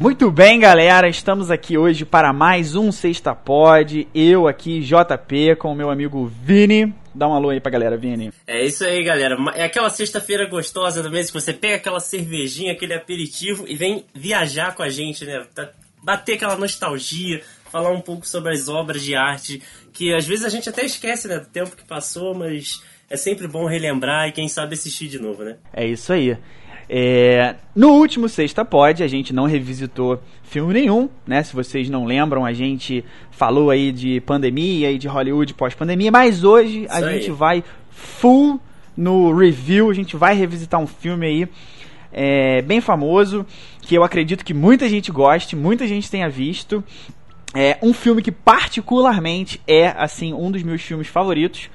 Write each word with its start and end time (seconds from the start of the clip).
Muito 0.00 0.30
bem, 0.30 0.60
galera, 0.60 1.08
estamos 1.08 1.50
aqui 1.50 1.78
hoje 1.78 2.04
para 2.04 2.32
mais 2.32 2.74
um 2.74 2.92
Sexta 2.92 3.34
Pod. 3.34 4.06
Eu 4.14 4.46
aqui, 4.46 4.80
JP, 4.80 5.56
com 5.56 5.72
o 5.72 5.74
meu 5.74 5.90
amigo 5.90 6.26
Vini. 6.26 6.94
Dá 7.14 7.26
um 7.26 7.32
alô 7.32 7.48
aí 7.48 7.60
pra 7.60 7.70
galera, 7.72 7.96
Vini. 7.96 8.30
É 8.46 8.64
isso 8.64 8.84
aí, 8.84 9.02
galera. 9.02 9.36
É 9.54 9.64
aquela 9.64 9.88
sexta-feira 9.88 10.46
gostosa 10.46 11.02
do 11.02 11.10
mês 11.10 11.30
que 11.30 11.40
você 11.40 11.54
pega 11.54 11.76
aquela 11.76 12.00
cervejinha, 12.00 12.72
aquele 12.72 12.94
aperitivo 12.94 13.64
e 13.66 13.74
vem 13.74 14.04
viajar 14.14 14.74
com 14.74 14.82
a 14.82 14.90
gente, 14.90 15.24
né? 15.24 15.46
Tá, 15.54 15.70
bater 16.02 16.34
aquela 16.34 16.56
nostalgia, 16.56 17.42
falar 17.70 17.90
um 17.90 18.00
pouco 18.00 18.26
sobre 18.26 18.52
as 18.52 18.68
obras 18.68 19.02
de 19.02 19.14
arte 19.14 19.62
que 19.98 20.14
às 20.14 20.24
vezes 20.24 20.44
a 20.44 20.48
gente 20.48 20.68
até 20.68 20.84
esquece, 20.84 21.26
né, 21.26 21.40
do 21.40 21.46
tempo 21.46 21.74
que 21.74 21.84
passou, 21.84 22.32
mas 22.32 22.80
é 23.10 23.16
sempre 23.16 23.48
bom 23.48 23.66
relembrar 23.66 24.28
e 24.28 24.32
quem 24.32 24.46
sabe 24.46 24.74
assistir 24.74 25.08
de 25.08 25.18
novo, 25.18 25.42
né? 25.42 25.56
É 25.72 25.84
isso 25.84 26.12
aí. 26.12 26.38
É, 26.88 27.56
no 27.74 27.88
último 27.94 28.28
Sexta 28.28 28.64
Pod, 28.64 29.02
a 29.02 29.08
gente 29.08 29.34
não 29.34 29.46
revisitou 29.46 30.22
filme 30.44 30.72
nenhum, 30.72 31.08
né? 31.26 31.42
Se 31.42 31.52
vocês 31.52 31.90
não 31.90 32.04
lembram, 32.04 32.44
a 32.44 32.52
gente 32.52 33.04
falou 33.32 33.70
aí 33.72 33.90
de 33.90 34.20
pandemia 34.20 34.92
e 34.92 34.98
de 34.98 35.08
Hollywood 35.08 35.52
pós-pandemia, 35.54 36.12
mas 36.12 36.44
hoje 36.44 36.86
a 36.88 37.00
Isso 37.00 37.10
gente 37.10 37.30
aí. 37.30 37.36
vai 37.36 37.64
full 37.90 38.60
no 38.96 39.36
review, 39.36 39.90
a 39.90 39.94
gente 39.94 40.16
vai 40.16 40.32
revisitar 40.32 40.80
um 40.80 40.86
filme 40.86 41.26
aí 41.26 41.48
é, 42.12 42.62
bem 42.62 42.80
famoso, 42.80 43.44
que 43.82 43.96
eu 43.96 44.04
acredito 44.04 44.44
que 44.44 44.54
muita 44.54 44.88
gente 44.88 45.10
goste, 45.10 45.56
muita 45.56 45.88
gente 45.88 46.08
tenha 46.08 46.28
visto. 46.28 46.84
É 47.54 47.78
um 47.82 47.92
filme 47.92 48.22
que 48.22 48.30
particularmente 48.30 49.60
é 49.66 49.88
assim 49.96 50.32
um 50.32 50.50
dos 50.50 50.62
meus 50.62 50.82
filmes 50.82 51.08
favoritos. 51.08 51.70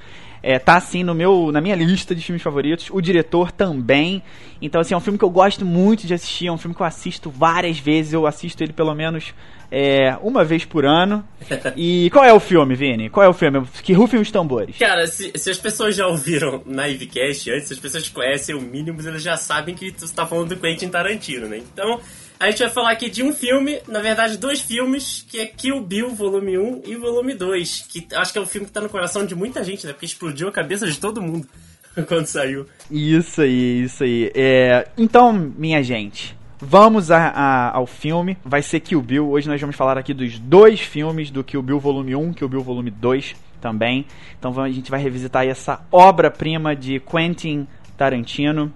É, 0.46 0.58
tá 0.58 0.76
assim 0.76 1.02
no 1.02 1.14
meu, 1.14 1.50
na 1.50 1.58
minha 1.58 1.74
lista 1.74 2.14
de 2.14 2.22
filmes 2.22 2.42
favoritos. 2.42 2.88
O 2.90 3.00
diretor 3.00 3.50
também. 3.50 4.22
Então, 4.60 4.78
assim, 4.78 4.92
é 4.92 4.96
um 4.96 5.00
filme 5.00 5.18
que 5.18 5.24
eu 5.24 5.30
gosto 5.30 5.64
muito 5.64 6.06
de 6.06 6.12
assistir. 6.12 6.48
É 6.48 6.52
um 6.52 6.58
filme 6.58 6.74
que 6.74 6.82
eu 6.82 6.86
assisto 6.86 7.30
várias 7.30 7.78
vezes. 7.78 8.12
Eu 8.12 8.26
assisto 8.26 8.62
ele 8.62 8.74
pelo 8.74 8.94
menos 8.94 9.32
é, 9.70 10.16
uma 10.22 10.44
vez 10.44 10.64
por 10.64 10.84
ano. 10.84 11.26
E 11.76 12.10
qual 12.10 12.24
é 12.24 12.32
o 12.32 12.38
filme, 12.38 12.74
Vini? 12.74 13.08
Qual 13.08 13.24
é 13.24 13.28
o 13.28 13.32
filme? 13.32 13.66
Que 13.82 13.92
rufem 13.92 14.20
os 14.20 14.30
tambores. 14.30 14.76
Cara, 14.78 15.06
se, 15.06 15.32
se 15.34 15.50
as 15.50 15.58
pessoas 15.58 15.96
já 15.96 16.06
ouviram 16.06 16.62
Nivecast 16.66 17.50
antes, 17.50 17.68
se 17.68 17.74
as 17.74 17.78
pessoas 17.78 18.08
conhecem 18.08 18.54
o 18.54 18.60
mínimo, 18.60 19.00
elas 19.00 19.22
já 19.22 19.36
sabem 19.36 19.74
que 19.74 19.90
tu 19.90 20.04
está 20.04 20.26
falando 20.26 20.50
do 20.50 20.56
Quentin 20.56 20.88
Tarantino, 20.88 21.48
né? 21.48 21.58
Então, 21.58 22.00
a 22.38 22.50
gente 22.50 22.58
vai 22.58 22.70
falar 22.70 22.90
aqui 22.90 23.08
de 23.08 23.22
um 23.22 23.32
filme, 23.32 23.80
na 23.86 24.00
verdade, 24.00 24.36
dois 24.36 24.60
filmes, 24.60 25.24
que 25.28 25.38
é 25.38 25.46
Kill 25.46 25.80
Bill, 25.80 26.10
volume 26.10 26.58
1 26.58 26.82
e 26.84 26.96
volume 26.96 27.34
2. 27.34 27.86
Que 27.88 28.06
acho 28.14 28.32
que 28.32 28.38
é 28.38 28.42
um 28.42 28.46
filme 28.46 28.66
que 28.66 28.72
tá 28.72 28.80
no 28.80 28.88
coração 28.88 29.24
de 29.24 29.34
muita 29.34 29.62
gente, 29.62 29.86
né? 29.86 29.92
Porque 29.92 30.06
explodiu 30.06 30.48
a 30.48 30.52
cabeça 30.52 30.86
de 30.86 30.98
todo 30.98 31.22
mundo 31.22 31.46
quando 32.08 32.26
saiu. 32.26 32.66
Isso 32.90 33.40
aí, 33.40 33.84
isso 33.84 34.02
aí. 34.02 34.30
É, 34.34 34.88
então, 34.98 35.32
minha 35.32 35.82
gente, 35.82 36.36
vamos 36.60 37.10
a, 37.10 37.28
a, 37.28 37.76
ao 37.76 37.86
filme. 37.86 38.36
Vai 38.44 38.62
ser 38.62 38.80
Kill 38.80 39.00
Bill. 39.00 39.30
Hoje 39.30 39.48
nós 39.48 39.60
vamos 39.60 39.76
falar 39.76 39.96
aqui 39.96 40.12
dos 40.12 40.38
dois 40.38 40.80
filmes, 40.80 41.30
do 41.30 41.44
Kill 41.44 41.62
Bill 41.62 41.78
volume 41.78 42.16
1, 42.16 42.32
Kill 42.34 42.48
Bill 42.48 42.62
volume 42.62 42.90
2 42.90 43.36
também. 43.60 44.06
Então 44.38 44.60
a 44.60 44.70
gente 44.70 44.90
vai 44.90 45.00
revisitar 45.00 45.46
essa 45.46 45.80
obra-prima 45.90 46.74
de 46.74 47.00
Quentin 47.00 47.66
Tarantino. 47.96 48.72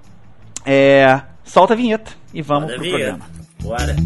É, 0.65 1.23
solta 1.45 1.75
a 1.75 1.77
vinheta 1.77 2.13
e 2.33 2.41
vamos 2.41 2.71
Manda 2.71 2.75
pro 2.75 2.83
vinheta. 2.83 3.17
programa. 3.17 3.38
Bora! 3.63 3.97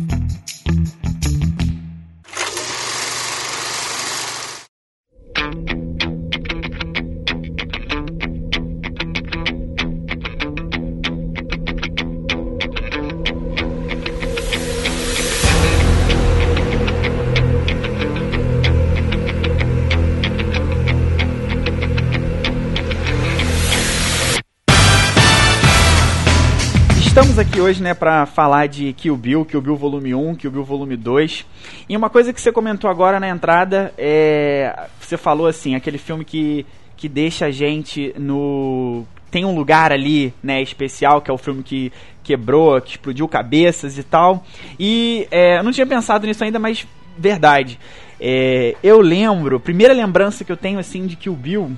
Hoje, 27.62 27.82
né, 27.82 27.94
para 27.94 28.26
falar 28.26 28.66
de 28.66 28.92
Kill 28.92 29.16
Bill, 29.16 29.44
Kill 29.44 29.60
Bill 29.60 29.76
Volume 29.76 30.14
1, 30.14 30.34
Kill 30.34 30.50
Bill 30.50 30.64
Volume 30.64 30.96
2. 30.96 31.46
E 31.88 31.96
uma 31.96 32.10
coisa 32.10 32.32
que 32.32 32.40
você 32.40 32.50
comentou 32.50 32.90
agora 32.90 33.20
na 33.20 33.28
entrada 33.28 33.94
é. 33.96 34.88
Você 35.00 35.16
falou 35.16 35.46
assim, 35.46 35.74
aquele 35.74 35.98
filme 35.98 36.24
que, 36.24 36.66
que 36.96 37.08
deixa 37.08 37.46
a 37.46 37.50
gente 37.50 38.12
no. 38.18 39.04
Tem 39.30 39.44
um 39.44 39.54
lugar 39.54 39.92
ali, 39.92 40.34
né, 40.42 40.60
especial, 40.60 41.22
que 41.22 41.30
é 41.30 41.34
o 41.34 41.38
filme 41.38 41.62
que 41.62 41.90
quebrou, 42.22 42.80
que 42.80 42.90
explodiu 42.90 43.26
cabeças 43.28 43.96
e 43.96 44.02
tal. 44.02 44.44
E 44.78 45.26
é, 45.30 45.58
eu 45.58 45.62
não 45.62 45.72
tinha 45.72 45.86
pensado 45.86 46.26
nisso 46.26 46.44
ainda, 46.44 46.58
mas 46.58 46.86
verdade. 47.16 47.78
É, 48.20 48.76
eu 48.82 49.00
lembro, 49.00 49.58
primeira 49.58 49.94
lembrança 49.94 50.44
que 50.44 50.52
eu 50.52 50.56
tenho 50.56 50.78
assim 50.78 51.06
de 51.06 51.16
Kill 51.16 51.34
Bill 51.34 51.72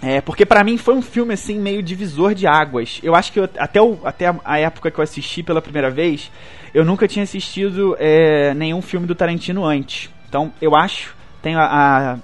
é, 0.00 0.20
porque 0.20 0.46
para 0.46 0.62
mim 0.62 0.78
foi 0.78 0.94
um 0.94 1.02
filme 1.02 1.34
assim 1.34 1.58
meio 1.58 1.82
divisor 1.82 2.34
de 2.34 2.46
águas. 2.46 3.00
Eu 3.02 3.14
acho 3.14 3.32
que 3.32 3.40
eu, 3.40 3.48
até, 3.58 3.80
o, 3.82 3.98
até 4.04 4.34
a 4.44 4.58
época 4.58 4.90
que 4.90 4.98
eu 4.98 5.02
assisti 5.02 5.42
pela 5.42 5.60
primeira 5.60 5.90
vez, 5.90 6.30
eu 6.72 6.84
nunca 6.84 7.08
tinha 7.08 7.22
assistido 7.22 7.96
é, 7.98 8.54
nenhum 8.54 8.80
filme 8.80 9.06
do 9.06 9.14
Tarantino 9.14 9.64
antes. 9.64 10.08
Então 10.28 10.52
eu 10.60 10.76
acho, 10.76 11.16
tenho 11.42 11.58
a, 11.58 12.12
a 12.12 12.18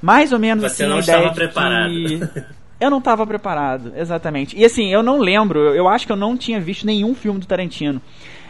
mais 0.00 0.32
ou 0.32 0.38
menos 0.38 0.62
Você 0.62 0.84
assim, 0.84 0.92
não 0.92 1.00
estava 1.00 1.32
preparado. 1.32 1.92
Eu 2.80 2.90
não 2.90 2.98
estava 2.98 3.26
preparado, 3.26 3.92
exatamente. 3.96 4.56
E 4.56 4.64
assim, 4.64 4.92
eu 4.92 5.02
não 5.02 5.18
lembro, 5.18 5.74
eu 5.74 5.88
acho 5.88 6.06
que 6.06 6.12
eu 6.12 6.16
não 6.16 6.36
tinha 6.36 6.60
visto 6.60 6.86
nenhum 6.86 7.12
filme 7.12 7.40
do 7.40 7.46
Tarantino 7.46 8.00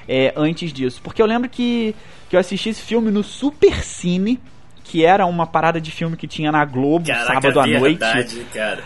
é, 0.07 0.34
antes 0.37 0.71
disso. 0.71 1.01
Porque 1.03 1.23
eu 1.23 1.27
lembro 1.27 1.49
que, 1.49 1.97
que 2.28 2.37
eu 2.37 2.41
assisti 2.41 2.69
esse 2.69 2.83
filme 2.83 3.11
no 3.11 3.25
Super 3.25 3.83
Cine 3.83 4.39
que 4.88 5.04
era 5.04 5.26
uma 5.26 5.47
parada 5.47 5.78
de 5.78 5.91
filme 5.91 6.16
que 6.16 6.26
tinha 6.26 6.50
na 6.50 6.65
Globo 6.65 7.06
Caraca, 7.06 7.26
sábado 7.26 7.60
à 7.60 7.66
noite. 7.66 7.99
Verdade, 7.99 8.47
cara. 8.54 8.82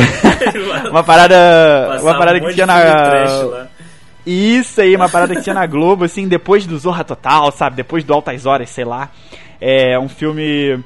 uma 0.90 1.04
parada, 1.04 2.00
uma 2.00 2.16
parada 2.16 2.38
um 2.38 2.48
que 2.48 2.54
tinha 2.54 2.66
na 2.66 3.68
Isso 4.26 4.80
aí, 4.80 4.96
uma 4.96 5.08
parada 5.08 5.36
que 5.36 5.42
tinha 5.42 5.54
na 5.54 5.66
Globo 5.66 6.04
assim, 6.04 6.26
depois 6.26 6.66
do 6.66 6.78
Zorra 6.78 7.04
Total, 7.04 7.52
sabe? 7.52 7.76
Depois 7.76 8.02
do 8.04 8.14
Altas 8.14 8.46
Horas, 8.46 8.70
sei 8.70 8.86
lá. 8.86 9.10
É 9.60 9.98
um 9.98 10.08
filme 10.08 10.82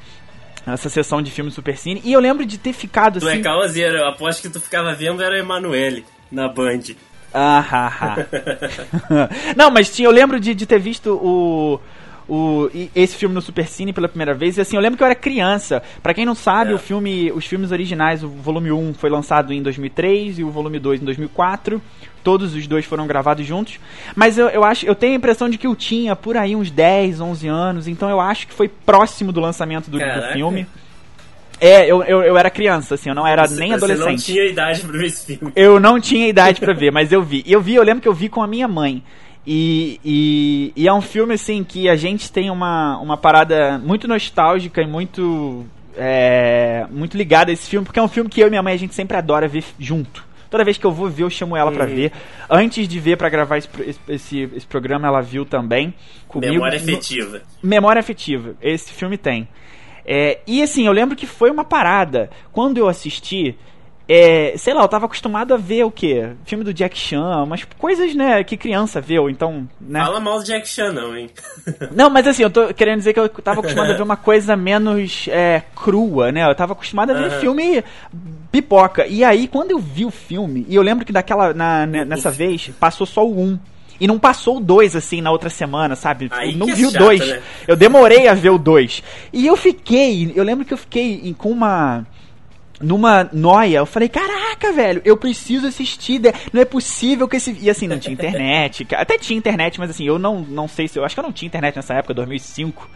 essa 0.67 0.89
sessão 0.89 1.23
de 1.23 1.31
filme 1.31 1.53
Super 1.53 1.77
Cine. 1.77 2.03
E 2.05 2.13
eu 2.13 2.21
lembro 2.21 2.45
de 2.45 2.59
ter 2.59 2.73
ficado 2.73 3.19
assim. 3.19 3.27
Tu 3.27 3.31
é 3.31 3.43
causeiro, 3.43 3.97
eu 3.97 4.09
aposto 4.09 4.43
que 4.43 4.51
tu 4.51 4.61
ficava 4.61 4.93
vendo 4.93 5.23
era 5.23 5.39
Emanuele 5.39 6.05
na 6.31 6.49
Band. 6.49 6.81
Ah, 7.33 7.61
ha, 7.61 7.87
ha. 7.87 8.17
Não, 9.57 9.71
mas 9.71 9.95
tinha, 9.95 10.09
eu 10.09 10.13
lembro 10.13 10.41
de, 10.41 10.53
de 10.55 10.67
ter 10.67 10.81
visto 10.81 11.15
o 11.15 11.79
o, 12.29 12.71
esse 12.95 13.17
filme 13.17 13.35
no 13.35 13.41
Supercine 13.41 13.93
pela 13.93 14.09
primeira 14.09 14.35
vez. 14.35 14.57
E 14.57 14.61
assim, 14.61 14.77
eu 14.77 14.83
lembro 14.83 14.97
que 14.97 15.03
eu 15.03 15.07
era 15.07 15.15
criança. 15.15 15.83
Para 16.03 16.13
quem 16.13 16.27
não 16.27 16.35
sabe, 16.35 16.73
é. 16.73 16.75
o 16.75 16.79
filme, 16.79 17.33
os 17.33 17.47
filmes 17.47 17.73
originais, 17.73 18.23
o 18.23 18.29
volume 18.29 18.71
1 18.71 18.95
foi 18.95 19.09
lançado 19.09 19.53
em 19.53 19.63
2003 19.63 20.39
e 20.39 20.45
o 20.45 20.51
volume 20.51 20.79
2 20.79 21.01
em 21.01 21.05
2004. 21.05 21.81
Todos 22.23 22.55
os 22.55 22.67
dois 22.67 22.85
foram 22.85 23.07
gravados 23.07 23.47
juntos. 23.47 23.81
Mas 24.15 24.37
eu, 24.37 24.49
eu 24.49 24.63
acho, 24.63 24.85
eu 24.85 24.95
tenho 24.95 25.15
a 25.15 25.17
impressão 25.17 25.49
de 25.49 25.57
que 25.57 25.67
eu 25.67 25.75
tinha 25.75 26.15
por 26.15 26.37
aí 26.37 26.55
uns 26.55 26.71
10, 26.71 27.21
11 27.21 27.49
anos, 27.49 27.89
então 27.89 28.11
eu 28.11 28.21
acho 28.21 28.47
que 28.47 28.53
foi 28.53 28.69
próximo 28.69 29.33
do 29.33 29.41
lançamento 29.41 29.91
do, 29.91 29.99
do 29.99 30.33
filme. 30.33 30.67
É, 31.61 31.87
eu, 31.87 32.05
eu, 32.05 32.23
eu, 32.23 32.39
era 32.39 32.51
criança, 32.51 32.95
assim, 32.95 33.09
eu 33.09 33.15
não 33.15 33.27
era 33.27 33.47
você, 33.47 33.59
nem 33.59 33.75
adolescente. 33.75 34.05
Você 34.05 34.11
não 34.11 34.17
tinha 34.17 34.45
idade 34.45 34.81
pra 34.81 34.93
ver 34.93 35.07
esse 35.07 35.27
filme. 35.27 35.53
Eu 35.57 35.81
não 35.81 36.01
tinha 36.01 36.29
idade 36.29 36.61
para 36.61 36.73
ver, 36.73 36.93
mas 36.93 37.11
eu 37.11 37.23
vi. 37.23 37.43
Eu 37.47 37.61
vi, 37.61 37.75
eu 37.75 37.83
lembro 37.83 38.01
que 38.01 38.09
eu 38.09 38.15
vi 38.15 38.29
com 38.29 38.43
a 38.43 38.47
minha 38.47 38.69
mãe. 38.69 39.03
E, 39.51 39.99
e, 40.05 40.73
e, 40.77 40.87
é 40.87 40.93
um 40.93 41.01
filme 41.01 41.33
assim 41.33 41.65
que 41.65 41.89
a 41.89 41.97
gente 41.97 42.31
tem 42.31 42.51
uma, 42.51 42.99
uma 42.99 43.17
parada 43.17 43.79
muito 43.79 44.07
nostálgica 44.07 44.83
e 44.83 44.87
muito 44.87 45.65
é, 45.97 46.87
muito 46.91 47.17
ligada 47.17 47.51
a 47.51 47.55
esse 47.55 47.67
filme, 47.67 47.87
porque 47.87 47.99
é 47.99 48.03
um 48.03 48.09
filme 48.09 48.29
que 48.29 48.43
eu 48.43 48.49
e 48.49 48.51
minha 48.51 48.63
mãe 48.63 48.75
a 48.75 48.77
gente 48.77 48.95
sempre 48.95 49.17
adora 49.17 49.49
ver 49.49 49.65
junto. 49.79 50.23
Toda 50.51 50.63
vez 50.65 50.77
que 50.77 50.85
eu 50.85 50.93
vou 50.93 51.09
ver, 51.09 51.23
eu 51.23 51.31
chamo 51.31 51.57
ela 51.57 51.71
uhum. 51.71 51.77
para 51.79 51.87
ver. 51.87 52.13
Antes 52.51 52.87
de 52.87 53.01
ver 53.01 53.17
para 53.17 53.31
gravar 53.31 53.57
esse, 53.57 53.69
esse, 54.07 54.51
esse, 54.55 54.67
programa, 54.67 55.09
ela 55.09 55.23
viu 55.23 55.47
também 55.47 55.95
comigo. 56.27 56.53
Memória 56.53 56.79
afetiva. 56.79 57.41
Memória 57.63 58.01
afetiva. 58.01 58.55
Esse 58.61 58.93
filme 58.93 59.17
tem. 59.17 59.49
É, 60.05 60.41
e 60.47 60.63
assim, 60.63 60.87
eu 60.87 60.93
lembro 60.93 61.17
que 61.17 61.27
foi 61.27 61.51
uma 61.51 61.65
parada. 61.65 62.29
Quando 62.53 62.77
eu 62.77 62.87
assisti, 62.87 63.57
é, 64.09 64.55
sei 64.57 64.73
lá, 64.73 64.83
eu 64.83 64.89
tava 64.89 65.05
acostumado 65.05 65.53
a 65.53 65.59
ver 65.59 65.85
o 65.85 65.91
quê? 65.91 66.31
Filme 66.47 66.65
do 66.65 66.73
Jack 66.73 66.97
Chan, 66.99 67.43
umas 67.43 67.65
coisas, 67.65 68.15
né, 68.15 68.43
que 68.43 68.57
criança 68.57 69.03
vê, 69.03 69.19
ou 69.19 69.29
então, 69.29 69.69
né? 69.79 70.01
Fala 70.01 70.19
mal 70.19 70.39
do 70.39 70.45
Jack 70.45 70.67
Chan, 70.67 70.93
não, 70.93 71.15
hein? 71.15 71.29
não, 71.95 72.09
mas 72.09 72.27
assim, 72.27 72.43
eu 72.43 72.49
tô 72.49 72.73
querendo 72.73 72.99
dizer 72.99 73.13
que 73.13 73.21
eu 73.21 73.29
tava 73.29 73.61
acostumado 73.61 73.93
a 73.93 73.97
ver 73.97 74.03
uma 74.03 74.17
coisa 74.17 74.57
menos 74.57 75.29
é, 75.29 75.63
crua, 75.77 76.33
né? 76.33 76.49
Eu 76.49 76.55
tava 76.55 76.73
acostumado 76.73 77.11
a 77.11 77.15
ver 77.15 77.33
uhum. 77.35 77.41
filme 77.41 77.85
pipoca. 78.51 79.07
E 79.07 79.23
aí, 79.23 79.47
quando 79.47 79.73
eu 79.73 79.79
vi 79.79 80.07
o 80.07 80.11
filme, 80.11 80.65
e 80.71 80.75
eu 80.75 80.83
lembro 80.83 81.05
que 81.05 81.13
daquela, 81.13 81.53
na, 81.53 81.85
nessa 81.85 82.31
vez, 82.31 82.71
passou 82.81 83.07
só 83.07 83.27
o 83.27 83.39
1. 83.39 83.43
Um, 83.43 83.59
e 84.01 84.07
não 84.07 84.19
passou 84.19 84.57
o 84.59 84.61
2 84.61 84.97
assim 84.97 85.21
na 85.21 85.31
outra 85.31 85.51
semana, 85.51 85.97
sabe? 85.97 86.29
Aí 86.31 86.55
não 86.55 86.71
é 86.71 86.75
vi 86.75 86.87
o 86.87 86.91
2. 86.91 87.21
Né? 87.27 87.43
Eu 87.67 87.77
demorei 87.77 88.29
a 88.29 88.33
ver 88.33 88.51
o 88.51 88.59
2. 88.59 89.03
E 89.33 89.47
eu 89.47 89.57
fiquei, 89.57 90.33
eu 90.35 90.45
lembro 90.45 90.65
que 90.65 90.73
eu 90.73 90.79
fiquei 90.79 91.35
com 91.37 91.51
uma 91.51 92.07
numa 92.81 93.29
noia, 93.33 93.79
eu 93.79 93.87
falei, 93.87 94.09
caraca, 94.09 94.73
velho, 94.73 95.03
eu 95.05 95.17
preciso 95.17 95.67
assistir, 95.67 96.21
não 96.53 96.61
é 96.61 96.65
possível 96.65 97.27
que 97.27 97.37
esse... 97.37 97.57
E 97.61 97.69
assim, 97.69 97.89
não 97.89 97.99
tinha 97.99 98.13
internet, 98.13 98.87
até 98.93 99.19
tinha 99.19 99.37
internet, 99.37 99.79
mas 99.79 99.91
assim, 99.91 100.07
eu 100.07 100.19
não, 100.19 100.41
não 100.41 100.69
sei 100.69 100.87
se... 100.87 100.99
Eu 100.99 101.05
acho 101.05 101.15
que 101.15 101.21
eu 101.21 101.25
não 101.25 101.33
tinha 101.33 101.47
internet 101.47 101.75
nessa 101.77 101.95
época, 101.95 102.15
2005, 102.15 102.89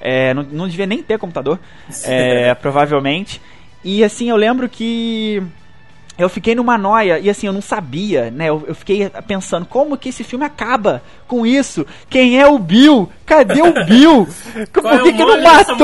é, 0.00 0.34
não, 0.34 0.42
não 0.42 0.68
devia 0.68 0.86
nem 0.86 1.02
ter 1.02 1.18
computador, 1.18 1.58
é, 2.04 2.54
provavelmente. 2.54 3.40
E 3.84 4.02
assim, 4.02 4.28
eu 4.28 4.36
lembro 4.36 4.68
que 4.68 5.42
eu 6.18 6.28
fiquei 6.28 6.54
numa 6.54 6.76
noia 6.76 7.20
e 7.20 7.30
assim, 7.30 7.46
eu 7.46 7.52
não 7.52 7.62
sabia, 7.62 8.28
né? 8.30 8.48
Eu, 8.48 8.64
eu, 8.66 8.74
fiquei 8.74 9.08
pensando, 9.26 9.64
como 9.64 9.96
que 9.96 10.08
esse 10.08 10.24
filme 10.24 10.44
acaba 10.44 11.00
com 11.28 11.46
isso? 11.46 11.86
Quem 12.10 12.40
é 12.40 12.46
o 12.46 12.58
Bill? 12.58 13.08
Cadê 13.24 13.62
o 13.62 13.84
Bill? 13.86 14.26
Por 14.72 14.86
é 14.86 14.98
que, 14.98 15.12
que 15.12 15.24
não 15.24 15.40
matou? 15.40 15.76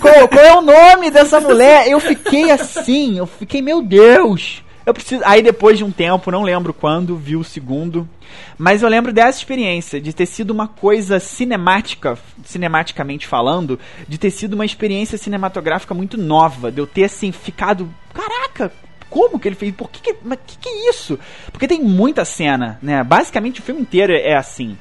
Qual, 0.00 0.28
qual, 0.28 0.44
é 0.44 0.56
o 0.56 0.62
nome 0.62 1.10
dessa 1.10 1.38
mulher? 1.38 1.86
Eu 1.86 2.00
fiquei 2.00 2.50
assim, 2.50 3.18
eu 3.18 3.26
fiquei, 3.26 3.60
meu 3.60 3.82
Deus. 3.82 4.62
Eu 4.86 4.94
preciso. 4.94 5.22
Aí 5.24 5.42
depois 5.42 5.76
de 5.76 5.84
um 5.84 5.90
tempo, 5.90 6.30
não 6.30 6.42
lembro 6.42 6.72
quando, 6.72 7.16
vi 7.16 7.36
o 7.36 7.44
segundo. 7.44 8.08
Mas 8.56 8.82
eu 8.82 8.88
lembro 8.88 9.12
dessa 9.12 9.38
experiência, 9.38 10.00
de 10.00 10.12
ter 10.12 10.26
sido 10.26 10.50
uma 10.50 10.66
coisa 10.66 11.20
cinemática, 11.20 12.18
cinematicamente 12.44 13.26
falando, 13.26 13.78
de 14.08 14.16
ter 14.16 14.30
sido 14.30 14.54
uma 14.54 14.64
experiência 14.64 15.18
cinematográfica 15.18 15.92
muito 15.92 16.16
nova, 16.16 16.72
de 16.72 16.80
eu 16.80 16.86
ter 16.86 17.04
assim 17.04 17.30
ficado, 17.32 17.92
caraca, 18.14 18.72
como 19.12 19.38
que 19.38 19.46
ele 19.46 19.54
fez? 19.54 19.74
Por 19.74 19.90
que 19.90 20.00
que, 20.00 20.16
mas 20.24 20.38
que 20.46 20.56
que 20.56 20.68
é 20.70 20.88
isso? 20.88 21.18
Porque 21.52 21.68
tem 21.68 21.82
muita 21.82 22.24
cena, 22.24 22.78
né? 22.80 23.04
Basicamente 23.04 23.60
o 23.60 23.62
filme 23.62 23.82
inteiro 23.82 24.10
é 24.10 24.34
assim. 24.34 24.78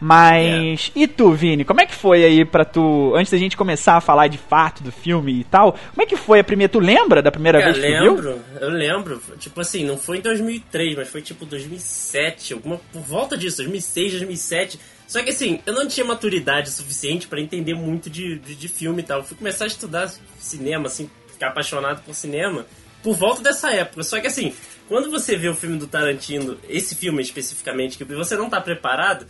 Mas. 0.00 0.90
É. 0.96 1.00
E 1.00 1.06
tu, 1.06 1.32
Vini? 1.32 1.66
Como 1.66 1.82
é 1.82 1.86
que 1.86 1.94
foi 1.94 2.24
aí 2.24 2.44
pra 2.46 2.64
tu. 2.64 3.14
Antes 3.14 3.30
da 3.30 3.38
gente 3.38 3.58
começar 3.58 3.96
a 3.96 4.00
falar 4.00 4.28
de 4.28 4.38
fato 4.38 4.82
do 4.82 4.90
filme 4.90 5.40
e 5.40 5.44
tal, 5.44 5.72
como 5.72 6.02
é 6.02 6.06
que 6.06 6.16
foi 6.16 6.40
a 6.40 6.44
primeira. 6.44 6.72
Tu 6.72 6.78
lembra 6.78 7.20
da 7.20 7.30
primeira 7.30 7.58
Cara, 7.58 7.72
vez 7.72 7.84
que 7.84 7.90
lembro, 7.90 8.16
tu 8.16 8.22
viu? 8.22 8.42
Eu 8.60 8.70
lembro. 8.70 9.22
Tipo 9.38 9.60
assim, 9.60 9.84
não 9.84 9.98
foi 9.98 10.18
em 10.18 10.20
2003, 10.22 10.96
mas 10.96 11.08
foi 11.08 11.20
tipo 11.20 11.44
2007, 11.44 12.54
alguma. 12.54 12.80
Por 12.90 13.02
volta 13.02 13.36
disso, 13.36 13.58
2006, 13.58 14.12
2007. 14.12 14.80
Só 15.06 15.22
que 15.22 15.28
assim, 15.28 15.60
eu 15.66 15.74
não 15.74 15.86
tinha 15.86 16.06
maturidade 16.06 16.70
suficiente 16.70 17.28
para 17.28 17.38
entender 17.38 17.74
muito 17.74 18.08
de, 18.08 18.38
de, 18.38 18.54
de, 18.54 18.68
filme 18.68 19.02
e 19.02 19.04
tal. 19.04 19.18
Eu 19.18 19.24
fui 19.24 19.36
começar 19.36 19.64
a 19.64 19.66
estudar 19.66 20.10
cinema, 20.38 20.86
assim, 20.86 21.10
ficar 21.28 21.48
apaixonado 21.48 22.02
por 22.02 22.14
cinema 22.14 22.64
por 23.04 23.14
volta 23.14 23.42
dessa 23.42 23.70
época. 23.70 24.02
Só 24.02 24.18
que 24.18 24.26
assim, 24.26 24.54
quando 24.88 25.10
você 25.10 25.36
vê 25.36 25.48
o 25.48 25.54
filme 25.54 25.76
do 25.76 25.86
Tarantino, 25.86 26.58
esse 26.66 26.94
filme 26.94 27.22
especificamente, 27.22 27.98
que 27.98 28.04
você 28.04 28.34
não 28.34 28.48
tá 28.48 28.60
preparado, 28.60 29.26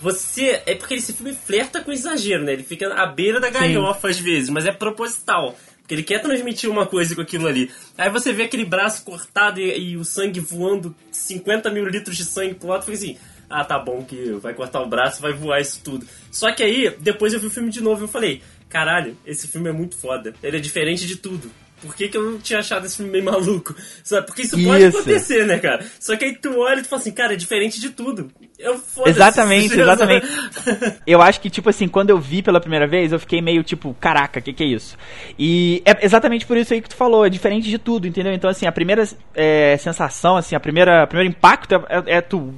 você. 0.00 0.62
É 0.64 0.74
porque 0.74 0.94
esse 0.94 1.12
filme 1.12 1.34
flerta 1.34 1.82
com 1.82 1.92
exagero, 1.92 2.42
né? 2.42 2.54
Ele 2.54 2.64
fica 2.64 2.92
à 2.94 3.06
beira 3.06 3.38
da 3.38 3.50
galhofa 3.50 4.12
Sim. 4.12 4.18
às 4.18 4.18
vezes, 4.18 4.48
mas 4.48 4.64
é 4.64 4.72
proposital. 4.72 5.54
Porque 5.80 5.94
ele 5.94 6.02
quer 6.02 6.20
transmitir 6.20 6.70
uma 6.70 6.86
coisa 6.86 7.14
com 7.14 7.20
aquilo 7.20 7.46
ali. 7.46 7.70
Aí 7.96 8.10
você 8.10 8.32
vê 8.32 8.44
aquele 8.44 8.64
braço 8.64 9.04
cortado 9.04 9.60
e, 9.60 9.90
e 9.90 9.96
o 9.96 10.04
sangue 10.04 10.40
voando, 10.40 10.94
50 11.10 11.70
mil 11.70 11.86
litros 11.86 12.16
de 12.16 12.24
sangue 12.24 12.54
pro 12.54 12.68
lado, 12.68 12.84
fica 12.84 12.96
assim. 12.96 13.18
Ah, 13.48 13.64
tá 13.64 13.78
bom 13.78 14.04
que 14.04 14.32
vai 14.32 14.52
cortar 14.52 14.82
o 14.82 14.86
braço, 14.86 15.22
vai 15.22 15.32
voar 15.32 15.60
isso 15.60 15.80
tudo. 15.82 16.06
Só 16.30 16.52
que 16.52 16.62
aí, 16.62 16.94
depois 17.00 17.32
eu 17.32 17.40
vi 17.40 17.46
o 17.46 17.50
filme 17.50 17.70
de 17.70 17.80
novo 17.80 18.02
e 18.02 18.04
eu 18.04 18.08
falei, 18.08 18.42
caralho, 18.68 19.16
esse 19.24 19.48
filme 19.48 19.70
é 19.70 19.72
muito 19.72 19.96
foda. 19.96 20.34
Ele 20.42 20.58
é 20.58 20.60
diferente 20.60 21.06
de 21.06 21.16
tudo 21.16 21.50
por 21.80 21.94
que, 21.94 22.08
que 22.08 22.16
eu 22.16 22.22
não 22.22 22.38
tinha 22.38 22.58
achado 22.58 22.86
esse 22.86 22.96
filme 22.96 23.12
meio 23.12 23.24
maluco? 23.24 23.74
Sabe? 24.02 24.26
Porque 24.26 24.42
isso, 24.42 24.58
isso, 24.58 24.68
pode 24.68 24.84
acontecer, 24.84 25.46
né, 25.46 25.58
cara? 25.58 25.84
Só 26.00 26.16
que 26.16 26.24
aí 26.24 26.36
tu 26.36 26.58
olha 26.58 26.80
e 26.80 26.82
tu 26.82 26.88
fala 26.88 27.00
assim, 27.00 27.12
cara, 27.12 27.34
é 27.34 27.36
diferente 27.36 27.80
de 27.80 27.90
tudo. 27.90 28.30
Eu 28.58 28.80
Exatamente, 29.06 29.78
exatamente. 29.78 30.26
eu 31.06 31.22
acho 31.22 31.40
que, 31.40 31.48
tipo 31.48 31.70
assim, 31.70 31.86
quando 31.86 32.10
eu 32.10 32.18
vi 32.18 32.42
pela 32.42 32.60
primeira 32.60 32.86
vez, 32.86 33.12
eu 33.12 33.20
fiquei 33.20 33.40
meio 33.40 33.62
tipo, 33.62 33.94
caraca, 34.00 34.40
o 34.40 34.42
que, 34.42 34.52
que 34.52 34.64
é 34.64 34.66
isso? 34.66 34.96
E 35.38 35.82
é 35.84 36.04
exatamente 36.04 36.44
por 36.44 36.56
isso 36.56 36.74
aí 36.74 36.80
que 36.80 36.88
tu 36.88 36.96
falou, 36.96 37.24
é 37.24 37.30
diferente 37.30 37.68
de 37.68 37.78
tudo, 37.78 38.06
entendeu? 38.06 38.32
Então, 38.32 38.50
assim, 38.50 38.66
a 38.66 38.72
primeira 38.72 39.08
é, 39.34 39.76
sensação, 39.78 40.36
assim, 40.36 40.56
a 40.56 40.60
primeira, 40.60 41.04
o 41.04 41.06
primeiro 41.06 41.30
impacto 41.30 41.74
é, 41.74 41.78
é, 41.88 42.16
é 42.16 42.20
tu. 42.20 42.54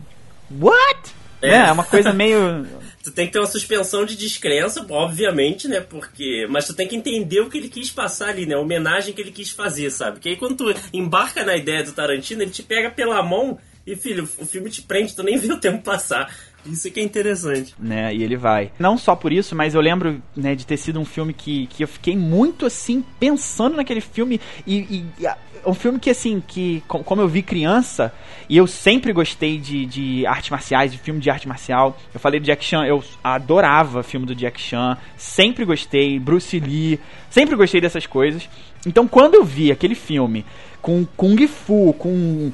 What? 0.51 1.21
É. 1.43 1.51
Né? 1.51 1.69
é 1.69 1.73
uma 1.73 1.85
coisa 1.85 2.13
meio. 2.13 2.67
Tu 3.11 3.15
tem 3.15 3.27
que 3.27 3.33
ter 3.33 3.39
uma 3.39 3.47
suspensão 3.47 4.05
de 4.05 4.17
descrença, 4.17 4.85
obviamente, 4.89 5.69
né? 5.69 5.81
Porque. 5.81 6.47
Mas 6.49 6.67
tu 6.67 6.75
tem 6.75 6.87
que 6.87 6.97
entender 6.97 7.41
o 7.41 7.51
que 7.51 7.59
ele 7.59 7.69
quis 7.69 7.91
passar 7.91 8.31
ali, 8.31 8.47
né? 8.47 8.55
A 8.55 8.61
homenagem 8.61 9.13
que 9.13 9.21
ele 9.21 9.33
quis 9.33 9.51
fazer, 9.51 9.91
sabe? 9.91 10.13
Porque 10.13 10.31
aí 10.31 10.37
quando 10.37 10.57
tu 10.57 10.75
embarca 10.93 11.45
na 11.45 11.57
ideia 11.57 11.85
do 11.85 11.93
Tarantino, 11.93 12.43
ele 12.43 12.51
te 12.51 12.63
pega 12.63 12.91
pela 12.91 13.23
mão 13.23 13.59
e, 13.87 13.97
filho, 13.97 14.29
o 14.39 14.47
filme 14.47 14.71
te 14.71 14.83
prende, 14.83 15.17
tu 15.17 15.23
nem 15.23 15.37
vê 15.37 15.53
o 15.53 15.59
tempo 15.59 15.83
passar. 15.83 16.33
Isso 16.65 16.91
que 16.91 17.01
é 17.01 17.03
interessante. 17.03 17.75
Né, 17.79 18.15
e 18.15 18.23
ele 18.23 18.37
vai. 18.37 18.71
Não 18.79 18.99
só 18.99 19.17
por 19.17 19.33
isso, 19.33 19.57
mas 19.57 19.75
eu 19.75 19.81
lembro 19.81 20.23
né, 20.37 20.55
de 20.55 20.67
ter 20.67 20.77
sido 20.77 21.01
um 21.01 21.05
filme 21.05 21.33
que, 21.33 21.67
que 21.69 21.83
eu 21.83 21.89
fiquei 21.89 22.15
muito 22.15 22.67
assim, 22.67 23.03
pensando 23.19 23.77
naquele 23.77 24.03
filme 24.03 24.39
e, 24.67 25.05
e 25.21 25.27
um 25.67 25.75
filme 25.75 25.99
que, 25.99 26.11
assim, 26.11 26.43
que 26.47 26.83
como 26.87 27.21
eu 27.21 27.29
vi 27.29 27.43
criança, 27.43 28.13
e 28.49 28.57
eu 28.57 28.67
sempre 28.67 29.13
gostei 29.13 29.59
de, 29.59 29.87
de 29.87 30.27
artes 30.27 30.51
marciais, 30.51 30.93
de 30.93 30.99
filme 30.99 31.21
de 31.21 31.31
arte 31.31 31.47
marcial. 31.47 31.99
Eu 32.13 32.19
falei 32.21 32.41
do 32.41 32.47
Jack 32.47 32.65
Chan, 32.65 32.85
eu 32.85 33.03
adorava 33.23 34.03
filme 34.03 34.27
do 34.27 34.35
Jack 34.35 34.61
Chan, 34.61 34.99
sempre 35.17 35.65
gostei, 35.65 36.19
Bruce 36.19 36.59
Lee, 36.59 36.99
sempre 37.31 37.55
gostei 37.57 37.81
dessas 37.81 38.07
coisas. 38.07 38.49
Então, 38.87 39.07
quando 39.07 39.35
eu 39.35 39.45
vi 39.45 39.71
aquele 39.71 39.95
filme 39.95 40.45
com 40.81 41.07
Kung 41.17 41.47
Fu, 41.47 41.95
com 41.99 42.51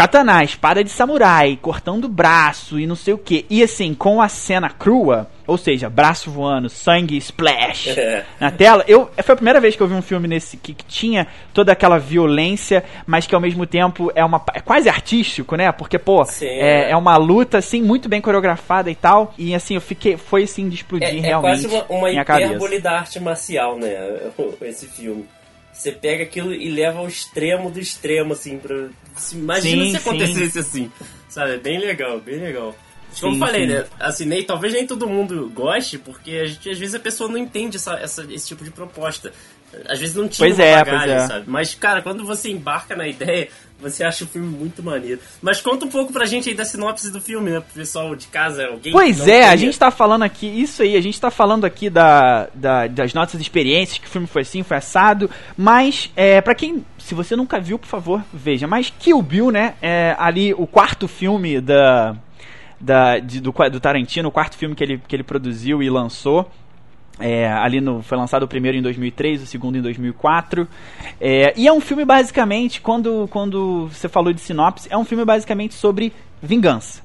katana, 0.00 0.42
espada 0.42 0.82
de 0.82 0.88
samurai, 0.88 1.58
cortando 1.60 2.08
braço 2.08 2.80
e 2.80 2.86
não 2.86 2.96
sei 2.96 3.12
o 3.12 3.18
que. 3.18 3.44
E 3.50 3.62
assim, 3.62 3.92
com 3.92 4.22
a 4.22 4.30
cena 4.30 4.70
crua, 4.70 5.28
ou 5.46 5.58
seja, 5.58 5.90
braço 5.90 6.30
voando, 6.30 6.70
sangue 6.70 7.18
splash 7.18 7.88
é. 7.88 8.24
na 8.40 8.50
tela. 8.50 8.82
Eu, 8.88 9.10
foi 9.22 9.34
a 9.34 9.36
primeira 9.36 9.60
vez 9.60 9.76
que 9.76 9.82
eu 9.82 9.86
vi 9.86 9.92
um 9.92 10.00
filme 10.00 10.26
nesse 10.26 10.56
que, 10.56 10.72
que, 10.72 10.86
tinha 10.86 11.26
toda 11.52 11.72
aquela 11.72 11.98
violência, 11.98 12.82
mas 13.06 13.26
que 13.26 13.34
ao 13.34 13.42
mesmo 13.42 13.66
tempo 13.66 14.10
é 14.14 14.24
uma 14.24 14.42
é 14.54 14.60
quase 14.60 14.88
artístico, 14.88 15.54
né? 15.54 15.70
Porque 15.70 15.98
pô, 15.98 16.24
é, 16.40 16.92
é, 16.92 16.96
uma 16.96 17.18
luta 17.18 17.58
assim 17.58 17.82
muito 17.82 18.08
bem 18.08 18.22
coreografada 18.22 18.90
e 18.90 18.94
tal. 18.94 19.34
E 19.36 19.54
assim, 19.54 19.74
eu 19.74 19.82
fiquei 19.82 20.16
foi 20.16 20.44
assim 20.44 20.66
de 20.70 20.76
explodir 20.76 21.08
é, 21.08 21.20
realmente. 21.20 21.66
É 21.66 21.68
quase 21.68 21.84
uma, 21.90 21.98
uma 21.98 22.10
hipérbole 22.10 22.80
da 22.80 23.00
arte 23.00 23.20
marcial, 23.20 23.76
né? 23.76 24.18
Esse 24.62 24.86
filme. 24.86 25.26
Você 25.80 25.92
pega 25.92 26.24
aquilo 26.24 26.52
e 26.52 26.68
leva 26.68 26.98
ao 26.98 27.08
extremo 27.08 27.70
do 27.70 27.80
extremo, 27.80 28.34
assim, 28.34 28.58
pra. 28.58 28.90
Imagina 29.32 29.84
sim, 29.84 29.90
se 29.92 29.96
acontecesse 29.96 30.50
sim. 30.50 30.58
assim. 30.58 30.92
Sabe? 31.26 31.54
É 31.54 31.56
bem 31.56 31.78
legal, 31.78 32.20
bem 32.20 32.38
legal. 32.38 32.76
Como 33.18 33.34
eu 33.34 33.38
falei, 33.38 33.66
né? 33.66 33.86
Assim, 33.98 34.26
nem, 34.26 34.44
talvez 34.44 34.74
nem 34.74 34.86
todo 34.86 35.08
mundo 35.08 35.50
goste, 35.54 35.96
porque 35.96 36.32
a 36.32 36.44
gente, 36.44 36.68
às 36.68 36.78
vezes 36.78 36.94
a 36.94 37.00
pessoa 37.00 37.30
não 37.30 37.38
entende 37.38 37.78
essa, 37.78 37.94
essa, 37.94 38.30
esse 38.30 38.48
tipo 38.48 38.62
de 38.62 38.70
proposta. 38.70 39.32
Às 39.88 39.98
vezes 39.98 40.14
não 40.14 40.28
tinha 40.28 40.46
pois 40.46 40.58
é, 40.58 40.74
bagagem, 40.74 41.08
pois 41.08 41.22
é. 41.22 41.26
sabe? 41.26 41.44
Mas, 41.48 41.74
cara, 41.74 42.02
quando 42.02 42.26
você 42.26 42.50
embarca 42.50 42.94
na 42.94 43.08
ideia, 43.08 43.48
você 43.80 44.04
acha 44.04 44.24
o 44.24 44.26
filme 44.26 44.48
muito 44.48 44.82
maneiro. 44.82 45.20
Mas 45.40 45.60
conta 45.60 45.84
um 45.84 45.88
pouco 45.88 46.12
pra 46.12 46.26
gente 46.26 46.48
aí 46.48 46.54
da 46.54 46.64
sinopse 46.64 47.10
do 47.10 47.20
filme, 47.20 47.50
né? 47.50 47.60
Pro 47.60 47.74
pessoal 47.74 48.14
de 48.14 48.26
casa, 48.26 48.66
alguém. 48.66 48.92
Pois 48.92 49.26
é, 49.26 49.48
a 49.48 49.56
gente 49.56 49.78
tá 49.78 49.90
falando 49.90 50.22
aqui, 50.22 50.46
isso 50.46 50.82
aí, 50.82 50.96
a 50.96 51.00
gente 51.00 51.20
tá 51.20 51.30
falando 51.30 51.64
aqui 51.64 51.88
da, 51.88 52.48
da 52.54 52.86
das 52.86 53.14
nossas 53.14 53.40
experiências, 53.40 53.98
que 53.98 54.06
o 54.06 54.10
filme 54.10 54.26
foi 54.26 54.42
assim, 54.42 54.62
foi 54.62 54.76
assado. 54.76 55.30
Mas, 55.56 56.10
é, 56.14 56.40
pra 56.40 56.54
quem. 56.54 56.84
Se 56.98 57.14
você 57.14 57.34
nunca 57.34 57.58
viu, 57.60 57.78
por 57.78 57.88
favor, 57.88 58.22
veja. 58.32 58.66
Mas 58.66 58.92
Kill 58.98 59.20
Bill, 59.22 59.50
né? 59.50 59.74
É 59.80 60.14
ali 60.18 60.52
o 60.54 60.66
quarto 60.66 61.08
filme 61.08 61.60
da. 61.60 62.16
Da, 62.82 63.18
de, 63.18 63.42
do, 63.42 63.52
do 63.52 63.78
Tarantino, 63.78 64.30
o 64.30 64.32
quarto 64.32 64.56
filme 64.56 64.74
que 64.74 64.82
ele, 64.82 65.02
que 65.06 65.14
ele 65.14 65.22
produziu 65.22 65.82
e 65.82 65.90
lançou. 65.90 66.50
É, 67.20 67.46
ali 67.46 67.80
no, 67.80 68.02
foi 68.02 68.16
lançado 68.16 68.44
o 68.44 68.48
primeiro 68.48 68.76
em 68.76 68.82
2003, 68.82 69.42
o 69.42 69.46
segundo 69.46 69.76
em 69.76 69.82
2004. 69.82 70.66
É, 71.20 71.52
e 71.56 71.68
é 71.68 71.72
um 71.72 71.80
filme 71.80 72.04
basicamente, 72.04 72.80
quando, 72.80 73.28
quando 73.30 73.88
você 73.88 74.08
falou 74.08 74.32
de 74.32 74.40
sinopse, 74.40 74.88
é 74.90 74.96
um 74.96 75.04
filme 75.04 75.24
basicamente 75.24 75.74
sobre 75.74 76.12
vingança. 76.42 77.02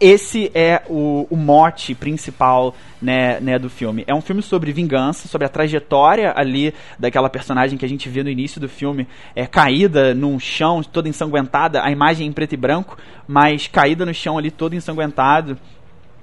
Esse 0.00 0.50
é 0.54 0.82
o, 0.88 1.26
o 1.28 1.36
mote 1.36 1.94
principal 1.94 2.74
né, 3.02 3.38
né, 3.38 3.58
do 3.58 3.68
filme. 3.68 4.02
É 4.06 4.14
um 4.14 4.22
filme 4.22 4.40
sobre 4.40 4.72
vingança, 4.72 5.28
sobre 5.28 5.46
a 5.46 5.48
trajetória 5.50 6.32
ali 6.34 6.72
daquela 6.98 7.28
personagem 7.28 7.76
que 7.76 7.84
a 7.84 7.88
gente 7.88 8.08
vê 8.08 8.22
no 8.22 8.30
início 8.30 8.58
do 8.58 8.66
filme, 8.66 9.06
é 9.36 9.46
caída 9.46 10.14
num 10.14 10.40
chão, 10.40 10.82
toda 10.82 11.06
ensanguentada, 11.06 11.84
a 11.84 11.90
imagem 11.90 12.26
em 12.26 12.32
preto 12.32 12.54
e 12.54 12.56
branco, 12.56 12.96
mas 13.28 13.66
caída 13.66 14.06
no 14.06 14.14
chão 14.14 14.38
ali, 14.38 14.50
todo 14.50 14.74
ensanguentado 14.74 15.58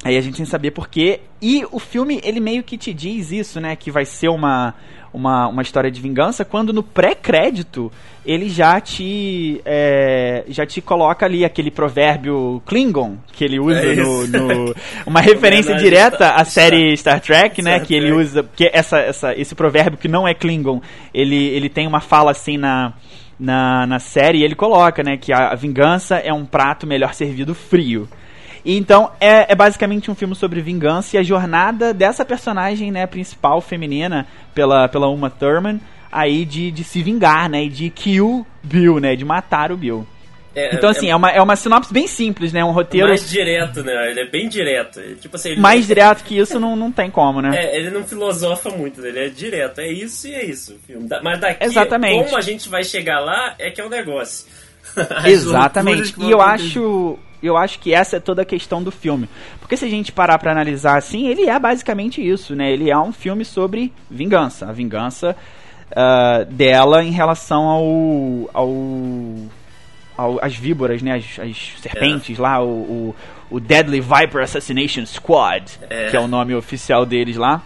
Aí 0.03 0.15
a 0.15 0.21
gente 0.21 0.37
sem 0.37 0.45
saber 0.45 0.71
porquê. 0.71 1.21
E 1.41 1.65
o 1.71 1.79
filme, 1.79 2.21
ele 2.23 2.39
meio 2.39 2.63
que 2.63 2.77
te 2.77 2.93
diz 2.93 3.31
isso, 3.31 3.59
né? 3.59 3.75
Que 3.75 3.91
vai 3.91 4.05
ser 4.05 4.29
uma, 4.29 4.73
uma, 5.13 5.47
uma 5.47 5.61
história 5.61 5.89
de 5.89 5.99
vingança, 5.99 6.45
quando 6.45 6.71
no 6.71 6.83
pré-crédito 6.83 7.91
ele 8.25 8.49
já 8.49 8.79
te 8.81 9.61
é, 9.65 10.43
já 10.49 10.65
te 10.65 10.81
coloca 10.81 11.25
ali 11.25 11.45
aquele 11.45 11.71
provérbio 11.71 12.61
Klingon 12.65 13.15
que 13.31 13.43
ele 13.43 13.57
usa 13.57 13.79
é 13.79 13.95
no, 13.95 14.27
no, 14.27 14.75
uma 15.07 15.21
referência 15.21 15.75
direta 15.75 16.31
à 16.31 16.43
série 16.43 16.95
Star 16.97 17.21
Trek, 17.21 17.61
né? 17.61 17.75
Star 17.75 17.87
que 17.87 17.95
ele 17.95 18.11
usa 18.11 18.45
que 18.55 18.69
essa, 18.71 18.99
essa 18.99 19.33
esse 19.33 19.55
provérbio 19.55 19.97
que 19.97 20.07
não 20.07 20.27
é 20.27 20.33
Klingon, 20.33 20.81
ele 21.13 21.47
ele 21.47 21.69
tem 21.69 21.87
uma 21.87 22.01
fala 22.01 22.31
assim 22.31 22.57
na 22.57 22.93
na, 23.39 23.85
na 23.85 23.99
série 23.99 24.39
e 24.39 24.43
ele 24.43 24.55
coloca, 24.55 25.03
né, 25.03 25.15
que 25.15 25.31
a 25.31 25.53
vingança 25.53 26.15
é 26.17 26.33
um 26.33 26.43
prato 26.43 26.87
melhor 26.87 27.13
servido 27.13 27.53
frio. 27.53 28.07
Então, 28.69 29.12
é, 29.21 29.50
é, 29.50 29.55
basicamente 29.55 30.12
um 30.12 30.15
filme 30.15 30.36
sobre 30.36 30.59
vingança 30.59 31.15
e 31.15 31.19
a 31.19 31.24
jornada 31.24 31.93
dessa 31.93 32.25
personagem, 32.25 32.91
né, 32.91 33.07
principal, 33.07 33.62
feminina, 33.62 34.27
pela, 34.53 34.89
pela 34.89 35.07
Uma 35.07 35.29
Thurman, 35.29 35.79
aí 36.12 36.43
de, 36.43 36.69
de 36.69 36.83
se 36.83 37.01
vingar, 37.01 37.50
né? 37.50 37.63
E 37.63 37.69
de 37.69 37.89
kill 37.89 38.45
Bill, 38.62 39.00
né? 39.00 39.15
De 39.15 39.24
matar 39.24 39.71
o 39.71 39.77
Bill. 39.77 40.05
É, 40.53 40.75
então, 40.75 40.89
assim, 40.89 41.07
é, 41.07 41.12
é, 41.12 41.15
uma, 41.15 41.31
é 41.31 41.41
uma 41.41 41.55
sinopse 41.55 41.93
bem 41.93 42.07
simples, 42.07 42.51
né? 42.51 42.65
Um 42.65 42.71
roteiro. 42.71 43.07
Mais 43.07 43.29
direto, 43.29 43.83
né? 43.83 44.09
Ele 44.09 44.19
é 44.21 44.25
bem 44.25 44.50
direto. 44.50 45.00
Tipo 45.21 45.38
assim, 45.38 45.55
mais 45.55 45.81
não... 45.81 45.88
direto 45.88 46.24
que 46.25 46.38
isso 46.38 46.59
não, 46.59 46.75
não 46.75 46.91
tem 46.91 47.09
como, 47.09 47.41
né? 47.41 47.51
É, 47.55 47.77
ele 47.77 47.89
não 47.89 48.03
filosofa 48.03 48.69
muito, 48.71 49.05
ele 49.05 49.19
é 49.19 49.29
direto. 49.29 49.79
É 49.79 49.88
isso 49.88 50.27
e 50.27 50.33
é 50.33 50.43
isso. 50.43 50.75
Mas 51.24 51.39
daqui, 51.39 51.63
Exatamente. 51.63 52.25
como 52.25 52.36
a 52.36 52.41
gente 52.41 52.67
vai 52.67 52.83
chegar 52.83 53.19
lá, 53.19 53.55
é 53.59 53.71
que 53.71 53.79
é 53.79 53.86
o 53.86 53.89
negócio. 53.89 54.45
Exatamente. 55.25 56.15
E 56.19 56.31
eu 56.31 56.41
acho 56.41 57.17
eu 57.41 57.56
acho 57.58 57.79
que 57.79 57.94
essa 57.94 58.17
é 58.17 58.20
toda 58.20 58.41
a 58.41 58.46
questão 58.46 58.84
do 58.84 58.91
filme. 58.91 59.29
Porque 59.60 59.77
se 59.77 59.86
a 59.86 59.89
gente 59.89 60.12
parar 60.12 60.38
para 60.39 60.51
analisar 60.51 60.98
assim, 60.98 61.27
ele 61.27 61.50
é 61.50 61.60
basicamente 61.60 62.25
isso, 62.25 62.56
né? 62.56 62.72
Ele 62.72 62.89
é 62.89 62.98
um 62.98 63.12
filme 63.12 63.46
sobre 63.46 63.94
vingança. 64.10 64.67
A 64.67 64.72
vingança 64.72 65.36
uh, 65.91 66.46
dela 66.46 67.03
em 67.03 67.12
relação 67.12 67.63
ao, 67.63 68.50
ao 68.53 68.70
ao, 70.17 70.44
as 70.44 70.56
víboras, 70.56 71.01
né? 71.01 71.15
As, 71.15 71.39
as 71.39 71.74
serpentes 71.79 72.39
é. 72.39 72.41
lá, 72.41 72.62
o, 72.62 72.67
o, 72.67 73.15
o, 73.51 73.60
Deadly 73.60 74.01
Viper 74.01 74.41
Assassination 74.41 75.06
Squad, 75.06 75.79
é. 75.89 76.10
que 76.10 76.17
é 76.17 76.20
o 76.20 76.27
nome 76.27 76.56
oficial 76.56 77.06
deles 77.06 77.38
lá. 77.38 77.62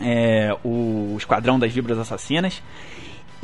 É, 0.00 0.56
o, 0.64 1.14
o 1.14 1.16
Esquadrão 1.18 1.58
das 1.58 1.72
Víboras 1.72 1.98
Assassinas. 1.98 2.62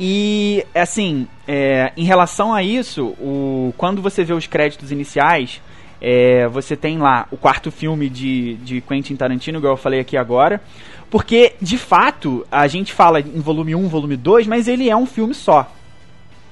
E, 0.03 0.65
assim, 0.73 1.27
é, 1.47 1.91
em 1.95 2.03
relação 2.03 2.51
a 2.51 2.63
isso, 2.63 3.09
o, 3.19 3.71
quando 3.77 4.01
você 4.01 4.23
vê 4.23 4.33
os 4.33 4.47
créditos 4.47 4.91
iniciais, 4.91 5.61
é, 6.01 6.47
você 6.47 6.75
tem 6.75 6.97
lá 6.97 7.27
o 7.29 7.37
quarto 7.37 7.69
filme 7.69 8.09
de, 8.09 8.55
de 8.55 8.81
Quentin 8.81 9.15
Tarantino, 9.15 9.59
igual 9.59 9.73
eu 9.73 9.77
falei 9.77 9.99
aqui 9.99 10.17
agora. 10.17 10.59
Porque, 11.07 11.53
de 11.61 11.77
fato, 11.77 12.43
a 12.51 12.65
gente 12.65 12.91
fala 12.91 13.19
em 13.19 13.39
volume 13.39 13.75
1, 13.75 13.87
volume 13.89 14.17
2, 14.17 14.47
mas 14.47 14.67
ele 14.67 14.89
é 14.89 14.95
um 14.95 15.05
filme 15.05 15.35
só 15.35 15.71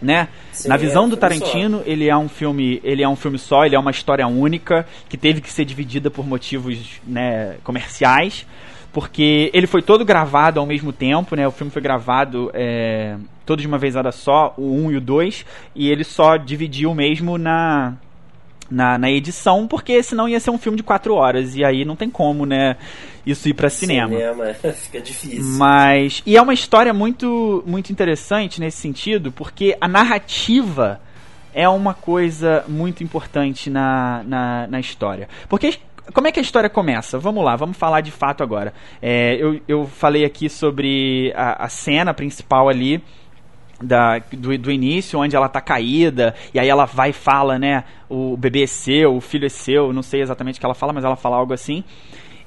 né? 0.01 0.29
Sim, 0.51 0.69
Na 0.69 0.77
visão 0.77 1.07
é 1.07 1.09
do 1.09 1.17
Tarantino, 1.17 1.79
só. 1.79 1.83
ele 1.85 2.07
é 2.07 2.15
um 2.15 2.29
filme, 2.29 2.79
ele 2.83 3.03
é 3.03 3.09
um 3.09 3.15
filme 3.15 3.37
só, 3.37 3.65
ele 3.65 3.75
é 3.75 3.79
uma 3.79 3.91
história 3.91 4.25
única 4.27 4.87
que 5.09 5.17
teve 5.17 5.41
que 5.41 5.51
ser 5.51 5.65
dividida 5.65 6.09
por 6.09 6.25
motivos, 6.25 6.77
né, 7.05 7.57
comerciais, 7.63 8.45
porque 8.91 9.51
ele 9.53 9.67
foi 9.67 9.81
todo 9.81 10.03
gravado 10.03 10.59
ao 10.59 10.65
mesmo 10.65 10.91
tempo, 10.91 11.35
né? 11.35 11.47
O 11.47 11.51
filme 11.51 11.71
foi 11.71 11.81
gravado 11.81 12.49
é, 12.53 13.15
todo 13.45 13.61
de 13.61 13.67
uma 13.67 13.77
vez 13.77 13.95
só, 14.13 14.53
o 14.57 14.73
1 14.75 14.85
um 14.85 14.91
e 14.91 14.97
o 14.97 15.01
2, 15.01 15.45
e 15.75 15.89
ele 15.89 16.03
só 16.03 16.37
dividiu 16.37 16.93
mesmo 16.93 17.37
na 17.37 17.95
na, 18.69 18.97
na 18.97 19.09
edição, 19.09 19.67
porque 19.67 20.01
senão 20.03 20.29
ia 20.29 20.39
ser 20.39 20.51
um 20.51 20.57
filme 20.57 20.77
de 20.77 20.83
quatro 20.83 21.15
horas, 21.15 21.55
e 21.55 21.65
aí 21.65 21.83
não 21.83 21.95
tem 21.95 22.09
como, 22.09 22.45
né, 22.45 22.77
isso 23.25 23.49
ir 23.49 23.53
para 23.53 23.69
cinema. 23.69 24.09
Cinema, 24.09 24.53
fica 24.73 25.01
difícil. 25.01 25.57
Mas, 25.57 26.21
e 26.25 26.37
é 26.37 26.41
uma 26.41 26.53
história 26.53 26.93
muito, 26.93 27.63
muito 27.65 27.91
interessante 27.91 28.59
nesse 28.59 28.77
sentido, 28.77 29.31
porque 29.31 29.75
a 29.81 29.87
narrativa 29.87 31.01
é 31.53 31.67
uma 31.67 31.93
coisa 31.93 32.63
muito 32.67 33.03
importante 33.03 33.69
na, 33.69 34.23
na, 34.25 34.67
na 34.67 34.79
história. 34.79 35.27
Porque 35.47 35.75
como 36.13 36.27
é 36.27 36.31
que 36.31 36.39
a 36.39 36.41
história 36.41 36.69
começa? 36.69 37.17
Vamos 37.17 37.43
lá, 37.43 37.55
vamos 37.55 37.77
falar 37.77 38.01
de 38.01 38.11
fato 38.11 38.43
agora. 38.43 38.73
É, 39.01 39.35
eu, 39.35 39.59
eu 39.67 39.85
falei 39.85 40.25
aqui 40.25 40.49
sobre 40.49 41.33
a, 41.35 41.65
a 41.65 41.69
cena 41.69 42.13
principal 42.13 42.69
ali, 42.69 43.03
da, 43.81 44.19
do, 44.31 44.57
do 44.57 44.71
início, 44.71 45.19
onde 45.19 45.35
ela 45.35 45.47
tá 45.47 45.61
caída, 45.61 46.35
e 46.53 46.59
aí 46.59 46.67
ela 46.67 46.85
vai 46.85 47.11
e 47.11 47.13
fala, 47.13 47.57
né? 47.57 47.83
O 48.09 48.35
bebê 48.35 48.63
é 48.63 48.67
seu, 48.67 49.15
o 49.15 49.21
filho 49.21 49.45
é 49.45 49.49
seu, 49.49 49.93
não 49.93 50.03
sei 50.03 50.21
exatamente 50.21 50.57
o 50.57 50.59
que 50.59 50.65
ela 50.65 50.75
fala, 50.75 50.93
mas 50.93 51.05
ela 51.05 51.15
fala 51.15 51.37
algo 51.37 51.53
assim. 51.53 51.83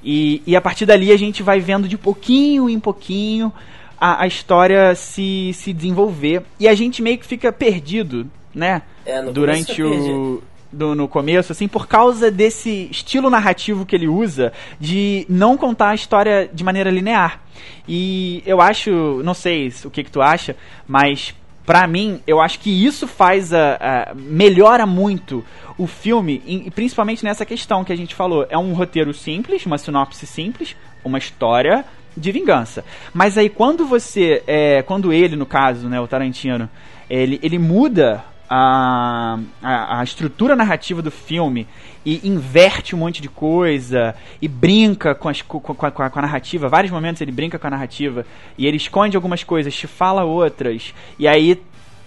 E, 0.03 0.43
e 0.45 0.55
a 0.55 0.61
partir 0.61 0.85
dali 0.85 1.11
a 1.11 1.17
gente 1.17 1.41
vai 1.41 1.59
vendo 1.59 1.87
de 1.87 1.97
pouquinho 1.97 2.69
em 2.69 2.79
pouquinho 2.79 3.51
a, 3.99 4.23
a 4.23 4.27
história 4.27 4.93
se, 4.95 5.51
se 5.53 5.71
desenvolver. 5.71 6.43
E 6.59 6.67
a 6.67 6.75
gente 6.75 7.01
meio 7.01 7.17
que 7.17 7.25
fica 7.25 7.51
perdido, 7.51 8.29
né? 8.53 8.81
É, 9.05 9.21
Durante 9.23 9.81
o. 9.81 10.43
Do, 10.73 10.95
no 10.95 11.07
começo, 11.07 11.51
assim, 11.51 11.67
por 11.67 11.87
causa 11.87 12.31
desse 12.31 12.87
estilo 12.89 13.29
narrativo 13.29 13.85
que 13.85 13.95
ele 13.95 14.07
usa 14.07 14.51
de 14.79 15.25
não 15.29 15.55
contar 15.55 15.89
a 15.89 15.95
história 15.95 16.49
de 16.51 16.63
maneira 16.63 16.89
linear. 16.89 17.41
E 17.87 18.41
eu 18.45 18.59
acho, 18.59 19.21
não 19.23 19.33
sei 19.33 19.71
o 19.85 19.91
que, 19.91 20.03
que 20.03 20.11
tu 20.11 20.21
acha, 20.21 20.55
mas 20.87 21.35
para 21.65 21.87
mim, 21.87 22.19
eu 22.27 22.41
acho 22.41 22.59
que 22.59 22.85
isso 22.85 23.07
faz 23.07 23.53
a, 23.53 23.77
a, 23.79 24.13
melhora 24.15 24.85
muito 24.85 25.45
o 25.77 25.87
filme, 25.87 26.41
e 26.45 26.69
principalmente 26.69 27.23
nessa 27.23 27.45
questão 27.45 27.83
que 27.83 27.93
a 27.93 27.95
gente 27.95 28.13
falou. 28.13 28.45
É 28.49 28.57
um 28.57 28.73
roteiro 28.73 29.13
simples, 29.13 29.65
uma 29.65 29.77
sinopse 29.77 30.25
simples, 30.27 30.75
uma 31.03 31.17
história 31.17 31.85
de 32.15 32.31
vingança. 32.31 32.83
Mas 33.13 33.37
aí 33.37 33.49
quando 33.49 33.85
você, 33.85 34.43
é, 34.45 34.81
quando 34.83 35.11
ele, 35.11 35.35
no 35.35 35.45
caso, 35.45 35.87
né, 35.87 35.99
o 35.99 36.07
Tarantino, 36.07 36.69
ele, 37.09 37.39
ele 37.41 37.57
muda 37.57 38.23
a, 38.49 39.39
a, 39.61 40.03
estrutura 40.03 40.55
narrativa 40.55 41.01
do 41.01 41.09
filme 41.09 41.67
e 42.05 42.27
inverte 42.27 42.95
um 42.95 42.99
monte 42.99 43.21
de 43.21 43.29
coisa 43.29 44.15
e 44.41 44.47
brinca 44.47 45.15
com, 45.15 45.29
as, 45.29 45.41
com, 45.41 45.59
com, 45.59 45.85
a, 45.85 45.91
com, 45.91 46.19
a, 46.19 46.21
narrativa. 46.21 46.67
Vários 46.67 46.91
momentos 46.91 47.21
ele 47.21 47.31
brinca 47.31 47.57
com 47.57 47.67
a 47.67 47.69
narrativa 47.69 48.25
e 48.57 48.67
ele 48.67 48.77
esconde 48.77 49.15
algumas 49.15 49.43
coisas, 49.43 49.73
te 49.73 49.87
fala 49.87 50.23
outras. 50.23 50.93
E 51.17 51.27
aí 51.27 51.61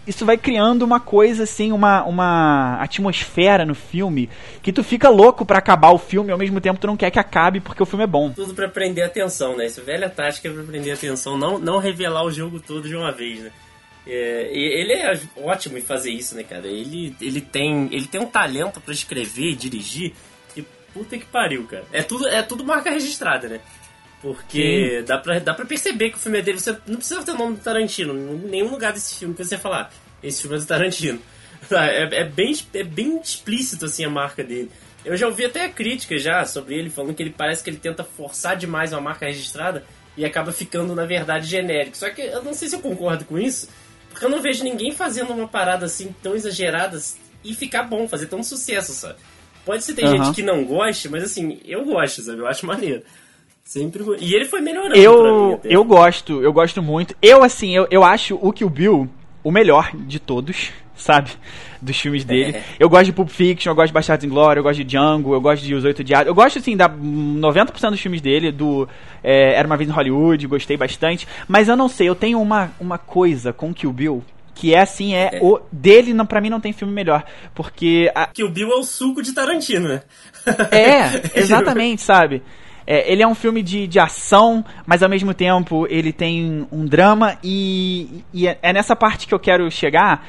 isso 0.07 0.25
vai 0.25 0.37
criando 0.37 0.83
uma 0.83 1.01
coisa 1.01 1.43
assim, 1.43 1.73
uma, 1.73 2.05
uma 2.05 2.81
atmosfera 2.81 3.65
no 3.65 3.75
filme 3.75 4.31
que 4.63 4.73
tu 4.73 4.85
fica 4.85 5.09
louco 5.09 5.45
para 5.45 5.59
acabar 5.59 5.91
o 5.91 5.99
filme 5.99 6.29
e 6.29 6.33
ao 6.33 6.39
mesmo 6.39 6.61
tempo 6.61 6.79
tu 6.79 6.87
não 6.87 6.97
quer 6.97 7.11
que 7.11 7.19
acabe 7.19 7.59
porque 7.59 7.83
o 7.83 7.87
filme 7.87 8.05
é 8.05 8.07
bom. 8.07 8.31
Tudo 8.31 8.55
para 8.55 8.69
prender 8.69 9.05
atenção, 9.05 9.57
né? 9.57 9.67
Isso 9.67 9.81
é 9.81 9.83
velha 9.83 10.09
tática 10.09 10.49
pra 10.49 10.63
prender 10.63 10.95
atenção, 10.95 11.37
não, 11.37 11.59
não 11.59 11.79
revelar 11.79 12.25
o 12.25 12.31
jogo 12.31 12.61
todo 12.61 12.89
de 12.89 12.95
uma 12.95 13.11
vez, 13.11 13.41
né? 13.41 13.51
É, 14.07 14.51
ele 14.53 14.93
é 14.93 15.21
ótimo 15.37 15.77
em 15.77 15.83
fazer 15.83 16.11
isso, 16.13 16.37
né, 16.37 16.45
cara? 16.45 16.67
Ele, 16.67 17.15
ele, 17.21 17.41
tem, 17.41 17.89
ele 17.91 18.07
tem 18.07 18.21
um 18.21 18.27
talento 18.27 18.81
para 18.81 18.95
escrever 18.95 19.51
e 19.51 19.57
dirigir 19.57 20.15
que 20.55 20.63
puta 20.95 21.19
que 21.19 21.27
pariu, 21.27 21.67
cara. 21.67 21.85
É 21.93 22.03
tudo, 22.03 22.29
é 22.29 22.41
tudo 22.43 22.65
marca 22.65 22.91
registrada, 22.91 23.49
né? 23.49 23.61
Porque 24.23 25.05
dá 25.07 25.19
pra, 25.19 25.39
dá 25.39 25.55
pra 25.55 25.67
perceber 25.67 26.11
que 26.11 26.17
o 26.17 26.21
filme 26.21 26.39
é 26.39 26.43
dele. 26.43 26.59
Você 26.59 26.77
não 26.87 26.97
precisa 26.97 27.23
ter 27.23 27.33
o 27.33 27.39
nome 27.39 27.57
do 27.57 27.63
Tarantino. 27.63 28.15
Em 28.15 28.49
nenhum 28.49 28.71
lugar 28.71 28.93
desse 28.93 29.19
filme 29.19 29.35
que 29.35 29.45
você 29.45 29.59
falar, 29.59 29.93
esse 30.23 30.41
filme 30.41 30.57
é 30.57 30.61
do 30.61 30.67
Tarantino. 30.67 31.21
É, 31.69 32.21
é, 32.21 32.25
bem, 32.25 32.55
é 32.75 32.85
bem 32.85 33.19
explícito, 33.19 33.87
assim, 33.87 34.05
a 34.05 34.11
marca 34.11 34.45
dele. 34.45 34.71
Eu 35.05 35.17
já 35.17 35.27
ouvi 35.27 35.45
até 35.45 35.69
críticas 35.69 36.23
já 36.23 36.45
sobre 36.45 36.77
ele, 36.77 36.91
falando 36.91 37.15
que 37.15 37.23
ele 37.23 37.35
parece 37.37 37.65
que 37.65 37.71
ele 37.71 37.79
tenta 37.79 38.05
forçar 38.05 38.57
demais 38.57 38.93
uma 38.93 39.01
marca 39.01 39.27
registrada 39.27 39.85
e 40.17 40.25
acaba 40.25 40.53
ficando, 40.53 40.95
na 40.95 41.05
verdade, 41.05 41.49
genérico. 41.49 41.97
Só 41.97 42.09
que 42.11 42.23
eu 42.23 42.45
não 42.45 42.55
sei 42.55 42.69
se 42.69 42.77
eu 42.77 42.81
concordo 42.81 43.25
com 43.25 43.37
isso, 43.37 43.69
porque 44.17 44.25
eu 44.25 44.31
não 44.31 44.41
vejo 44.41 44.65
ninguém 44.65 44.93
fazendo 44.93 45.35
uma 45.35 45.47
parada 45.47 45.85
assim 45.85 46.15
tão 46.23 46.35
exagerada 46.35 46.99
e 47.45 47.55
ficar 47.55 47.83
bom, 47.83 48.09
fazer 48.09 48.29
tão 48.29 48.43
sucesso, 48.43 48.95
sabe? 48.95 49.17
Pode 49.63 49.85
ser 49.85 49.93
ter 49.93 50.07
uhum. 50.07 50.25
gente 50.25 50.35
que 50.35 50.43
não 50.43 50.65
goste, 50.65 51.07
mas 51.07 51.23
assim, 51.23 51.61
eu 51.67 51.85
gosto, 51.85 52.23
sabe? 52.23 52.39
Eu 52.39 52.47
acho 52.47 52.65
maneiro. 52.65 53.03
Sempre 53.63 54.03
E 54.19 54.35
ele 54.35 54.47
foi 54.47 54.63
melhorando. 54.63 54.97
Eu, 54.97 55.61
eu 55.63 55.85
gosto, 55.85 56.43
eu 56.43 56.51
gosto 56.51 56.83
muito. 56.83 57.15
Eu, 57.21 57.45
assim, 57.45 57.77
eu, 57.77 57.87
eu 57.91 58.03
acho 58.03 58.37
o 58.41 58.51
Kill 58.55 58.71
Bill 58.71 59.11
o 59.45 59.51
melhor 59.51 59.95
de 59.95 60.19
todos, 60.19 60.71
sabe? 60.97 61.31
Dos 61.81 61.99
filmes 62.01 62.25
dele. 62.25 62.57
É. 62.57 62.65
Eu 62.81 62.89
gosto 62.89 63.07
de 63.07 63.13
Pulp 63.13 63.29
Fiction, 63.29 63.71
eu 63.71 63.75
gosto 63.75 63.89
de 63.89 63.93
Bastardos 63.93 64.25
in 64.25 64.29
Glória, 64.29 64.61
eu 64.61 64.65
gosto 64.65 64.79
de 64.79 64.85
Django, 64.85 65.35
eu 65.35 65.41
gosto 65.41 65.63
de 65.63 65.75
Os 65.75 65.85
Oito 65.85 66.03
Diários. 66.03 66.29
Eu 66.29 66.35
gosto, 66.35 66.59
assim, 66.59 66.77
da 66.77 66.89
90% 66.89 67.91
dos 67.91 68.01
filmes 68.01 68.21
dele, 68.21 68.51
do 68.51 68.89
é, 69.23 69.55
Era 69.55 69.67
Uma 69.67 69.77
Vez 69.77 69.89
em 69.89 69.93
Hollywood, 69.93 70.47
gostei 70.47 70.77
bastante. 70.77 71.29
Mas 71.47 71.69
eu 71.69 71.77
não 71.77 71.89
sei, 71.89 72.09
eu 72.09 72.15
tenho 72.15 72.41
uma, 72.41 72.73
uma 72.81 72.99
coisa 72.99 73.53
com 73.53 73.73
Kill 73.73 73.93
Bill 73.93 74.25
que 74.57 74.75
é 74.75 74.81
assim, 74.81 75.15
é, 75.15 75.33
é. 75.35 75.39
o 75.43 75.61
dele, 75.71 76.15
não, 76.15 76.25
pra 76.25 76.41
mim 76.41 76.49
não 76.49 76.59
tem 76.59 76.73
filme 76.73 76.91
melhor, 76.93 77.23
porque... 77.55 78.11
A... 78.15 78.27
Kill 78.29 78.51
Bill 78.51 78.71
é 78.71 78.77
o 78.77 78.83
suco 78.83 79.21
de 79.21 79.35
Tarantino, 79.35 79.87
né? 79.87 80.03
É, 80.71 81.21
exatamente, 81.39 82.01
sabe? 82.01 82.43
É, 82.87 83.13
ele 83.13 83.23
é 83.23 83.27
um 83.27 83.35
filme 83.35 83.63
de, 83.63 83.87
de 83.87 83.99
ação, 83.99 84.65
mas 84.87 85.03
ao 85.03 85.11
mesmo 85.11 85.35
tempo 85.35 85.87
ele 85.91 86.13
tem 86.13 86.67
um 86.71 86.87
drama 86.87 87.37
e, 87.43 88.25
e 88.33 88.47
é, 88.47 88.59
é 88.63 88.73
nessa 88.73 88.95
parte 88.95 89.27
que 89.27 89.35
eu 89.35 89.41
quero 89.41 89.69
chegar 89.71 90.25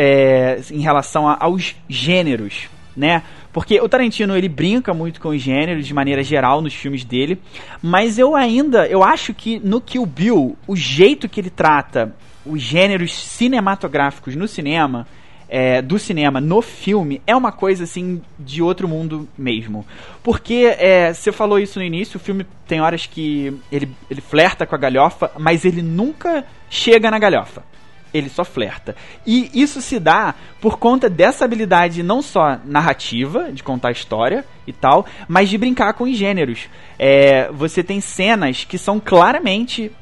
é, 0.00 0.60
em 0.70 0.78
relação 0.78 1.26
a, 1.26 1.36
aos 1.40 1.74
gêneros, 1.88 2.68
né? 2.96 3.24
Porque 3.52 3.80
o 3.80 3.88
Tarantino 3.88 4.36
ele 4.36 4.48
brinca 4.48 4.94
muito 4.94 5.20
com 5.20 5.30
os 5.30 5.42
gêneros 5.42 5.88
de 5.88 5.92
maneira 5.92 6.22
geral 6.22 6.62
nos 6.62 6.72
filmes 6.72 7.04
dele, 7.04 7.36
mas 7.82 8.16
eu 8.16 8.36
ainda 8.36 8.86
eu 8.86 9.02
acho 9.02 9.34
que 9.34 9.58
no 9.58 9.80
Kill 9.80 10.06
Bill 10.06 10.56
o 10.68 10.76
jeito 10.76 11.28
que 11.28 11.40
ele 11.40 11.50
trata 11.50 12.14
os 12.46 12.62
gêneros 12.62 13.12
cinematográficos 13.12 14.36
no 14.36 14.46
cinema 14.46 15.04
é, 15.48 15.82
do 15.82 15.98
cinema 15.98 16.40
no 16.40 16.62
filme 16.62 17.20
é 17.26 17.34
uma 17.34 17.50
coisa 17.50 17.82
assim 17.82 18.22
de 18.38 18.62
outro 18.62 18.86
mundo 18.86 19.28
mesmo. 19.36 19.84
Porque 20.22 20.76
é, 20.78 21.12
você 21.12 21.32
falou 21.32 21.58
isso 21.58 21.80
no 21.80 21.84
início, 21.84 22.18
o 22.18 22.20
filme 22.20 22.46
tem 22.68 22.80
horas 22.80 23.04
que 23.06 23.52
ele, 23.72 23.90
ele 24.08 24.20
flerta 24.20 24.64
com 24.64 24.76
a 24.76 24.78
galhofa, 24.78 25.32
mas 25.36 25.64
ele 25.64 25.82
nunca 25.82 26.44
chega 26.70 27.10
na 27.10 27.18
galhofa. 27.18 27.64
Ele 28.12 28.28
só 28.28 28.44
flerta. 28.44 28.96
E 29.26 29.50
isso 29.52 29.82
se 29.82 29.98
dá 29.98 30.34
por 30.60 30.78
conta 30.78 31.08
dessa 31.08 31.44
habilidade 31.44 32.02
não 32.02 32.22
só 32.22 32.58
narrativa, 32.64 33.52
de 33.52 33.62
contar 33.62 33.90
história 33.90 34.44
e 34.66 34.72
tal, 34.72 35.06
mas 35.26 35.48
de 35.48 35.58
brincar 35.58 35.92
com 35.94 36.04
os 36.04 36.16
gêneros. 36.16 36.68
É, 36.98 37.50
você 37.52 37.82
tem 37.82 38.00
cenas 38.00 38.64
que 38.64 38.78
são 38.78 38.98
claramente 38.98 39.92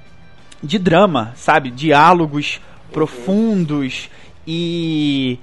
de 0.62 0.78
drama, 0.78 1.32
sabe? 1.36 1.70
Diálogos 1.70 2.60
profundos 2.92 4.08
e 4.46 5.38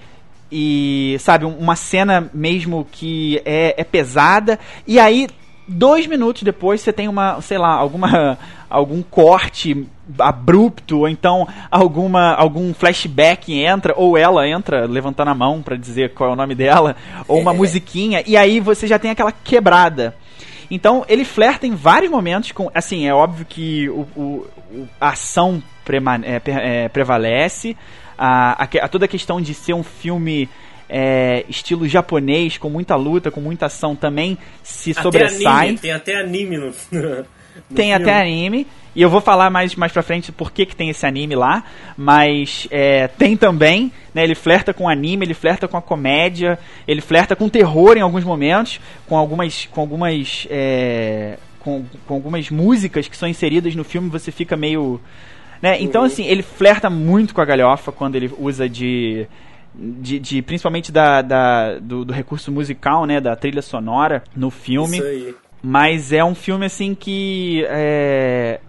e 0.56 1.18
sabe 1.20 1.46
uma 1.46 1.76
cena 1.76 2.30
mesmo 2.32 2.88
que 2.92 3.42
é, 3.44 3.74
é 3.76 3.84
pesada 3.84 4.60
e 4.86 5.00
aí 5.00 5.28
dois 5.68 6.08
minutos 6.08 6.44
depois 6.44 6.82
você 6.82 6.92
tem 6.92 7.08
uma 7.08 7.42
sei 7.42 7.58
lá 7.58 7.74
alguma 7.74 8.38
algum 8.70 9.02
corte 9.02 9.88
abrupto 10.20 11.00
ou 11.00 11.10
então 11.10 11.48
alguma 11.70 12.34
algum 12.34 12.74
flashback 12.74 13.54
entra 13.54 13.94
ou 13.96 14.18
ela 14.18 14.48
entra 14.48 14.86
levantando 14.86 15.30
a 15.30 15.36
mão 15.36 15.62
para 15.62 15.76
dizer 15.76 16.14
qual 16.14 16.32
é 16.32 16.34
o 16.34 16.36
nome 16.36 16.56
dela 16.56 16.96
ou 17.28 17.40
uma 17.40 17.54
musiquinha 17.54 18.24
e 18.26 18.36
aí 18.36 18.60
você 18.60 18.88
já 18.88 19.00
tem 19.00 19.12
aquela 19.12 19.32
quebrada. 19.32 20.16
Então 20.72 21.06
ele 21.08 21.24
flerta 21.24 21.68
em 21.68 21.76
vários 21.76 22.12
momentos 22.12 22.52
com 22.52 22.70
assim 22.74 23.08
é 23.08 23.14
óbvio 23.14 23.46
que 23.46 23.90
o, 23.90 24.08
o 24.16 24.48
a 25.00 25.10
ação 25.10 25.62
é, 26.24 26.42
é, 26.46 26.90
prevalece 26.90 27.78
a, 28.18 28.64
a, 28.64 28.86
a, 28.86 28.88
toda 28.88 29.06
a 29.06 29.08
questão 29.08 29.42
de 29.42 29.54
ser 29.54 29.74
um 29.74 29.84
filme 29.84 30.50
é, 30.90 31.46
estilo 31.50 31.88
japonês, 31.88 32.58
com 32.58 32.70
muita 32.70 32.96
luta, 32.96 33.32
com 33.32 33.42
muita 33.42 33.68
ação, 33.68 33.96
também 33.96 34.38
se 34.62 34.92
até 34.92 35.02
sobressai. 35.02 35.68
Anime, 35.68 35.78
tem 35.80 35.92
até 35.92 36.20
anime 36.20 36.58
no. 36.58 36.66
no 36.92 37.26
tem 37.76 37.90
filme. 37.90 37.94
até 37.94 38.22
anime. 38.22 38.68
E 38.96 39.02
eu 39.02 39.10
vou 39.10 39.22
falar 39.22 39.50
mais, 39.50 39.76
mais 39.76 39.92
pra 39.92 40.04
frente 40.04 40.32
por 40.32 40.52
que, 40.52 40.68
que 40.68 40.76
tem 40.76 40.90
esse 40.90 41.06
anime 41.06 41.36
lá. 41.36 41.64
Mas 41.98 42.68
é, 42.70 43.08
tem 43.08 43.36
também, 43.36 43.92
né? 44.14 44.24
Ele 44.24 44.36
flerta 44.36 44.74
com 44.74 44.88
anime, 44.88 45.26
ele 45.26 45.34
flerta 45.34 45.68
com 45.68 45.78
a 45.78 45.82
comédia, 45.82 46.60
ele 46.88 47.02
flerta 47.02 47.36
com 47.36 47.50
terror 47.50 47.98
em 47.98 48.02
alguns 48.02 48.24
momentos, 48.24 48.80
com 49.08 49.18
algumas. 49.18 49.66
Com 49.72 49.82
algumas 49.82 50.48
é, 50.50 51.38
com, 51.60 51.86
com 52.06 52.14
algumas 52.16 52.50
músicas 52.50 53.08
que 53.08 53.16
são 53.16 53.28
inseridas 53.28 53.74
no 53.74 53.86
filme, 53.86 54.10
você 54.10 54.34
fica 54.34 54.58
meio 54.58 55.00
né? 55.64 55.78
Então, 55.80 56.02
uhum. 56.02 56.08
assim, 56.08 56.26
ele 56.26 56.44
flerta 56.44 56.90
muito 56.90 57.34
com 57.34 57.40
a 57.40 57.46
galhofa 57.46 57.90
quando 57.90 58.18
ele 58.18 58.30
usa 58.38 58.68
de. 58.68 59.26
De, 59.76 60.20
de, 60.20 60.42
principalmente 60.42 60.92
da, 60.92 61.22
da 61.22 61.80
do, 61.80 62.06
do, 62.06 62.14
recurso 62.14 62.52
musical, 62.52 63.06
né, 63.06 63.20
da 63.20 63.36
trilha 63.36 63.62
sonora 63.62 64.24
no 64.36 64.52
filme. 64.52 64.98
Isso 64.98 65.08
aí. 65.08 65.36
Mas 65.64 66.12
é 66.12 66.24
um 66.24 66.36
filme 66.36 66.66
assim 66.66 66.94
que 66.94 67.66
é, 67.70 68.60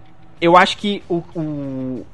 eu 0.41 0.57
acho 0.57 0.79
que 0.79 1.03
o, 1.09 1.23
o, 1.35 2.07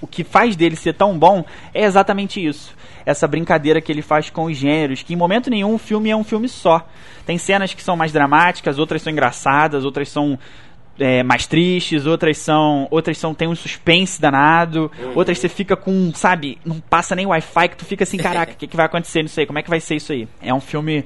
o 0.00 0.06
que 0.06 0.24
faz 0.24 0.56
dele 0.56 0.74
ser 0.74 0.94
tão 0.94 1.18
bom 1.18 1.44
é 1.72 1.84
exatamente 1.84 2.44
isso. 2.44 2.74
Essa 3.06 3.28
brincadeira 3.28 3.80
que 3.80 3.92
ele 3.92 4.02
faz 4.02 4.30
com 4.30 4.44
os 4.44 4.56
gêneros, 4.56 5.02
que 5.02 5.14
em 5.14 5.16
momento 5.16 5.50
nenhum 5.50 5.74
o 5.74 5.78
filme 5.78 6.10
é 6.10 6.16
um 6.16 6.24
filme 6.24 6.48
só. 6.48 6.86
Tem 7.24 7.38
cenas 7.38 7.72
que 7.72 7.82
são 7.82 7.96
mais 7.96 8.12
dramáticas, 8.12 8.78
outras 8.78 9.02
são 9.02 9.12
engraçadas, 9.12 9.84
outras 9.84 10.08
são 10.08 10.38
é, 10.98 11.22
mais 11.22 11.46
tristes, 11.46 12.06
outras 12.06 12.38
são. 12.38 12.86
Outras 12.90 13.18
são. 13.18 13.34
Tem 13.34 13.48
um 13.48 13.54
suspense 13.54 14.20
danado, 14.20 14.90
uhum. 14.98 15.16
outras 15.16 15.38
você 15.38 15.48
fica 15.48 15.76
com, 15.76 16.12
sabe, 16.14 16.58
não 16.64 16.80
passa 16.80 17.14
nem 17.14 17.26
Wi-Fi 17.26 17.68
que 17.68 17.76
tu 17.76 17.84
fica 17.84 18.04
assim, 18.04 18.16
caraca, 18.16 18.52
o 18.52 18.56
que, 18.56 18.66
que 18.66 18.76
vai 18.76 18.86
acontecer? 18.86 19.22
Não 19.22 19.28
sei, 19.28 19.46
como 19.46 19.58
é 19.58 19.62
que 19.62 19.70
vai 19.70 19.80
ser 19.80 19.96
isso 19.96 20.12
aí? 20.12 20.28
É 20.40 20.52
um 20.52 20.60
filme 20.60 21.04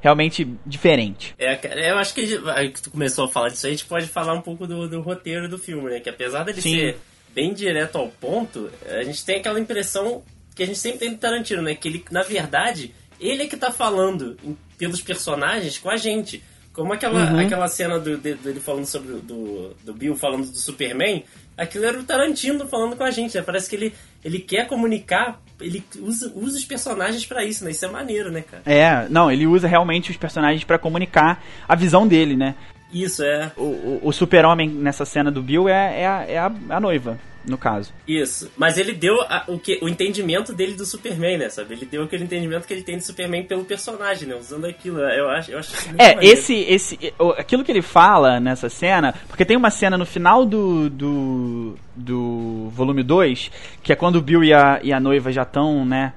realmente 0.00 0.46
diferente. 0.64 1.34
É, 1.38 1.90
eu 1.90 1.98
acho 1.98 2.14
que, 2.14 2.26
que 2.72 2.82
tu 2.82 2.90
começou 2.90 3.24
a 3.24 3.28
falar 3.28 3.48
disso 3.48 3.66
aí, 3.66 3.72
a 3.72 3.76
gente 3.76 3.86
pode 3.86 4.06
falar 4.06 4.34
um 4.34 4.40
pouco 4.40 4.66
do, 4.66 4.88
do 4.88 5.00
roteiro 5.00 5.48
do 5.48 5.58
filme, 5.58 5.90
né? 5.90 6.00
Que 6.00 6.08
apesar 6.08 6.44
dele 6.44 6.60
Sim. 6.60 6.76
ser 6.76 6.98
bem 7.34 7.52
direto 7.52 7.98
ao 7.98 8.08
ponto, 8.08 8.70
a 8.88 9.02
gente 9.02 9.24
tem 9.24 9.36
aquela 9.36 9.58
impressão 9.60 10.22
que 10.54 10.62
a 10.62 10.66
gente 10.66 10.78
sempre 10.78 11.00
tem 11.00 11.10
do 11.10 11.18
Tarantino, 11.18 11.60
né? 11.60 11.74
Que 11.74 11.88
ele, 11.88 12.04
na 12.10 12.22
verdade, 12.22 12.94
ele 13.20 13.42
é 13.42 13.46
que 13.46 13.56
tá 13.56 13.70
falando 13.70 14.36
pelos 14.78 15.02
personagens 15.02 15.76
com 15.76 15.90
a 15.90 15.96
gente. 15.96 16.42
Como 16.76 16.92
aquela, 16.92 17.32
uhum. 17.32 17.38
aquela 17.38 17.68
cena 17.68 17.98
do, 17.98 18.18
dele 18.18 18.60
falando 18.60 18.84
sobre 18.84 19.14
do, 19.20 19.74
do 19.82 19.94
Bill 19.94 20.14
falando 20.14 20.42
do 20.42 20.58
Superman, 20.58 21.24
aquilo 21.56 21.86
era 21.86 21.98
o 21.98 22.04
Tarantino 22.04 22.68
falando 22.68 22.94
com 22.94 23.02
a 23.02 23.10
gente, 23.10 23.34
né? 23.34 23.42
Parece 23.42 23.70
que 23.70 23.76
ele, 23.76 23.94
ele 24.22 24.38
quer 24.40 24.66
comunicar, 24.66 25.40
ele 25.58 25.82
usa, 26.00 26.30
usa 26.36 26.58
os 26.58 26.64
personagens 26.66 27.24
para 27.24 27.42
isso, 27.42 27.64
né? 27.64 27.70
Isso 27.70 27.86
é 27.86 27.88
maneiro, 27.88 28.30
né, 28.30 28.42
cara? 28.42 28.62
É, 28.66 29.08
não, 29.08 29.30
ele 29.30 29.46
usa 29.46 29.66
realmente 29.66 30.10
os 30.10 30.18
personagens 30.18 30.64
para 30.64 30.78
comunicar 30.78 31.42
a 31.66 31.74
visão 31.74 32.06
dele, 32.06 32.36
né? 32.36 32.54
Isso, 32.92 33.24
é. 33.24 33.50
O, 33.56 33.62
o, 33.62 34.00
o 34.04 34.12
super-homem 34.12 34.68
nessa 34.68 35.06
cena 35.06 35.30
do 35.30 35.42
Bill 35.42 35.70
é, 35.70 36.02
é, 36.02 36.06
a, 36.06 36.24
é 36.28 36.38
a, 36.38 36.52
a 36.68 36.78
noiva 36.78 37.18
no 37.46 37.56
caso. 37.56 37.92
Isso. 38.06 38.50
Mas 38.56 38.76
ele 38.76 38.92
deu 38.92 39.20
a, 39.22 39.44
o, 39.46 39.58
que, 39.58 39.78
o 39.82 39.88
entendimento 39.88 40.52
dele 40.52 40.74
do 40.74 40.84
Superman, 40.84 41.38
né? 41.38 41.48
Sabe? 41.48 41.74
Ele 41.74 41.86
deu 41.86 42.02
aquele 42.02 42.24
entendimento 42.24 42.66
que 42.66 42.74
ele 42.74 42.82
tem 42.82 42.96
do 42.96 43.02
Superman 43.02 43.44
pelo 43.44 43.64
personagem, 43.64 44.28
né? 44.28 44.34
Usando 44.34 44.66
aquilo. 44.66 44.98
Eu 45.00 45.28
acho, 45.30 45.52
eu 45.52 45.58
acho 45.58 45.72
É, 45.96 46.16
esse, 46.24 46.54
esse. 46.54 47.14
Aquilo 47.38 47.62
que 47.62 47.70
ele 47.70 47.82
fala 47.82 48.40
nessa 48.40 48.68
cena. 48.68 49.14
Porque 49.28 49.44
tem 49.44 49.56
uma 49.56 49.70
cena 49.70 49.96
no 49.96 50.04
final 50.04 50.44
do. 50.44 50.90
do, 50.90 51.78
do 51.94 52.68
volume 52.70 53.02
2, 53.02 53.50
que 53.82 53.92
é 53.92 53.96
quando 53.96 54.16
o 54.16 54.22
Bill 54.22 54.42
e 54.42 54.52
a, 54.52 54.80
e 54.82 54.92
a 54.92 54.98
noiva 54.98 55.30
já 55.30 55.42
estão, 55.42 55.84
né? 55.84 56.12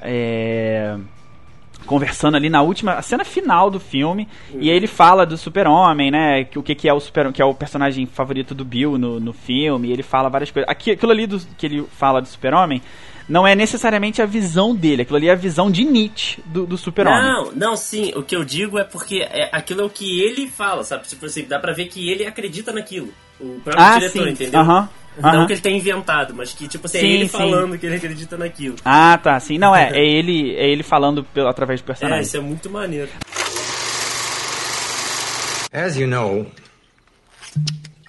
É 0.00 0.96
conversando 1.86 2.36
ali 2.36 2.48
na 2.48 2.62
última 2.62 3.00
cena 3.02 3.24
final 3.24 3.70
do 3.70 3.78
filme 3.78 4.28
uhum. 4.52 4.60
e 4.60 4.70
aí 4.70 4.76
ele 4.76 4.86
fala 4.86 5.24
do 5.24 5.36
super-homem, 5.36 6.10
né, 6.10 6.44
que 6.44 6.58
o 6.58 6.62
que, 6.62 6.74
que 6.74 6.88
é 6.88 6.92
o 6.92 7.00
super 7.00 7.32
que 7.32 7.40
é 7.40 7.44
o 7.44 7.54
personagem 7.54 8.06
favorito 8.06 8.54
do 8.54 8.64
Bill 8.64 8.98
no, 8.98 9.20
no 9.20 9.32
filme, 9.32 9.88
e 9.88 9.92
ele 9.92 10.02
fala 10.02 10.28
várias 10.28 10.50
coisas. 10.50 10.68
Aqui, 10.70 10.90
aquilo 10.90 11.12
ali 11.12 11.26
do, 11.26 11.38
que 11.56 11.66
ele 11.66 11.86
fala 11.96 12.20
do 12.20 12.28
super-homem 12.28 12.82
não 13.28 13.46
é 13.46 13.54
necessariamente 13.54 14.20
a 14.20 14.26
visão 14.26 14.74
dele, 14.74 15.02
aquilo 15.02 15.16
ali 15.16 15.28
é 15.28 15.32
a 15.32 15.36
visão 15.36 15.70
de 15.70 15.84
Nietzsche 15.84 16.42
do, 16.44 16.66
do 16.66 16.76
super-homem. 16.76 17.22
Não, 17.22 17.52
não, 17.52 17.76
sim, 17.76 18.12
o 18.14 18.22
que 18.22 18.36
eu 18.36 18.44
digo 18.44 18.78
é 18.78 18.84
porque 18.84 19.20
é, 19.20 19.48
aquilo 19.52 19.80
é 19.80 19.84
o 19.84 19.90
que 19.90 20.20
ele 20.20 20.48
fala, 20.48 20.84
sabe? 20.84 21.06
Tipo 21.06 21.26
assim, 21.26 21.44
dá 21.44 21.58
pra 21.58 21.72
ver 21.72 21.86
que 21.86 22.10
ele 22.10 22.26
acredita 22.26 22.72
naquilo. 22.72 23.08
O 23.40 23.60
próprio 23.64 23.84
ah, 23.84 23.98
diretor, 23.98 24.24
sim. 24.24 24.30
entendeu? 24.30 24.60
Aham. 24.60 24.80
Uhum. 24.80 25.03
Não 25.16 25.46
que 25.46 25.52
ele 25.52 25.60
tenha 25.60 25.76
inventado, 25.76 26.34
mas 26.34 26.52
que, 26.52 26.66
tipo 26.66 26.86
assim, 26.86 26.98
é 26.98 27.00
sim, 27.00 27.06
é 27.06 27.10
ele 27.10 27.28
sim. 27.28 27.38
falando 27.38 27.78
que 27.78 27.86
ele 27.86 27.96
acredita 27.96 28.36
naquilo. 28.36 28.76
Ah, 28.84 29.18
tá. 29.18 29.38
Sim, 29.38 29.58
não, 29.58 29.74
é, 29.74 29.90
é 29.96 30.04
ele, 30.04 30.54
é 30.56 30.68
ele 30.68 30.82
falando 30.82 31.24
pelo, 31.24 31.48
através 31.48 31.80
do 31.80 31.84
personagem. 31.84 32.18
É, 32.18 32.22
isso 32.22 32.36
é 32.36 32.40
muito 32.40 32.68
maneiro. 32.68 33.10
As 35.72 35.96
you 35.96 36.06
know, 36.06 36.46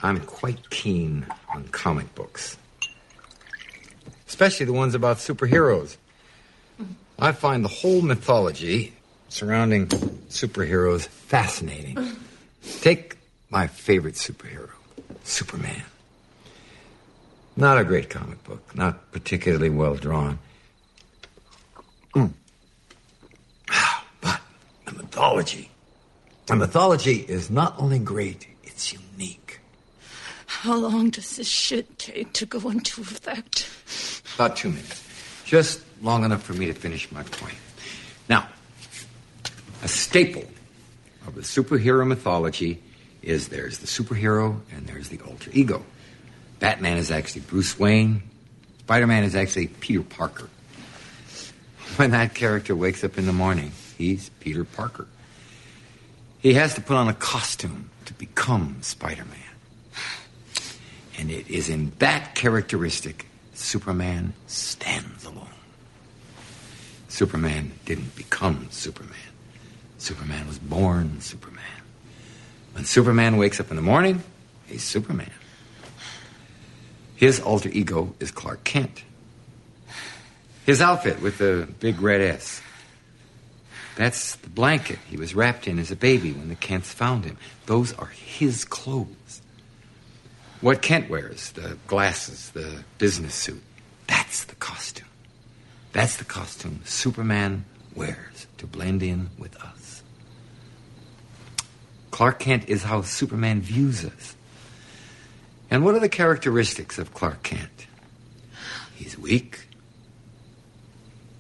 I'm 0.04 0.20
quite 0.20 0.70
keen 0.70 1.26
on 1.54 1.64
comic 1.72 2.08
books. 2.16 2.58
Especially 4.28 4.66
the 4.66 4.78
ones 4.78 4.94
about 4.94 5.20
superheroes. 5.20 5.98
I 7.18 7.32
find 7.32 7.64
the 7.64 7.70
whole 7.70 8.02
mythology 8.02 8.94
surrounding 9.30 9.88
superheroes 10.30 11.08
fascinating. 11.08 11.98
Take 12.82 13.16
my 13.50 13.68
favorite 13.68 14.16
superhero, 14.16 14.72
Superman. 15.24 15.84
Not 17.58 17.78
a 17.78 17.84
great 17.84 18.10
comic 18.10 18.44
book, 18.44 18.76
not 18.76 19.12
particularly 19.12 19.70
well 19.70 19.96
drawn. 19.96 20.40
Mm. 22.14 22.34
But 24.22 24.42
the 24.86 24.92
mythology. 24.92 25.72
The 26.48 26.56
mythology 26.56 27.26
is 27.28 27.50
not 27.50 27.76
only 27.80 28.00
great, 28.00 28.48
it's 28.64 28.94
unique. 28.94 29.62
How 30.46 30.76
long 30.76 31.10
does 31.10 31.38
this 31.38 31.48
shit 31.48 31.98
take 31.98 32.34
to 32.34 32.46
go 32.46 32.70
into 32.70 33.02
effect? 33.02 33.70
About 34.36 34.58
two 34.58 34.70
minutes. 34.70 35.04
Just 35.46 35.82
long 36.02 36.24
enough 36.24 36.44
for 36.44 36.54
me 36.54 36.66
to 36.66 36.74
finish 36.74 37.12
my 37.12 37.24
point. 37.24 37.56
Now, 38.28 38.48
a 39.82 39.88
staple 39.88 40.46
of 41.26 41.36
the 41.36 41.42
superhero 41.42 42.06
mythology 42.06 42.82
is 43.22 43.48
there's 43.48 43.80
the 43.80 43.88
superhero 43.88 44.60
and 44.76 44.88
there's 44.88 45.10
the 45.10 45.20
alter 45.22 45.52
ego. 45.54 45.84
Batman 46.60 46.98
is 46.98 47.12
actually 47.12 47.42
Bruce 47.42 47.78
Wayne. 47.78 48.24
Spider 48.80 49.08
Man 49.08 49.24
is 49.24 49.36
actually 49.36 49.68
Peter 49.68 50.04
Parker. 50.04 50.50
When 51.98 52.12
that 52.12 52.34
character 52.34 52.76
wakes 52.76 53.04
up 53.04 53.18
in 53.18 53.26
the 53.26 53.34
morning, 53.34 53.72
he's 53.98 54.30
Peter 54.40 54.64
Parker. 54.64 55.08
He 56.40 56.54
has 56.54 56.76
to 56.76 56.82
put 56.82 56.96
on 56.96 57.08
a 57.08 57.14
costume 57.14 57.90
to 58.06 58.14
become 58.14 58.78
Spider 58.82 59.26
Man. 59.26 60.64
And 61.18 61.32
it 61.32 61.50
is 61.50 61.70
in 61.70 61.94
that 62.00 62.36
characteristic 62.36 63.28
Superman 63.54 64.34
stands 64.48 65.26
alone. 65.26 65.48
Superman 67.08 67.72
didn't 67.86 68.16
become 68.16 68.68
Superman. 68.72 69.16
Superman 69.98 70.48
was 70.48 70.60
born 70.60 71.22
Superman. 71.22 71.64
When 72.74 72.84
Superman 72.84 73.38
wakes 73.38 73.60
up 73.60 73.70
in 73.70 73.78
the 73.78 73.82
morning, 73.82 74.22
he's 74.68 74.84
Superman. 74.84 75.32
His 77.16 77.40
alter 77.40 77.70
ego 77.70 78.14
is 78.20 78.32
Clark 78.32 78.64
Kent. 78.64 79.04
His 80.66 80.82
outfit 80.82 81.22
with 81.22 81.38
the 81.38 81.68
big 81.80 82.02
red 82.02 82.22
S. 82.22 82.62
That's 83.96 84.36
the 84.36 84.50
blanket 84.50 85.00
he 85.10 85.16
was 85.16 85.34
wrapped 85.34 85.68
in 85.68 85.80
as 85.80 85.92
a 85.92 85.96
baby 85.96 86.34
when 86.34 86.50
the 86.50 86.56
Kents 86.56 86.92
found 86.92 87.24
him. 87.24 87.38
Those 87.66 87.94
are 87.94 88.08
his 88.08 88.66
clothes. 88.66 89.42
What 90.60 90.82
Kent 90.82 91.10
wears, 91.10 91.52
the 91.52 91.78
glasses, 91.88 92.50
the 92.52 92.84
business 92.98 93.36
suit, 93.36 93.62
that's 94.08 94.44
the 94.46 94.56
costume. 94.56 95.08
That's 95.94 96.18
the 96.18 96.26
costume 96.26 96.82
Superman 96.84 97.66
wears 97.96 98.48
to 98.58 98.68
blend 98.68 99.02
in 99.02 99.30
with 99.38 99.56
us. 99.62 100.04
Clark 102.12 102.40
Kent 102.40 102.68
is 102.68 102.84
how 102.84 103.02
Superman 103.02 103.62
views 103.62 104.04
us. 104.04 104.36
And 105.70 105.84
what 105.84 105.96
are 105.96 106.00
the 106.00 106.10
characteristics 106.10 106.98
of 107.00 107.14
Clark 107.14 107.44
Kent? 107.44 107.88
He's 108.96 109.18
weak. 109.18 109.68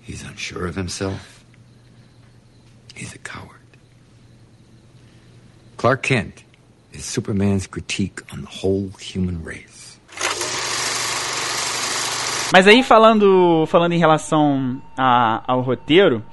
He's 0.02 0.24
unsure 0.24 0.68
of 0.68 0.76
himself. 0.76 1.44
He's 2.96 3.14
a 3.14 3.18
coward. 3.18 3.50
Clark 5.78 6.04
Kent 6.04 6.44
is 6.94 7.06
Superman's 7.06 7.68
critique 7.68 8.22
on 8.32 8.42
the 8.42 8.48
whole 8.48 8.90
human 9.00 9.44
race. 9.44 10.00
Mas 12.54 12.68
aí 12.68 12.84
falando, 12.84 13.66
falando 13.68 13.94
em 13.94 14.00
relação 14.00 14.82
a, 14.98 15.44
ao 15.46 15.62
roteiro, 15.62 16.24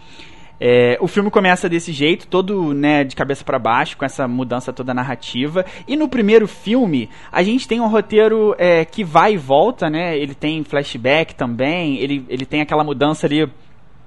é, 0.64 0.96
o 1.00 1.08
filme 1.08 1.28
começa 1.28 1.68
desse 1.68 1.90
jeito, 1.90 2.28
todo 2.28 2.72
né, 2.72 3.02
de 3.02 3.16
cabeça 3.16 3.42
para 3.42 3.58
baixo, 3.58 3.96
com 3.96 4.04
essa 4.04 4.28
mudança 4.28 4.72
toda 4.72 4.94
narrativa. 4.94 5.66
E 5.88 5.96
no 5.96 6.08
primeiro 6.08 6.46
filme, 6.46 7.10
a 7.32 7.42
gente 7.42 7.66
tem 7.66 7.80
um 7.80 7.88
roteiro 7.88 8.54
é, 8.56 8.84
que 8.84 9.02
vai 9.02 9.34
e 9.34 9.36
volta, 9.36 9.90
né? 9.90 10.16
Ele 10.16 10.36
tem 10.36 10.62
flashback 10.62 11.34
também, 11.34 11.98
ele, 11.98 12.24
ele 12.28 12.46
tem 12.46 12.60
aquela 12.60 12.84
mudança 12.84 13.26
ali 13.26 13.50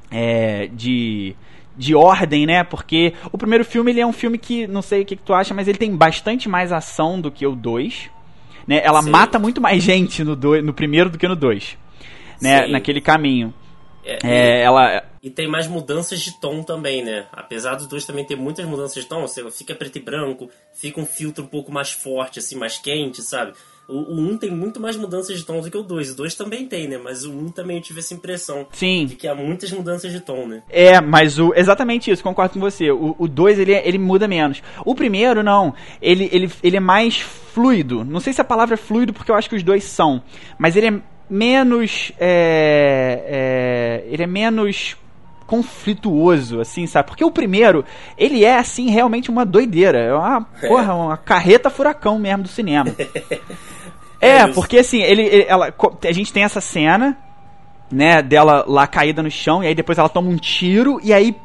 é, 0.10 0.70
de 0.72 1.36
de 1.78 1.94
ordem, 1.94 2.46
né? 2.46 2.63
Porque 2.63 3.12
o 3.34 3.38
primeiro 3.38 3.65
filme 3.65 3.91
ele 3.91 4.00
é 4.00 4.08
um 4.08 4.13
filme 4.13 4.38
que, 4.38 4.65
não 4.65 4.82
sei 4.82 5.02
o 5.02 5.06
que, 5.06 5.18
que 5.18 5.24
tu 5.24 5.34
acha, 5.34 5.54
mas 5.54 5.68
ele 5.68 5.78
tem 5.78 5.94
bastante 5.94 6.48
mais 6.48 6.72
ação 6.72 7.20
do 7.20 7.30
que 7.30 7.46
o 7.46 7.54
2. 7.54 8.10
Né? 8.65 8.80
Ela 8.82 9.04
Sim. 9.04 9.10
mata 9.10 9.38
muito 9.38 9.60
mais 9.60 9.84
gente 9.84 10.24
no, 10.24 10.38
do, 10.38 10.62
no 10.62 10.74
primeiro 10.74 11.10
do 11.10 11.18
que 11.18 11.28
no 11.28 11.36
2. 11.36 11.78
Né? 12.41 12.65
Naquele 12.68 13.02
caminho. 13.02 13.54
É, 14.06 14.20
é, 14.24 14.62
ela... 14.62 15.04
E 15.22 15.30
tem 15.30 15.48
mais 15.48 15.68
mudanças 15.68 16.20
de 16.20 16.39
tom 16.39 16.62
também, 16.62 17.04
né? 17.04 17.26
Apesar 17.32 17.76
dos 17.76 17.88
dois 17.88 18.06
também 18.06 18.24
ter 18.24 18.36
muitas 18.36 18.65
mudanças 18.65 19.04
de 19.04 19.10
tom, 19.10 19.22
você 19.22 19.50
fica 19.50 19.74
preto 19.74 19.98
e 19.98 20.02
branco, 20.02 20.50
fica 20.74 21.02
um 21.02 21.06
filtro 21.06 21.44
um 21.44 21.48
pouco 21.48 21.72
mais 21.72 21.91
forte, 21.91 22.38
assim, 22.38 22.56
mais 22.56 22.78
quente, 22.78 23.24
sabe? 23.24 23.54
O, 23.88 24.15
o 24.15 24.20
1 24.20 24.38
tem 24.38 24.52
muito 24.52 24.80
mais 24.80 24.96
mudanças 24.96 25.38
de 25.38 25.46
tom 25.46 25.62
do 25.62 25.70
que 25.70 25.78
o 25.78 25.84
2. 25.84 26.12
O 26.12 26.18
2 26.18 26.36
também 26.36 26.65
tem, 26.65 26.88
né? 26.88 26.98
Mas 26.98 27.24
o 27.24 27.32
1 27.32 27.50
também 27.50 27.78
eu 27.78 27.84
tive 27.84 28.00
essa 28.00 28.13
impressão. 28.13 28.68
Sim. 28.72 29.06
De 29.06 29.15
que 29.15 29.28
há 29.28 29.36
muitas 29.36 29.72
mudanças 29.72 30.12
de 30.12 30.20
tom, 30.20 30.48
né? 30.48 30.63
É, 30.70 31.00
mas 31.00 31.38
o. 31.38 31.54
Exatamente 31.56 32.10
isso, 32.10 32.24
concordo 32.24 32.54
com 32.54 32.60
você. 32.60 32.91
O, 32.91 33.15
o 33.18 33.28
2 33.28 33.60
ele, 33.60 33.74
ele 33.74 33.98
muda 33.98 34.28
menos. 34.28 34.62
O 34.84 34.96
primeiro, 34.96 35.44
não. 35.44 35.74
Ele, 36.02 36.30
ele, 36.32 36.52
ele 36.63 36.78
é 36.78 36.80
mais 36.80 37.20
fluido. 37.20 38.04
Não 38.04 38.20
sei 38.20 38.34
se 38.34 38.41
a 38.41 38.46
palavra 38.46 38.74
é 38.74 38.78
fluido, 38.78 39.13
porque 39.13 39.30
eu 39.30 39.36
acho 39.36 39.50
que 39.50 39.56
os 39.56 39.63
dois 39.63 39.84
são. 39.84 40.22
Mas 40.58 40.76
ele 40.76 40.88
é 40.88 41.02
menos. 41.30 42.12
É, 42.20 44.04
é, 44.08 44.14
ele 44.14 44.24
é 44.24 44.28
menos 44.28 44.98
conflituoso, 45.48 46.60
assim, 46.60 46.88
sabe? 46.88 47.08
Porque 47.08 47.24
o 47.24 47.32
primeiro, 47.32 47.86
ele 48.18 48.44
é, 48.44 48.58
assim, 48.58 48.90
realmente 48.90 49.30
uma 49.30 49.46
doideira. 49.46 50.00
É 50.00 50.14
uma, 50.14 50.48
é. 50.62 50.68
porra, 50.68 50.94
uma 50.94 51.18
carreta 51.18 51.70
furacão 51.70 52.18
mesmo 52.18 52.44
do 52.44 52.50
cinema. 52.50 52.94
é, 54.20 54.38
é 54.38 54.48
porque, 54.48 54.80
assim, 54.80 55.02
ele, 55.02 55.24
ele, 55.24 55.46
ela, 55.48 55.74
a 56.04 56.12
gente 56.12 56.34
tem 56.34 56.44
essa 56.44 56.62
cena, 56.62 57.18
né, 57.92 58.22
dela 58.22 58.66
lá 58.68 58.88
caída 58.88 59.22
no 59.22 59.30
chão, 59.30 59.64
e 59.64 59.68
aí 59.68 59.76
depois 59.76 59.98
ela 59.98 60.10
toma 60.10 60.30
um 60.30 60.38
tiro, 60.38 61.00
e 61.04 61.14
aí, 61.14 61.36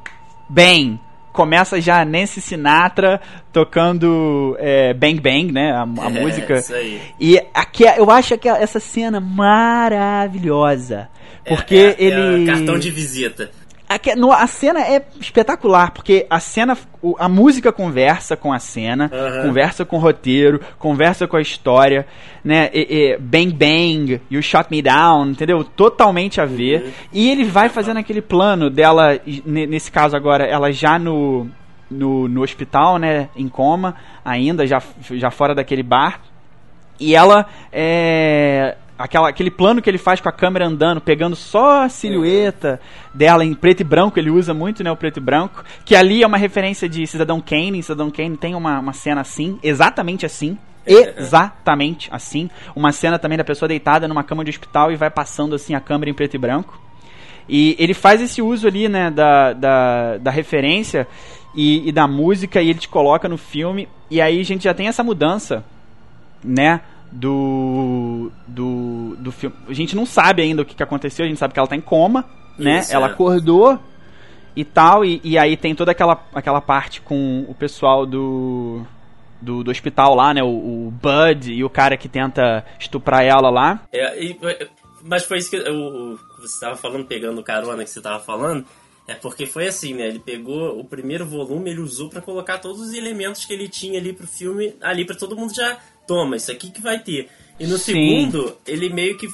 bem, 0.48 0.98
começa 1.32 1.80
já 1.80 2.04
Nancy 2.04 2.40
Sinatra 2.40 3.20
tocando 3.52 4.56
é, 4.58 4.94
Bang 4.94 5.20
Bang, 5.20 5.52
né? 5.52 5.72
A, 5.72 5.82
a 5.82 6.10
é, 6.10 6.20
música. 6.20 6.58
Isso 6.58 6.74
aí. 6.74 7.00
E 7.18 7.40
aqui, 7.54 7.84
eu 7.84 8.10
acho 8.10 8.36
que 8.38 8.48
essa 8.48 8.80
cena 8.80 9.20
maravilhosa. 9.20 11.08
É, 11.44 11.54
porque 11.54 11.74
é, 11.74 11.96
é, 11.98 12.04
ele. 12.04 12.46
cartão 12.46 12.78
de 12.78 12.90
visita. 12.90 13.50
A, 13.90 13.98
a 14.44 14.46
cena 14.46 14.82
é 14.82 15.04
espetacular, 15.20 15.90
porque 15.90 16.24
a 16.30 16.38
cena, 16.38 16.78
a 17.18 17.28
música 17.28 17.72
conversa 17.72 18.36
com 18.36 18.52
a 18.52 18.60
cena, 18.60 19.10
uhum. 19.12 19.48
conversa 19.48 19.84
com 19.84 19.96
o 19.96 19.98
roteiro, 19.98 20.60
conversa 20.78 21.26
com 21.26 21.36
a 21.36 21.40
história, 21.40 22.06
né? 22.44 22.70
E, 22.72 22.86
e, 22.88 23.18
bang 23.18 23.52
Bang, 23.52 24.20
You 24.30 24.40
Shot 24.42 24.68
Me 24.70 24.80
Down, 24.80 25.30
entendeu? 25.30 25.64
Totalmente 25.64 26.40
a 26.40 26.44
ver. 26.44 26.84
Uhum. 26.84 26.90
E 27.12 27.30
ele 27.30 27.42
vai 27.42 27.68
fazendo 27.68 27.96
aquele 27.96 28.22
plano 28.22 28.70
dela, 28.70 29.18
nesse 29.44 29.90
caso 29.90 30.16
agora, 30.16 30.44
ela 30.44 30.70
já 30.70 30.96
no, 30.96 31.48
no, 31.90 32.28
no 32.28 32.42
hospital, 32.42 32.96
né? 32.96 33.28
Em 33.34 33.48
coma, 33.48 33.96
ainda, 34.24 34.68
já, 34.68 34.80
já 35.00 35.32
fora 35.32 35.52
daquele 35.52 35.82
bar. 35.82 36.20
E 37.00 37.16
ela 37.16 37.44
é, 37.72 38.76
aquela, 39.00 39.30
aquele 39.30 39.50
plano 39.50 39.80
que 39.80 39.88
ele 39.88 39.96
faz 39.96 40.20
com 40.20 40.28
a 40.28 40.32
câmera 40.32 40.66
andando, 40.66 41.00
pegando 41.00 41.34
só 41.34 41.84
a 41.84 41.88
silhueta 41.88 42.78
dela 43.14 43.42
em 43.42 43.54
preto 43.54 43.80
e 43.80 43.84
branco, 43.84 44.18
ele 44.18 44.28
usa 44.28 44.52
muito 44.52 44.84
né, 44.84 44.92
o 44.92 44.96
preto 44.96 45.16
e 45.16 45.20
branco, 45.20 45.64
que 45.86 45.96
ali 45.96 46.22
é 46.22 46.26
uma 46.26 46.36
referência 46.36 46.86
de 46.86 47.06
Cidadão 47.06 47.40
Kane, 47.40 47.82
Cidadão 47.82 48.10
Kane 48.10 48.36
tem 48.36 48.54
uma, 48.54 48.78
uma 48.78 48.92
cena 48.92 49.22
assim, 49.22 49.58
exatamente 49.62 50.26
assim, 50.26 50.58
exatamente 50.86 52.10
assim, 52.12 52.50
uma 52.76 52.92
cena 52.92 53.18
também 53.18 53.38
da 53.38 53.44
pessoa 53.44 53.68
deitada 53.68 54.06
numa 54.06 54.22
cama 54.22 54.44
de 54.44 54.50
hospital 54.50 54.92
e 54.92 54.96
vai 54.96 55.10
passando 55.10 55.54
assim 55.54 55.74
a 55.74 55.80
câmera 55.80 56.10
em 56.10 56.14
preto 56.14 56.34
e 56.34 56.38
branco. 56.38 56.78
E 57.48 57.74
ele 57.78 57.94
faz 57.94 58.20
esse 58.20 58.42
uso 58.42 58.68
ali, 58.68 58.86
né, 58.86 59.10
da, 59.10 59.54
da, 59.54 60.18
da 60.18 60.30
referência 60.30 61.08
e, 61.54 61.88
e 61.88 61.90
da 61.90 62.06
música 62.06 62.60
e 62.60 62.68
ele 62.68 62.78
te 62.78 62.88
coloca 62.88 63.28
no 63.28 63.38
filme, 63.38 63.88
e 64.10 64.20
aí 64.20 64.38
a 64.38 64.44
gente 64.44 64.64
já 64.64 64.74
tem 64.74 64.88
essa 64.88 65.02
mudança, 65.02 65.64
né, 66.44 66.82
do, 67.10 68.30
do, 68.46 69.16
do 69.18 69.32
filme. 69.32 69.56
A 69.68 69.72
gente 69.72 69.96
não 69.96 70.06
sabe 70.06 70.42
ainda 70.42 70.62
o 70.62 70.64
que, 70.64 70.74
que 70.74 70.82
aconteceu, 70.82 71.24
a 71.24 71.28
gente 71.28 71.38
sabe 71.38 71.52
que 71.52 71.58
ela 71.58 71.68
tá 71.68 71.76
em 71.76 71.80
coma, 71.80 72.24
né? 72.58 72.80
Isso, 72.80 72.94
ela 72.94 73.08
é. 73.08 73.10
acordou 73.10 73.78
e 74.54 74.64
tal, 74.64 75.04
e, 75.04 75.20
e 75.24 75.38
aí 75.38 75.56
tem 75.56 75.74
toda 75.74 75.92
aquela, 75.92 76.24
aquela 76.34 76.60
parte 76.60 77.00
com 77.00 77.44
o 77.48 77.54
pessoal 77.54 78.04
do, 78.04 78.84
do, 79.40 79.64
do 79.64 79.70
hospital 79.70 80.14
lá, 80.14 80.34
né? 80.34 80.42
O, 80.42 80.48
o, 80.48 80.90
Bud 80.90 81.52
e 81.52 81.64
o 81.64 81.70
cara 81.70 81.96
que 81.96 82.08
tenta 82.08 82.64
estuprar 82.78 83.24
ela 83.24 83.50
lá. 83.50 83.82
É, 83.92 84.22
e, 84.22 84.38
mas 85.02 85.24
foi 85.24 85.38
isso 85.38 85.50
que 85.50 85.56
eu, 85.56 86.18
você 86.38 86.54
estava 86.54 86.76
falando, 86.76 87.06
pegando 87.06 87.42
carona 87.42 87.84
que 87.84 87.90
você 87.90 87.98
estava 87.98 88.20
falando. 88.22 88.64
É 89.08 89.14
porque 89.14 89.44
foi 89.44 89.66
assim, 89.66 89.94
né? 89.94 90.06
Ele 90.06 90.20
pegou 90.20 90.78
o 90.78 90.84
primeiro 90.84 91.26
volume, 91.26 91.70
ele 91.70 91.80
usou 91.80 92.08
para 92.08 92.20
colocar 92.20 92.58
todos 92.58 92.80
os 92.80 92.94
elementos 92.94 93.44
que 93.44 93.52
ele 93.52 93.68
tinha 93.68 93.98
ali 93.98 94.12
pro 94.12 94.26
filme, 94.26 94.76
ali 94.80 95.04
para 95.04 95.16
todo 95.16 95.36
mundo 95.36 95.52
já 95.52 95.78
toma, 96.06 96.36
isso 96.36 96.50
aqui 96.50 96.70
que 96.70 96.80
vai 96.80 96.98
ter. 96.98 97.28
E 97.58 97.66
no 97.66 97.76
Sim. 97.78 97.92
segundo, 97.92 98.56
ele 98.66 98.88
meio 98.88 99.16
que 99.16 99.28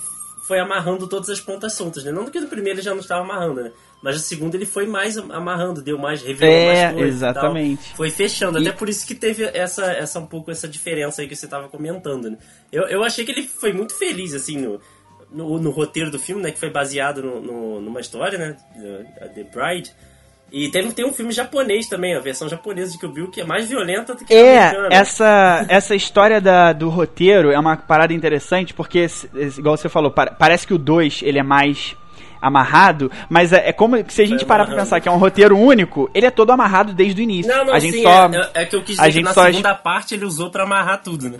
foi 0.46 0.60
amarrando 0.60 1.08
todas 1.08 1.28
as 1.28 1.40
pontas 1.40 1.72
soltas, 1.72 2.04
né? 2.04 2.12
Não 2.12 2.24
do 2.24 2.30
que 2.30 2.40
no 2.40 2.46
primeiro 2.46 2.78
ele 2.78 2.84
já 2.84 2.92
não 2.92 3.00
estava 3.00 3.22
amarrando, 3.22 3.62
né? 3.62 3.72
Mas 4.02 4.14
no 4.14 4.20
segundo 4.20 4.54
ele 4.54 4.66
foi 4.66 4.86
mais 4.86 5.18
amarrando, 5.18 5.82
deu 5.82 5.98
mais, 5.98 6.22
revelou 6.22 6.54
é, 6.54 6.66
mais 6.66 6.94
coisas. 6.94 7.14
Exatamente. 7.16 7.94
Foi 7.94 8.10
fechando. 8.10 8.58
E... 8.58 8.62
Até 8.62 8.76
por 8.76 8.88
isso 8.88 9.06
que 9.06 9.14
teve 9.14 9.44
essa, 9.44 9.86
essa 9.86 10.20
um 10.20 10.26
pouco 10.26 10.50
essa 10.50 10.68
diferença 10.68 11.20
aí 11.22 11.28
que 11.28 11.34
você 11.34 11.46
estava 11.46 11.68
comentando, 11.68 12.30
né? 12.30 12.38
Eu, 12.70 12.84
eu 12.84 13.02
achei 13.02 13.24
que 13.24 13.32
ele 13.32 13.42
foi 13.42 13.72
muito 13.72 13.94
feliz, 13.94 14.34
assim, 14.34 14.58
no, 14.58 14.80
no, 15.30 15.58
no 15.58 15.70
roteiro 15.70 16.10
do 16.10 16.18
filme, 16.18 16.42
né? 16.42 16.52
Que 16.52 16.60
foi 16.60 16.70
baseado 16.70 17.22
no, 17.22 17.40
no, 17.40 17.80
numa 17.80 18.00
história, 18.00 18.38
né? 18.38 18.56
The 19.34 19.44
Bride. 19.44 19.92
E 20.52 20.68
tem, 20.68 20.90
tem 20.92 21.04
um 21.04 21.12
filme 21.12 21.32
japonês 21.32 21.88
também, 21.88 22.14
a 22.14 22.20
versão 22.20 22.48
japonesa 22.48 22.92
de 22.92 22.98
Kill 22.98 23.12
Bill, 23.12 23.30
que 23.30 23.40
é 23.40 23.44
mais 23.44 23.68
violenta 23.68 24.14
do 24.14 24.24
que 24.24 24.32
é, 24.32 24.58
a 24.58 24.68
americana. 24.68 24.94
Essa, 24.94 25.66
essa 25.68 25.94
história 25.94 26.40
da, 26.40 26.72
do 26.72 26.88
roteiro 26.88 27.50
é 27.50 27.58
uma 27.58 27.76
parada 27.76 28.14
interessante, 28.14 28.72
porque, 28.72 29.06
igual 29.58 29.76
você 29.76 29.88
falou, 29.88 30.10
parece 30.10 30.66
que 30.66 30.72
o 30.72 30.78
2 30.78 31.22
ele 31.22 31.38
é 31.38 31.42
mais 31.42 31.96
amarrado, 32.40 33.10
mas 33.28 33.52
é, 33.52 33.70
é 33.70 33.72
como 33.72 33.96
se 34.08 34.22
a 34.22 34.26
gente 34.26 34.44
é 34.44 34.46
parar 34.46 34.66
pra 34.66 34.76
pensar 34.76 35.00
que 35.00 35.08
é 35.08 35.12
um 35.12 35.16
roteiro 35.16 35.58
único, 35.58 36.08
ele 36.14 36.26
é 36.26 36.30
todo 36.30 36.50
amarrado 36.50 36.92
desde 36.92 37.20
o 37.20 37.24
início. 37.24 37.50
Não, 37.52 37.64
não, 37.64 37.74
a 37.74 37.78
gente 37.80 37.96
sim, 37.96 38.02
só, 38.02 38.26
é, 38.26 38.50
é, 38.54 38.64
que 38.64 38.76
eu 38.76 38.82
quis 38.82 38.96
dizer 38.96 39.02
a 39.02 39.10
gente 39.10 39.22
que 39.22 39.28
na 39.28 39.34
só... 39.34 39.44
segunda 39.46 39.74
parte 39.74 40.14
ele 40.14 40.24
usou 40.24 40.50
para 40.50 40.62
amarrar 40.62 41.02
tudo, 41.02 41.28
né? 41.28 41.38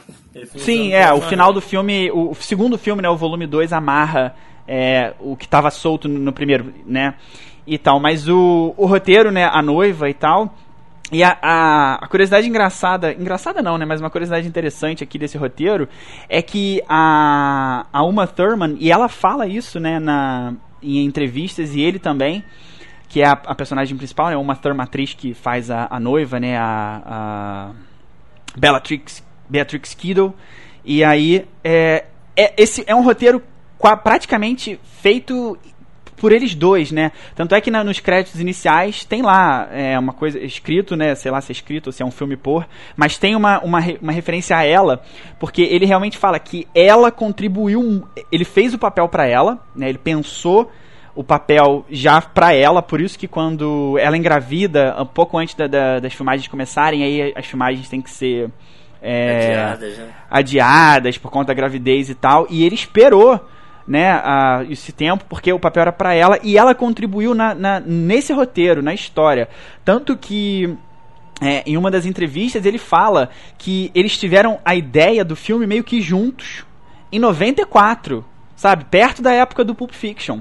Sim, 0.57 0.92
é, 0.92 1.12
o 1.12 1.21
final 1.21 1.53
do 1.53 1.61
filme, 1.61 2.11
o 2.11 2.35
segundo 2.35 2.77
filme, 2.77 3.03
né, 3.03 3.09
o 3.09 3.16
volume 3.16 3.47
2 3.47 3.73
amarra 3.73 4.35
é, 4.66 5.14
o 5.21 5.37
que 5.37 5.47
tava 5.47 5.71
solto 5.71 6.09
no, 6.09 6.19
no 6.19 6.33
primeiro, 6.33 6.75
né? 6.85 7.14
E 7.66 7.79
tal. 7.79 7.98
Mas 7.98 8.29
o, 8.29 8.74
o 8.76 8.87
roteiro, 8.87 9.31
né, 9.31 9.44
a 9.44 9.61
noiva 9.62 10.09
e 10.09 10.14
tal. 10.14 10.55
E 11.12 11.22
a, 11.22 11.38
a, 11.40 11.94
a, 12.05 12.09
curiosidade 12.09 12.48
engraçada, 12.48 13.12
engraçada 13.12 13.62
não, 13.62 13.79
né, 13.79 13.85
mas 13.85 14.00
uma 14.00 14.11
curiosidade 14.11 14.48
interessante 14.48 15.05
aqui 15.05 15.18
desse 15.18 15.38
roteiro 15.38 15.88
é 16.29 16.42
que 16.42 16.83
a, 16.88 17.87
a 17.92 18.05
Uma 18.05 18.26
Thurman, 18.26 18.76
e 18.81 18.90
ela 18.90 19.09
fala 19.09 19.46
isso, 19.46 19.79
né, 19.79 20.00
na, 20.00 20.55
em 20.83 21.05
entrevistas, 21.05 21.76
e 21.76 21.81
ele 21.81 22.00
também, 22.00 22.42
que 23.09 23.22
é 23.22 23.29
a, 23.29 23.33
a 23.33 23.55
personagem 23.55 23.96
principal, 23.96 24.31
né, 24.31 24.37
uma 24.37 24.57
Thurman 24.57 24.83
atriz 24.83 25.14
que 25.14 25.33
faz 25.33 25.70
a, 25.70 25.87
a 25.88 26.00
noiva, 26.00 26.40
né, 26.40 26.59
a, 26.59 27.02
a 27.07 27.70
Bellatrix, 28.59 29.24
Beatrix 29.48 29.94
Kiddo, 29.94 30.35
e 30.85 31.05
aí 31.05 31.46
é, 31.62 32.07
é, 32.37 32.52
esse 32.57 32.83
é 32.85 32.94
um 32.96 33.02
roteiro 33.02 33.40
praticamente 34.02 34.81
feito 34.83 35.57
por 36.16 36.33
eles 36.33 36.55
dois, 36.55 36.90
né? 36.90 37.12
Tanto 37.35 37.55
é 37.55 37.61
que 37.61 37.70
na, 37.70 37.85
nos 37.85 38.00
créditos 38.00 38.40
iniciais 38.40 39.05
tem 39.05 39.22
lá 39.22 39.68
é, 39.70 39.98
uma 39.98 40.12
coisa 40.12 40.38
escrito, 40.38 40.96
né? 40.96 41.14
Sei 41.14 41.31
lá 41.31 41.40
se 41.40 41.52
é 41.52 41.55
escrito 41.55 41.88
ou 41.88 41.92
se 41.92 42.02
é 42.02 42.07
um 42.07 42.11
filme 42.11 42.37
por, 42.37 42.66
mas 42.96 43.18
tem 43.18 43.37
uma, 43.37 43.61
uma, 43.61 43.81
uma 44.00 44.12
referência 44.12 44.57
a 44.57 44.64
ela, 44.64 45.02
porque 45.38 45.62
ele 45.62 45.87
realmente 45.87 46.18
fala 46.18 46.38
que 46.38 46.66
ela 46.74 47.11
contribuiu, 47.11 48.07
ele 48.33 48.44
fez 48.44 48.72
o 48.74 48.79
papel 48.79 49.09
para 49.09 49.26
ela, 49.26 49.59
né? 49.74 49.88
Ele 49.88 49.98
pensou 49.98 50.70
o 51.14 51.24
papel 51.24 51.85
já 51.90 52.20
para 52.20 52.52
ela, 52.52 52.83
por 52.83 53.00
isso 53.00 53.18
que 53.18 53.26
quando 53.26 53.96
ela 53.98 54.16
engravida, 54.16 54.94
um 55.00 55.07
pouco 55.07 55.38
antes 55.38 55.55
da, 55.55 55.66
da, 55.66 55.98
das 55.98 56.12
filmagens 56.12 56.46
começarem, 56.46 57.02
aí 57.02 57.33
as 57.35 57.46
filmagens 57.46 57.88
têm 57.88 58.02
que 58.02 58.11
ser 58.11 58.50
é, 59.00 59.55
Adiadas, 59.55 59.98
né? 59.98 60.09
adiadas 60.31 61.18
por 61.18 61.31
conta 61.31 61.48
da 61.48 61.55
gravidez 61.55 62.11
e 62.11 62.14
tal, 62.14 62.46
e 62.50 62.64
ele 62.64 62.74
esperou 62.74 63.40
né, 63.87 64.11
a, 64.11 64.64
esse 64.68 64.92
tempo, 64.92 65.25
porque 65.29 65.53
o 65.53 65.59
papel 65.61 65.83
era 65.83 65.92
para 65.92 66.12
ela, 66.14 66.38
e 66.42 66.59
ela 66.59 66.75
contribuiu 66.75 67.35
na, 67.35 67.55
na, 67.55 67.81
nesse 67.81 68.33
roteiro, 68.33 68.83
na 68.83 68.92
história. 68.92 69.49
Tanto 69.85 70.16
que 70.16 70.75
é, 71.40 71.62
em 71.66 71.77
uma 71.77 71.90
das 71.90 72.05
entrevistas 72.07 72.64
ele 72.66 72.79
fala 72.79 73.31
que 73.59 73.90
eles 73.94 74.16
tiveram 74.18 74.59
a 74.64 74.75
ideia 74.75 75.25
do 75.25 75.37
filme 75.37 75.66
meio 75.66 75.85
que 75.85 76.01
juntos 76.01 76.64
em 77.12 77.18
94, 77.18 78.25
sabe? 78.57 78.85
Perto 78.87 79.22
da 79.22 79.33
época 79.33 79.62
do 79.64 79.75
Pulp 79.75 79.92
Fiction. 79.92 80.40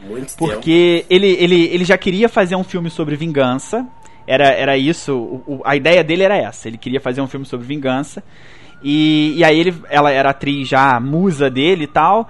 Muito 0.00 0.36
tempo. 0.36 0.36
Porque 0.52 1.04
ele, 1.10 1.26
ele, 1.40 1.64
ele 1.72 1.84
já 1.84 1.98
queria 1.98 2.28
fazer 2.28 2.54
um 2.54 2.62
filme 2.62 2.88
sobre 2.88 3.16
vingança. 3.16 3.84
Era, 4.26 4.46
era 4.50 4.76
isso, 4.76 5.16
o- 5.16 5.42
o- 5.56 5.62
a 5.64 5.74
ideia 5.74 6.04
dele 6.04 6.22
era 6.22 6.36
essa. 6.36 6.68
Ele 6.68 6.78
queria 6.78 7.00
fazer 7.00 7.20
um 7.20 7.26
filme 7.26 7.44
sobre 7.46 7.66
vingança. 7.66 8.22
E, 8.82 9.34
e 9.36 9.44
aí 9.44 9.58
ele, 9.58 9.74
ela 9.88 10.10
era 10.10 10.30
atriz 10.30 10.68
já, 10.68 10.98
musa 11.00 11.50
dele 11.50 11.84
e 11.84 11.88
tal. 11.88 12.28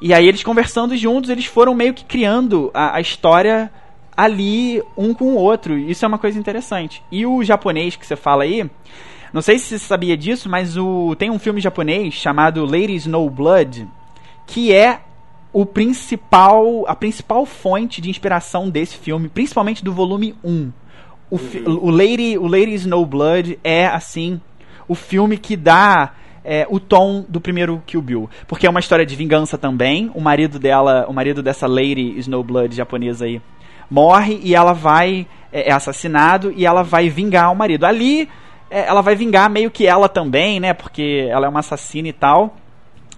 E 0.00 0.14
aí 0.14 0.26
eles 0.26 0.42
conversando 0.44 0.96
juntos, 0.96 1.28
eles 1.30 1.46
foram 1.46 1.74
meio 1.74 1.92
que 1.92 2.04
criando 2.04 2.70
a, 2.72 2.96
a 2.96 3.00
história 3.00 3.70
ali, 4.16 4.82
um 4.96 5.12
com 5.12 5.32
o 5.32 5.36
outro. 5.36 5.76
Isso 5.78 6.04
é 6.04 6.08
uma 6.08 6.18
coisa 6.18 6.38
interessante. 6.38 7.02
E 7.10 7.26
o 7.26 7.42
japonês 7.42 7.96
que 7.96 8.06
você 8.06 8.16
fala 8.16 8.44
aí, 8.44 8.68
não 9.32 9.42
sei 9.42 9.58
se 9.58 9.66
você 9.66 9.78
sabia 9.78 10.16
disso, 10.16 10.48
mas 10.48 10.76
o, 10.76 11.14
tem 11.16 11.30
um 11.30 11.38
filme 11.38 11.60
japonês 11.60 12.14
chamado 12.14 12.64
Lady 12.64 12.94
Snow 12.94 13.28
Blood, 13.28 13.86
que 14.46 14.72
é 14.72 15.00
o 15.52 15.64
principal 15.66 16.84
a 16.86 16.94
principal 16.94 17.44
fonte 17.46 18.00
de 18.00 18.10
inspiração 18.10 18.68
desse 18.70 18.96
filme, 18.96 19.28
principalmente 19.28 19.82
do 19.84 19.92
volume 19.92 20.34
1. 20.44 20.70
O, 21.30 21.36
fi- 21.38 21.62
o 21.66 21.90
Lady 21.90 22.38
o 22.38 22.46
Lady 22.46 22.74
Snowblood 22.74 23.58
é 23.62 23.86
assim 23.86 24.40
o 24.88 24.94
filme 24.94 25.36
que 25.36 25.56
dá 25.56 26.12
é, 26.44 26.66
o 26.70 26.80
tom 26.80 27.24
do 27.28 27.40
primeiro 27.40 27.82
Kill 27.86 28.00
Bill, 28.00 28.30
porque 28.46 28.66
é 28.66 28.70
uma 28.70 28.80
história 28.80 29.04
de 29.04 29.14
vingança 29.14 29.58
também. 29.58 30.10
O 30.14 30.20
marido 30.20 30.58
dela, 30.58 31.06
o 31.06 31.12
marido 31.12 31.42
dessa 31.42 31.66
Lady 31.66 32.18
Snowblood 32.18 32.74
japonesa 32.74 33.26
aí, 33.26 33.40
morre 33.90 34.40
e 34.42 34.54
ela 34.54 34.72
vai 34.72 35.26
é, 35.52 35.70
é 35.70 35.72
assassinado 35.72 36.52
e 36.56 36.64
ela 36.64 36.82
vai 36.82 37.08
vingar 37.08 37.52
o 37.52 37.56
marido. 37.56 37.84
Ali 37.84 38.28
é, 38.70 38.86
ela 38.86 39.02
vai 39.02 39.14
vingar 39.14 39.50
meio 39.50 39.70
que 39.70 39.86
ela 39.86 40.08
também, 40.08 40.60
né? 40.60 40.72
Porque 40.72 41.28
ela 41.30 41.46
é 41.46 41.48
uma 41.48 41.60
assassina 41.60 42.08
e 42.08 42.12
tal. 42.12 42.56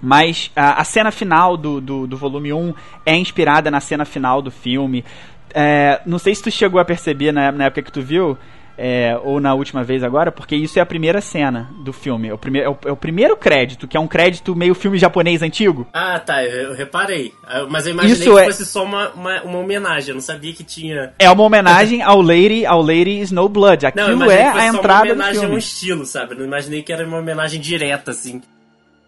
Mas 0.03 0.51
a, 0.57 0.81
a 0.81 0.85
cena 0.85 1.11
final 1.11 1.57
do, 1.57 1.81
do, 1.81 2.07
do 2.07 2.17
volume 2.17 2.53
1 2.53 2.75
é 3.05 3.17
inspirada 3.17 3.71
na 3.71 3.81
cena 3.81 4.05
final 4.05 4.41
do 4.41 4.51
filme. 4.51 5.05
É, 5.53 6.01
não 6.07 6.19
sei 6.19 6.35
se 6.35 6.43
tu 6.43 6.51
chegou 6.51 6.81
a 6.81 6.85
perceber 6.85 7.33
na, 7.33 7.53
na 7.53 7.65
época 7.65 7.83
que 7.83 7.93
tu 7.93 8.01
viu, 8.01 8.39
é, 8.83 9.15
ou 9.23 9.39
na 9.39 9.53
última 9.53 9.85
vez 9.85 10.03
agora, 10.03 10.33
porque 10.33 10.57
isso 10.57 10.79
é 10.79 10.83
a 10.83 10.87
primeira 10.87 11.21
cena 11.21 11.69
do 11.85 11.93
filme. 11.93 12.29
É 12.29 12.33
o, 12.33 12.39
prime 12.39 12.61
é 12.61 12.69
o, 12.69 12.79
é 12.87 12.91
o 12.91 12.97
primeiro 12.97 13.37
crédito, 13.37 13.87
que 13.87 13.95
é 13.95 14.01
um 14.01 14.09
crédito 14.09 14.57
meio 14.57 14.75
filme 14.75 14.97
japonês 14.97 15.43
antigo. 15.43 15.87
Ah, 15.93 16.19
tá, 16.19 16.43
eu, 16.43 16.75
reparei. 16.75 17.35
Ah, 17.47 17.67
Mas 17.69 17.87
eu 17.87 17.93
imaginei 17.93 18.17
Isso 18.17 18.33
que 18.33 18.39
é- 18.41 18.45
fosse 18.47 18.65
só 18.65 18.83
uma, 18.83 19.11
uma, 19.11 19.43
uma 19.43 19.59
homenagem, 19.59 20.09
eu 20.09 20.15
não 20.15 20.23
sabia 20.23 20.55
que 20.55 20.65
tinha. 20.65 21.13
É 21.19 21.31
uma 21.31 21.43
homenagem 21.43 22.01
ao 22.01 22.23
Lady, 22.23 22.65
ao 22.65 22.81
Lady 22.81 23.21
Snowblood. 23.21 23.83
Não, 23.83 23.89
Aquilo 23.89 24.13
imaginei 24.13 24.45
é 24.45 24.49
a 24.49 24.67
entrada 24.67 25.05
uma 25.05 25.07
do 25.07 25.13
homenagem 25.13 25.45
a 25.45 25.49
um 25.49 25.59
estilo, 25.59 26.07
sabe? 26.07 26.33
Eu 26.33 26.39
não 26.39 26.47
imaginei 26.47 26.83
que 26.83 26.91
era 26.91 27.07
uma 27.07 27.19
homenagem 27.19 27.61
direta, 27.61 28.13
assim. 28.13 28.41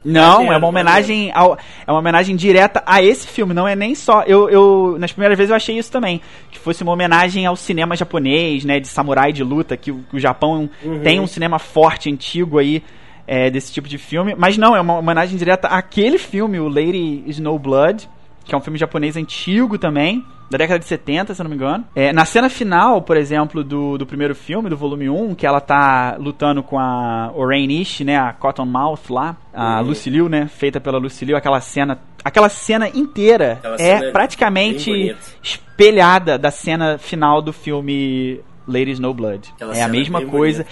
Não, 0.05 0.53
é 0.53 0.57
uma 0.57 0.67
homenagem 0.67 1.31
ao, 1.35 1.57
é 1.87 1.91
uma 1.93 1.99
homenagem 2.01 2.35
direta 2.37 2.83
a 2.85 3.03
esse 3.03 3.27
filme, 3.27 3.55
não 3.55 3.67
é 3.69 3.77
nem 3.77 3.95
só. 3.95 4.23
Eu, 4.23 4.49
eu 4.51 4.97
nas 4.99 5.13
primeiras 5.13 5.39
vezes 5.39 5.51
eu 5.51 5.57
achei 5.57 5.79
isso 5.79 5.91
também, 5.93 6.21
que 6.51 6.59
fosse 6.59 6.83
uma 6.83 6.93
homenagem 6.93 7.47
ao 7.47 7.55
cinema 7.57 7.95
japonês, 7.97 8.65
né, 8.65 8.81
de 8.81 8.89
samurai 8.89 9.33
de 9.33 9.45
luta, 9.45 9.77
que, 9.77 9.91
o- 9.93 10.05
que 10.11 10.17
o 10.17 10.21
Japão 10.21 10.69
tem 11.03 11.21
um 11.21 11.27
cinema 11.27 11.59
forte 11.59 12.11
antigo 12.11 12.59
aí 12.59 12.83
é, 13.27 13.49
desse 13.51 13.73
tipo 13.73 13.89
de 13.89 13.99
filme, 13.99 14.35
mas 14.37 14.59
não, 14.59 14.75
é 14.75 14.81
uma 14.81 14.99
homenagem 14.99 15.37
direta 15.39 15.69
àquele 15.69 16.19
filme, 16.19 16.59
o 16.59 16.69
Lady 16.69 17.23
Snowblood, 17.29 18.09
que 18.45 18.55
é 18.55 18.59
um 18.59 18.61
filme 18.61 18.79
japonês 18.79 19.17
antigo 19.17 19.79
também, 19.79 20.25
da 20.51 20.59
década 20.59 20.79
de 20.79 20.85
70, 20.85 21.35
se 21.35 21.41
eu 21.41 21.45
não 21.45 21.51
me 21.51 21.57
engano. 21.57 21.85
É, 21.95 22.13
na 22.13 22.25
cena 22.25 22.51
final, 22.51 23.01
por 23.03 23.17
exemplo, 23.17 23.65
do, 23.65 23.97
do 23.97 24.05
primeiro 24.05 24.35
filme, 24.35 24.69
do 24.69 24.77
volume 24.77 25.09
1, 25.09 25.35
que 25.35 25.47
ela 25.47 25.61
tá 25.61 26.17
lutando 26.19 26.63
com 26.63 26.79
a 26.79 27.33
Orain 27.35 27.71
Ishii, 27.71 28.05
né, 28.05 28.17
a 28.19 28.33
Cottonmouth 28.33 29.09
lá, 29.09 29.37
a 29.53 29.81
Uhum. 29.81 29.89
Lucy 29.89 30.11
Liu, 30.11 30.29
né, 30.29 30.47
feita 30.47 30.81
pela 30.81 30.99
Lucy 30.99 31.25
Liu, 31.25 31.37
aquela 31.37 31.61
cena, 31.61 31.99
aquela 32.25 32.49
cena 32.49 32.89
inteira 32.89 33.55
Aquela 33.55 33.79
cena 33.79 33.89
é 33.89 33.97
é 33.97 34.01
bem 34.01 34.13
praticamente 34.13 35.17
espelhada 35.43 36.39
da 36.39 36.51
cena 36.51 36.99
final 36.99 37.41
do 37.41 37.53
filme 37.53 38.41
Lady 38.67 38.91
Snowblood. 38.93 39.53
Aquela 39.55 39.73
É 39.73 39.81
a 39.81 39.85
cena 39.85 39.89
mesma 39.89 40.23
coisa. 40.27 40.67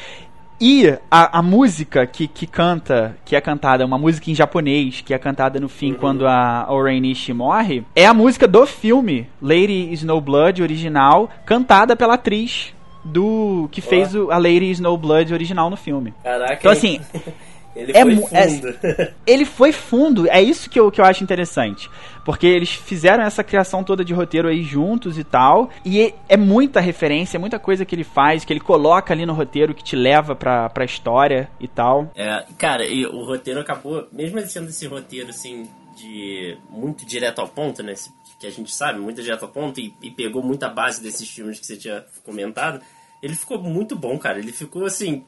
E 0.60 0.98
a, 1.10 1.38
a 1.38 1.42
música 1.42 2.06
que, 2.06 2.28
que 2.28 2.46
canta, 2.46 3.16
que 3.24 3.34
é 3.34 3.40
cantada, 3.40 3.86
uma 3.86 3.96
música 3.96 4.30
em 4.30 4.34
japonês, 4.34 5.00
que 5.00 5.14
é 5.14 5.18
cantada 5.18 5.58
no 5.58 5.68
fim 5.68 5.92
Uhum. 5.92 5.98
quando 5.98 6.26
a 6.26 6.66
Oren 6.68 7.06
Ishii 7.06 7.34
morre, 7.34 7.82
é 7.96 8.04
a 8.04 8.12
música 8.12 8.46
do 8.46 8.66
filme 8.66 9.26
Lady 9.40 9.90
Snowblood 9.94 10.62
original, 10.62 11.30
cantada 11.46 11.96
pela 11.96 12.14
atriz 12.14 12.74
do 13.02 13.68
que 13.72 13.80
fez 13.80 14.14
o, 14.14 14.30
a 14.30 14.36
Lady 14.36 14.70
Snowblood 14.72 15.32
original 15.32 15.70
no 15.70 15.76
filme. 15.76 16.12
Caraca. 16.22 16.54
Então, 16.54 16.70
assim, 16.70 17.00
ele 17.74 17.92
é 17.92 18.02
foi 18.02 18.12
é- 18.32 18.48
fundo. 18.48 18.78
ele 19.26 19.44
foi 19.44 19.72
fundo, 19.72 20.30
é 20.30 20.42
isso 20.42 20.68
que 20.68 20.78
eu, 20.78 20.90
que 20.90 21.00
eu 21.00 21.04
acho 21.04 21.22
interessante. 21.22 21.90
Porque 22.24 22.46
eles 22.46 22.70
fizeram 22.70 23.24
essa 23.24 23.42
criação 23.42 23.82
toda 23.82 24.04
de 24.04 24.12
roteiro 24.12 24.48
aí 24.48 24.62
juntos 24.62 25.18
e 25.18 25.24
tal. 25.24 25.70
E 25.84 26.00
é, 26.00 26.14
é 26.28 26.36
muita 26.36 26.80
referência, 26.80 27.36
é 27.36 27.40
muita 27.40 27.58
coisa 27.58 27.84
que 27.84 27.94
ele 27.94 28.04
faz, 28.04 28.44
que 28.44 28.52
ele 28.52 28.60
coloca 28.60 29.12
ali 29.14 29.24
no 29.24 29.32
roteiro 29.32 29.74
que 29.74 29.82
te 29.82 29.96
leva 29.96 30.34
pra, 30.34 30.68
pra 30.68 30.84
história 30.84 31.50
e 31.58 31.66
tal. 31.66 32.10
É, 32.14 32.44
cara, 32.58 32.84
e 32.84 33.06
o 33.06 33.24
roteiro 33.24 33.60
acabou, 33.60 34.06
mesmo 34.12 34.38
ele 34.38 34.48
sendo 34.48 34.68
esse 34.68 34.86
roteiro 34.86 35.30
assim, 35.30 35.68
de 35.96 36.56
muito 36.68 37.06
direto 37.06 37.40
ao 37.40 37.48
ponto, 37.48 37.82
né? 37.82 37.94
Que 38.38 38.46
a 38.46 38.50
gente 38.50 38.74
sabe, 38.74 38.98
muito 38.98 39.22
direto 39.22 39.44
ao 39.44 39.50
ponto, 39.50 39.80
e, 39.80 39.94
e 40.02 40.10
pegou 40.10 40.42
muita 40.42 40.68
base 40.68 41.02
desses 41.02 41.28
filmes 41.28 41.60
que 41.60 41.66
você 41.66 41.76
tinha 41.76 42.04
comentado, 42.24 42.80
ele 43.22 43.34
ficou 43.34 43.60
muito 43.60 43.94
bom, 43.94 44.18
cara. 44.18 44.38
Ele 44.38 44.52
ficou 44.52 44.84
assim. 44.84 45.24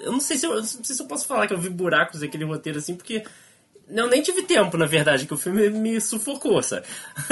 Eu 0.00 0.12
não 0.12 0.20
sei 0.20 0.36
se 0.38 0.46
eu, 0.46 0.54
não 0.54 0.64
sei 0.64 0.96
se 0.96 1.02
eu 1.02 1.06
posso 1.06 1.26
falar 1.26 1.46
que 1.46 1.52
eu 1.52 1.60
vi 1.60 1.68
buracos 1.68 2.20
naquele 2.20 2.44
roteiro 2.44 2.78
assim, 2.78 2.94
porque. 2.94 3.24
Eu 3.90 4.06
nem 4.08 4.20
tive 4.22 4.42
tempo, 4.42 4.76
na 4.76 4.86
verdade, 4.86 5.26
que 5.26 5.32
o 5.34 5.36
filme 5.36 5.70
me 5.70 6.00
sufocou, 6.00 6.62
sabe? 6.62 6.82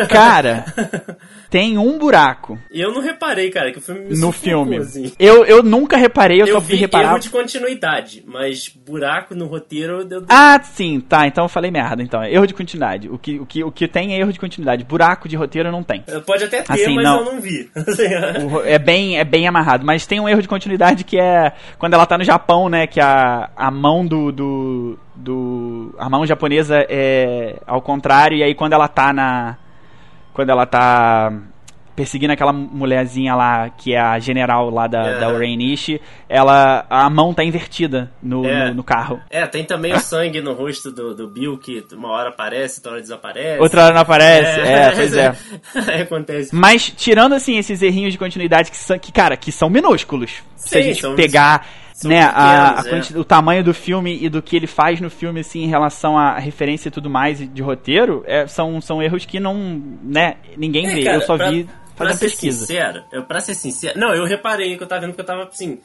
Cara, 0.08 0.64
tem 1.50 1.76
um 1.78 1.98
buraco 1.98 2.58
eu 2.70 2.92
não 2.92 3.00
reparei, 3.00 3.50
cara, 3.50 3.72
que 3.72 3.78
o 3.78 3.80
filme 3.80 4.00
me 4.02 4.10
no 4.10 4.16
sufocou, 4.32 4.40
filme. 4.42 4.76
assim. 4.78 5.12
Eu, 5.18 5.44
eu 5.44 5.62
nunca 5.62 5.96
reparei, 5.96 6.40
eu, 6.40 6.46
Eu 6.46 6.54
só 6.54 6.60
fui 6.60 6.74
vi 6.76 6.80
reparar. 6.82 7.10
erro 7.10 7.18
de 7.18 7.30
continuidade, 7.30 8.22
mas 8.26 8.68
buraco 8.68 9.34
no 9.34 9.46
roteiro 9.46 10.04
deu. 10.04 10.24
Ah, 10.28 10.60
sim, 10.62 11.00
tá. 11.00 11.26
Então 11.26 11.44
eu 11.44 11.48
falei 11.48 11.70
merda. 11.70 12.02
Então, 12.02 12.22
é 12.22 12.32
erro 12.32 12.46
de 12.46 12.54
continuidade. 12.54 13.08
O 13.08 13.18
que, 13.18 13.38
o, 13.40 13.46
que, 13.46 13.64
o 13.64 13.72
que 13.72 13.88
tem 13.88 14.14
é 14.14 14.18
erro 14.18 14.32
de 14.32 14.38
continuidade. 14.38 14.84
Buraco 14.84 15.28
de 15.28 15.36
roteiro 15.36 15.70
não 15.72 15.82
tem. 15.82 16.04
Pode 16.26 16.44
até 16.44 16.62
ter, 16.62 16.72
Assim, 16.72 16.94
mas 16.94 17.04
não. 17.04 17.18
eu 17.20 17.24
não 17.24 17.40
vi. 17.40 17.70
É 18.66 18.78
bem, 18.78 19.18
é 19.18 19.24
bem 19.24 19.46
amarrado, 19.48 19.84
mas 19.84 20.06
tem 20.06 20.20
um 20.20 20.28
erro 20.28 20.42
de 20.42 20.48
continuidade 20.48 21.04
que 21.04 21.18
é 21.18 21.52
quando 21.78 21.94
ela 21.94 22.06
tá 22.06 22.16
no 22.18 22.24
Japão, 22.24 22.68
né? 22.68 22.86
Que 22.86 23.00
a, 23.00 23.50
a 23.56 23.70
mão 23.70 24.06
do, 24.06 24.30
do, 24.32 24.98
do- 25.16 25.94
A 25.98 26.08
mão 26.10 26.26
japonesa 26.26 26.84
é 26.88 27.56
ao 27.66 27.80
contrário, 27.82 28.36
e 28.36 28.42
aí 28.42 28.54
quando 28.54 28.72
ela 28.74 28.88
tá 28.88 29.12
na. 29.12 29.56
Quando 30.32 30.50
ela 30.50 30.66
tá 30.66 31.32
perseguindo 31.94 32.30
aquela 32.30 32.52
mulherzinha 32.52 33.34
lá, 33.34 33.70
que 33.70 33.94
é 33.94 33.98
a 33.98 34.18
general 34.18 34.68
lá 34.68 34.86
da, 34.86 35.00
É. 35.12 35.18
da 35.18 35.44
Ishii, 35.46 35.98
ela. 36.28 36.84
A 36.90 37.08
mão 37.08 37.32
tá 37.32 37.42
invertida 37.42 38.12
no, 38.22 38.44
É. 38.44 38.68
no, 38.68 38.74
no 38.74 38.84
carro. 38.84 39.18
É, 39.30 39.46
tem 39.46 39.64
também 39.64 39.94
o 39.94 39.98
sangue 39.98 40.42
no 40.42 40.52
rosto 40.52 40.92
do, 40.92 41.14
do 41.14 41.26
Bill, 41.26 41.56
que 41.56 41.82
uma 41.94 42.10
hora 42.10 42.28
aparece, 42.28 42.80
outra 42.80 42.92
hora 42.92 43.00
desaparece. 43.00 43.62
Outra 43.62 43.84
hora 43.86 43.94
não 43.94 44.02
aparece. 44.02 44.60
É, 44.60 44.90
pois 44.90 45.16
é. 45.16 45.34
Aí 45.94 46.02
acontece. 46.04 46.54
Mas, 46.54 46.90
tirando, 46.90 47.32
assim, 47.34 47.56
esses 47.56 47.80
errinhos 47.80 48.12
de 48.12 48.18
continuidade 48.18 48.70
que, 48.70 48.76
são, 48.76 48.98
que 48.98 49.10
cara, 49.10 49.34
que 49.34 49.50
são 49.50 49.70
minúsculos. 49.70 50.42
se 50.54 50.68
Sim, 50.68 50.78
a 50.78 50.82
gente 50.82 51.14
pegar, 51.14 51.66
são 51.98 52.10
né, 52.10 52.20
a, 52.20 52.28
a 52.28 52.82
pequenos, 52.82 52.86
é. 52.86 52.90
quanti- 52.90 53.18
o 53.18 53.24
tamanho 53.24 53.64
do 53.64 53.72
filme 53.72 54.18
e 54.22 54.28
do 54.28 54.42
que 54.42 54.54
ele 54.54 54.66
faz 54.66 55.00
no 55.00 55.08
filme, 55.08 55.40
assim, 55.40 55.62
em 55.62 55.66
relação 55.68 56.18
à 56.18 56.38
referência 56.38 56.88
e 56.88 56.90
tudo 56.92 57.08
mais 57.08 57.38
de 57.38 57.62
roteiro, 57.62 58.22
é, 58.26 58.46
são, 58.46 58.80
são 58.82 59.02
erros 59.02 59.24
que 59.24 59.40
não, 59.40 59.54
né, 60.02 60.36
ninguém 60.56 60.86
É, 60.86 60.94
vê. 60.94 61.04
cara, 61.04 61.16
eu 61.16 61.20
só 61.22 61.36
pra- 61.36 61.50
vi 61.50 61.64
Pra 61.96 62.06
fazendo 62.08 62.18
ser 62.18 62.26
pesquisa. 62.26 62.58
sincero, 62.66 63.02
eu, 63.10 63.22
pra 63.24 63.40
ser 63.40 63.54
sincero. 63.54 63.98
Não, 63.98 64.14
eu 64.14 64.26
reparei 64.26 64.76
que 64.76 64.82
eu 64.82 64.86
tava 64.86 65.00
vendo 65.00 65.14
que 65.14 65.20
eu 65.20 65.24
tava, 65.24 65.44
assim, 65.44 65.78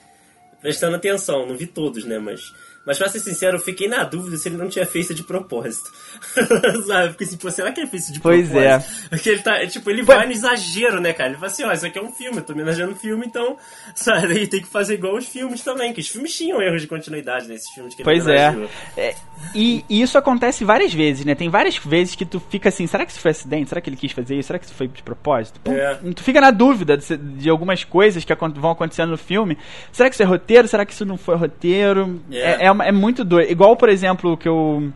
prestando 0.62 0.98
atenção. 0.98 1.46
Não 1.48 1.56
vi 1.56 1.66
todos, 1.68 2.04
né? 2.04 2.20
Mas. 2.20 2.42
Mas 2.86 2.98
pra 2.98 3.08
ser 3.10 3.20
sincero, 3.20 3.58
eu 3.58 3.62
fiquei 3.62 3.88
na 3.88 4.04
dúvida 4.04 4.38
se 4.38 4.50
ele 4.50 4.58
não 4.58 4.68
tinha 4.68 4.86
feito 4.86 5.14
de 5.14 5.24
propósito. 5.24 5.92
Sabe? 6.88 7.12
Fiquei 7.12 7.28
assim, 7.28 7.38
pô, 7.38 7.52
será 7.52 7.72
que 7.72 7.80
ele 7.80 7.90
fez 7.90 8.04
isso 8.04 8.14
de 8.14 8.20
pois 8.20 8.50
propósito? 8.50 8.90
Pois 8.90 9.06
é. 9.06 9.10
Porque 9.10 9.30
ele 9.30 9.42
tá, 9.42 9.68
tipo, 9.68 9.90
ele 9.90 10.02
vai 10.02 10.26
no 10.26 10.32
exagero, 10.32 11.00
né, 11.00 11.14
cara? 11.14 11.30
Ele 11.30 11.38
fala 11.38 11.52
assim, 11.52 11.64
ó, 11.64 11.72
isso 11.72 11.86
aqui 11.86 12.00
é 12.00 12.02
um 12.02 12.12
filme, 12.12 12.38
eu 12.38 12.44
tô 12.44 12.54
homenageando 12.54 12.94
um 12.94 12.96
filme, 12.96 13.26
então, 13.26 13.56
sabe? 13.94 14.34
Ele 14.34 14.48
tem 14.48 14.62
que 14.62 14.68
fazer 14.68 14.96
igual 14.96 15.16
os 15.16 15.28
filmes 15.28 15.62
também, 15.64 15.94
que 15.94 16.02
os 16.02 16.08
filmes 16.08 16.36
tinham 16.36 16.62
erros 16.62 16.82
de 16.82 16.88
continuidade 16.88 17.48
nesses 17.48 17.70
filmes 17.72 17.94
que 17.94 18.02
ele 18.02 18.06
Pois 18.06 18.28
é. 18.28 18.56
é. 18.98 19.16
E, 19.54 19.86
e, 19.88 20.02
isso 20.02 20.18
acontece 20.18 20.66
várias 20.66 20.94
vezes, 20.94 21.24
né? 21.24 21.36
Tem 21.36 21.50
várias 21.50 21.78
vezes 21.78 22.16
que 22.16 22.26
tu 22.26 22.40
fica 22.40 22.70
assim, 22.70 22.88
será 22.88 23.06
que 23.06 23.12
isso 23.12 23.22
foi 23.22 23.32
acidente? 23.32 23.70
Será 23.70 23.80
que 23.80 23.90
ele 23.90 23.98
quis 23.98 24.12
fazer 24.12 24.36
isso? 24.36 24.48
Será 24.48 24.58
que 24.58 24.66
isso 24.66 24.74
foi 24.74 24.88
de 24.88 25.04
propósito? 25.04 25.60
Pô, 25.64 25.72
é. 25.72 26.00
Tu 26.16 26.24
fica 26.24 26.42
na 26.42 26.52
dúvida 26.52 26.98
de, 26.98 27.18
de, 27.18 27.50
algumas 27.50 27.84
coisas 27.84 28.26
que 28.26 28.34
vão 28.56 28.72
acontecendo 28.72 29.12
no 29.12 29.18
filme. 29.18 29.58
Será 29.92 30.10
que 30.10 30.16
isso 30.16 30.24
é 30.24 30.26
roteiro? 30.26 30.68
Será 30.68 30.86
que 30.86 30.94
isso 30.94 31.06
não 31.06 31.18
foi 31.18 31.36
roteiro? 31.36 32.22
É, 32.32 32.66
é, 32.66 32.71
é 32.84 32.92
muito 32.92 33.24
doido. 33.24 33.52
Igual, 33.52 33.76
por 33.76 33.90
exemplo, 33.90 34.38
que 34.38 34.48
eu 34.48 34.92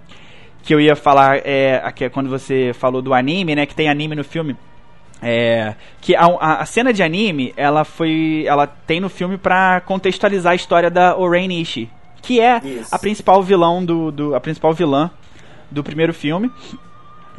que 0.66 0.74
eu 0.74 0.82
ia 0.82 0.96
falar 0.96 1.38
é, 1.46 1.80
aqui, 1.84 2.10
quando 2.10 2.28
você 2.28 2.72
falou 2.74 3.02
do 3.02 3.14
anime, 3.14 3.56
né? 3.56 3.66
Que 3.66 3.76
tem 3.76 3.88
anime 3.88 4.16
no 4.16 4.24
filme. 4.24 4.58
É, 5.22 5.76
que 6.02 6.16
a, 6.16 6.26
a, 6.26 6.66
cena 6.66 6.92
de 6.92 7.04
anime, 7.04 7.54
ela 7.56 7.86
foi. 7.86 8.44
Ela 8.48 8.66
tem 8.66 9.00
no 9.00 9.08
filme 9.08 9.38
para 9.38 9.80
contextualizar 9.82 10.54
a 10.54 10.56
história 10.56 10.90
da 10.90 11.18
Oren 11.18 11.62
Ishii, 11.62 11.90
que 12.22 12.42
é 12.42 12.60
Isso. 12.64 12.94
a 12.94 13.00
principal 13.00 13.42
vilão 13.44 13.86
do, 13.86 14.12
do. 14.12 14.36
a 14.36 14.42
principal 14.42 14.74
vilã 14.74 15.12
do 15.70 15.84
primeiro 15.84 16.14
filme. 16.14 16.52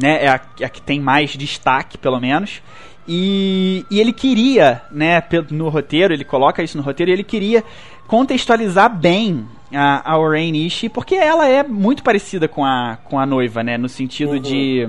Né, 0.00 0.24
é 0.24 0.28
a, 0.28 0.34
a 0.34 0.68
que 0.68 0.82
tem 0.82 1.00
mais 1.00 1.30
destaque, 1.30 1.96
pelo 1.96 2.20
menos. 2.20 2.62
E, 3.08 3.84
e, 3.90 3.98
ele 3.98 4.12
queria, 4.12 4.82
né, 4.90 5.22
no 5.50 5.68
roteiro, 5.68 6.12
ele 6.12 6.24
coloca 6.24 6.62
isso 6.62 6.76
no 6.76 6.82
roteiro, 6.82 7.10
ele 7.10 7.24
queria 7.24 7.64
contextualizar 8.06 8.94
bem 8.94 9.46
a, 9.72 10.12
a 10.12 10.18
Oren 10.18 10.54
Ishii, 10.54 10.88
porque 10.88 11.14
ela 11.14 11.48
é 11.48 11.62
muito 11.62 12.02
parecida 12.02 12.48
com 12.48 12.64
a, 12.64 12.98
com 13.04 13.18
a 13.18 13.26
noiva, 13.26 13.62
né, 13.62 13.76
no 13.76 13.88
sentido 13.88 14.32
uhum. 14.32 14.40
de 14.40 14.88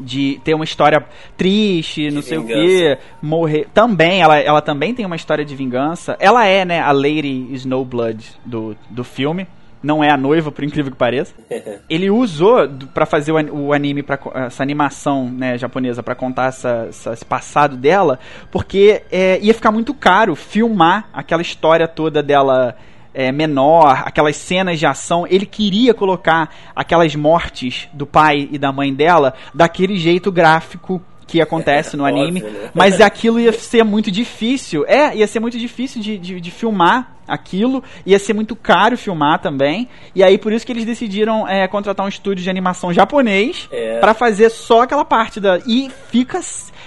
de 0.00 0.40
ter 0.42 0.54
uma 0.54 0.64
história 0.64 1.04
triste, 1.36 2.08
de 2.08 2.14
não 2.14 2.22
sei 2.22 2.38
vingança. 2.38 2.60
o 2.60 2.66
que, 2.66 2.98
morrer. 3.20 3.68
Também, 3.74 4.22
ela, 4.22 4.38
ela 4.38 4.62
também 4.62 4.94
tem 4.94 5.04
uma 5.04 5.16
história 5.16 5.44
de 5.44 5.54
vingança. 5.54 6.16
Ela 6.18 6.46
é, 6.46 6.64
né, 6.64 6.80
a 6.80 6.90
Lady 6.92 7.48
Snowblood 7.52 8.24
do, 8.44 8.74
do 8.88 9.04
filme 9.04 9.46
não 9.82 10.02
é 10.02 10.10
a 10.10 10.16
noiva, 10.16 10.52
por 10.52 10.62
incrível 10.62 10.92
que 10.92 10.96
pareça. 10.96 11.34
Ele 11.90 12.08
usou 12.08 12.68
para 12.94 13.04
fazer 13.04 13.32
o 13.32 13.72
anime, 13.72 14.02
pra, 14.02 14.18
essa 14.46 14.62
animação 14.62 15.28
né, 15.28 15.58
japonesa, 15.58 16.02
para 16.02 16.14
contar 16.14 16.46
essa, 16.46 16.86
essa, 16.88 17.12
esse 17.12 17.24
passado 17.24 17.76
dela, 17.76 18.18
porque 18.50 19.02
é, 19.10 19.38
ia 19.40 19.52
ficar 19.52 19.72
muito 19.72 19.92
caro 19.92 20.36
filmar 20.36 21.08
aquela 21.12 21.42
história 21.42 21.88
toda 21.88 22.22
dela 22.22 22.76
é, 23.14 23.30
menor, 23.30 24.02
aquelas 24.04 24.36
cenas 24.36 24.78
de 24.78 24.86
ação. 24.86 25.26
Ele 25.28 25.46
queria 25.46 25.94
colocar 25.94 26.54
aquelas 26.74 27.14
mortes 27.14 27.88
do 27.92 28.06
pai 28.06 28.48
e 28.50 28.58
da 28.58 28.72
mãe 28.72 28.92
dela 28.92 29.34
daquele 29.54 29.96
jeito 29.96 30.30
gráfico 30.30 31.02
que 31.26 31.40
acontece 31.40 31.96
no 31.96 32.04
anime, 32.04 32.40
né? 32.40 32.70
mas 32.74 33.00
aquilo 33.00 33.40
ia 33.40 33.52
ser 33.52 33.84
muito 33.84 34.10
difícil. 34.10 34.84
É, 34.86 35.16
ia 35.16 35.26
ser 35.26 35.40
muito 35.40 35.58
difícil 35.58 36.02
de, 36.02 36.18
de, 36.18 36.40
de, 36.40 36.50
filmar 36.50 37.16
aquilo, 37.26 37.82
ia 38.04 38.18
ser 38.18 38.34
muito 38.34 38.54
caro 38.54 38.98
filmar 38.98 39.38
também. 39.38 39.88
E 40.14 40.22
aí 40.22 40.36
por 40.36 40.52
isso 40.52 40.66
que 40.66 40.72
eles 40.72 40.84
decidiram 40.84 41.48
é, 41.48 41.66
contratar 41.66 42.04
um 42.04 42.08
estúdio 42.08 42.44
de 42.44 42.50
animação 42.50 42.92
japonês 42.92 43.68
é. 43.72 43.98
para 43.98 44.12
fazer 44.12 44.50
só 44.50 44.82
aquela 44.82 45.04
parte 45.04 45.40
da. 45.40 45.58
E 45.66 45.90
fica. 46.10 46.40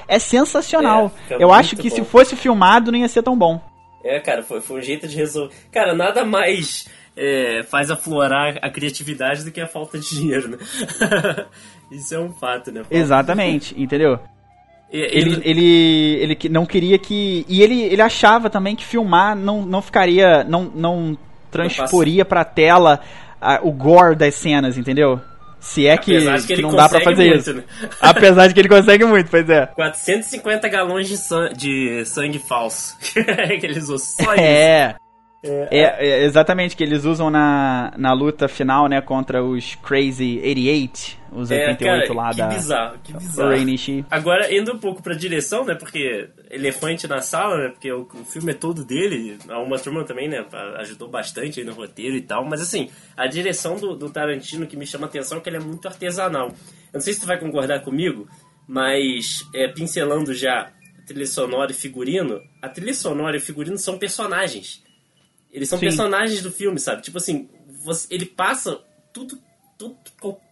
É 0.08 0.20
sensacional. 0.20 1.12
É, 1.32 1.38
Eu 1.40 1.52
acho 1.52 1.76
que 1.76 1.90
bom. 1.90 1.96
se 1.96 2.04
fosse 2.04 2.36
filmado 2.36 2.92
não 2.92 3.00
ia 3.00 3.08
ser 3.08 3.24
tão 3.24 3.36
bom. 3.36 3.60
É, 4.06 4.20
cara, 4.20 4.44
foi, 4.44 4.62
foi 4.62 4.78
um 4.78 4.82
jeito 4.82 5.08
de 5.08 5.16
resolver. 5.16 5.52
Cara, 5.72 5.96
nada 5.96 6.24
mais 6.24 6.88
é, 7.18 7.64
faz 7.64 7.90
aflorar 7.90 8.60
a 8.62 8.70
criatividade 8.70 9.44
do 9.44 9.52
que 9.52 9.60
a 9.60 9.68
falta 9.68 9.98
de 9.98 10.08
dinheiro, 10.08 10.50
né? 10.50 10.58
Isso 11.92 12.14
é 12.14 12.20
um 12.20 12.32
fato, 12.32 12.72
né? 12.72 12.84
Exatamente, 12.92 13.74
entendeu? 13.76 14.20
Ele, 14.92 15.42
ele, 15.44 16.16
ele 16.22 16.50
não 16.50 16.66
queria 16.66 17.00
que. 17.00 17.46
E 17.50 17.64
ele, 17.64 17.82
ele 17.82 18.02
achava 18.02 18.50
também 18.50 18.76
que 18.76 18.86
filmar 18.86 19.36
não, 19.36 19.64
não 19.64 19.82
ficaria. 19.82 20.44
Não, 20.44 20.64
não 20.64 21.18
transporia 21.50 22.24
pra 22.24 22.46
tela 22.46 23.02
a, 23.42 23.60
o 23.64 23.72
gore 23.72 24.16
das 24.16 24.36
cenas, 24.36 24.78
entendeu? 24.78 25.20
Se 25.60 25.88
é 25.88 25.98
que, 25.98 26.20
que, 26.46 26.56
que 26.56 26.62
não 26.62 26.76
dá 26.76 26.88
pra 26.88 27.02
fazer 27.02 27.28
muito, 27.28 27.40
isso. 27.40 27.54
Né? 27.54 27.64
Apesar 28.00 28.48
de 28.48 28.54
que 28.54 28.60
ele 28.60 28.70
consegue 28.70 29.06
muito, 29.06 29.30
pois 29.30 29.50
é. 29.50 29.66
450 29.66 30.68
galões 30.70 31.08
de, 31.08 31.18
san 31.18 31.50
de 31.54 32.06
sangue 32.06 32.40
falso. 32.40 32.96
que 33.60 33.66
eles 33.66 33.90
usam 33.90 33.98
só 33.98 34.34
é. 34.34 34.36
isso. 34.36 34.42
É. 34.42 34.96
É, 35.48 35.96
é, 36.00 36.24
exatamente, 36.24 36.76
que 36.76 36.84
eles 36.84 37.06
usam 37.06 37.30
na, 37.30 37.94
na 37.98 38.14
luta 38.14 38.48
final, 38.48 38.88
né, 38.88 39.00
contra 39.02 39.44
os 39.44 39.76
Crazy 39.76 40.40
88, 40.44 41.18
os 41.32 41.52
é, 41.52 41.70
88 41.70 42.08
cara, 42.08 42.14
lá 42.14 42.32
que 42.32 42.38
da... 42.38 42.48
bizarro, 42.48 43.00
que 43.04 43.14
bizarro. 43.14 44.06
Agora, 44.10 44.54
indo 44.54 44.74
um 44.74 44.80
pouco 44.80 45.04
pra 45.04 45.14
direção, 45.14 45.64
né, 45.64 45.76
porque 45.76 46.30
Elefante 46.50 47.08
na 47.08 47.22
Sala, 47.22 47.58
né, 47.58 47.70
porque 47.70 47.92
o, 47.92 48.08
o 48.14 48.26
filme 48.26 48.52
é 48.52 48.56
todo 48.56 48.84
dele, 48.84 49.38
a 49.50 49.60
Uma 49.60 49.78
Turma 49.78 50.04
também, 50.04 50.28
né, 50.28 50.46
ajudou 50.80 51.10
bastante 51.10 51.60
aí 51.60 51.66
no 51.66 51.74
roteiro 51.74 52.16
e 52.16 52.22
tal, 52.22 52.44
mas 52.46 52.62
assim, 52.62 52.90
a 53.16 53.28
direção 53.28 53.76
do, 53.76 53.96
do 53.96 54.10
Tarantino 54.10 54.66
que 54.66 54.78
me 54.78 54.88
chama 54.88 55.06
a 55.06 55.10
atenção 55.10 55.38
é 55.38 55.42
que 55.42 55.50
ele 55.50 55.58
é 55.58 55.62
muito 55.62 55.88
artesanal. 55.88 56.48
Eu 56.48 56.96
não 56.96 57.02
sei 57.02 57.14
se 57.14 57.20
tu 57.20 57.28
vai 57.28 57.40
concordar 57.40 57.82
comigo, 57.82 58.28
mas 58.68 59.46
é, 59.54 59.68
pincelando 59.68 60.34
já 60.34 60.72
trilha 61.06 61.28
sonora 61.28 61.72
e 61.72 61.76
figurino, 61.76 62.42
a 62.62 62.68
trilha 62.68 62.94
sonora 62.94 63.36
e 63.36 63.40
o 63.40 63.42
figurino 63.42 63.78
são 63.78 63.98
personagens. 63.98 64.84
Eles 65.56 65.70
são 65.70 65.80
Sim. 65.80 65.86
personagens 65.86 66.42
do 66.42 66.52
filme, 66.52 66.78
sabe? 66.78 67.02
Tipo 67.02 67.18
assim, 67.18 67.48
você, 67.82 68.14
ele 68.14 68.26
passa 68.26 68.78
tudo, 69.14 69.40
tudo, 69.78 69.96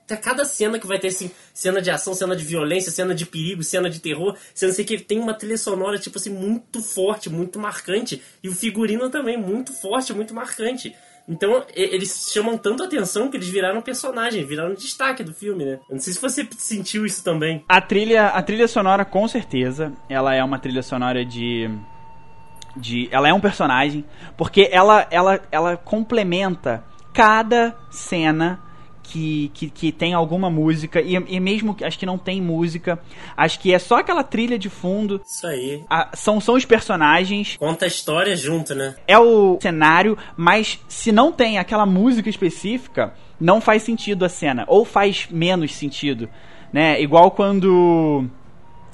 cada 0.07 0.45
cena 0.45 0.79
que 0.79 0.87
vai 0.87 0.97
ter 0.97 1.07
assim, 1.07 1.29
cena 1.53 1.81
de 1.81 1.91
ação, 1.91 2.13
cena 2.13 2.37
de 2.37 2.45
violência, 2.45 2.89
cena 2.89 3.13
de 3.13 3.25
perigo, 3.25 3.61
cena 3.63 3.89
de 3.89 3.99
terror, 3.99 4.37
cena 4.55 4.71
sei 4.71 4.85
que 4.85 4.93
ele 4.93 5.03
tem 5.03 5.19
uma 5.19 5.33
trilha 5.33 5.57
sonora 5.57 5.99
tipo 5.99 6.17
assim 6.17 6.29
muito 6.29 6.81
forte, 6.81 7.29
muito 7.29 7.59
marcante, 7.59 8.21
e 8.41 8.47
o 8.47 8.55
figurino 8.55 9.09
também 9.09 9.35
muito 9.35 9.73
forte, 9.73 10.13
muito 10.13 10.33
marcante. 10.33 10.95
Então, 11.27 11.65
eles 11.73 12.29
chamam 12.33 12.57
tanto 12.57 12.83
atenção 12.83 13.29
que 13.29 13.37
eles 13.37 13.47
viraram 13.47 13.81
personagem, 13.81 14.45
viraram 14.45 14.73
destaque 14.73 15.23
do 15.23 15.33
filme, 15.33 15.65
né? 15.65 15.79
Eu 15.89 15.95
não 15.95 15.99
sei 15.99 16.13
se 16.13 16.21
você 16.21 16.47
sentiu 16.57 17.05
isso 17.05 17.23
também. 17.23 17.63
A 17.67 17.79
trilha, 17.79 18.27
a 18.27 18.41
trilha 18.41 18.67
sonora, 18.67 19.05
com 19.05 19.25
certeza, 19.27 19.93
ela 20.09 20.35
é 20.35 20.43
uma 20.43 20.59
trilha 20.59 20.83
sonora 20.83 21.23
de 21.23 21.69
de 22.75 23.07
ela 23.11 23.27
é 23.27 23.33
um 23.33 23.39
personagem 23.39 24.03
porque 24.35 24.69
ela 24.71 25.07
ela 25.11 25.39
ela 25.51 25.77
complementa 25.77 26.83
cada 27.13 27.75
cena 27.89 28.59
que, 29.03 29.51
que, 29.53 29.69
que 29.69 29.91
tem 29.91 30.13
alguma 30.13 30.49
música 30.49 31.01
e, 31.01 31.13
e 31.13 31.39
mesmo 31.39 31.75
acho 31.83 31.99
que 31.99 32.05
não 32.05 32.17
tem 32.17 32.41
música 32.41 32.97
acho 33.35 33.59
que 33.59 33.73
é 33.73 33.77
só 33.77 33.97
aquela 33.97 34.23
trilha 34.23 34.57
de 34.57 34.69
fundo. 34.69 35.21
Isso 35.25 35.45
aí. 35.45 35.83
A, 35.89 36.15
são 36.15 36.39
são 36.39 36.55
os 36.55 36.65
personagens. 36.65 37.57
Conta 37.57 37.85
a 37.85 37.87
história 37.87 38.35
junto 38.35 38.73
né? 38.73 38.95
É 39.07 39.19
o 39.19 39.59
cenário 39.61 40.17
mas 40.35 40.79
se 40.87 41.11
não 41.11 41.31
tem 41.31 41.59
aquela 41.59 41.85
música 41.85 42.29
específica 42.29 43.13
não 43.39 43.59
faz 43.59 43.83
sentido 43.83 44.23
a 44.23 44.29
cena 44.29 44.63
ou 44.67 44.85
faz 44.85 45.27
menos 45.29 45.75
sentido 45.75 46.29
né? 46.71 46.99
Igual 46.99 47.29
quando 47.31 48.27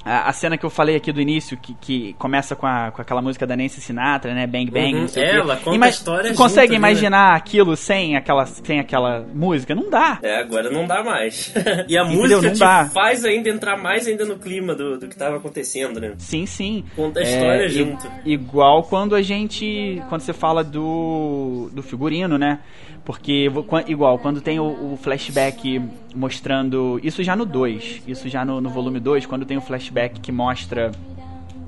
a, 0.03 0.29
a, 0.29 0.33
cena 0.33 0.57
que 0.57 0.65
eu 0.65 0.69
falei 0.69 0.95
aqui 0.95 1.11
do 1.11 1.19
início, 1.21 1.57
que, 1.57 1.73
que 1.73 2.13
começa 2.13 2.55
com, 2.55 2.65
a, 2.65 2.91
com 2.91 3.01
aquela 3.01 3.21
música 3.21 3.45
da 3.45 3.55
Nancy 3.55 3.81
Sinatra, 3.81 4.33
né? 4.33 4.47
Bang 4.47 4.71
Bang, 4.71 4.93
uhum. 4.93 5.01
não 5.01 5.07
sei 5.07 5.23
Ela 5.23 5.53
o 5.53 5.57
quê. 5.57 5.63
conta 5.63 5.75
Ima 5.75 5.85
a 5.85 5.89
história 5.89 6.33
Consegue 6.33 6.67
junto, 6.67 6.77
imaginar 6.77 7.31
né? 7.31 7.37
aquilo 7.37 7.75
sem 7.75 8.15
aquela, 8.15 8.45
sem 8.45 8.79
aquela 8.79 9.25
música? 9.33 9.75
Não 9.75 9.89
dá. 9.89 10.19
É, 10.21 10.37
agora 10.37 10.69
não 10.69 10.87
dá 10.87 11.03
mais. 11.03 11.53
e 11.87 11.97
a 11.97 12.03
Entendeu? 12.03 12.37
música 12.37 12.51
te 12.51 12.59
dá. 12.59 12.85
faz 12.85 13.25
ainda 13.25 13.49
entrar 13.49 13.77
mais 13.77 14.07
ainda 14.07 14.25
no 14.25 14.37
clima 14.37 14.73
do, 14.73 14.97
do 14.97 15.07
que 15.07 15.13
estava 15.13 15.37
acontecendo, 15.37 15.99
né? 15.99 16.13
Sim, 16.17 16.45
sim. 16.45 16.83
Conta 16.95 17.19
a 17.19 17.23
história 17.23 17.65
é, 17.65 17.69
junto. 17.69 18.09
Igual 18.25 18.83
quando 18.83 19.15
a 19.15 19.21
gente... 19.21 20.01
Quando 20.07 20.21
você 20.21 20.33
fala 20.33 20.63
do, 20.63 21.69
do 21.73 21.83
figurino, 21.83 22.37
né? 22.37 22.59
Porque, 23.05 23.49
igual, 23.87 24.19
quando 24.19 24.39
tem 24.39 24.59
o, 24.59 24.93
o 24.93 24.97
flashback 24.97 25.81
mostrando. 26.15 26.99
Isso 27.03 27.23
já 27.23 27.35
no 27.35 27.45
2, 27.45 28.03
isso 28.07 28.29
já 28.29 28.45
no, 28.45 28.61
no 28.61 28.69
volume 28.69 28.99
2, 28.99 29.25
quando 29.25 29.45
tem 29.45 29.57
o 29.57 29.61
flashback 29.61 29.88
que 30.21 30.31
mostra 30.31 30.91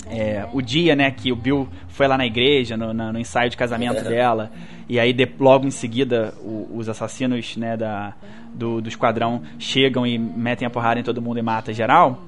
é, 0.10 0.46
o 0.52 0.62
dia, 0.62 0.96
né, 0.96 1.10
que 1.12 1.32
o 1.32 1.36
Bill 1.36 1.68
foi 1.88 2.08
lá 2.08 2.18
na 2.18 2.26
igreja, 2.26 2.76
no, 2.76 2.94
no 2.94 3.20
ensaio 3.20 3.50
de 3.50 3.58
casamento 3.58 4.04
dela, 4.04 4.52
e 4.90 5.00
aí 5.00 5.14
de, 5.14 5.28
logo 5.40 5.66
em 5.66 5.72
seguida 5.72 6.34
o, 6.42 6.70
os 6.74 6.90
assassinos, 6.90 7.56
né, 7.56 7.78
da, 7.78 8.14
do, 8.54 8.82
do 8.82 8.90
esquadrão 8.90 9.42
chegam 9.58 10.06
e 10.06 10.18
metem 10.18 10.66
a 10.66 10.70
porrada 10.70 11.00
em 11.00 11.04
todo 11.04 11.22
mundo 11.22 11.40
e 11.40 11.42
mata 11.42 11.74
geral. 11.74 12.26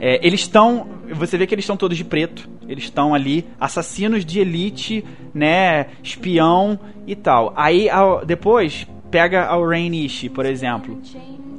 É, 0.00 0.24
eles 0.26 0.40
estão. 0.40 0.86
Você 1.12 1.38
vê 1.38 1.46
que 1.46 1.54
eles 1.54 1.64
estão 1.64 1.76
todos 1.76 1.96
de 1.96 2.04
preto. 2.04 2.48
Eles 2.68 2.84
estão 2.84 3.14
ali, 3.14 3.46
assassinos 3.58 4.24
de 4.24 4.40
elite, 4.40 5.04
né? 5.32 5.86
Espião 6.02 6.78
e 7.06 7.14
tal. 7.14 7.52
Aí 7.56 7.88
depois 8.26 8.86
pega 9.10 9.44
a 9.44 9.56
Rain 9.56 9.94
Ishii, 9.94 10.28
por 10.28 10.44
exemplo. 10.44 11.00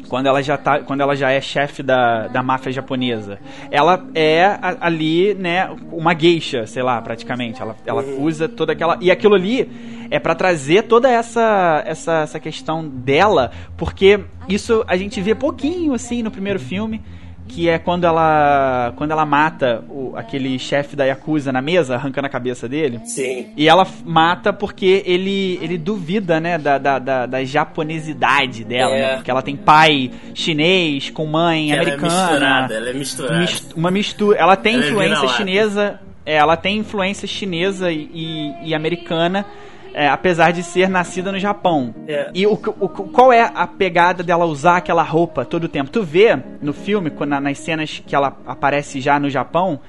Quando 0.08 0.28
ela 0.28 0.41
já 0.41 0.58
tá, 0.58 0.80
quando 0.80 1.01
ela 1.01 1.16
já 1.16 1.32
é 1.32 1.41
chefe 1.41 1.84
da, 1.84 2.28
da 2.28 2.41
máfia 2.41 2.72
japonesa. 2.72 3.39
Ela 3.70 4.05
é 4.16 4.45
a, 4.45 4.78
ali, 4.82 5.34
né, 5.34 5.70
uma 5.91 6.14
geisha, 6.14 6.66
sei 6.66 6.84
lá, 6.84 7.01
praticamente. 7.01 7.62
Ela, 7.62 7.76
ela 7.86 8.03
usa 8.03 8.47
toda 8.47 8.74
aquela 8.74 8.97
e 9.01 9.12
aquilo 9.12 9.36
ali 9.36 9.70
é 10.10 10.20
para 10.20 10.36
trazer 10.36 10.84
toda 10.84 11.10
essa, 11.10 11.84
essa 11.86 12.20
essa 12.20 12.39
questão 12.39 12.88
dela, 12.88 13.51
porque 13.76 14.20
isso 14.47 14.84
a 14.88 14.95
gente 14.95 15.22
vê 15.22 15.36
pouquinho 15.36 15.93
assim 15.93 16.24
no 16.24 16.32
primeiro 16.32 16.60
filme 16.60 17.01
que 17.48 17.70
é 17.70 17.80
quando 17.80 18.04
ela 18.06 18.93
quando 18.95 19.12
ela 19.12 19.26
mata 19.26 19.84
o, 19.89 20.14
aquele 20.16 20.58
chefe 20.60 20.95
da 20.95 21.06
Yakuza 21.06 21.52
na 21.52 21.62
mesa, 21.62 21.95
arrancando 21.95 22.28
a 22.28 22.30
cabeça 22.30 22.68
dele. 22.68 23.00
Sim. 23.06 23.48
E 23.56 23.68
ela 23.68 23.88
mata 24.06 24.52
porque 24.52 25.04
ele, 25.06 25.58
ele 25.62 25.78
duvida, 25.78 26.39
né, 26.39 26.58
da, 26.58 26.78
da, 26.78 27.00
da, 27.00 27.26
da 27.26 27.43
japonesidade 27.43 28.64
dela, 28.64 28.93
É. 28.95 29.02
né? 29.02 29.16
Porque 29.16 29.32
ela 29.32 29.41
tem 29.41 29.56
pai 29.56 30.12
chinês 30.34 31.10
com 31.10 31.26
mãe 31.26 31.72
Ela 31.72 31.80
é 31.80 31.84
americana. 31.86 32.14
misturada, 32.32 32.74
ela 32.74 32.89
é 32.89 32.93
misturada. 32.93 33.39
Mis- 33.39 33.72
uma 33.76 33.91
mistura. 33.91 34.38
Ela 34.38 34.56
tem 34.56 34.76
Ela 34.76 34.84
é 34.84 34.88
influência 34.88 35.16
vira-lata. 35.16 35.38
chinesa. 35.38 36.00
É, 36.26 36.36
ela 36.36 36.58
tem 36.58 36.78
influência 36.80 37.26
chinesa 37.28 37.89
e, 37.91 38.10
e- 38.14 38.70
e 38.70 38.76
americana. 38.76 39.45
É, 39.98 40.08
apesar 40.08 40.52
de 40.52 40.62
ser 40.62 40.88
nascida 40.88 41.32
no 41.32 41.39
Japão. 41.39 41.93
É. 42.08 42.30
E 42.34 42.45
o, 42.45 42.54
o- 42.54 42.88
qual 42.89 43.34
é 43.34 43.41
a 43.54 43.66
pegada 43.66 44.22
dela 44.22 44.45
usar 44.45 44.78
aquela 44.78 45.02
roupa 45.02 45.43
todo 45.43 45.64
o 45.64 45.68
tempo? 45.68 45.89
Tu 45.89 46.04
vê 46.04 46.38
no 46.62 46.72
filme, 46.72 47.12
na- 47.26 47.41
nas 47.41 47.58
cenas 47.58 48.02
que 48.06 48.16
ela 48.16 48.38
aparece 48.45 49.02
já 49.02 49.20
no 49.20 49.28
Japão, 49.30 49.80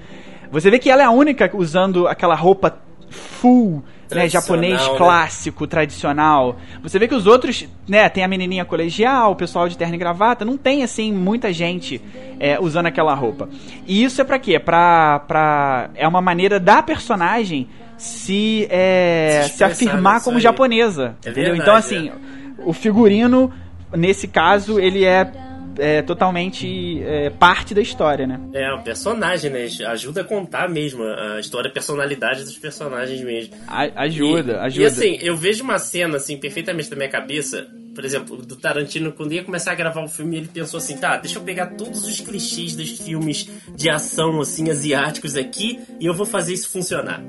você 0.51 0.71
vê 0.71 0.79
que 0.79 0.91
ela 0.91 1.03
é 1.03 1.05
a 1.05 1.11
única 1.11 1.51
usando 1.55 2.09
aquela 2.09 2.35
roupa 2.35 2.79
full, 3.11 3.83
né, 4.11 4.27
japonês 4.29 4.81
né? 4.89 4.97
clássico, 4.97 5.67
tradicional. 5.67 6.57
Você 6.83 6.99
vê 6.99 7.07
que 7.07 7.15
os 7.15 7.27
outros, 7.27 7.67
né, 7.87 8.09
tem 8.09 8.25
a 8.25 8.29
menininha 8.29 8.65
colegial, 8.65 9.33
o 9.33 9.37
pessoal 9.37 9.69
de 9.69 9.77
terno 9.77 9.95
e 9.95 9.99
gravata, 9.99 10.45
não 10.45 10.57
tem, 10.57 10.83
assim, 10.83 11.13
muita 11.13 11.53
gente 11.53 12.01
é, 12.41 12.59
usando 12.59 12.87
aquela 12.87 13.15
roupa. 13.15 13.49
E 13.87 14.03
isso 14.03 14.21
é 14.21 14.25
pra 14.25 14.39
quê? 14.39 14.59
Pra, 14.59 15.21
pra... 15.29 15.91
É 15.95 16.09
uma 16.09 16.21
maneira 16.23 16.59
da 16.59 16.83
personagem 16.83 17.69
se, 17.99 18.67
é, 18.71 19.43
Se 19.49 19.57
se, 19.59 19.65
afirmar 19.65 20.23
como 20.23 20.37
aí. 20.39 20.43
japonesa. 20.43 21.17
É 21.25 21.31
entendeu? 21.31 21.55
verdade, 21.55 21.61
Então, 21.63 21.75
assim, 21.75 22.11
o 22.59 22.73
figurino, 22.73 23.53
nesse 23.95 24.27
caso, 24.29 24.79
ele 24.81 25.05
é, 25.05 25.31
é 25.79 26.03
totalmente 26.03 27.03
é, 27.03 27.31
parte 27.31 27.75
da 27.75 27.81
história, 27.81 28.27
né? 28.27 28.41
É, 28.55 28.73
o 28.73 28.83
personagem, 28.83 29.51
né? 29.51 29.69
Ajuda 29.89 30.23
a 30.23 30.25
contar 30.25 30.69
mesmo 30.69 31.03
a 31.05 31.39
história, 31.41 31.69
a 31.71 31.73
personalidade 31.73 32.45
dos 32.45 32.57
personagens 32.59 33.21
mesmo. 33.23 33.55
A- 33.67 34.03
ajuda, 34.05 34.53
e, 34.53 34.57
ajuda. 34.67 34.83
E 34.83 34.87
assim, 34.87 35.19
eu 35.21 35.37
vejo 35.37 35.63
uma 35.65 35.79
cena, 35.79 36.17
assim, 36.17 36.37
perfeitamente 36.37 36.91
na 36.91 36.97
minha 36.97 37.09
cabeça. 37.09 37.67
Por 37.99 38.05
exemplo, 38.05 38.37
do 38.37 38.55
Tarantino, 38.55 39.11
quando 39.11 39.33
ia 39.33 39.43
começar 39.43 39.73
a 39.73 39.75
gravar 39.75 40.05
o 40.05 40.07
filme, 40.07 40.37
ele 40.37 40.47
pensou 40.47 40.79
assim: 40.79 40.97
tá, 40.97 41.17
deixa 41.17 41.37
eu 41.37 41.43
pegar 41.43 41.67
todos 41.67 42.07
os 42.07 42.21
clichês 42.21 42.77
dos 42.77 42.91
filmes 42.91 43.51
de 43.75 43.91
ação, 43.91 44.41
assim, 44.41 44.71
asiáticos 44.71 45.35
aqui 45.35 45.81
e 45.99 46.07
eu 46.07 46.15
vou 46.15 46.25
fazer 46.25 46.55
isso 46.55 46.71
funcionar. 46.71 47.21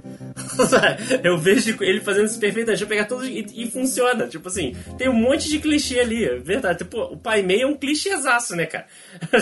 eu 1.24 1.40
vejo 1.40 1.76
ele 1.82 2.00
fazendo 2.02 2.28
isso 2.28 2.40
perfeitamente. 2.40 2.68
Deixa 2.68 2.84
eu 2.84 2.88
pegar 2.88 3.06
todos 3.06 3.28
e, 3.28 3.48
e 3.52 3.72
funciona. 3.72 4.28
Tipo 4.28 4.48
assim, 4.48 4.76
tem 4.96 5.10
um 5.10 5.14
monte 5.14 5.50
de 5.50 5.58
clichê 5.58 6.02
ali, 6.02 6.24
é 6.24 6.38
verdade. 6.38 6.84
Tipo, 6.84 7.02
o 7.14 7.18
Pai 7.18 7.42
Mei 7.42 7.64
é 7.64 7.66
um 7.66 7.76
clichêzaço, 7.76 8.56
né, 8.56 8.68
cara? 8.68 8.86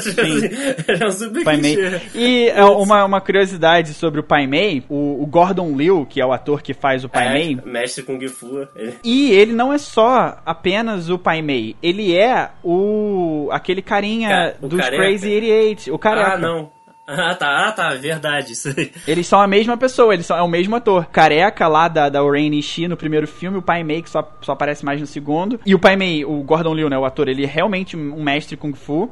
Ele 0.87 1.03
é 1.03 1.07
um 1.07 1.11
super 1.11 1.43
Pai 1.43 1.57
clichê. 1.57 2.01
E 2.15 2.47
é, 2.47 2.63
uma, 2.63 3.03
uma 3.03 3.19
curiosidade 3.19 3.93
sobre 3.93 4.21
o 4.21 4.23
Pai 4.23 4.47
Mei, 4.47 4.81
o, 4.87 5.21
o 5.21 5.25
Gordon 5.25 5.75
Liu, 5.75 6.05
que 6.05 6.21
é 6.21 6.25
o 6.25 6.31
ator 6.31 6.61
que 6.61 6.73
faz 6.73 7.03
o 7.03 7.09
Pai 7.09 7.27
É, 7.27 7.33
Mei, 7.33 7.59
Mestre 7.65 8.03
Kung 8.03 8.25
Fu. 8.29 8.65
Ele... 8.77 8.93
e 9.03 9.33
ele 9.33 9.51
não 9.51 9.73
é 9.73 9.77
só 9.77 10.41
apenas 10.45 11.09
o 11.09 11.16
Pai 11.19 11.41
Mei, 11.41 11.75
ele 11.81 12.15
é 12.15 12.49
o 12.63 13.49
aquele 13.51 13.81
carinha 13.81 14.29
Ca- 14.29 14.65
o 14.65 14.67
dos 14.67 14.79
careca. 14.79 15.03
Crazy 15.03 15.27
88, 15.27 15.93
o 15.93 15.99
careca. 15.99 16.33
Ah, 16.33 16.37
não. 16.37 16.71
Ah, 17.09 17.33
tá, 17.35 17.67
ah, 17.67 17.71
tá, 17.71 17.93
verdade, 17.93 18.51
isso 18.51 18.67
aí. 18.75 18.91
Eles 19.07 19.25
são 19.25 19.39
a 19.39 19.47
mesma 19.47 19.77
pessoa, 19.77 20.13
eles 20.13 20.25
são 20.25 20.35
é 20.37 20.41
o 20.41 20.47
mesmo 20.47 20.75
ator. 20.75 21.05
Careca 21.05 21.65
lá 21.65 21.87
da, 21.87 22.09
da 22.09 22.21
Oren 22.21 22.53
Ishii 22.53 22.89
no 22.89 22.97
primeiro 22.97 23.25
filme, 23.25 23.57
o 23.57 23.61
Pai 23.61 23.81
Mei 23.81 24.01
que 24.01 24.09
só, 24.09 24.29
só 24.41 24.51
aparece 24.51 24.83
mais 24.83 24.99
no 24.99 25.07
segundo. 25.07 25.57
E 25.65 25.73
o 25.73 25.79
Pai 25.79 25.95
Mei, 25.95 26.25
o 26.25 26.43
Gordon 26.43 26.73
Liu, 26.75 26.89
né, 26.89 26.97
o 26.97 27.05
ator, 27.05 27.29
ele 27.29 27.45
é 27.45 27.47
realmente 27.47 27.95
um 27.95 28.21
mestre 28.21 28.57
Kung 28.57 28.73
Fu. 28.73 29.09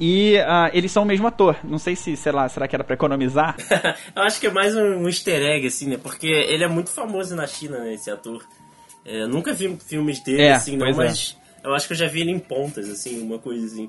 E 0.00 0.38
ah, 0.46 0.70
eles 0.72 0.90
são 0.92 1.02
o 1.02 1.06
mesmo 1.06 1.26
ator. 1.26 1.56
Não 1.62 1.78
sei 1.78 1.94
se, 1.94 2.16
sei 2.16 2.32
lá, 2.32 2.48
será 2.48 2.66
que 2.68 2.74
era 2.76 2.84
pra 2.84 2.94
economizar? 2.94 3.54
Eu 4.16 4.22
acho 4.22 4.40
que 4.40 4.46
é 4.46 4.50
mais 4.50 4.74
um, 4.74 5.02
um 5.02 5.06
easter 5.06 5.42
egg, 5.42 5.66
assim, 5.66 5.88
né? 5.88 5.98
Porque 6.02 6.26
ele 6.26 6.64
é 6.64 6.68
muito 6.68 6.90
famoso 6.90 7.34
na 7.36 7.46
China, 7.46 7.78
né, 7.80 7.92
esse 7.94 8.10
ator. 8.10 8.42
É, 9.06 9.22
eu 9.22 9.28
nunca 9.28 9.52
vi 9.54 9.74
filmes 9.86 10.20
dele, 10.20 10.42
É, 10.42 10.52
assim, 10.54 10.76
não, 10.76 10.86
é. 10.86 10.92
mas 10.92 11.36
eu 11.62 11.72
acho 11.74 11.86
que 11.86 11.92
eu 11.92 11.96
já 11.96 12.06
vi 12.08 12.22
ele 12.22 12.32
em 12.32 12.38
pontas, 12.38 12.88
assim, 12.90 13.20
uma 13.22 13.38
coisa 13.38 13.64
assim. 13.66 13.88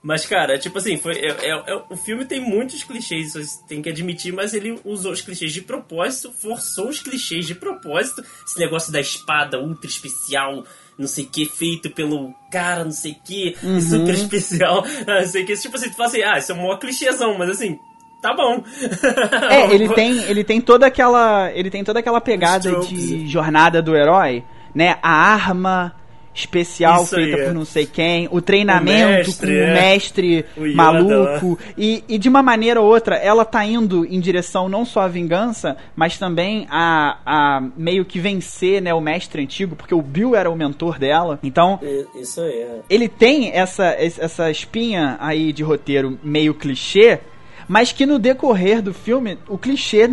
Mas, 0.00 0.24
cara, 0.26 0.56
tipo 0.58 0.78
assim, 0.78 0.96
foi, 0.96 1.14
é- 1.14 1.48
é- 1.48 1.62
é- 1.72 1.82
o 1.90 1.96
filme 1.96 2.24
tem 2.24 2.38
muitos 2.40 2.84
clichês, 2.84 3.32
você 3.32 3.58
tem 3.66 3.82
que 3.82 3.88
admitir, 3.88 4.32
mas 4.32 4.54
ele 4.54 4.78
usou 4.84 5.10
os 5.10 5.20
clichês 5.20 5.52
de 5.52 5.60
propósito, 5.62 6.30
forçou 6.32 6.88
os 6.88 7.00
clichês 7.00 7.46
de 7.46 7.54
propósito. 7.54 8.22
Esse 8.46 8.58
negócio 8.60 8.92
da 8.92 9.00
espada 9.00 9.58
ultra 9.60 9.88
especial, 9.88 10.64
não 10.96 11.08
sei 11.08 11.24
o 11.24 11.28
que, 11.28 11.46
feito 11.46 11.90
pelo 11.90 12.32
cara, 12.52 12.84
não 12.84 12.92
sei 12.92 13.12
o 13.12 13.16
que, 13.24 13.56
Uhum. 13.62 13.80
super 13.80 14.14
especial, 14.14 14.84
não 15.06 15.26
sei 15.26 15.42
o 15.42 15.46
que. 15.46 15.56
Tipo 15.56 15.76
assim, 15.76 15.90
tu 15.90 15.96
fala 15.96 16.08
assim, 16.08 16.22
ah, 16.22 16.38
isso 16.38 16.52
é 16.52 16.54
um 16.54 16.58
maior 16.58 16.78
clichêzão, 16.78 17.36
mas 17.36 17.50
assim, 17.50 17.76
tá 18.22 18.32
bom. 18.34 18.62
É, 19.50 19.66
ele 19.74 19.88
tem, 19.88 20.22
ele 20.24 20.44
tem 20.44 20.60
toda 20.60 20.86
aquela, 20.86 21.50
ele 21.52 21.70
tem 21.70 21.82
toda 21.82 21.98
aquela 21.98 22.20
pegada 22.20 22.80
de 22.82 23.26
jornada 23.26 23.82
do 23.82 23.96
herói, 23.96 24.44
né? 24.78 24.96
A 25.02 25.10
arma 25.10 25.92
especial 26.32 27.02
Isso 27.02 27.16
feita 27.16 27.36
é. 27.36 27.46
por 27.46 27.52
não 27.52 27.64
sei 27.64 27.84
quem, 27.84 28.28
o 28.30 28.40
treinamento 28.40 29.08
O 29.08 29.10
mestre, 29.10 29.46
com 29.48 29.52
o 29.52 29.56
é. 29.56 29.74
mestre 29.74 30.46
O 30.56 30.66
Yoda 30.66 30.76
maluco 30.76 31.58
e, 31.76 32.04
e 32.08 32.16
de 32.16 32.28
uma 32.28 32.44
maneira 32.44 32.80
ou 32.80 32.86
outra 32.86 33.16
ela 33.16 33.44
tá 33.44 33.64
indo 33.64 34.04
em 34.04 34.20
direção 34.20 34.68
não 34.68 34.84
só 34.84 35.00
à 35.00 35.08
vingança, 35.08 35.76
mas 35.96 36.16
também 36.16 36.64
a, 36.70 37.18
a 37.26 37.60
meio 37.76 38.04
que 38.04 38.20
vencer, 38.20 38.80
né, 38.80 38.94
o 38.94 39.00
mestre 39.00 39.42
antigo, 39.42 39.74
porque 39.74 39.92
o 39.92 40.00
Bill 40.00 40.36
era 40.36 40.48
o 40.48 40.54
mentor 40.54 40.96
dela. 40.96 41.40
Então, 41.42 41.80
Isso 42.14 42.40
aí, 42.40 42.52
é. 42.52 42.80
ele 42.88 43.08
tem 43.08 43.50
essa, 43.50 43.86
essa 43.98 44.48
espinha 44.48 45.16
aí 45.18 45.52
de 45.52 45.64
roteiro 45.64 46.20
meio 46.22 46.54
clichê, 46.54 47.18
mas 47.66 47.90
que 47.90 48.06
no 48.06 48.16
decorrer 48.16 48.80
do 48.80 48.94
filme 48.94 49.38
o 49.48 49.58
clichê 49.58 50.08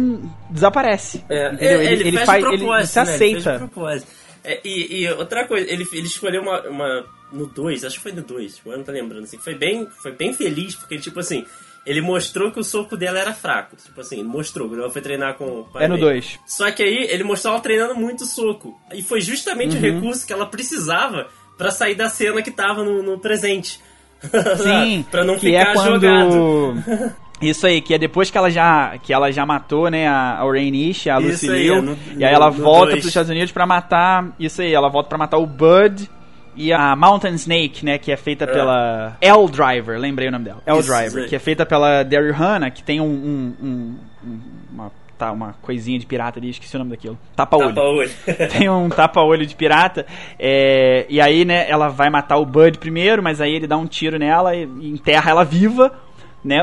desaparece. 0.50 1.24
É, 1.30 1.56
é, 1.60 1.86
Ele, 1.86 2.08
ele 2.08 2.18
faz 2.18 2.26
faz, 2.26 2.44
ele, 2.46 2.58
propósito, 2.58 2.92
se 2.92 3.00
né? 3.00 3.04
Ele 3.04 3.12
aceita. 3.14 3.58
propósito. 3.60 4.25
É, 4.46 4.60
e, 4.64 5.02
e 5.04 5.12
outra 5.14 5.46
coisa, 5.48 5.70
ele, 5.72 5.88
ele 5.92 6.08
escolheu 6.08 6.42
uma, 6.42 6.62
uma- 6.68 7.06
No 7.32 7.48
2, 7.48 7.84
acho 7.84 7.96
que 7.98 8.04
foi 8.04 8.12
no 8.12 8.22
2, 8.22 8.62
o 8.66 8.72
ano 8.72 8.84
tá 8.84 8.92
lembrando, 8.92 9.24
assim, 9.24 9.38
foi 9.38 9.56
bem, 9.56 9.88
foi 10.02 10.12
bem 10.12 10.32
feliz, 10.34 10.76
porque, 10.76 10.98
tipo 11.00 11.20
assim, 11.20 11.44
ele 11.86 12.00
mostrou 12.02 12.52
que 12.52 12.60
o 12.60 12.64
soco 12.64 12.96
dela 12.96 13.20
era 13.20 13.34
fraco. 13.34 13.76
Tipo 13.76 14.00
assim, 14.02 14.24
mostrou, 14.24 14.74
ela 14.74 14.90
foi 14.90 15.02
treinar 15.02 15.34
com 15.36 15.46
o 15.62 15.64
pai 15.66 15.86
É 15.86 15.88
no 15.88 15.96
dele. 15.96 16.06
2. 16.08 16.40
Só 16.48 16.72
que 16.72 16.82
aí 16.84 17.08
ele 17.10 17.24
mostrou 17.24 17.54
ela 17.54 17.62
treinando 17.64 17.96
muito 17.96 18.26
soco. 18.26 18.80
E 18.94 19.02
foi 19.04 19.22
justamente 19.22 19.74
Uhum. 19.76 19.80
o 19.80 19.82
recurso 19.82 20.26
que 20.26 20.32
ela 20.34 20.46
precisava 20.46 21.28
pra 21.58 21.72
sair 21.72 21.96
da 21.96 22.10
cena 22.10 22.42
que 22.42 22.52
tava 22.52 22.84
no, 22.84 23.02
no 23.04 23.20
presente. 23.20 23.80
Sim, 24.64 25.06
pra 25.12 25.24
não 25.24 25.36
que 25.36 25.48
ficar 25.48 25.72
é 25.72 25.74
quando 25.74 25.86
jogado. 26.02 27.16
Isso 27.42 27.68
aí, 27.68 27.82
que 27.82 27.94
é 27.94 27.98
depois 27.98 28.32
que 28.32 28.38
ela 28.38 28.50
já 28.50 28.98
que 28.98 29.12
ela 29.14 29.30
já 29.32 29.46
matou, 29.46 29.90
né, 29.90 30.08
a 30.08 30.38
Aureen 30.40 30.72
Nish, 30.72 31.08
a 31.08 31.18
Lucy 31.18 31.48
Liu, 31.48 31.76
é 31.76 31.82
no- 31.82 31.98
e 32.18 32.24
aí 32.26 32.34
ela 32.34 32.46
no 32.48 32.54
volta 32.64 32.86
dois. 32.92 32.96
pros 33.00 33.08
Estados 33.08 33.30
Unidos 33.30 33.52
pra 33.52 33.66
matar, 33.66 34.34
isso 34.40 34.62
aí, 34.62 34.74
ela 34.74 34.90
volta 34.90 35.10
pra 35.10 35.18
matar 35.18 35.38
o 35.38 35.46
Bud 35.46 36.10
e 36.56 36.72
a 36.72 36.96
Mountain 36.96 37.34
Snake, 37.36 37.84
né, 37.84 37.98
que 37.98 38.10
é 38.12 38.16
feita 38.16 38.48
pela 38.48 39.18
L 39.20 39.48
Driver, 39.50 40.00
lembrei 40.00 40.30
o 40.30 40.32
nome 40.32 40.46
dela. 40.46 40.62
L 40.66 40.82
Driver, 40.82 41.28
que 41.28 41.36
é 41.36 41.40
feita 41.40 41.66
pela 41.66 42.04
Daryl 42.04 42.34
Hannah, 42.34 42.72
que 42.72 42.82
tem 42.82 43.02
um, 43.02 43.06
um- 43.06 43.56
um- 43.62 43.96
um- 44.26 44.40
uma 44.74 44.92
tá 45.18 45.32
uma 45.32 45.56
coisinha 45.62 45.98
de 45.98 46.06
pirata 46.06 46.40
ali, 46.40 46.50
esqueci 46.50 46.76
o 46.76 46.80
nome 46.80 46.92
daquilo. 46.92 47.18
Tapa-olho. 47.38 47.70
Tapa-olho. 47.74 48.10
tem 48.52 48.68
um 48.70 48.90
tapa-olho 48.90 49.46
de 49.46 49.56
pirata. 49.56 50.06
é, 50.38 51.06
e 51.10 51.22
aí, 51.22 51.46
né, 51.46 51.66
ela 51.70 51.88
vai 51.88 52.10
matar 52.10 52.36
o 52.38 52.46
Bud 52.46 52.78
primeiro, 52.80 53.24
mas 53.24 53.40
aí 53.40 53.54
ele 53.56 53.66
dá 53.68 53.78
um 53.78 53.86
tiro 53.88 54.18
nela 54.20 54.54
e 54.56 54.64
enterra 54.64 55.32
ela 55.32 55.44
viva. 55.46 55.92
Né? 56.46 56.62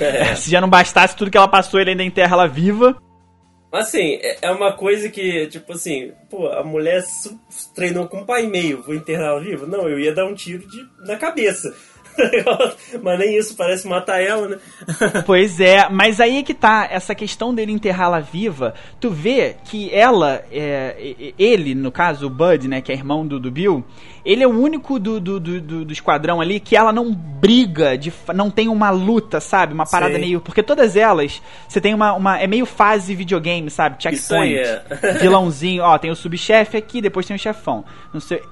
É. 0.00 0.34
Se 0.36 0.50
já 0.50 0.60
não 0.60 0.70
bastasse 0.70 1.14
tudo 1.14 1.30
que 1.30 1.36
ela 1.36 1.46
passou, 1.46 1.78
ele 1.78 1.90
ainda 1.90 2.02
enterra 2.02 2.34
ela 2.34 2.48
viva. 2.48 2.96
Assim, 3.70 4.18
é 4.22 4.38
é 4.40 4.50
uma 4.50 4.72
coisa 4.72 5.10
que, 5.10 5.46
tipo 5.48 5.74
assim, 5.74 6.12
pô, 6.30 6.48
a 6.48 6.64
mulher 6.64 7.04
treinou 7.74 8.08
com 8.08 8.20
um 8.20 8.24
pai 8.24 8.44
e 8.44 8.48
meio, 8.48 8.82
vou 8.82 8.94
enterrar 8.94 9.26
ela 9.26 9.40
viva? 9.40 9.66
Não, 9.66 9.86
eu 9.86 10.00
ia 10.00 10.14
dar 10.14 10.24
um 10.24 10.34
tiro 10.34 10.66
de, 10.66 10.88
na 11.06 11.16
cabeça. 11.16 11.76
Mas 13.02 13.18
nem 13.18 13.36
isso, 13.38 13.56
parece 13.56 13.86
matar 13.86 14.20
ela, 14.20 14.48
né? 14.48 14.58
Pois 15.26 15.60
é, 15.60 15.88
mas 15.90 16.20
aí 16.20 16.38
é 16.38 16.42
que 16.42 16.54
tá, 16.54 16.88
essa 16.90 17.14
questão 17.14 17.54
dele 17.54 17.72
enterrá-la 17.72 18.20
viva, 18.20 18.74
tu 19.00 19.10
vê 19.10 19.56
que 19.64 19.92
ela, 19.94 20.42
é, 20.50 21.32
ele, 21.38 21.74
no 21.74 21.90
caso, 21.92 22.26
o 22.26 22.30
Bud, 22.30 22.68
né, 22.68 22.80
que 22.80 22.90
é 22.92 22.94
irmão 22.94 23.26
do, 23.26 23.38
do 23.38 23.50
Bill, 23.50 23.84
ele 24.24 24.42
é 24.42 24.46
o 24.46 24.50
único 24.58 24.98
do, 24.98 25.18
do, 25.20 25.40
do, 25.40 25.60
do- 25.84 25.92
esquadrão 25.92 26.40
ali 26.40 26.60
que 26.60 26.76
ela 26.76 26.92
não 26.92 27.12
briga, 27.14 27.96
de, 27.96 28.12
não 28.34 28.50
tem 28.50 28.68
uma 28.68 28.90
luta, 28.90 29.40
sabe? 29.40 29.72
Uma 29.72 29.86
parada 29.86 30.14
Sim. 30.14 30.20
meio. 30.20 30.40
Porque 30.40 30.62
todas 30.62 30.96
elas, 30.96 31.40
você 31.66 31.80
tem 31.80 31.94
uma, 31.94 32.12
uma. 32.12 32.38
É 32.38 32.46
meio 32.46 32.66
fase 32.66 33.14
videogame, 33.14 33.70
sabe? 33.70 33.96
Isso 34.12 34.34
aí, 34.34 34.56
Checkpoint. 34.56 35.04
é. 35.06 35.12
Vilãozinho, 35.20 35.82
ó, 35.82 35.96
tem 35.96 36.10
o 36.10 36.16
subchefe 36.16 36.76
aqui, 36.76 37.00
depois 37.00 37.26
tem 37.26 37.36
o 37.36 37.38
chefão. 37.38 37.84
Não 38.12 38.20
sei. 38.20 38.42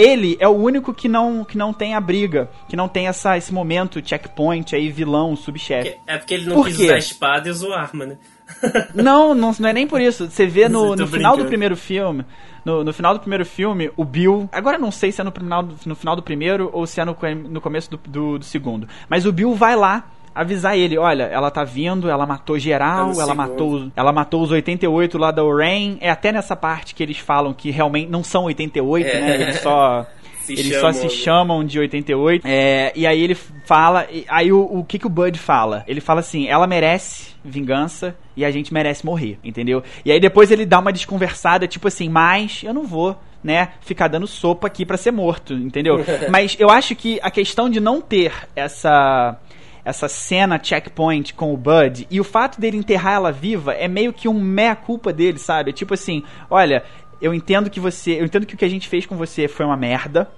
Ele 0.00 0.36
é 0.40 0.48
o 0.48 0.52
único 0.52 0.92
que 0.94 1.08
não, 1.08 1.44
que 1.44 1.58
não 1.58 1.72
tem 1.72 1.94
a 1.94 2.00
briga, 2.00 2.48
que 2.68 2.76
não 2.76 2.88
tem 2.88 3.06
essa, 3.08 3.36
esse 3.36 3.52
momento 3.52 4.00
checkpoint 4.04 4.74
aí, 4.74 4.90
vilão, 4.90 5.36
subchefe. 5.36 5.96
É 6.06 6.16
porque 6.18 6.34
ele 6.34 6.46
não 6.46 6.56
Por 6.56 6.66
quis 6.66 6.76
quê? 6.76 6.84
usar 6.84 6.94
a 6.94 6.98
espada 6.98 7.48
e 7.48 7.50
usou 7.50 7.72
arma, 7.74 8.06
né? 8.06 8.18
Não, 8.92 9.32
não, 9.32 9.54
não 9.60 9.68
é 9.68 9.72
nem 9.72 9.86
por 9.86 10.00
isso. 10.00 10.28
Você 10.28 10.44
vê 10.44 10.68
no, 10.68 10.96
no 10.96 11.06
final 11.06 11.36
do 11.36 11.44
primeiro 11.44 11.76
filme. 11.76 12.24
No, 12.64 12.82
no 12.82 12.92
final 12.92 13.14
do 13.14 13.20
primeiro 13.20 13.46
filme, 13.46 13.92
o 13.96 14.04
Bill. 14.04 14.48
Agora 14.50 14.76
eu 14.76 14.80
não 14.80 14.90
sei 14.90 15.12
se 15.12 15.20
é 15.20 15.24
no 15.24 15.30
final, 15.30 15.62
do- 15.62 15.76
no 15.86 15.94
final 15.94 16.16
do 16.16 16.22
primeiro 16.22 16.68
ou 16.72 16.84
se 16.84 17.00
é 17.00 17.04
no, 17.04 17.16
no 17.48 17.60
começo 17.60 17.90
do, 17.92 17.96
do, 17.96 18.38
do 18.40 18.44
segundo. 18.44 18.88
Mas 19.08 19.24
o 19.24 19.32
Bill 19.32 19.54
vai 19.54 19.76
lá 19.76 20.04
avisar 20.34 20.76
ele, 20.76 20.96
olha, 20.98 21.24
ela 21.24 21.50
tá 21.50 21.64
vindo, 21.64 22.08
ela 22.08 22.26
matou 22.26 22.58
geral, 22.58 23.08
É 23.08 23.12
ela 23.12 23.14
segundo. 23.14 23.36
matou, 23.36 23.92
ela 23.96 24.12
matou 24.12 24.42
os 24.42 24.50
88 24.50 25.18
lá 25.18 25.30
da 25.30 25.42
Orain. 25.44 25.98
É 26.00 26.10
até 26.10 26.32
nessa 26.32 26.54
parte 26.56 26.94
que 26.94 27.02
eles 27.02 27.18
falam 27.18 27.52
que 27.52 27.70
realmente 27.70 28.08
não 28.10 28.22
são 28.22 28.44
88, 28.44 29.06
É. 29.08 29.20
né? 29.20 29.34
Eles 29.42 29.60
só 29.60 30.06
Se 30.40 30.54
eles 30.54 30.80
só 30.80 30.90
se 30.90 31.08
chamam, 31.08 31.10
né? 31.10 31.22
chamam 31.22 31.64
de 31.64 31.78
88. 31.78 32.42
É, 32.46 32.92
e 32.96 33.06
aí 33.06 33.22
ele 33.22 33.34
fala. 33.34 34.06
e- 34.10 34.24
Aí 34.28 34.50
o, 34.50 34.60
o 34.62 34.82
que, 34.84 34.98
que 34.98 35.06
o 35.06 35.10
Bud 35.10 35.38
fala? 35.38 35.84
Ele 35.86 36.00
fala 36.00 36.20
assim: 36.20 36.48
ela 36.48 36.66
merece 36.66 37.34
vingança 37.44 38.16
e 38.36 38.44
a 38.44 38.50
gente 38.50 38.72
merece 38.74 39.04
morrer, 39.06 39.38
entendeu? 39.44 39.82
E 40.04 40.10
aí 40.10 40.18
depois 40.18 40.50
ele 40.50 40.64
dá 40.66 40.78
uma 40.80 40.92
desconversada, 40.92 41.68
tipo 41.68 41.86
assim, 41.88 42.08
mas 42.08 42.62
eu 42.64 42.72
não 42.74 42.84
vou. 42.84 43.16
Né, 43.42 43.68
ficar 43.80 44.06
dando 44.08 44.26
sopa 44.26 44.66
aqui 44.66 44.84
pra 44.84 44.98
ser 44.98 45.12
morto, 45.12 45.54
entendeu? 45.54 46.04
Mas 46.30 46.54
eu 46.60 46.68
acho 46.68 46.94
que 46.94 47.18
a 47.22 47.30
questão 47.30 47.70
de 47.70 47.80
não 47.80 47.98
ter 47.98 48.34
essa 48.54 49.38
essa 49.84 50.08
cena 50.08 50.60
checkpoint 50.62 51.34
com 51.34 51.52
o 51.52 51.56
Bud 51.56 52.06
e 52.10 52.20
o 52.20 52.24
fato 52.24 52.60
dele 52.60 52.76
enterrar 52.76 53.14
ela 53.14 53.32
viva 53.32 53.72
é 53.72 53.88
meio 53.88 54.12
que 54.12 54.28
um 54.28 54.40
meia 54.40 54.76
culpa 54.76 55.12
dele, 55.12 55.38
sabe? 55.38 55.72
Tipo 55.72 55.94
assim, 55.94 56.22
olha, 56.48 56.84
eu 57.20 57.34
entendo 57.34 57.70
que 57.70 57.80
você, 57.80 58.12
eu 58.12 58.24
entendo 58.24 58.46
que 58.46 58.54
o 58.54 58.58
que 58.58 58.64
a 58.64 58.70
gente 58.70 58.88
fez 58.88 59.06
com 59.06 59.16
você 59.16 59.48
foi 59.48 59.66
uma 59.66 59.76
merda. 59.76 60.30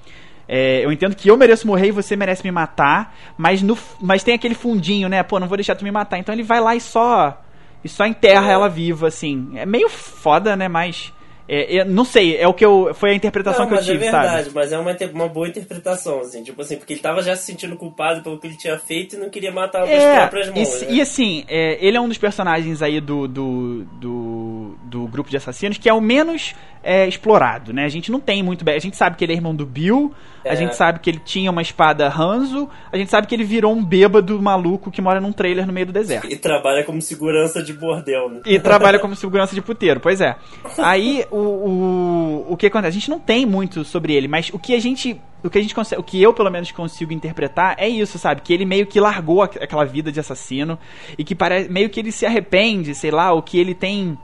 É, 0.48 0.84
eu 0.84 0.90
entendo 0.90 1.14
que 1.14 1.30
eu 1.30 1.36
mereço 1.36 1.66
morrer 1.66 1.88
e 1.88 1.92
você 1.92 2.16
merece 2.16 2.42
me 2.42 2.50
matar, 2.50 3.16
mas 3.38 3.62
no, 3.62 3.78
mas 4.00 4.22
tem 4.22 4.34
aquele 4.34 4.54
fundinho, 4.54 5.08
né? 5.08 5.22
Pô, 5.22 5.38
não 5.38 5.46
vou 5.46 5.56
deixar 5.56 5.74
tu 5.74 5.84
me 5.84 5.90
matar. 5.90 6.18
Então 6.18 6.34
ele 6.34 6.42
vai 6.42 6.60
lá 6.60 6.74
e 6.74 6.80
só 6.80 7.40
e 7.84 7.88
só 7.88 8.06
enterra 8.06 8.50
ela 8.50 8.68
viva, 8.68 9.08
assim. 9.08 9.52
É 9.56 9.66
meio 9.66 9.88
foda, 9.88 10.56
né? 10.56 10.68
Mas 10.68 11.12
é, 11.54 11.76
é, 11.78 11.84
não 11.84 12.04
sei, 12.04 12.36
é 12.38 12.48
o 12.48 12.54
que 12.54 12.64
eu 12.64 12.92
foi 12.94 13.10
a 13.10 13.14
interpretação 13.14 13.62
Não, 13.64 13.68
que 13.68 13.74
eu 13.74 13.78
é 13.78 13.82
tive, 13.82 13.98
verdade, 13.98 14.44
sabe? 14.44 14.50
mas 14.54 14.72
é 14.72 14.78
uma, 14.78 14.96
uma 15.12 15.28
boa 15.28 15.46
interpretação, 15.48 16.20
assim, 16.20 16.42
tipo 16.42 16.62
assim, 16.62 16.76
porque 16.76 16.94
ele 16.94 17.00
tava 17.00 17.20
já 17.22 17.36
se 17.36 17.44
sentindo 17.44 17.76
culpado 17.76 18.22
pelo 18.22 18.38
que 18.38 18.46
ele 18.46 18.56
tinha 18.56 18.78
feito 18.78 19.16
e 19.16 19.18
não 19.18 19.28
queria 19.28 19.52
matar 19.52 19.80
com 19.86 19.92
as 19.92 20.02
É, 20.02 20.16
próprias 20.20 20.48
e, 20.48 20.50
mãos. 20.52 20.68
se- 20.68 20.86
né? 20.86 20.92
e 20.94 21.00
assim, 21.00 21.44
é, 21.48 21.78
ele 21.84 21.96
é 21.96 22.00
um 22.00 22.08
dos 22.08 22.16
personagens 22.18 22.80
aí 22.80 23.00
do, 23.00 23.28
do, 23.28 23.84
do, 24.00 24.74
do 24.84 25.06
grupo 25.08 25.28
de 25.28 25.36
assassinos 25.36 25.76
que 25.78 25.88
é 25.88 25.92
o 25.92 26.00
menos 26.00 26.54
é, 26.84 27.06
explorado, 27.06 27.72
né? 27.72 27.84
A 27.84 27.88
gente 27.88 28.10
não 28.10 28.18
tem 28.18 28.42
muito 28.42 28.64
bem. 28.64 28.74
A 28.74 28.80
gente 28.80 28.96
sabe 28.96 29.16
que 29.16 29.24
ele 29.24 29.32
é 29.32 29.36
irmão 29.36 29.54
do 29.54 29.64
Bill, 29.64 30.12
a 30.44 30.48
É. 30.48 30.56
gente 30.56 30.74
sabe 30.74 30.98
que 30.98 31.08
ele 31.08 31.20
tinha 31.24 31.48
uma 31.48 31.62
espada 31.62 32.08
Hanzo, 32.08 32.68
a 32.90 32.96
gente 32.96 33.08
sabe 33.08 33.28
que 33.28 33.34
ele 33.36 33.44
virou 33.44 33.72
um 33.72 33.84
bêbado 33.84 34.42
maluco 34.42 34.90
que 34.90 35.00
mora 35.00 35.20
num 35.20 35.30
trailer 35.32 35.64
no 35.64 35.72
meio 35.72 35.86
do 35.86 35.92
deserto. 35.92 36.26
E 36.28 36.34
trabalha 36.36 36.82
como 36.82 37.00
segurança 37.00 37.62
de 37.62 37.72
bordel, 37.72 38.28
né? 38.28 38.40
E 38.44 38.58
trabalha 38.58 38.98
como 38.98 39.14
segurança 39.14 39.54
de 39.54 39.62
puteiro, 39.62 40.00
pois 40.00 40.20
é. 40.20 40.34
Aí 40.78 41.24
o, 41.30 41.38
o, 41.42 42.46
o 42.52 42.56
que 42.56 42.66
acontece? 42.66 42.88
A 42.96 43.00
gente 43.00 43.10
não 43.10 43.18
tem 43.18 43.44
muito 43.46 43.84
sobre 43.84 44.14
ele, 44.14 44.28
mas 44.28 44.50
o 44.52 44.58
que 44.58 44.74
a 44.74 44.80
gente. 44.80 45.20
O 45.44 45.50
que 45.50 45.58
a 45.58 45.62
gente 45.62 45.74
consegue. 45.74 46.00
O 46.00 46.04
que 46.04 46.22
eu, 46.22 46.32
pelo 46.32 46.50
menos, 46.50 46.70
consigo 46.70 47.12
interpretar 47.12 47.74
é 47.78 47.88
isso, 47.88 48.18
sabe? 48.18 48.40
Que 48.42 48.52
ele 48.52 48.64
meio 48.64 48.86
que 48.86 49.00
largou 49.00 49.42
aqu- 49.42 49.58
aquela 49.62 49.84
vida 49.84 50.12
de 50.12 50.20
assassino 50.20 50.78
e 51.18 51.24
que 51.24 51.34
parece. 51.34 51.68
meio 51.70 51.90
que 51.90 51.98
ele 52.00 52.12
se 52.12 52.24
arrepende, 52.24 52.94
sei 52.94 53.10
lá, 53.10 53.32
o 53.32 53.42
que 53.42 53.58
ele 53.58 53.74
tem. 53.74 54.16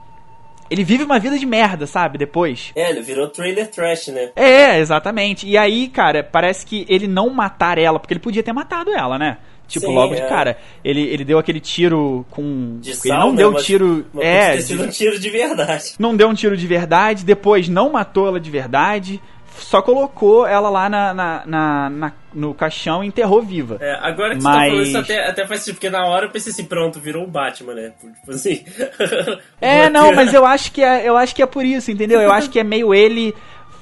Ele 0.69 0.83
vive 0.83 1.03
uma 1.03 1.17
vida 1.17 1.37
de 1.37 1.45
merda, 1.47 1.87
sabe? 1.87 2.17
Depois. 2.17 2.71
É, 2.75 2.91
ele 2.91 3.01
virou 3.01 3.27
trailer 3.27 3.69
trash, 3.71 4.09
né? 4.09 4.29
É, 4.35 4.77
exatamente. 4.79 5.47
E 5.47 5.57
aí, 5.57 5.87
cara, 5.87 6.23
parece 6.23 6.63
que 6.65 6.85
ele 6.87 7.07
não 7.07 7.29
matar 7.31 7.77
ela, 7.79 7.99
porque 7.99 8.13
ele 8.13 8.19
podia 8.21 8.43
ter 8.43 8.53
matado 8.53 8.91
ela, 8.91 9.17
né? 9.17 9.37
Tipo, 9.69 9.85
Sim, 9.85 9.93
logo 9.95 10.15
de 10.15 10.21
é. 10.21 10.27
cara. 10.27 10.57
Ele, 10.83 11.01
ele 11.07 11.23
deu 11.23 11.37
aquele 11.39 11.59
tiro 11.61 12.25
com. 12.31 12.79
De 12.81 12.89
ele 12.89 12.99
não 13.17 13.29
né? 13.31 13.37
deu 13.37 13.51
Mas- 13.53 13.65
tiro. 13.65 14.05
mas 14.11 14.25
é, 14.25 14.57
de- 14.57 14.81
um 14.81 14.87
tiro 14.89 15.17
de 15.19 15.29
verdade. 15.29 15.93
não 15.99 16.15
deu 16.17 16.27
um 16.27 16.33
tiro 16.33 16.57
de 16.57 16.67
verdade, 16.67 17.23
depois 17.23 17.69
não 17.69 17.91
matou 17.91 18.27
ela 18.27 18.39
de 18.39 18.49
verdade, 18.49 19.21
só 19.59 19.79
colocou 19.81 20.47
ela 20.47 20.69
lá 20.69 20.89
na, 20.89 21.13
na- 21.13 21.43
na- 21.45 21.89
na- 21.89 22.13
no 22.33 22.53
caixão 22.53 23.03
e 23.03 23.07
enterrou 23.07 23.41
viva. 23.43 23.77
É, 23.79 23.93
agora 24.01 24.33
que 24.35 24.41
você 24.41 24.47
Mas- 24.47 24.57
tá 24.57 24.69
falando 24.69 24.83
isso 24.87 24.97
até, 24.97 25.29
até 25.29 25.45
faz 25.45 25.59
sentido, 25.61 25.75
porque 25.75 25.89
na 25.89 26.05
hora 26.05 26.25
eu 26.25 26.31
pensei 26.31 26.51
assim, 26.51 26.65
pronto, 26.65 26.99
virou 26.99 27.23
o 27.23 27.27
Batman, 27.27 27.73
né? 27.75 27.91
Tipo 28.19 28.31
assim. 28.31 28.63
É, 29.61 29.87
não, 29.89 30.11
mas 30.13 30.33
eu 30.33 30.45
acho 30.45 30.71
que 30.71 30.81
é, 30.81 31.07
eu 31.07 31.15
acho 31.15 31.35
que 31.35 31.43
é 31.43 31.45
por 31.45 31.63
isso, 31.63 31.91
entendeu? 31.91 32.19
Eu 32.21 32.31
acho 32.31 32.49
que 32.49 32.59
é 32.59 32.63
meio 32.63 32.91
ele 32.93 33.35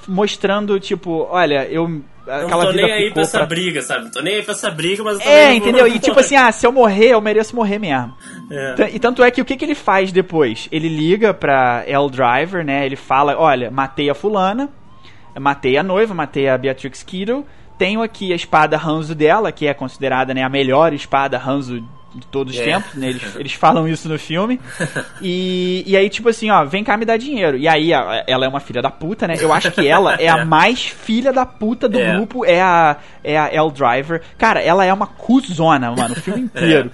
mostrando, 0.08 0.80
tipo, 0.80 1.28
olha, 1.30 1.66
eu. 1.70 2.02
Não 2.28 2.45
Aquela 2.45 2.65
tô 2.65 2.71
nem 2.73 2.91
aí 2.91 3.11
pra 3.13 3.21
essa 3.21 3.38
pra- 3.38 3.47
briga, 3.47 3.82
sabe? 3.82 4.03
Não 4.05 4.11
tô 4.11 4.21
nem 4.21 4.36
aí 4.36 4.43
pra 4.43 4.53
essa 4.53 4.69
briga, 4.69 5.01
mas 5.03 5.19
É, 5.21 5.45
vou- 5.47 5.55
entendeu? 5.55 5.88
E 5.88 5.97
tipo 5.97 6.19
assim, 6.19 6.36
ah, 6.36 6.51
se 6.51 6.67
eu 6.67 6.71
morrer, 6.71 7.13
eu 7.13 7.21
mereço 7.21 7.55
morrer 7.55 7.80
mesmo. 7.80 8.13
É. 8.51 8.89
E 8.93 8.99
tanto 8.99 9.23
é 9.23 9.32
que 9.32 9.41
o 9.41 9.45
que, 9.45 9.55
que 9.55 9.63
ele 9.65 9.75
faz 9.75 10.11
depois? 10.11 10.67
Ele 10.71 10.89
liga 10.89 11.34
pra 11.34 11.84
El 11.88 12.09
Driver, 12.09 12.65
né? 12.65 12.86
Ele 12.86 12.95
fala: 12.97 13.38
Olha, 13.38 13.71
matei 13.71 14.09
a 14.09 14.13
fulana, 14.13 14.69
matei 15.39 15.78
a 15.78 15.84
noiva, 15.84 16.13
matei 16.13 16.49
a 16.49 16.57
Beatrix 16.57 17.01
Kiddo, 17.03 17.45
tenho 17.78 18.01
aqui 18.01 18.34
a 18.34 18.36
espada 18.36 18.78
Hanzo 18.78 19.13
dela, 19.15 19.51
que 19.51 19.65
é 19.67 19.73
considerada 19.73 20.34
né, 20.34 20.43
a 20.43 20.49
melhor 20.49 20.93
espada 20.93 21.38
Hanzo 21.38 21.82
de 22.16 22.26
todos 22.28 22.53
os 22.53 22.60
É. 22.60 22.64
tempos, 22.66 22.93
né? 22.95 23.10
Eles, 23.10 23.36
eles 23.38 23.53
falam 23.53 23.88
isso 23.88 24.08
no 24.10 24.18
filme. 24.18 24.60
E, 25.22 25.84
e 25.86 25.95
aí, 25.97 26.10
tipo 26.10 26.30
assim, 26.30 26.49
ó, 26.49 26.64
vem 26.66 26.84
cá 26.84 26.97
me 26.97 27.05
dar 27.05 27.18
dinheiro. 27.18 27.58
E 27.58 27.68
aí, 27.68 27.93
a- 27.93 28.24
ela 28.28 28.45
é 28.45 28.47
uma 28.49 28.60
filha 28.60 28.82
da 28.82 28.89
puta, 28.89 29.28
né? 29.28 29.36
Eu 29.39 29.51
acho 29.53 29.72
que 29.72 29.88
ela 29.88 30.16
é 30.16 30.28
a 30.28 30.43
mais 30.45 30.82
filha 30.86 31.32
da 31.34 31.45
puta 31.45 31.88
do 31.88 31.99
É. 31.99 32.14
grupo, 32.16 32.45
é 32.45 32.62
a, 32.62 32.97
é 33.24 33.38
a 33.38 33.53
El 33.53 33.70
Driver. 33.72 34.22
Cara, 34.38 34.62
ela 34.62 34.86
é 34.86 34.93
uma 34.93 35.08
cuzona, 35.08 35.91
mano, 35.91 36.14
o 36.14 36.20
filme 36.22 36.41
inteiro. 36.47 36.91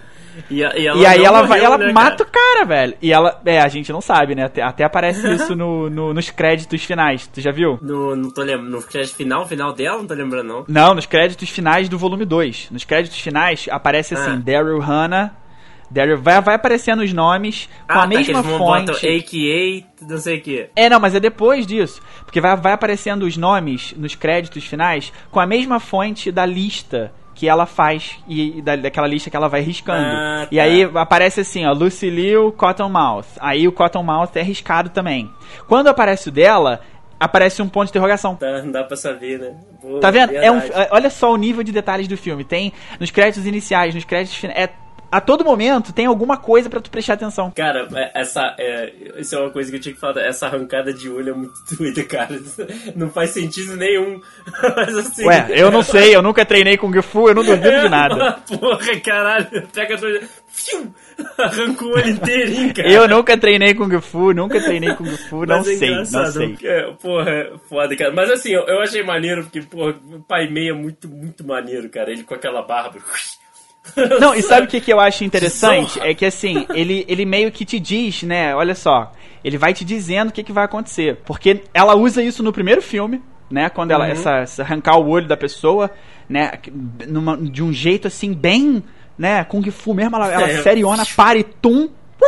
E, 0.49 0.63
a- 0.63 0.75
e 0.77 0.87
ela 0.87 0.97
E 0.99 1.05
aí 1.05 1.23
ela 1.23 1.37
morreu, 1.43 1.47
vai, 1.49 1.63
ela 1.63 1.77
né, 1.77 1.91
mata 1.93 2.23
cara? 2.25 2.29
o 2.29 2.31
cara, 2.31 2.65
velho. 2.65 2.93
E 3.01 3.11
ela, 3.13 3.41
é, 3.45 3.59
a 3.61 3.67
gente 3.67 3.91
não 3.91 4.01
sabe, 4.01 4.35
né? 4.35 4.45
Até, 4.45 4.61
até 4.61 4.83
aparece 4.83 5.27
isso 5.33 5.55
no, 5.55 5.89
no- 5.89 6.13
nos 6.13 6.29
créditos 6.29 6.83
finais. 6.83 7.27
Tu 7.27 7.41
já 7.41 7.51
viu? 7.51 7.77
No, 7.81 8.15
não 8.15 8.29
tô 8.31 8.41
lembrando. 8.41 8.69
No 8.71 8.81
crédito 8.81 9.15
final, 9.15 9.45
final 9.47 9.73
dela, 9.73 9.97
não 9.97 10.07
tô 10.07 10.13
lembrando, 10.13 10.47
não. 10.47 10.65
Não, 10.67 10.93
nos 10.95 11.05
créditos 11.05 11.49
finais 11.49 11.87
do 11.89 11.97
volume 11.97 12.25
2. 12.25 12.69
Nos 12.71 12.83
créditos 12.83 13.19
finais 13.19 13.67
aparece 13.69 14.13
assim, 14.15 14.31
Ah. 14.31 14.35
Daryl 14.43 14.79
Hannah. 14.79 15.35
Daryl 15.91 16.17
vai, 16.19 16.41
vai 16.41 16.55
aparecendo 16.55 17.03
os 17.03 17.13
nomes 17.13 17.69
com 17.87 17.99
ah, 17.99 18.03
a 18.03 18.07
mesma 18.07 18.41
tá, 18.41 18.49
botam 18.49 18.95
fonte. 18.95 19.07
AKA, 19.07 19.85
não 20.09 20.17
sei 20.17 20.37
o 20.39 20.41
que. 20.41 20.69
É, 20.75 20.89
não, 20.89 20.99
mas 20.99 21.13
é 21.13 21.19
depois 21.19 21.67
disso. 21.67 22.01
Porque 22.25 22.41
vai, 22.41 22.55
vai 22.57 22.73
aparecendo 22.73 23.23
os 23.23 23.37
nomes 23.37 23.93
nos 23.95 24.15
créditos 24.15 24.63
finais 24.65 25.13
com 25.29 25.39
a 25.39 25.45
mesma 25.45 25.79
fonte 25.79 26.31
da 26.31 26.47
lista 26.47 27.11
que 27.35 27.47
ela 27.47 27.65
faz 27.65 28.17
e, 28.27 28.59
e 28.59 28.61
da, 28.61 28.75
daquela 28.75 29.07
lista 29.07 29.29
que 29.29 29.35
ela 29.35 29.47
vai 29.47 29.61
riscando. 29.61 30.05
Ah, 30.05 30.47
E 30.51 30.57
tá. 30.57 30.63
aí 30.63 30.83
aparece 30.95 31.41
assim, 31.41 31.65
ó, 31.65 31.71
Lucy 31.73 32.09
Liu, 32.09 32.51
Cottonmouth. 32.51 33.25
Aí 33.39 33.67
o 33.67 33.71
Cottonmouth 33.71 34.29
é 34.35 34.41
riscado 34.41 34.89
também. 34.89 35.29
Quando 35.67 35.87
aparece 35.87 36.29
o 36.29 36.31
dela, 36.31 36.81
aparece 37.19 37.61
um 37.61 37.67
ponto 37.69 37.85
de 37.85 37.91
interrogação. 37.91 38.35
Tá, 38.35 38.61
não 38.61 38.71
dá 38.71 38.83
pra 38.83 38.95
saber, 38.97 39.39
né? 39.39 39.55
Pô, 39.81 39.99
Tá 39.99 40.11
vendo? 40.11 40.33
É 40.35 40.51
um, 40.51 40.59
verdade. 40.59 40.87
olha 40.91 41.09
só 41.09 41.31
o 41.31 41.37
nível 41.37 41.63
de 41.63 41.71
detalhes 41.71 42.07
do 42.07 42.17
filme. 42.17 42.43
Tem 42.43 42.71
nos 42.99 43.09
créditos 43.11 43.45
iniciais, 43.47 43.95
nos 43.95 44.03
créditos 44.03 44.37
finais. 44.37 44.57
É, 44.59 44.69
a 45.17 45.21
todo 45.21 45.45
momento 45.45 45.93
tem 45.93 46.05
alguma 46.05 46.37
coisa 46.37 46.69
pra 46.69 46.81
tu 46.81 46.89
prestar 46.89 47.13
atenção. 47.13 47.51
Cara, 47.51 47.87
é- 47.95 48.21
essa 48.21 48.55
é, 48.57 48.91
isso 49.17 49.35
é 49.35 49.39
uma 49.39 49.49
coisa 49.51 49.69
que 49.69 49.77
eu 49.77 49.81
tinha 49.81 49.93
que 49.93 49.99
falar. 49.99 50.21
Essa 50.21 50.47
arrancada 50.47 50.93
de 50.93 51.09
olho 51.09 51.29
é 51.29 51.33
muito 51.33 51.53
doida, 51.77 52.03
cara. 52.03 52.39
Não 52.95 53.09
faz 53.09 53.29
sentido 53.31 53.75
nenhum. 53.75 54.19
Mas 54.75 54.97
assim. 54.97 55.25
Ué, 55.25 55.47
eu 55.49 55.69
não 55.71 55.83
sei, 55.83 56.15
eu 56.15 56.21
nunca 56.21 56.45
treinei 56.45 56.77
Kung 56.77 56.99
Fu, 57.01 57.29
eu 57.29 57.35
não 57.35 57.43
duvido 57.43 57.81
de 57.81 57.89
nada. 57.89 58.33
Porra, 58.59 58.99
caralho. 58.99 59.67
Pega 59.73 59.97
dois. 59.97 60.27
Fiu! 60.47 60.93
Arranca 61.37 61.83
o 61.85 61.89
olho 61.89 62.09
inteirinho, 62.09 62.73
cara. 62.73 62.91
Eu 62.91 63.07
nunca 63.07 63.35
treinei 63.37 63.73
Kung 63.73 63.99
Fu, 64.01 64.33
nunca 64.33 64.61
treinei 64.61 64.93
Kung 64.95 65.09
Fu, 65.17 65.45
não 65.45 65.57
é 65.57 65.63
sei, 65.63 65.95
não 65.95 66.05
sei. 66.05 66.57
É, 66.63 66.91
porra, 67.01 67.29
é 67.29 67.51
foda, 67.67 67.95
cara. 67.95 68.11
Mas 68.11 68.29
assim, 68.29 68.51
eu, 68.51 68.61
eu 68.67 68.81
achei 68.81 69.03
maneiro, 69.03 69.43
porque, 69.43 69.61
porra, 69.61 69.95
o 70.11 70.21
Pai 70.21 70.47
Mei 70.47 70.69
é 70.69 70.73
muito, 70.73 71.07
muito 71.07 71.45
maneiro, 71.45 71.89
cara. 71.89 72.11
Ele 72.11 72.23
com 72.23 72.35
aquela 72.35 72.61
barba. 72.61 72.99
Não, 74.19 74.33
e 74.33 74.41
sabe 74.41 74.65
o 74.65 74.69
que, 74.69 74.79
que 74.79 74.91
eu 74.93 74.99
acho 74.99 75.23
interessante? 75.23 75.99
É 75.99 76.13
que 76.13 76.25
assim, 76.25 76.65
ele, 76.73 77.05
ele 77.07 77.25
meio 77.25 77.51
que 77.51 77.65
te 77.65 77.79
diz, 77.79 78.23
né? 78.23 78.55
Olha 78.55 78.75
só, 78.75 79.11
ele 79.43 79.57
vai 79.57 79.73
te 79.73 79.83
dizendo 79.83 80.29
o 80.29 80.31
que, 80.31 80.43
que 80.43 80.53
vai 80.53 80.63
acontecer. 80.65 81.17
Porque 81.25 81.63
ela 81.73 81.95
usa 81.95 82.23
isso 82.23 82.41
no 82.41 82.53
primeiro 82.53 82.81
filme, 82.81 83.21
né? 83.51 83.69
Quando 83.69 83.91
ela. 83.91 84.07
Essa, 84.07 84.37
essa 84.37 84.61
arrancar 84.63 84.97
o 84.97 85.07
olho 85.09 85.27
da 85.27 85.35
pessoa, 85.35 85.91
né? 86.29 86.51
numa- 87.07 87.37
de 87.37 87.61
um 87.61 87.73
jeito 87.73 88.07
assim, 88.07 88.33
bem. 88.33 88.83
Né, 89.15 89.43
Kung 89.43 89.61
Fu 89.69 89.93
mesmo, 89.93 90.15
ela, 90.15 90.31
ela 90.33 90.49
É. 90.49 90.61
seriona, 90.63 91.05
para 91.15 91.37
e 91.37 91.43
tum. 91.43 91.87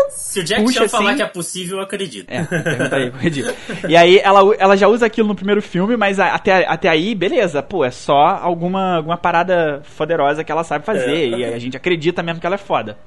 Se 0.10 0.40
o 0.40 0.44
Jack 0.44 0.62
Puxa 0.64 0.80
Chan 0.82 0.90
falar 0.90 1.10
assim. 1.10 1.18
que 1.18 1.24
é 1.24 1.28
possível, 1.28 1.78
eu 1.78 1.84
acredito. 1.84 2.30
É, 2.30 2.44
pergunta 2.44 2.96
aí, 2.96 3.12
corrigido. 3.12 3.54
E 3.90 3.96
aí 3.96 4.20
ela, 4.20 4.42
ela 4.58 4.76
já 4.78 4.88
usa 4.88 5.06
aquilo 5.06 5.28
no 5.28 5.36
primeiro 5.36 5.62
filme, 5.62 5.96
mas 5.98 6.20
a- 6.20 6.34
até, 6.34 6.66
até 6.68 6.90
aí, 6.90 7.14
beleza, 7.16 7.62
pô, 7.64 7.84
é 7.86 7.92
só 7.92 8.40
alguma, 8.42 8.96
alguma 8.98 9.18
parada 9.18 9.82
poderosa 9.98 10.44
que 10.44 10.52
ela 10.52 10.64
sabe 10.64 10.86
fazer. 10.86 11.34
É. 11.34 11.38
E 11.38 11.46
a 11.46 11.60
gente 11.60 11.76
acredita 11.78 12.22
mesmo 12.24 12.40
que 12.40 12.46
ela 12.46 12.56
é 12.56 12.60
foda. 12.60 12.98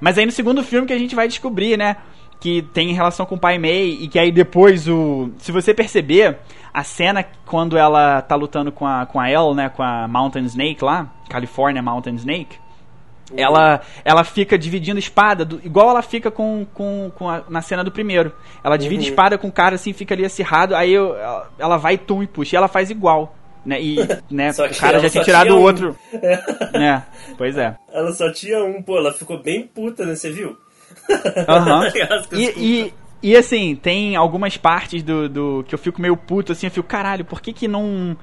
Mas 0.00 0.16
aí 0.18 0.24
no 0.26 0.32
segundo 0.32 0.62
filme 0.62 0.86
que 0.86 0.92
a 0.92 0.98
gente 0.98 1.14
vai 1.14 1.26
descobrir, 1.28 1.76
né? 1.76 1.96
que 2.40 2.62
tem 2.72 2.92
relação 2.92 3.26
com 3.26 3.34
o 3.34 3.38
Pai 3.38 3.58
Mei 3.58 3.98
e 4.00 4.06
que 4.06 4.16
aí 4.16 4.30
depois 4.30 4.86
o. 4.86 5.28
Se 5.38 5.50
você 5.50 5.74
perceber, 5.74 6.38
a 6.72 6.84
cena 6.84 7.24
quando 7.44 7.76
ela 7.76 8.22
tá 8.22 8.36
lutando 8.36 8.70
com 8.70 8.86
a, 8.86 9.06
com 9.06 9.18
a 9.18 9.28
Elle, 9.28 9.54
né? 9.56 9.68
Com 9.68 9.82
a 9.82 10.06
Mountain 10.06 10.44
Snake 10.44 10.84
lá, 10.84 11.12
California 11.28 11.82
Mountain 11.82 12.14
Snake. 12.14 12.56
Ela, 13.36 13.82
ela 14.04 14.24
fica 14.24 14.56
dividindo 14.56 14.98
espada, 14.98 15.44
do- 15.44 15.60
igual 15.62 15.90
ela 15.90 16.00
fica 16.02 16.30
com, 16.30 16.66
com, 16.72 17.10
com 17.14 17.28
a- 17.28 17.42
na 17.48 17.60
cena 17.60 17.84
do 17.84 17.92
primeiro. 17.92 18.32
Ela 18.64 18.76
divide 18.78 19.02
espada 19.10 19.36
com 19.36 19.48
o 19.48 19.52
cara 19.52 19.74
assim, 19.74 19.92
fica 19.92 20.14
ali 20.14 20.24
acirrado, 20.24 20.74
aí 20.74 20.92
eu- 20.92 21.14
ela, 21.16 21.50
ela 21.58 21.76
vai 21.76 21.94
e 21.94 21.98
tum 21.98 22.22
e 22.22 22.26
puxa. 22.26 22.54
E 22.54 22.58
ela 22.58 22.68
faz 22.68 22.90
igual. 22.90 23.34
Né? 23.66 23.82
E 23.82 23.96
né, 24.30 24.50
o 24.52 24.80
cara 24.80 24.98
já 25.00 25.10
tinha 25.10 25.24
tirado 25.24 25.50
o 25.54 25.58
um. 25.58 25.62
outro. 25.62 25.94
né? 26.72 27.04
Pois 27.36 27.58
é. 27.58 27.76
Ela 27.92 28.12
só 28.12 28.32
tinha 28.32 28.64
um, 28.64 28.82
pô, 28.82 28.96
ela 28.96 29.12
ficou 29.12 29.42
bem 29.42 29.66
puta, 29.66 30.06
né? 30.06 30.14
Você 30.14 30.30
viu? 30.30 30.56
Aham. 31.46 31.90
Ficou 32.22 32.38
E, 32.38 32.54
e, 32.56 32.94
e, 33.22 33.36
assim, 33.36 33.74
tem 33.76 34.16
algumas 34.16 34.56
partes 34.56 35.02
do, 35.02 35.28
do 35.28 35.64
que 35.68 35.74
eu 35.74 35.78
fico 35.78 36.00
meio 36.00 36.16
puto, 36.16 36.52
assim, 36.52 36.66
eu 36.66 36.70
fico, 36.70 36.86
caralho, 36.88 37.24
por 37.24 37.40
que 37.42 37.52
que 37.52 37.68
não. 37.68 38.16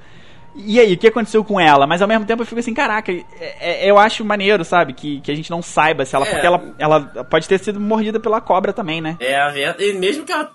E 0.55 0.79
aí, 0.79 0.93
o 0.93 0.97
que 0.97 1.07
aconteceu 1.07 1.43
com 1.43 1.59
ela? 1.59 1.85
Mas 1.85 2.01
ao 2.01 2.07
mesmo 2.07 2.25
tempo 2.25 2.41
eu 2.41 2.45
fico 2.45 2.59
assim, 2.59 2.73
caraca, 2.73 3.11
é- 3.11 3.23
é- 3.59 3.89
eu 3.91 3.97
acho 3.97 4.23
maneiro, 4.23 4.63
sabe? 4.63 4.93
Que, 4.93 5.19
que 5.21 5.31
a 5.31 5.35
gente 5.35 5.51
não 5.51 5.61
saiba 5.61 6.05
se 6.05 6.15
ela. 6.15 6.25
É. 6.25 6.31
Porque 6.31 6.45
ela, 6.47 6.63
ela 6.79 7.01
pode 7.25 7.47
ter 7.47 7.59
sido 7.59 7.79
mordida 7.79 8.19
pela 8.19 8.39
cobra 8.39 8.71
também, 8.71 9.01
né? 9.01 9.17
É. 9.19 9.75
E 9.79 9.93
mesmo 9.93 10.23
que 10.23 10.31
ela 10.31 10.49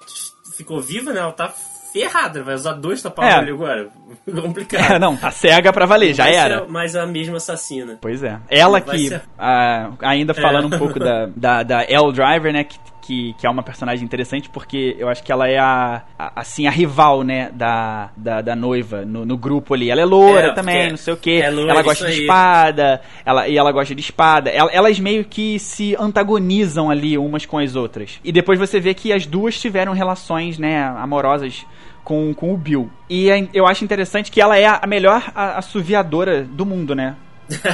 ficou 0.57 0.81
viva, 0.81 1.13
né? 1.13 1.21
Ela 1.21 1.33
tá 1.33 1.53
ferrada. 1.93 2.43
Vai 2.43 2.55
usar 2.55 2.73
dois 2.75 3.01
É. 3.01 3.03
tapa-olho 3.03 3.55
agora. 3.55 3.89
Complicado. 4.43 4.93
É, 4.95 4.99
não, 4.99 5.17
tá 5.17 5.31
cega 5.31 5.73
pra 5.73 5.87
valer, 5.87 6.15
já 6.15 6.25
Vai 6.25 6.35
era. 6.35 6.61
ser 6.61 6.69
mais 6.71 6.95
a 6.97 7.05
mesma 7.07 7.37
assassina. 7.39 7.99
Pois 8.01 8.23
é. 8.23 8.39
Ela 8.49 8.81
Vai 8.81 8.97
que, 8.97 9.09
ser- 9.09 9.23
ah, 9.39 9.91
ainda 10.01 10.33
falando 10.33 10.73
É. 10.73 10.77
um 10.77 10.79
pouco 10.79 10.99
da, 10.99 11.27
da, 11.35 11.63
da 11.63 11.83
Elle 11.83 12.13
Driver, 12.13 12.53
né, 12.53 12.65
que, 12.65 12.79
que, 13.01 13.35
que 13.39 13.47
é 13.47 13.51
uma 13.51 13.63
personagem 13.63 14.05
interessante 14.05 14.49
porque 14.49 14.95
eu 14.99 15.09
acho 15.09 15.23
que 15.23 15.33
ela 15.33 15.49
é 15.49 15.59
a, 15.59 16.03
a- 16.19 16.33
assim, 16.37 16.67
a 16.67 16.71
rival, 16.71 17.23
né, 17.23 17.51
da, 17.53 18.11
da, 18.17 18.41
da 18.41 18.55
noiva 18.57 19.05
no, 19.05 19.25
no 19.25 19.37
grupo 19.37 19.75
ali. 19.75 19.91
Ela 19.91 20.01
é 20.01 20.05
loura 20.05 20.49
É, 20.49 20.53
também, 20.53 20.91
não 20.91 20.97
sei 20.97 21.15
o 21.15 21.17
que. 21.17 21.41
é 21.43 21.47
ela 21.47 21.83
gosta 21.83 22.07
de 22.07 22.21
espada, 22.23 23.01
ela, 23.25 23.49
e 23.49 23.57
ela 23.59 23.73
gosta 23.73 23.95
de 23.95 24.01
espada. 24.01 24.51
El- 24.51 24.71
Elas 24.73 24.99
meio 25.01 25.25
que 25.25 25.59
se 25.59 25.97
antagonizam 25.99 26.91
ali 26.91 27.17
umas 27.19 27.47
com 27.47 27.59
as 27.59 27.75
outras. 27.77 28.21
E 28.23 28.31
depois 28.33 28.59
você 28.59 28.79
vê 28.81 28.95
que 28.95 29.13
as 29.13 29.27
duas 29.27 29.59
tiveram 29.61 29.93
relações, 29.93 30.59
né, 30.59 30.83
amorosas 30.99 31.65
com, 32.05 32.33
com 32.35 32.53
o 32.53 32.57
Bill. 32.57 32.91
E 33.09 33.31
é- 33.31 33.49
eu 33.55 33.67
acho 33.67 33.85
interessante 33.85 34.31
que 34.31 34.41
ela 34.41 34.59
é 34.59 34.67
a 34.67 34.87
melhor 34.87 35.23
assoviadora 35.35 36.43
do 36.43 36.65
mundo, 36.67 36.95
né? 36.95 37.15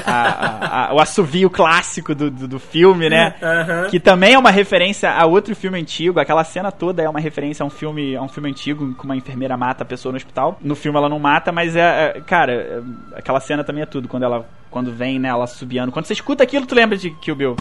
A- 0.07 0.89
a- 0.91 0.95
o 0.95 1.01
assovio 1.01 1.49
clássico 1.51 2.15
do, 2.15 2.31
do, 2.31 2.49
do 2.49 2.59
filme, 2.59 3.09
né? 3.09 3.35
Aham. 3.43 3.89
Que 3.91 3.99
também 4.01 4.35
é 4.35 4.39
uma 4.39 4.51
referência 4.51 5.11
a 5.11 5.25
outro 5.27 5.55
filme 5.57 5.79
antigo. 5.81 6.19
Aquela 6.21 6.45
cena 6.45 6.71
toda 6.73 7.03
é 7.03 7.09
uma 7.09 7.21
referência 7.21 7.63
a 7.63 7.67
um 7.67 7.71
filme, 7.71 8.17
a 8.17 8.23
um 8.23 8.29
filme 8.29 8.49
antigo, 8.51 8.95
que 8.95 9.05
uma 9.05 9.17
enfermeira 9.17 9.57
mata 9.57 9.83
a 9.83 9.87
pessoa 9.87 10.13
no 10.13 10.17
hospital. 10.17 10.59
No 10.63 10.75
filme 10.75 10.99
ela 10.99 11.09
não 11.09 11.19
mata, 11.19 11.51
mas 11.53 11.75
é, 11.77 12.15
é- 12.17 12.21
cara, 12.21 12.53
é- 12.53 12.81
aquela 13.19 13.41
cena 13.41 13.63
também 13.65 13.83
é 13.83 13.87
tudo. 13.87 14.09
Quando 14.09 14.23
ela 14.25 14.47
quando 14.71 14.93
vem, 14.93 15.19
né, 15.19 15.29
ela 15.29 15.47
subiando. 15.47 15.91
Quando 15.91 16.05
você 16.05 16.13
escuta 16.13 16.43
aquilo, 16.43 16.67
tu 16.67 16.75
lembra 16.75 16.99
de 16.99 17.11
Kill 17.11 17.35
Bill. 17.35 17.57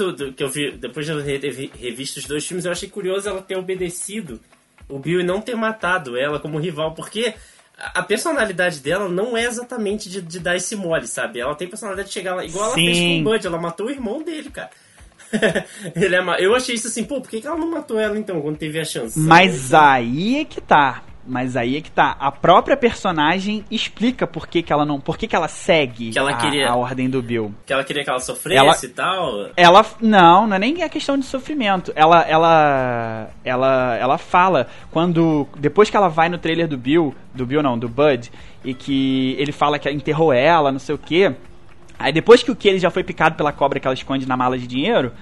Do, 0.00 0.12
do 0.12 0.32
que 0.32 0.42
eu 0.42 0.48
vi, 0.48 0.70
depois 0.72 1.04
de 1.06 1.12
eu 1.12 1.22
ter 1.22 1.38
revi- 1.40 1.70
revisto 1.78 2.18
os 2.18 2.24
dois 2.26 2.46
filmes, 2.46 2.64
eu 2.64 2.72
achei 2.72 2.88
curioso 2.88 3.28
ela 3.28 3.42
ter 3.42 3.56
obedecido 3.56 4.40
o 4.88 4.98
Bill 4.98 5.20
e 5.20 5.24
não 5.24 5.40
ter 5.40 5.54
matado 5.54 6.16
ela 6.18 6.40
como 6.40 6.58
rival, 6.58 6.94
porque 6.94 7.34
a 7.94 8.02
personalidade 8.02 8.80
dela 8.80 9.08
não 9.08 9.36
é 9.36 9.44
exatamente 9.44 10.08
de, 10.08 10.20
de 10.20 10.38
dar 10.40 10.56
esse 10.56 10.74
mole, 10.74 11.06
sabe? 11.06 11.40
Ela 11.40 11.54
tem 11.54 11.68
personalidade 11.68 12.08
de 12.08 12.14
chegar 12.14 12.34
lá, 12.34 12.44
igual 12.44 12.66
ela 12.66 12.74
fez 12.74 12.98
com 12.98 13.04
Sim. 13.04 13.20
o 13.20 13.24
Bud, 13.24 13.46
ela 13.46 13.58
matou 13.58 13.86
o 13.86 13.90
irmão 13.90 14.22
dele, 14.22 14.50
cara. 14.50 14.70
Ele 15.94 16.14
é 16.16 16.20
ma- 16.20 16.40
eu 16.40 16.54
achei 16.56 16.74
isso 16.74 16.88
assim, 16.88 17.04
pô, 17.04 17.20
por 17.20 17.30
que, 17.30 17.40
que 17.40 17.46
ela 17.46 17.56
não 17.56 17.70
matou 17.70 17.98
ela 18.00 18.18
então, 18.18 18.40
quando 18.40 18.56
teve 18.58 18.80
a 18.80 18.84
chance? 18.84 19.18
Mas 19.18 19.72
aí 19.72 20.40
é 20.40 20.44
que 20.44 20.60
tá. 20.60 21.04
Mas 21.26 21.54
aí 21.56 21.76
é 21.76 21.80
que 21.80 21.90
tá. 21.90 22.16
A 22.18 22.32
própria 22.32 22.76
personagem 22.76 23.64
explica 23.70 24.26
por 24.26 24.46
que, 24.46 24.62
que 24.62 24.72
ela 24.72 24.84
não. 24.86 24.98
Por 24.98 25.18
que, 25.18 25.26
que 25.26 25.36
ela 25.36 25.48
segue 25.48 26.10
Que 26.10 26.18
ela 26.18 26.30
a, 26.30 26.34
queria- 26.36 26.70
a 26.70 26.74
ordem 26.74 27.08
do 27.10 27.22
Bill. 27.22 27.54
Que 27.66 27.72
ela 27.72 27.84
queria 27.84 28.02
que 28.02 28.10
ela 28.10 28.18
sofresse 28.20 28.58
Ela- 28.58 28.76
e 28.82 28.88
tal. 28.88 29.46
Ela. 29.56 29.86
Não, 30.00 30.46
não 30.46 30.56
é 30.56 30.58
nem 30.58 30.82
a 30.82 30.88
questão 30.88 31.18
de 31.18 31.24
sofrimento. 31.26 31.92
Ela. 31.94 32.22
Ela. 32.22 33.30
Ela. 33.44 33.96
Ela 34.00 34.18
fala 34.18 34.66
quando. 34.90 35.46
Depois 35.58 35.90
que 35.90 35.96
ela 35.96 36.08
vai 36.08 36.28
no 36.28 36.38
trailer 36.38 36.66
do 36.66 36.78
Bill. 36.78 37.14
Do 37.34 37.44
Bill 37.46 37.62
não, 37.62 37.78
do 37.78 37.88
Bud. 37.88 38.30
E 38.64 38.74
que 38.74 39.36
ele 39.38 39.52
fala 39.52 39.78
que 39.78 39.90
enterrou 39.90 40.32
ela, 40.32 40.72
não 40.72 40.78
sei 40.78 40.94
o 40.94 40.98
quê. 40.98 41.34
Aí 41.98 42.12
depois 42.14 42.42
que 42.42 42.50
o 42.50 42.56
ele 42.64 42.78
já 42.78 42.90
foi 42.90 43.04
picado 43.04 43.36
pela 43.36 43.52
cobra 43.52 43.78
que 43.78 43.86
ela 43.86 43.92
esconde 43.94 44.26
na 44.26 44.34
mala 44.34 44.56
de 44.58 44.66
dinheiro, 44.66 45.12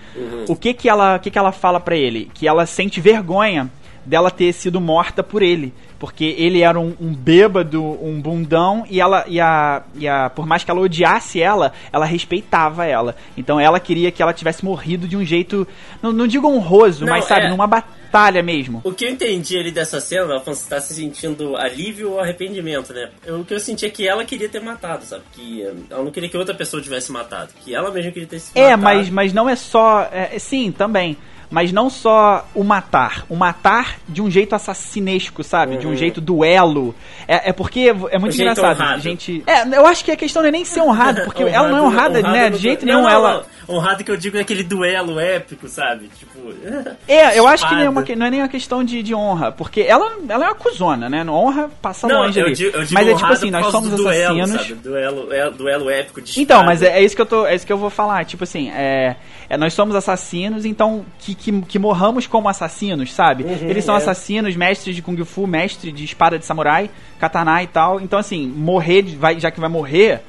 o 0.49 0.55
que 0.55 0.73
que 0.73 0.89
ela, 0.89 1.17
o 1.17 1.19
que 1.19 1.29
que 1.29 1.37
ela 1.39 1.51
fala 1.51 1.81
pra 1.81 1.97
ele? 1.97 2.31
Que 2.33 2.47
ela 2.47 2.65
sente 2.67 3.01
vergonha 3.01 3.69
dela 4.05 4.31
ter 4.31 4.53
sido 4.53 4.81
morta 4.81 5.23
por 5.23 5.43
ele, 5.43 5.73
porque 5.99 6.35
ele 6.39 6.63
era 6.63 6.79
um, 6.79 6.95
um 7.01 7.13
bêbado, 7.15 7.83
um 7.83 8.21
bundão 8.21 8.85
e 8.89 9.01
ela 9.01 9.25
e 9.29 9.41
a, 9.41 9.83
e 9.97 10.07
a 10.09 10.31
por 10.31 10.47
mais 10.47 10.65
que 10.65 10.71
ela 10.71 10.81
odiasse 10.81 11.41
ela, 11.41 11.73
ela 11.93 12.05
respeitava 12.05 12.85
ela. 12.87 13.17
Então 13.37 13.59
ela 13.61 13.79
queria 13.81 14.11
que 14.11 14.23
ela 14.23 14.33
tivesse 14.33 14.65
morrido 14.65 15.07
de 15.09 15.17
um 15.17 15.25
jeito, 15.25 15.67
não, 16.03 16.13
não 16.13 16.27
digo 16.27 16.47
honroso, 16.49 17.05
Não, 17.05 17.13
mas 17.13 17.25
sabe, 17.25 17.47
é- 17.47 17.51
numa 17.51 17.67
batalha 17.67 18.43
mesmo. 18.43 18.81
O 18.85 18.93
que 18.93 19.05
eu 19.05 19.11
entendi 19.11 19.59
ali 19.59 19.71
dessa 19.71 20.01
cena, 20.01 20.35
Alfonso, 20.35 20.63
você 20.63 20.71
tá 20.71 20.81
se 20.81 20.95
sentindo 20.95 21.57
alívio 21.57 22.13
ou 22.13 22.21
arrependimento, 22.21 22.93
né? 22.93 23.11
Eu- 23.27 23.41
o 23.41 23.45
que 23.45 23.53
eu 23.53 23.61
senti 23.61 23.85
é 23.85 23.91
que 23.91 24.07
ela 24.09 24.25
queria 24.25 24.49
ter 24.49 24.61
matado, 24.63 25.05
sabe? 25.05 25.23
Que 25.33 25.63
eh, 25.63 25.75
ela 25.91 26.03
não 26.05 26.11
queria 26.11 26.29
que 26.29 26.37
outra 26.37 26.55
pessoa 26.55 26.83
tivesse 26.83 27.13
matado. 27.13 27.51
Que 27.63 27.75
ela 27.75 27.91
mesma 27.91 28.11
queria 28.13 28.29
ter 28.29 28.39
se 28.39 28.51
É, 28.55 28.77
matado. 28.77 28.83
mas, 28.83 29.11
mas 29.11 29.33
não 29.33 29.49
é 29.49 29.57
só. 29.57 30.09
é, 30.11 30.39
sim, 30.39 30.73
também. 30.73 31.17
Mas 31.51 31.73
não 31.73 31.89
só 31.89 32.47
o 32.55 32.63
matar. 32.63 33.25
O 33.29 33.35
matar 33.37 33.97
de 34.09 34.21
um 34.21 34.31
jeito 34.31 34.55
assassinesco, 34.55 35.43
sabe? 35.43 35.79
De 35.79 35.87
um 35.87 35.97
jeito 35.97 36.21
duelo. 36.21 36.95
É, 37.27 37.51
é 37.51 37.53
porque 37.53 37.81
é 38.11 38.19
muito 38.19 38.35
jeito 38.37 38.51
engraçado. 38.51 38.81
honrado. 38.81 39.01
Gente. 39.01 39.43
É, 39.47 39.63
eu 39.77 39.87
acho 39.87 40.05
que 40.05 40.11
a 40.11 40.17
questão 40.17 40.43
não 40.43 40.49
é 40.49 40.53
nem 40.53 40.65
ser 40.65 40.81
honrado, 40.83 41.23
porque 41.25 41.43
ela 41.49 41.69
não 41.69 41.79
é 41.79 41.83
honrada, 41.83 42.21
né? 42.23 42.51
De 42.51 42.59
jeito 42.59 42.85
não, 42.85 42.95
nenhum. 42.95 43.09
não, 43.09 43.11
ela. 43.11 43.47
Honrado 43.69 44.03
que 44.03 44.11
eu 44.11 44.17
digo 44.17 44.37
é 44.39 44.41
aquele 44.41 44.63
duelo 44.63 45.19
épico, 45.21 45.69
sabe? 45.69 46.09
Tipo. 46.19 46.39
É, 47.09 47.39
eu 47.39 47.47
acho 47.47 47.67
que 47.69 47.75
não 47.75 47.81
é, 47.83 47.89
uma, 47.89 48.03
não 48.17 48.27
é 48.27 48.31
nem 48.31 48.41
uma 48.41 48.49
questão 48.49 48.85
de, 48.85 49.03
de 49.03 49.15
honra, 49.15 49.51
porque 49.51 49.81
ela, 49.81 50.19
ela 50.29 50.45
é 50.45 50.49
uma 50.49 50.55
cuzona, 50.55 51.09
né? 51.09 51.25
Não 51.25 51.33
honra 51.35 51.71
passa 51.81 52.07
Não, 52.07 52.23
longe 52.23 52.39
eu 52.39 52.47
ali. 52.47 52.55
digo, 52.55 52.77
eu 52.77 52.83
digo 52.83 52.95
mas 52.95 53.07
é 53.07 53.11
tipo 53.11 53.19
honrado 53.19 53.33
assim, 53.35 53.51
nós 53.51 53.67
somos 53.69 53.91
duelo, 53.91 54.41
assassinos. 54.43 54.63
sabe? 54.69 54.75
Duelo, 54.75 55.33
é, 55.33 55.51
duelo 55.51 55.91
épico 55.91 56.21
de 56.21 56.41
Então, 56.41 56.59
espada. 56.59 56.65
mas 56.67 56.83
é, 56.83 56.99
é 56.99 57.03
isso 57.03 57.17
que 57.17 57.23
eu 57.23 57.27
tô, 57.27 57.47
é 57.47 57.55
isso 57.55 57.67
que 57.67 57.73
eu 57.73 57.79
vou 57.79 57.89
falar. 57.91 58.25
Tipo 58.27 58.45
assim, 58.45 58.71
é, 58.71 59.17
é, 59.49 59.57
nós 59.57 59.73
somos 59.73 59.95
assassinos, 59.97 60.65
então 60.67 61.05
que, 61.19 61.35
que, 61.39 61.61
que 61.63 61.79
morramos 61.79 62.27
como 62.27 62.49
assassinos, 62.49 63.13
sabe? 63.13 63.45
Eles 63.45 63.85
são 63.85 63.95
é. 63.95 63.99
assassinos, 63.99 64.57
mestres 64.57 64.95
de 64.95 65.03
kung 65.03 65.17
fu, 65.25 65.47
mestre 65.47 65.91
de 65.93 66.05
espada 66.05 66.39
de 66.39 66.45
samurai, 66.45 66.91
katana 67.19 67.63
e 67.63 67.67
tal. 67.67 68.01
Então 68.01 68.19
assim, 68.19 68.47
morrer, 68.47 69.03
vai, 69.17 69.39
já 69.39 69.51
que 69.51 69.61
vai 69.61 69.69
morrer, 69.71 70.21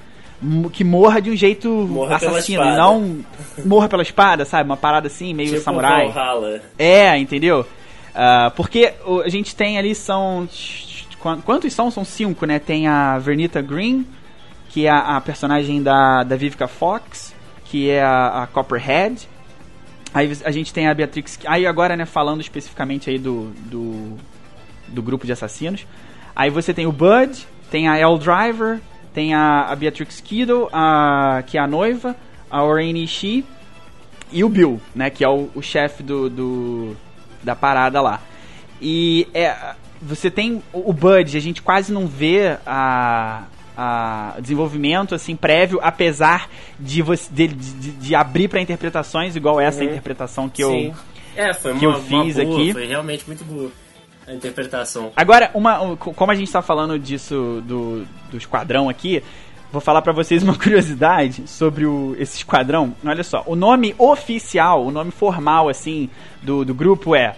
que 0.72 0.84
morra 0.84 1.22
de 1.22 1.32
um 1.32 1.36
jeito 1.36 1.70
Morra 1.70 2.16
assassino, 2.16 2.64
e 2.64 2.78
não 2.78 3.20
morra 3.66 3.90
pela 3.90 4.04
espada, 4.04 4.46
sabe? 4.46 4.70
Uma 4.70 4.78
parada 4.78 5.08
assim, 5.08 5.34
meio 5.34 5.50
tipo 5.50 5.62
samurai. 5.62 6.10
Valhalla. 6.10 6.62
É, 6.78 7.18
entendeu? 7.18 7.66
Ah, 8.16 8.52
porque 8.56 8.94
a 9.26 9.30
gente 9.30 9.56
tem 9.56 9.78
ali 9.78 9.94
são. 9.96 10.48
quan- 11.20 11.42
Quantos 11.42 11.74
são? 11.74 11.90
São 11.92 12.06
cinco, 12.06 12.46
né? 12.46 12.60
Tem 12.60 12.88
a 12.88 13.18
Vernita 13.18 13.62
Green, 13.62 14.06
que 14.70 14.86
é 14.86 14.90
a, 14.90 15.18
a 15.18 15.22
personagem 15.22 15.82
da, 15.82 16.24
da 16.24 16.36
Vivica 16.36 16.68
Fox, 16.68 17.34
que 17.66 17.90
é 17.90 18.02
a, 18.02 18.44
a 18.44 18.48
Copperhead. 18.48 19.28
Aí 20.14 20.32
a 20.44 20.52
gente 20.52 20.74
tem 20.74 20.88
a 20.88 20.94
Beatrix. 20.94 21.40
Aí 21.46 21.66
agora, 21.68 21.96
né, 21.96 22.06
falando 22.06 22.42
especificamente 22.42 23.10
aí 23.10 23.20
do, 23.20 23.52
do, 23.70 24.18
do 24.88 25.02
grupo 25.02 25.26
de 25.26 25.32
assassinos. 25.32 25.86
Aí 26.36 26.50
você 26.50 26.74
tem 26.74 26.88
o 26.88 26.92
Bud, 26.92 27.46
tem 27.70 27.88
a 27.88 27.98
Elle 28.00 28.18
Driver, 28.18 28.80
tem 29.14 29.34
a, 29.34 29.64
a 29.64 29.76
Beatrix 29.76 30.20
Kiddo, 30.22 30.70
a, 30.72 31.44
que 31.46 31.58
é 31.58 31.62
a 31.62 31.68
noiva, 31.68 32.16
a 32.50 32.64
Orane 32.64 33.04
Ishii 33.04 33.46
e 34.32 34.44
o 34.44 34.50
Bill, 34.50 34.80
né, 34.96 35.10
que 35.10 35.24
é 35.24 35.30
o, 35.30 35.50
o 35.56 35.62
chefe 35.62 36.02
do, 36.04 36.30
do- 36.30 36.96
da 37.44 37.56
parada 37.56 38.02
lá. 38.02 38.22
E 38.82 39.28
é, 39.34 39.56
você 40.02 40.32
tem 40.32 40.64
o 40.72 40.94
Bud, 40.94 41.36
a 41.38 41.42
gente 41.42 41.62
quase 41.62 41.92
não 41.92 42.08
vê 42.08 42.58
a, 42.66 43.44
a 43.82 44.36
desenvolvimento 44.42 45.16
assim 45.16 45.36
prévio, 45.36 45.80
apesar 45.82 46.50
de 46.80 47.02
você 47.02 47.30
de, 47.32 47.48
de, 47.48 47.92
de 47.92 48.16
abrir 48.16 48.48
para 48.50 48.60
interpretações 48.62 49.36
igual 49.36 49.60
essa 49.62 49.82
Uhum. 49.84 49.90
interpretação 49.90 50.50
que 50.50 50.64
Sim. 50.64 50.88
eu 50.88 50.96
É, 51.46 51.54
foi 51.54 51.74
que 51.78 51.88
uma, 51.88 51.98
eu 51.98 52.02
fiz 52.02 52.36
boa, 52.36 52.54
aqui. 52.56 52.74
Foi 52.74 52.86
realmente 52.86 53.24
muito 53.26 53.46
boa 53.46 53.72
a 54.28 54.34
interpretação. 54.34 55.12
Agora, 55.16 55.50
uma, 55.54 55.82
um, 55.82 55.96
co- 55.96 56.14
como 56.14 56.32
a 56.32 56.36
gente 56.36 56.52
tá 56.52 56.62
falando 56.62 57.00
disso 57.00 57.64
do, 57.66 58.06
do 58.30 58.38
esquadrão 58.38 58.90
aqui, 58.90 59.24
vou 59.72 59.80
falar 59.82 60.02
pra 60.02 60.12
vocês 60.14 60.44
uma 60.44 60.56
curiosidade 60.60 61.48
sobre 61.48 61.86
o, 61.86 62.16
esse 62.20 62.38
esquadrão. 62.38 62.94
Olha 63.06 63.24
só, 63.24 63.44
o 63.48 63.56
nome 63.56 63.96
oficial, 63.98 64.86
o 64.86 64.92
nome 64.92 65.12
formal 65.12 65.70
assim 65.70 66.10
do, 66.44 66.66
do 66.66 66.74
grupo 66.76 67.16
é 67.16 67.36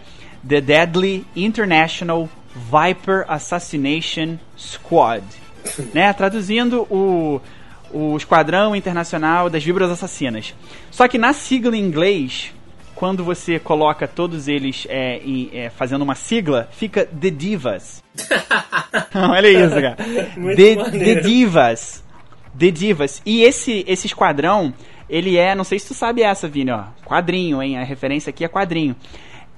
The 0.48 0.60
Deadly 0.60 1.26
International 1.36 2.28
Viper 2.56 3.26
Assassination 3.30 4.38
Squad, 4.58 5.24
né? 5.94 6.12
Traduzindo 6.14 6.82
o 6.90 7.42
o 7.94 8.16
Esquadrão 8.16 8.74
Internacional 8.74 9.50
das 9.50 9.62
Vibras 9.66 9.92
Assassinas. 9.92 10.54
Só 10.90 11.10
que 11.10 11.18
na 11.18 11.34
sigla 11.34 11.76
em 11.76 11.82
inglês, 11.82 12.54
quando 12.96 13.22
você 13.22 13.60
coloca 13.60 14.08
todos 14.08 14.48
eles 14.48 14.88
é, 14.90 15.18
em- 15.18 15.50
é, 15.52 15.70
fazendo 15.70 16.02
uma 16.02 16.16
sigla, 16.16 16.70
fica 16.72 17.06
The 17.06 17.30
Divas. 17.30 18.02
Olha 19.14 19.48
isso, 19.50 19.76
cara. 19.76 19.98
The. 20.56 20.76
The 21.00 21.16
Divas. 21.22 22.02
The 22.58 22.72
Divas. 22.72 23.22
E 23.26 23.44
esse, 23.44 23.84
esse 23.86 24.08
esquadrão, 24.08 24.74
ele 25.10 25.38
é, 25.38 25.54
não 25.54 25.66
sei 25.66 25.78
se 25.78 25.90
tu 25.90 25.94
sabe 25.94 26.22
essa, 26.22 26.48
Vini, 26.48 26.72
ó. 26.72 26.84
Quadrinho, 27.06 27.62
hein? 27.62 27.78
A 27.78 27.84
referência 27.84 28.30
aqui 28.30 28.46
é 28.46 28.48
quadrinho. 28.48 28.96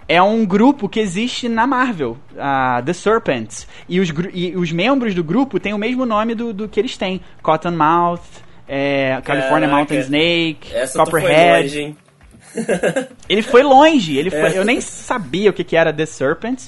É 0.08 0.22
um 0.22 0.46
grupo 0.46 0.90
que 0.90 1.00
existe 1.00 1.48
na 1.48 1.66
Marvel, 1.66 2.18
a 2.38 2.82
The 2.86 2.94
Serpents. 2.94 3.68
E 3.88 4.00
os, 4.00 4.10
e 4.34 4.56
os 4.56 4.72
membros 4.72 5.16
do 5.16 5.24
grupo 5.24 5.60
têm 5.60 5.74
o 5.74 5.78
mesmo 5.78 6.06
nome 6.06 6.36
do, 6.36 6.54
do 6.54 6.68
que 6.68 6.80
eles 6.80 6.98
têm: 6.98 7.22
Cottonmouth, 7.42 8.22
é, 8.68 9.22
California 9.24 9.68
Caraca. 9.68 9.76
Mountain 9.76 10.00
Snake, 10.00 10.74
Essa 10.74 11.00
Copperhead. 11.04 11.96
Ele 13.28 13.42
foi 13.42 13.64
longe, 13.64 14.18
ele 14.18 14.30
foi, 14.30 14.54
É. 14.54 14.58
eu 14.58 14.66
nem 14.66 14.80
sabia 14.80 15.50
o 15.50 15.54
que, 15.54 15.64
que 15.64 15.76
era 15.76 15.92
The 15.92 16.06
Serpent, 16.06 16.66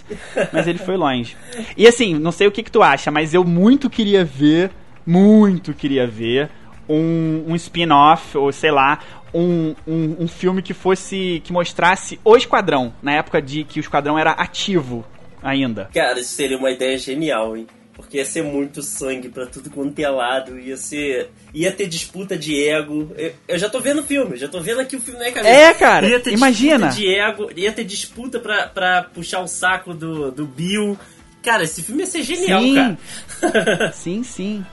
mas 0.51 0.67
ele 0.67 0.79
foi 0.79 0.97
longe. 0.97 1.37
E 1.77 1.87
assim, 1.87 2.15
não 2.15 2.31
sei 2.31 2.47
o 2.47 2.51
que, 2.51 2.63
que 2.63 2.71
tu 2.71 2.81
acha, 2.81 3.11
mas 3.11 3.33
eu 3.33 3.43
muito 3.43 3.89
queria 3.89 4.25
ver, 4.25 4.71
muito 5.05 5.73
queria 5.73 6.07
ver 6.07 6.49
um, 6.89 7.43
um 7.47 7.55
spin-off, 7.55 8.37
ou 8.37 8.51
sei 8.51 8.71
lá, 8.71 8.99
um, 9.35 9.75
um, 9.87 10.15
um 10.21 10.27
filme 10.27 10.61
que 10.61 10.73
fosse. 10.73 11.41
que 11.43 11.51
mostrasse 11.51 12.19
o 12.23 12.35
esquadrão, 12.35 12.93
na 13.03 13.13
época 13.13 13.41
de 13.41 13.63
que 13.63 13.79
o 13.79 13.81
esquadrão 13.81 14.17
era 14.17 14.31
ativo 14.31 15.05
ainda. 15.43 15.89
Cara, 15.93 16.19
isso 16.19 16.33
seria 16.33 16.57
uma 16.57 16.71
ideia 16.71 16.97
genial, 16.97 17.55
hein? 17.55 17.67
Porque 17.93 18.17
ia 18.17 18.25
ser 18.25 18.43
muito 18.43 18.81
sangue 18.81 19.29
pra 19.29 19.45
tudo 19.45 19.69
quanto 19.69 19.97
é 19.99 20.09
lado, 20.09 20.59
ia 20.59 20.75
ser. 20.75 21.29
ia 21.53 21.71
ter 21.71 21.87
disputa 21.87 22.37
de 22.37 22.67
ego. 22.67 23.09
Eu, 23.17 23.33
eu 23.47 23.57
já 23.57 23.69
tô 23.69 23.79
vendo 23.79 24.01
o 24.01 24.03
filme, 24.03 24.35
já 24.35 24.49
tô 24.49 24.59
vendo 24.59 24.81
aqui 24.81 24.97
o 24.97 24.99
filme 25.01 25.19
na 25.19 25.31
cabeça. 25.31 25.47
É, 25.47 25.73
cara, 25.73 26.05
ia 26.07 26.19
ter 26.19 26.33
imagina. 26.33 26.87
disputa 26.87 27.01
de 27.01 27.15
ego, 27.15 27.49
ia 27.55 27.71
ter 27.71 27.85
disputa 27.85 28.39
pra, 28.39 28.67
pra 28.67 29.03
puxar 29.03 29.39
o 29.39 29.47
saco 29.47 29.93
do, 29.93 30.29
do 30.29 30.45
Bill. 30.45 30.97
Cara, 31.41 31.63
esse 31.63 31.81
filme 31.83 32.01
ia 32.01 32.07
ser 32.07 32.23
genial, 32.23 32.61
Sim. 32.61 32.75
cara. 32.75 33.91
Sim, 33.93 34.23
sim. 34.23 34.65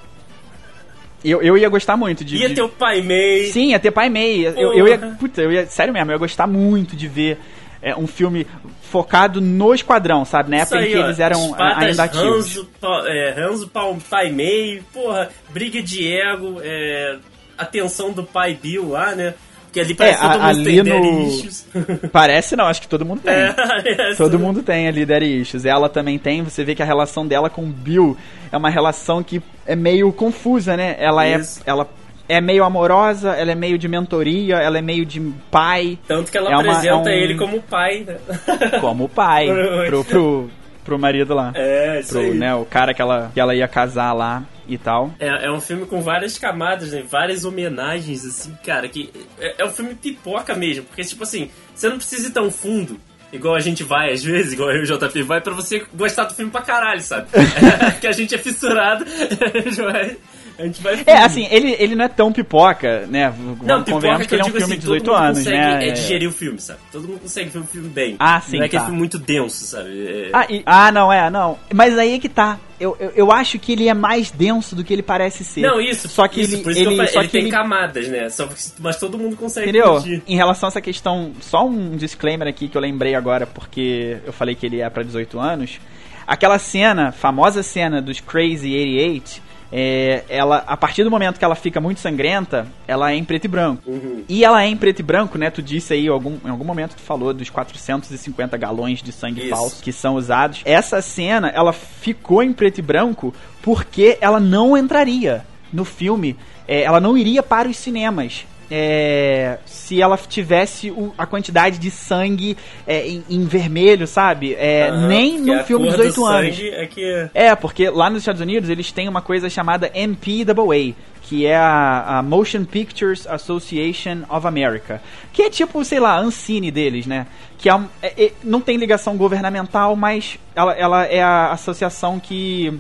Eu, 1.25 1.41
eu 1.43 1.57
ia 1.57 1.69
gostar 1.69 1.97
muito 1.97 2.25
de. 2.25 2.37
Ia 2.37 2.49
de- 2.49 2.55
ter 2.57 2.63
o 2.63 2.69
Pai 2.69 3.01
Mei. 3.01 3.47
Sim, 3.47 3.71
ia 3.71 3.79
ter 3.79 3.91
Pai 3.91 4.09
Mei. 4.09 4.47
Eu, 4.47 4.73
eu 4.75 4.89
ia. 4.89 4.99
Puta, 4.99 5.41
eu 5.41 5.53
ia. 5.53 5.67
Sério 5.67 5.93
mesmo, 5.93 6.11
eu 6.11 6.15
ia 6.15 6.19
gostar 6.19 6.47
muito 6.47 6.97
de 6.97 7.07
ver 7.07 7.39
é, 7.81 7.95
um 7.97 8.07
filme 8.07 8.47
focado 8.83 9.41
no 9.41 9.75
esquadrão, 9.75 10.25
sabe? 10.25 10.51
Na 10.51 10.59
época 10.59 10.77
Isso 10.77 10.85
em 10.85 10.89
aí, 10.89 10.93
que 10.93 10.99
ó, 10.99 11.05
eles 11.07 11.21
eram 11.21 11.47
espadas, 11.47 11.79
ainda 11.89 12.03
ativos. 12.05 12.27
Hanzo, 12.27 12.69
pa, 12.81 13.03
é, 13.07 13.41
Hanzo 13.41 13.69
pa, 13.69 13.83
Pai 14.11 14.31
Mei, 14.31 14.83
porra, 14.93 15.31
briga 15.51 15.83
de 15.83 16.13
ego, 16.13 16.61
é, 16.63 17.17
a 17.57 17.65
tensão 17.65 18.13
do 18.13 18.23
pai 18.25 18.59
Bill 18.61 18.91
lá, 18.91 19.15
né? 19.15 19.35
Porque 19.73 19.81
ali 19.81 19.95
parece 19.95 20.19
que 20.19 20.25
É, 20.25 20.29
a- 20.29 20.33
todo 20.33 20.43
mundo 20.43 20.59
ali 20.61 20.83
tem 20.85 21.01
no- 21.01 21.27
issues. 21.29 21.67
Parece 22.13 22.55
não, 22.57 22.67
acho 22.67 22.83
que 22.83 22.89
todo 22.89 23.07
mundo 23.07 23.23
tem. 23.23 23.33
É, 23.33 24.15
Todo 24.19 24.39
mundo 24.39 24.63
tem 24.63 24.87
ali 24.87 25.07
Daddy 25.07 25.41
Issues. 25.41 25.65
Ela 25.65 25.89
também 25.89 26.19
tem, 26.19 26.43
você 26.43 26.63
vê 26.63 26.75
que 26.75 26.83
a 26.83 26.85
relação 26.85 27.27
dela 27.27 27.49
com 27.49 27.63
o 27.63 27.67
Bill 27.69 28.15
é 28.53 28.57
uma 28.59 28.69
relação 28.69 29.23
que 29.23 29.41
é 29.67 29.75
meio 29.75 30.13
confusa, 30.13 30.77
né? 30.77 30.95
Ela 30.99 31.27
Isso. 31.27 31.63
é. 31.67 31.71
Ela 31.71 31.89
é 32.29 32.39
meio 32.39 32.65
amorosa, 32.65 33.31
ela 33.31 33.51
é 33.53 33.55
meio 33.55 33.79
de 33.79 33.89
mentoria, 33.89 34.57
ela 34.57 34.77
é 34.77 34.83
meio 34.83 35.07
de 35.07 35.19
pai, 35.51 35.99
Tanto 36.07 36.31
que 36.31 36.37
ela 36.37 36.51
É 36.51 36.57
uma- 36.57 36.61
apresenta 36.71 37.09
é 37.11 37.15
um- 37.15 37.23
ele 37.23 37.35
como 37.39 37.63
pai, 37.63 38.05
né? 38.07 38.17
como 38.81 39.09
pai, 39.09 39.47
pro, 39.87 40.05
pro, 40.05 40.51
pro 40.85 40.99
marido 40.99 41.35
lá. 41.35 41.51
É, 41.55 42.01
isso 42.01 42.11
pro, 42.13 42.21
aí. 42.21 42.35
né, 42.35 42.55
o 42.55 42.65
cara 42.67 42.93
que 42.93 43.01
ela, 43.01 43.31
que 43.33 43.41
ela 43.41 43.55
ia 43.55 43.67
casar 43.67 44.13
lá 44.13 44.43
e 44.67 44.79
tal. 44.79 45.13
É, 45.19 45.47
é 45.47 45.53
um 45.53 45.61
filme 45.61 45.87
com 45.87 46.01
várias 46.03 46.39
camadas, 46.39 46.93
né? 46.93 47.03
Várias 47.03 47.45
homenagens, 47.45 48.25
assim, 48.25 48.57
cara, 48.65 48.89
que 48.89 49.11
é, 49.39 49.63
é 49.63 49.65
um 49.65 49.71
filme 49.71 49.95
pipoca 49.95 50.55
mesmo, 50.55 50.85
porque, 50.85 51.03
tipo 51.03 51.23
assim, 51.23 51.51
você 51.75 51.89
não 51.89 51.97
precisa 51.97 52.29
ir 52.29 52.33
tão 52.33 52.51
fundo, 52.51 52.99
igual 53.33 53.55
a 53.55 53.61
gente 53.61 53.83
vai, 53.83 54.13
às 54.13 54.23
vezes, 54.23 54.53
igual 54.53 54.71
eu 54.71 54.85
e 54.85 54.91
o 54.91 54.99
JP 54.99 55.23
vai, 55.23 55.41
pra 55.41 55.55
você 55.55 55.85
gostar 55.95 56.25
do 56.25 56.35
filme 56.35 56.51
pra 56.51 56.63
caralho, 56.63 57.03
sabe? 57.03 57.29
Que 58.01 58.07
a 58.07 58.13
gente 58.13 58.35
é 58.35 58.39
fissurado. 58.39 59.05
A 60.63 60.67
gente 60.67 60.81
vai 60.81 61.03
É, 61.07 61.17
assim, 61.19 61.47
ele, 61.51 61.75
ele 61.79 61.95
não 61.97 62.05
é 62.05 62.09
tão 62.09 62.33
pipoca, 62.33 63.07
né? 63.09 63.33
Não, 63.63 63.83
convenhamos 63.83 64.23
que 64.23 64.29
que 64.29 64.35
ele 64.37 64.43
é 64.43 64.45
um 64.45 64.49
filme 64.49 64.63
assim, 64.65 64.75
de 64.79 64.87
todo 64.87 64.95
18 64.99 65.11
mundo 65.11 65.17
anos, 65.17 65.39
consegue 65.39 65.57
né? 65.57 65.89
é, 65.89 65.91
digerir 65.91 66.29
o 66.29 66.33
filme, 66.33 66.61
sabe? 66.61 66.79
Todo 66.93 67.09
mundo 67.09 67.21
consegue 67.21 67.51
ver 67.51 67.59
o 67.59 67.65
filme 67.65 67.89
bem. 67.89 68.17
Ah, 68.19 68.41
sim, 68.41 68.59
Não 68.59 68.65
é 68.65 68.69
tá. 68.69 68.81
filme 68.85 68.97
muito 68.97 69.19
denso, 69.19 69.65
sabe? 69.65 69.91
É- 70.07 70.31
Ah, 70.33 70.47
e- 70.49 70.63
ah, 70.65 70.93
não, 70.93 71.13
é, 71.13 71.29
não. 71.31 71.59
Mas 71.75 71.99
aí 71.99 72.15
é 72.15 72.19
que 72.19 72.29
tá. 72.29 72.59
Eu, 72.79 72.97
eu, 72.99 73.11
eu 73.15 73.33
acho 73.33 73.59
que 73.59 73.73
ele 73.73 73.89
é 73.89 73.95
mais 73.95 74.31
denso 74.31 74.75
do 74.75 74.83
que 74.83 74.93
ele 74.93 75.03
parece 75.03 75.45
ser. 75.45 75.61
Não, 75.61 75.81
isso. 75.81 76.09
Só 76.09 76.27
que 76.29 76.41
isso, 76.41 76.55
ele, 76.55 76.63
por 76.63 76.71
isso 76.73 76.81
que 76.81 76.87
eu 76.87 76.91
ele, 76.91 76.97
falei, 76.97 77.13
só 77.13 77.19
ele 77.21 77.29
que 77.29 77.33
tem 77.33 77.41
ele 77.43 77.51
camadas, 77.51 78.09
né? 78.09 78.29
Só 78.29 78.47
que- 78.47 78.55
mas 78.81 78.97
todo 78.99 79.19
mundo 79.19 79.37
consegue 79.37 79.69
Entendeu? 79.71 79.93
curtir. 79.95 80.23
Em 80.27 80.37
relação 80.37 80.67
a 80.67 80.71
essa 80.71 80.81
questão, 80.81 81.33
só 81.41 81.67
um 81.67 81.97
disclaimer 81.97 82.47
aqui 82.49 82.69
que 82.69 82.77
eu 82.77 82.81
lembrei 82.81 83.15
agora, 83.15 83.47
porque 83.47 84.19
eu 84.27 84.33
falei 84.33 84.55
que 84.55 84.67
ele 84.67 84.81
é 84.81 84.89
pra 84.91 85.03
18 85.03 85.39
anos. 85.39 85.81
Aquela 86.27 86.59
cena, 86.59 87.13
famosa 87.13 87.63
cena 87.63 88.01
dos 88.01 88.21
Crazy 88.21 88.73
88, 88.75 89.43
é, 89.73 90.25
ela, 90.29 90.59
a 90.67 90.77
partir 90.77 91.03
do 91.03 91.11
momento 91.11 91.39
que 91.39 91.45
ela 91.45 91.55
fica 91.55 91.81
muito 91.81 91.99
sangrenta, 91.99 92.67
ela 92.87 93.11
é 93.11 93.17
em 93.17 93.25
preto 93.25 93.47
e 93.47 93.49
branco. 93.49 93.83
Uhum. 93.91 94.23
E 94.29 94.45
ela 94.45 94.63
é 94.63 94.67
em 94.67 94.77
preto 94.77 95.01
e 95.01 95.03
branco, 95.03 95.39
né? 95.39 95.51
Tu 95.51 95.63
disse 95.63 95.95
aí, 95.95 96.07
algum, 96.09 96.37
em 96.45 96.51
algum 96.51 96.65
momento 96.65 96.95
tu 96.95 97.01
falou 97.01 97.33
dos 97.33 97.49
450 97.49 98.57
galões 98.59 99.03
de 99.03 99.11
sangue 99.13 99.41
Isso. 99.41 99.51
falso 99.51 99.83
que 99.83 99.93
são 99.93 100.17
usados. 100.17 100.61
Essa 100.67 101.01
cena, 101.01 101.49
ela 101.49 101.73
ficou 101.73 102.43
em 102.43 102.53
preto 102.53 102.79
e 102.79 102.83
branco 102.83 103.35
porque 103.63 104.19
ela 104.21 104.39
não 104.39 104.77
entraria 104.77 105.43
no 105.73 105.87
filme. 105.87 106.37
É, 106.69 106.83
ela 106.83 107.01
não 107.01 107.17
iria 107.17 107.43
para 107.43 107.69
os 107.69 107.77
cinemas. 107.79 108.45
É, 108.75 109.59
se 109.67 110.01
ela 110.01 110.17
tivesse 110.17 110.91
o- 110.91 111.13
a 111.19 111.27
quantidade 111.27 111.77
de 111.79 111.91
sangue 111.91 112.57
é, 112.87 113.07
em, 113.07 113.23
em 113.29 113.45
vermelho, 113.45 114.07
sabe? 114.07 114.55
É, 114.55 114.89
Aham, 114.89 115.07
nem 115.09 115.55
a 115.55 115.63
filme 115.65 115.91
de 115.91 115.95
cor 115.97 116.05
do 116.05 116.09
18 116.09 116.27
anos. 116.27 116.59
É 116.73 116.87
que... 116.87 117.29
É, 117.35 117.55
porque 117.55 117.91
lá 117.91 118.09
nos 118.09 118.21
Estados 118.21 118.41
Unidos 118.41 118.71
eles 118.71 118.91
têm 118.91 119.09
uma 119.09 119.21
coisa 119.21 119.51
chamada 119.51 119.91
MPAA, 119.95 120.95
que 121.21 121.45
é 121.47 121.55
a, 121.55 122.19
a 122.19 122.23
Motion 122.23 122.65
Pictures 122.65 123.27
Association 123.27 124.23
of 124.29 124.47
America, 124.47 125.01
que 125.33 125.43
é 125.43 125.51
tipo, 125.51 125.85
sei 125.85 126.01
lá, 126.01 126.13
a 126.17 126.21
Ancine 126.21 126.71
deles, 126.71 127.07
né? 127.07 127.27
Que 127.59 127.69
é, 127.71 127.81
é- 128.03 128.25
é- 128.25 128.33
não 128.43 128.61
tem 128.61 128.77
ligação 128.77 129.17
governamental, 129.17 129.95
mas 129.95 130.39
ela, 130.55 130.73
ela 130.73 131.05
é 131.05 131.23
a 131.23 131.53
associação 131.53 132.19
que 132.19 132.73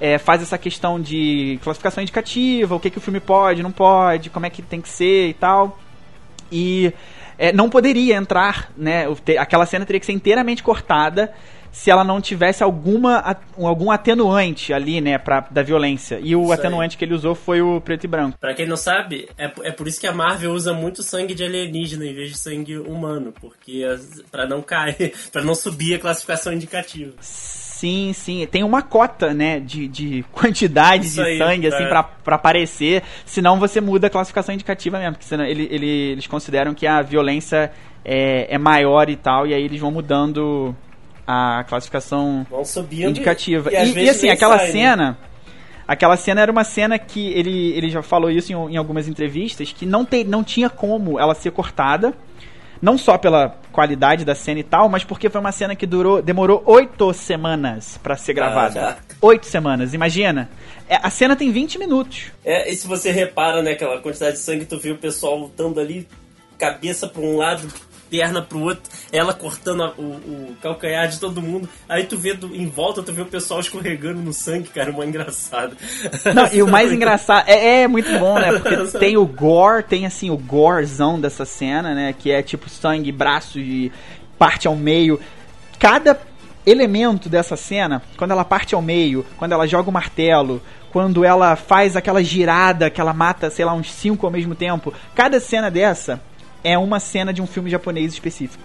é, 0.00 0.18
faz 0.18 0.42
essa 0.42 0.56
questão 0.58 1.00
de 1.00 1.58
classificação 1.62 2.02
indicativa, 2.02 2.74
o 2.74 2.80
que, 2.80 2.90
que 2.90 2.98
o 2.98 3.00
filme 3.00 3.20
pode, 3.20 3.62
não 3.62 3.72
pode, 3.72 4.30
como 4.30 4.46
é 4.46 4.50
que 4.50 4.62
tem 4.62 4.80
que 4.80 4.88
ser 4.88 5.28
e 5.28 5.34
tal. 5.34 5.78
E 6.50 6.92
é, 7.36 7.52
não 7.52 7.68
poderia 7.68 8.16
entrar, 8.16 8.70
né? 8.76 9.06
Aquela 9.38 9.66
cena 9.66 9.84
teria 9.84 10.00
que 10.00 10.06
ser 10.06 10.12
inteiramente 10.12 10.62
cortada 10.62 11.32
se 11.70 11.90
ela 11.90 12.02
não 12.02 12.20
tivesse 12.20 12.62
alguma 12.62 13.36
algum 13.56 13.90
atenuante 13.90 14.72
ali, 14.72 15.00
né, 15.00 15.18
pra, 15.18 15.40
da 15.50 15.62
violência. 15.62 16.18
E 16.20 16.34
o 16.34 16.44
Isso 16.44 16.52
aí. 16.52 16.58
atenuante 16.58 16.96
que 16.96 17.04
ele 17.04 17.14
usou 17.14 17.34
foi 17.34 17.60
o 17.60 17.80
preto 17.80 18.04
e 18.04 18.08
branco. 18.08 18.38
Pra 18.38 18.54
quem 18.54 18.66
não 18.66 18.76
sabe, 18.76 19.28
é, 19.36 19.52
é 19.62 19.70
por 19.70 19.86
isso 19.86 20.00
que 20.00 20.06
a 20.06 20.12
Marvel 20.12 20.52
usa 20.52 20.72
muito 20.72 21.02
sangue 21.02 21.34
de 21.34 21.44
alienígena 21.44 22.06
em 22.06 22.14
vez 22.14 22.30
de 22.30 22.38
sangue 22.38 22.78
humano, 22.78 23.32
porque 23.40 23.84
pra 24.30 24.46
não 24.46 24.62
cair, 24.62 25.12
pra 25.30 25.42
não 25.42 25.54
subir 25.54 25.94
a 25.94 25.98
classificação 25.98 26.52
indicativa. 26.52 27.12
Sim, 27.78 28.12
sim. 28.12 28.46
Tem 28.50 28.64
uma 28.64 28.82
cota, 28.82 29.32
né, 29.32 29.60
de, 29.60 29.86
de 29.86 30.24
quantidade 30.32 31.06
Isso 31.06 31.22
de 31.22 31.28
aí, 31.28 31.38
sangue, 31.38 31.66
assim, 31.68 31.84
é. 31.84 31.88
pra, 31.88 32.02
pra 32.02 32.36
aparecer. 32.36 33.02
Senão 33.24 33.58
você 33.58 33.80
muda 33.80 34.08
a 34.08 34.10
classificação 34.10 34.54
indicativa 34.54 34.98
mesmo. 34.98 35.12
Porque 35.12 35.26
senão 35.26 35.44
ele, 35.44 35.68
ele- 35.70 35.86
eles 36.12 36.26
consideram 36.26 36.74
que 36.74 36.86
a 36.86 37.02
violência 37.02 37.70
é, 38.04 38.52
é 38.52 38.58
maior 38.58 39.08
e 39.08 39.16
tal. 39.16 39.46
E 39.46 39.54
aí 39.54 39.62
eles 39.62 39.80
vão 39.80 39.90
mudando 39.92 40.74
a 41.26 41.64
classificação 41.68 42.46
subindo. 42.64 43.10
indicativa. 43.10 43.70
E, 43.72 43.76
E, 43.76 44.04
e 44.04 44.10
assim, 44.10 44.28
aquela 44.28 44.56
sai, 44.58 44.66
né? 44.66 44.72
cena. 44.72 45.18
Aquela 45.86 46.16
cena 46.16 46.40
era 46.42 46.52
uma 46.52 46.64
cena 46.64 46.98
que 46.98 47.28
ele, 47.32 47.72
ele 47.72 47.88
já 47.88 48.02
falou 48.02 48.30
isso 48.30 48.52
em, 48.52 48.74
em 48.74 48.76
algumas 48.76 49.08
entrevistas, 49.08 49.72
que 49.72 49.86
não, 49.86 50.04
tem, 50.04 50.22
não 50.24 50.44
tinha 50.44 50.68
como 50.68 51.18
ela 51.18 51.34
ser 51.34 51.50
cortada, 51.50 52.12
Não 52.80 52.96
só 52.96 53.18
pela 53.18 53.56
qualidade 53.72 54.24
da 54.24 54.34
cena 54.34 54.60
e 54.60 54.62
tal, 54.62 54.88
mas 54.88 55.04
porque 55.04 55.28
foi 55.28 55.40
uma 55.40 55.52
cena 55.52 55.74
que 55.74 55.86
durou, 55.86 56.22
demorou 56.22 56.62
oito 56.66 57.12
semanas 57.12 57.98
para 58.02 58.16
ser 58.16 58.32
gravada. 58.32 58.80
Caraca. 58.80 59.16
Oito 59.20 59.46
semanas, 59.46 59.94
imagina. 59.94 60.48
É, 60.88 60.96
a 61.02 61.10
cena 61.10 61.36
tem 61.36 61.50
20 61.50 61.78
minutos. 61.78 62.32
É, 62.44 62.70
e 62.70 62.76
se 62.76 62.86
você 62.86 63.10
repara, 63.10 63.62
né, 63.62 63.72
aquela 63.72 64.00
quantidade 64.00 64.36
de 64.36 64.42
sangue, 64.42 64.64
tu 64.64 64.78
vê 64.78 64.90
o 64.90 64.96
pessoal 64.96 65.36
lutando 65.36 65.80
ali, 65.80 66.08
cabeça 66.56 67.06
pra 67.06 67.20
um 67.20 67.36
lado, 67.36 67.68
perna 68.10 68.40
pro 68.42 68.60
outro, 68.60 68.82
ela 69.12 69.32
cortando 69.34 69.82
a- 69.82 69.92
o, 69.98 70.02
o 70.02 70.56
calcanhar 70.62 71.08
de 71.08 71.18
todo 71.20 71.40
mundo. 71.42 71.68
Aí 71.88 72.04
tu 72.04 72.16
vê 72.16 72.34
do- 72.34 72.54
em 72.54 72.66
volta, 72.66 73.02
tu 73.02 73.12
vê 73.12 73.22
o 73.22 73.26
pessoal 73.26 73.60
escorregando 73.60 74.20
no 74.20 74.32
sangue, 74.32 74.68
cara, 74.68 74.90
mó 74.92 75.02
engraçado. 75.04 75.76
Não, 76.34 76.46
e 76.52 76.62
o 76.62 76.68
mais 76.68 76.92
engraçado 76.92 77.48
é, 77.48 77.82
é 77.82 77.88
muito 77.88 78.10
bom, 78.18 78.38
né? 78.38 78.52
Porque 78.58 78.76
tem 78.98 79.16
o 79.16 79.26
gore, 79.26 79.82
tem 79.84 80.06
assim 80.06 80.30
o 80.30 80.36
gorezão 80.36 81.20
dessa 81.20 81.44
cena, 81.44 81.94
né? 81.94 82.14
Que 82.18 82.30
é 82.30 82.42
tipo 82.42 82.68
sangue, 82.68 83.10
braço 83.12 83.58
e 83.58 83.92
parte 84.38 84.66
ao 84.68 84.76
meio. 84.76 85.20
Cada 85.78 86.18
elemento 86.66 87.28
dessa 87.28 87.56
cena, 87.56 88.02
quando 88.16 88.32
ela 88.32 88.44
parte 88.44 88.74
ao 88.74 88.82
meio, 88.82 89.24
quando 89.38 89.52
ela 89.52 89.66
joga 89.66 89.88
o 89.88 89.92
martelo, 89.92 90.60
quando 90.92 91.24
ela 91.24 91.56
faz 91.56 91.96
aquela 91.96 92.22
girada 92.22 92.90
que 92.90 93.00
ela 93.00 93.12
mata, 93.12 93.48
sei 93.50 93.64
lá, 93.64 93.72
uns 93.72 93.92
cinco 93.92 94.26
ao 94.26 94.32
mesmo 94.32 94.54
tempo, 94.54 94.92
cada 95.14 95.38
cena 95.40 95.70
dessa 95.70 96.20
é 96.64 96.76
uma 96.78 97.00
cena 97.00 97.32
de 97.32 97.40
um 97.42 97.46
filme 97.46 97.70
japonês 97.70 98.12
específico. 98.12 98.62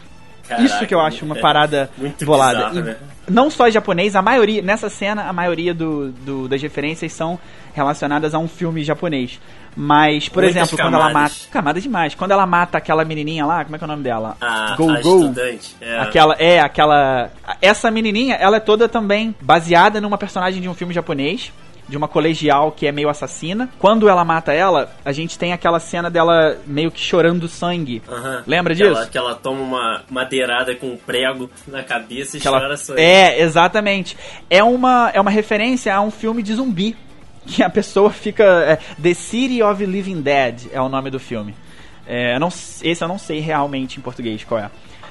Isso 0.60 0.86
que 0.86 0.94
eu 0.94 1.00
acho 1.00 1.24
uma 1.24 1.38
é 1.38 1.41
parada 1.41 1.89
muito 1.98 2.26
bolada. 2.26 2.68
bizarro, 2.70 2.82
né? 2.86 2.98
Não 3.30 3.50
só 3.50 3.70
japonês, 3.70 4.14
a 4.14 4.22
maioria, 4.22 4.62
nessa 4.62 4.89
cena, 4.89 5.24
a 5.24 5.32
maioria 5.34 5.74
do, 5.74 6.10
do- 6.12 6.48
das 6.50 6.62
referências 6.62 7.14
são 7.14 7.39
relacionadas 7.74 8.36
a 8.36 8.39
um 8.39 8.48
filme 8.48 8.84
japonês. 8.84 9.39
Mas, 9.76 10.28
por 10.30 10.44
Muitas 10.44 10.62
exemplo, 10.64 10.78
quando 10.78 10.94
ela 10.96 11.06
mata. 11.06 11.14
camadas. 11.14 11.48
Camadas 11.52 11.84
demais. 11.84 12.14
Quando 12.14 12.32
ela 12.32 12.46
mata 12.46 12.78
aquela 12.78 13.06
menininha 13.06 13.46
lá, 13.46 13.64
como 13.64 13.76
é 13.76 13.80
que 13.80 13.84
é 13.86 13.88
o 13.88 13.89
nome 13.89 14.04
dela? 14.04 14.36
A, 14.41 14.76
Go 14.76 14.89
a 14.91 15.02
Go. 15.02 15.20
estudante. 15.22 15.76
É. 15.82 16.00
Aquela, 16.00 16.36
é, 16.38 16.60
aquela. 16.60 17.32
Essa 17.62 17.89
menininha, 17.89 18.36
ela 18.36 18.58
é 18.58 18.60
toda 18.60 18.88
também 18.89 19.34
baseada 19.41 20.00
numa 20.02 20.18
personagem 20.18 20.62
de 20.62 20.68
um 20.70 20.74
filme 20.76 20.94
japonês. 20.94 21.52
De 21.88 21.98
uma 21.98 22.08
colegial 22.08 22.72
que 22.72 22.88
é 22.88 22.92
meio 22.92 23.10
assassina. 23.10 23.70
Quando 23.78 24.08
ela 24.08 24.24
mata 24.24 24.54
ela, 24.54 24.90
a 25.04 25.12
gente 25.12 25.38
tem 25.38 25.52
aquela 25.52 25.80
cena 25.80 26.10
dela 26.10 26.58
meio 26.66 26.90
que 26.90 27.00
chorando 27.00 27.48
sangue. 27.50 28.02
Lembra 28.48 28.74
que 28.74 28.82
disso? 28.84 28.96
Ela, 28.96 29.08
que 29.08 29.18
ela 29.18 29.36
toma 29.36 29.62
uma 29.62 30.02
madeirada 30.10 30.74
com 30.76 30.88
um 30.88 30.98
prego 30.98 31.50
na 31.68 31.84
cabeça 31.84 32.38
e 32.38 32.40
Que 32.40 32.48
ela- 32.48 32.60
chora 32.62 32.78
sangue. 32.78 33.02
É, 33.02 33.42
exatamente. 33.42 34.16
É 34.50 34.64
uma, 34.64 35.12
é 35.14 35.20
uma 35.20 35.30
referência 35.30 35.94
a 35.94 36.00
um 36.02 36.10
filme 36.12 36.42
de 36.42 36.54
zumbi. 36.56 36.96
Que 37.46 37.62
a 37.62 37.70
pessoa 37.70 38.10
fica. 38.10 38.44
é, 38.46 38.78
The 39.02 39.14
City 39.14 39.62
of 39.62 39.86
Living 39.86 40.22
Dead 40.22 40.68
é 40.72 40.80
o 40.80 40.88
nome 40.88 41.10
do 41.10 41.20
filme. 41.20 41.54
É, 42.08 42.36
eu 42.36 42.40
não, 42.40 42.48
esse 42.48 43.02
eu 43.02 43.08
não 43.10 43.18
sei 43.18 43.42
realmente 43.42 43.98
em 44.00 44.02
português 44.02 44.46
qual 44.46 44.62
é, 44.62 44.70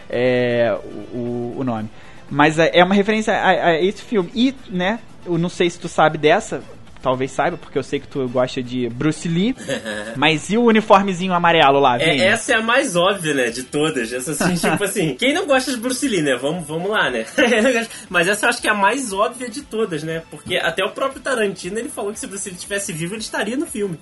é 0.09 0.75
o, 1.12 1.16
o- 1.18 1.55
o 1.59 1.64
nome. 1.64 1.91
Mas 2.31 2.59
é 2.59 2.70
é 2.73 2.83
uma 2.83 2.95
referência 2.95 3.35
a, 3.35 3.49
a 3.68 3.81
esse 3.83 4.01
filme. 4.03 4.31
E, 4.35 4.55
né, 4.70 4.99
eu 5.25 5.39
não 5.39 5.49
sei 5.49 5.70
se 5.70 5.79
tu 5.79 5.89
sabe 5.89 6.18
dessa, 6.18 6.62
talvez 7.03 7.30
saiba, 7.30 7.57
porque 7.57 7.76
eu 7.76 7.82
sei 7.82 8.00
que 8.00 8.07
tu 8.07 8.26
gosta 8.28 8.62
de 8.62 8.88
Bruce 8.88 9.28
Lee. 9.28 9.55
mas 10.16 10.48
e 10.50 10.57
o 10.57 10.64
uniformezinho 10.64 11.32
amarelo 11.32 11.80
lá, 11.80 12.00
É, 12.00 12.16
essa 12.18 12.53
é 12.53 12.57
a 12.57 12.62
mais 12.62 12.96
óbvia, 12.96 13.34
né, 13.34 13.50
de 13.50 13.64
todas. 13.64 14.12
Essa, 14.12 14.32
assim, 14.32 14.55
tipo 14.70 14.84
assim, 14.84 15.14
quem 15.14 15.34
não 15.34 15.46
gosta 15.46 15.72
de 15.72 15.78
Bruce 15.78 16.07
Lee, 16.07 16.22
né? 16.22 16.36
Vamos, 16.36 16.66
vamos 16.66 16.90
lá, 16.90 17.11
né? 17.11 17.26
Mas 18.09 18.28
essa 18.28 18.46
eu 18.46 18.50
acho 18.50 18.61
que 18.61 18.68
é 18.68 18.70
a 18.70 18.74
mais 18.74 19.12
óbvia 19.12 19.48
de 19.48 19.62
todas, 19.62 20.03
né? 20.03 20.22
Porque 20.30 20.57
até 20.57 20.84
o 20.84 20.90
próprio 20.90 21.20
Tarantino, 21.20 21.78
ele 21.78 21.88
falou 21.88 22.12
que 22.12 22.18
se 22.18 22.26
Bruce 22.26 22.48
Lee 22.48 22.57
estivesse 22.57 22.92
vivo, 22.92 23.14
ele 23.14 23.22
estaria 23.22 23.57
no 23.57 23.66
filme. 23.66 23.98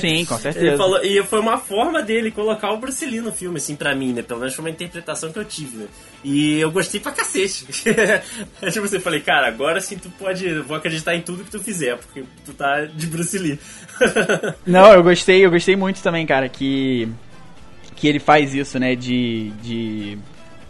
Sim, 0.00 0.24
com 0.24 0.38
certeza. 0.38 0.76
Falou, 0.76 1.02
e 1.02 1.22
foi 1.24 1.40
uma 1.40 1.58
forma 1.58 2.02
dele 2.02 2.30
colocar 2.30 2.72
o 2.72 2.76
Bruce 2.76 3.04
Lee 3.04 3.20
no 3.20 3.32
filme, 3.32 3.56
assim, 3.56 3.74
pra 3.74 3.94
mim, 3.94 4.12
né? 4.12 4.22
Pelo 4.22 4.40
menos 4.40 4.54
foi 4.54 4.64
uma 4.64 4.70
interpretação 4.70 5.32
que 5.32 5.38
eu 5.38 5.44
tive, 5.44 5.78
né? 5.78 5.86
E 6.22 6.60
eu 6.60 6.70
gostei 6.70 7.00
pra 7.00 7.12
cacete. 7.12 7.66
tipo 7.66 8.84
assim, 8.84 8.96
eu 8.96 9.00
falei, 9.00 9.20
cara, 9.20 9.48
agora 9.48 9.80
sim 9.80 9.98
tu 9.98 10.10
pode. 10.10 10.60
Vou 10.60 10.76
acreditar 10.76 11.14
em 11.14 11.22
tudo 11.22 11.44
que 11.44 11.50
tu 11.50 11.58
fizer, 11.58 11.98
porque 12.00 12.24
tu 12.44 12.52
tá 12.52 12.84
de 12.84 13.06
Bruce 13.06 13.38
Lee. 13.38 13.58
Não, 14.66 14.92
eu 14.92 15.02
gostei, 15.02 15.44
eu 15.44 15.50
gostei 15.50 15.76
muito 15.76 16.02
também, 16.02 16.26
cara, 16.26 16.48
que 16.48 17.08
que 17.96 18.08
ele 18.08 18.18
faz 18.18 18.54
isso, 18.54 18.78
né, 18.78 18.94
de 18.94 19.50
de, 19.62 20.18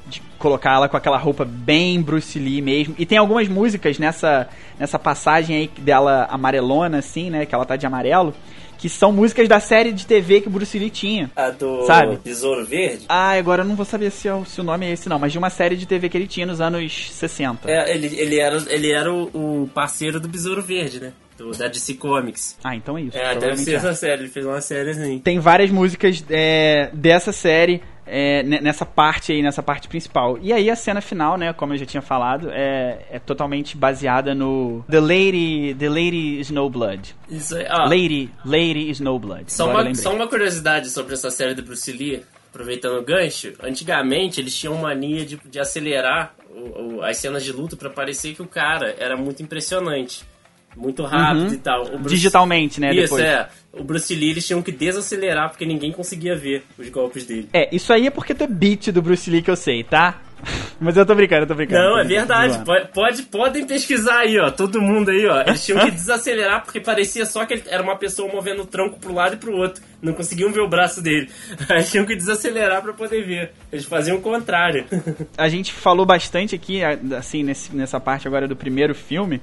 de 0.09 0.23
colocar 0.39 0.75
ela 0.75 0.89
com 0.89 0.97
aquela 0.97 1.19
roupa 1.19 1.45
bem 1.45 2.03
Bruce 2.03 2.39
Lee 2.39 2.61
mesmo. 2.61 2.95
E 2.99 3.07
tem 3.07 3.19
algumas 3.19 3.49
músicas 3.49 3.99
nessa 3.99 4.49
nessa 4.79 4.99
passagem 4.99 5.57
aí 5.57 5.71
dela 5.79 6.27
amarelona 6.31 6.99
assim, 6.99 7.31
né, 7.31 7.47
que 7.47 7.55
ela 7.55 7.65
tá 7.65 7.77
de 7.77 7.87
amarelo, 7.87 8.35
que 8.81 8.89
são 8.89 9.13
músicas 9.13 9.47
da 9.47 9.61
série 9.61 9.93
de 9.93 10.07
TV 10.07 10.41
que 10.41 10.49
o 10.49 10.51
Bruce 10.51 10.79
Lee 10.79 10.89
tinha. 10.89 11.31
A 11.37 11.51
do 11.51 11.85
Sabe? 11.85 12.19
Besouro 12.25 12.65
Verde. 12.65 13.05
Ah, 13.09 13.33
agora 13.33 13.63
eu 13.63 13.67
não 13.67 13.77
vou 13.77 13.85
saber 13.85 14.11
se, 14.11 14.27
é 14.27 14.35
o- 14.35 14.45
se 14.47 14.59
o 14.61 14.65
nome 14.65 14.87
é 14.87 14.93
esse 14.93 15.07
não, 15.09 15.19
mas 15.19 15.33
de 15.33 15.39
uma 15.39 15.51
série 15.51 15.77
de 15.77 15.87
TV 15.87 16.09
que 16.09 16.17
ele 16.17 16.27
tinha 16.27 16.47
nos 16.47 16.61
anos 16.63 17.11
60. 17.13 17.71
É, 17.71 17.95
ele, 17.95 18.07
ele 18.19 18.39
era, 18.39 18.57
ele 18.69 18.91
era 18.91 19.13
o, 19.13 19.63
o 19.63 19.69
parceiro 19.75 20.19
do 20.19 20.27
Besouro 20.29 20.63
Verde, 20.63 20.99
né? 20.99 21.13
Do, 21.37 21.51
da 21.53 21.69
DC 21.69 21.95
Comics. 21.95 22.57
Ah, 22.65 22.75
então 22.75 22.97
é 22.97 23.03
isso. 23.03 23.17
É, 23.19 23.35
deve 23.35 23.59
ser 23.59 23.73
é. 23.73 23.75
essa 23.75 23.95
série, 23.95 24.23
ele 24.23 24.31
fez 24.31 24.45
uma 24.47 24.61
série 24.61 24.91
assim. 24.91 25.19
tem 25.19 25.39
várias 25.39 25.71
músicas 25.71 26.25
é, 26.31 26.91
dessa 26.93 27.33
série 27.33 27.83
é, 28.11 28.43
ne- 28.43 28.61
nessa 28.61 28.85
parte 28.85 29.33
aí, 29.33 29.41
nessa 29.43 29.63
parte 29.63 29.87
principal. 29.89 30.39
E 30.43 30.53
aí 30.53 30.69
a 30.69 30.77
cena 30.77 31.01
final, 31.01 31.37
né, 31.39 31.53
como 31.53 31.73
eu 31.75 31.79
já 31.79 31.87
tinha 31.87 32.03
falado, 32.03 32.49
é, 32.51 32.99
é 33.11 33.19
totalmente 33.19 33.77
baseada 33.77 34.35
no 34.35 34.85
The 34.91 35.01
Lady, 35.01 35.77
The 35.79 35.89
Lady 35.89 36.41
Snowblood. 36.41 37.15
Isso 37.31 37.57
aí. 37.57 37.67
Ah, 37.69 37.85
Lady, 37.85 38.31
Lady 38.45 38.91
Snowblood. 38.91 39.53
só, 39.53 39.71
uma, 39.71 39.95
só 39.95 40.15
uma 40.15 40.27
curiosidade 40.29 40.91
sobre 40.91 41.15
essa 41.15 41.31
série 41.31 41.55
do 41.55 41.63
Bruce 41.63 41.91
Lee, 41.93 42.23
aproveitando 42.51 42.99
o 42.99 43.03
gancho. 43.03 43.53
Antigamente 43.63 44.41
eles 44.41 44.55
tinham 44.57 44.75
mania 44.77 45.25
de, 45.25 45.37
de 45.37 45.61
acelerar 45.61 46.35
o- 46.51 46.97
o- 46.97 47.03
as 47.05 47.17
cenas 47.17 47.45
de 47.45 47.53
luta 47.53 47.77
pra 47.77 47.89
parecer 47.89 48.35
que 48.35 48.43
o 48.43 48.47
cara 48.47 48.95
era 48.99 49.17
muito 49.17 49.43
impressionante. 49.43 50.25
Muito 50.77 51.03
rápido 51.05 51.49
Uhum. 51.49 51.53
e 51.55 51.57
tal. 51.59 51.85
Bruce- 51.85 52.09
Digitalmente, 52.15 52.81
né, 52.81 52.91
Isso, 52.93 53.03
depois. 53.03 53.23
é. 53.25 53.49
O 53.73 53.85
Bruce 53.85 54.13
Lee 54.15 54.31
eles 54.31 54.47
tinham 54.47 54.63
que 54.63 54.73
desacelerar 54.73 55.49
porque 55.51 55.65
ninguém 55.65 55.93
conseguia 55.93 56.35
ver 56.35 56.65
os 56.79 56.89
golpes 56.89 57.25
dele. 57.25 57.49
É, 57.53 57.69
isso 57.75 57.93
aí 57.93 58.07
é 58.07 58.11
porque 58.11 58.35
tu 58.35 58.43
é 58.45 58.47
beat 58.47 58.89
do 58.91 59.01
Bruce 59.03 59.31
Lee 59.31 59.43
que 59.43 59.51
eu 59.51 59.57
sei, 59.57 59.85
tá? 59.85 60.21
Mas 60.81 60.97
eu 60.97 61.05
tô 61.05 61.15
brincando, 61.15 61.43
eu 61.43 61.47
tô 61.47 61.55
brincando. 61.55 61.83
Não, 61.85 61.93
tô 61.95 61.99
é 62.01 62.05
verdade. 62.05 62.65
Pode, 62.65 62.89
pode- 62.93 63.23
podem 63.25 63.67
pesquisar 63.67 64.21
aí, 64.21 64.39
ó. 64.39 64.51
Todo 64.51 64.81
mundo 64.81 65.11
aí, 65.11 65.25
ó. 65.27 65.43
Eles 65.43 65.65
tinham 65.65 65.85
que 65.85 65.91
desacelerar 65.93 66.65
porque 66.65 66.81
parecia 66.81 67.27
só 67.27 67.45
que 67.45 67.55
ele 67.55 67.63
era 67.69 67.83
uma 67.83 67.97
pessoa 67.97 68.33
movendo 68.33 68.63
o 68.63 68.67
tronco 68.67 68.99
pro 68.99 69.13
lado 69.15 69.35
e 69.35 69.37
pro 69.39 69.55
outro. 69.55 69.83
Não 70.01 70.15
conseguiam 70.15 70.51
ver 70.51 70.61
o 70.61 70.69
braço 70.69 71.03
dele. 71.03 71.29
Aí 71.69 71.85
tinham 71.85 72.07
que 72.07 72.17
desacelerar 72.17 72.81
pra 72.83 72.93
poder 72.95 73.23
ver. 73.25 73.53
Eles 73.71 73.85
faziam 73.85 74.17
o 74.17 74.21
contrário. 74.23 74.87
a 75.37 75.49
gente 75.49 75.73
falou 75.73 76.07
bastante 76.07 76.55
aqui, 76.55 76.81
assim, 77.17 77.43
nesse- 77.43 77.77
nessa 77.77 78.01
parte 78.01 78.27
agora 78.27 78.49
do 78.49 78.57
primeiro 78.57 78.95
filme, 78.95 79.41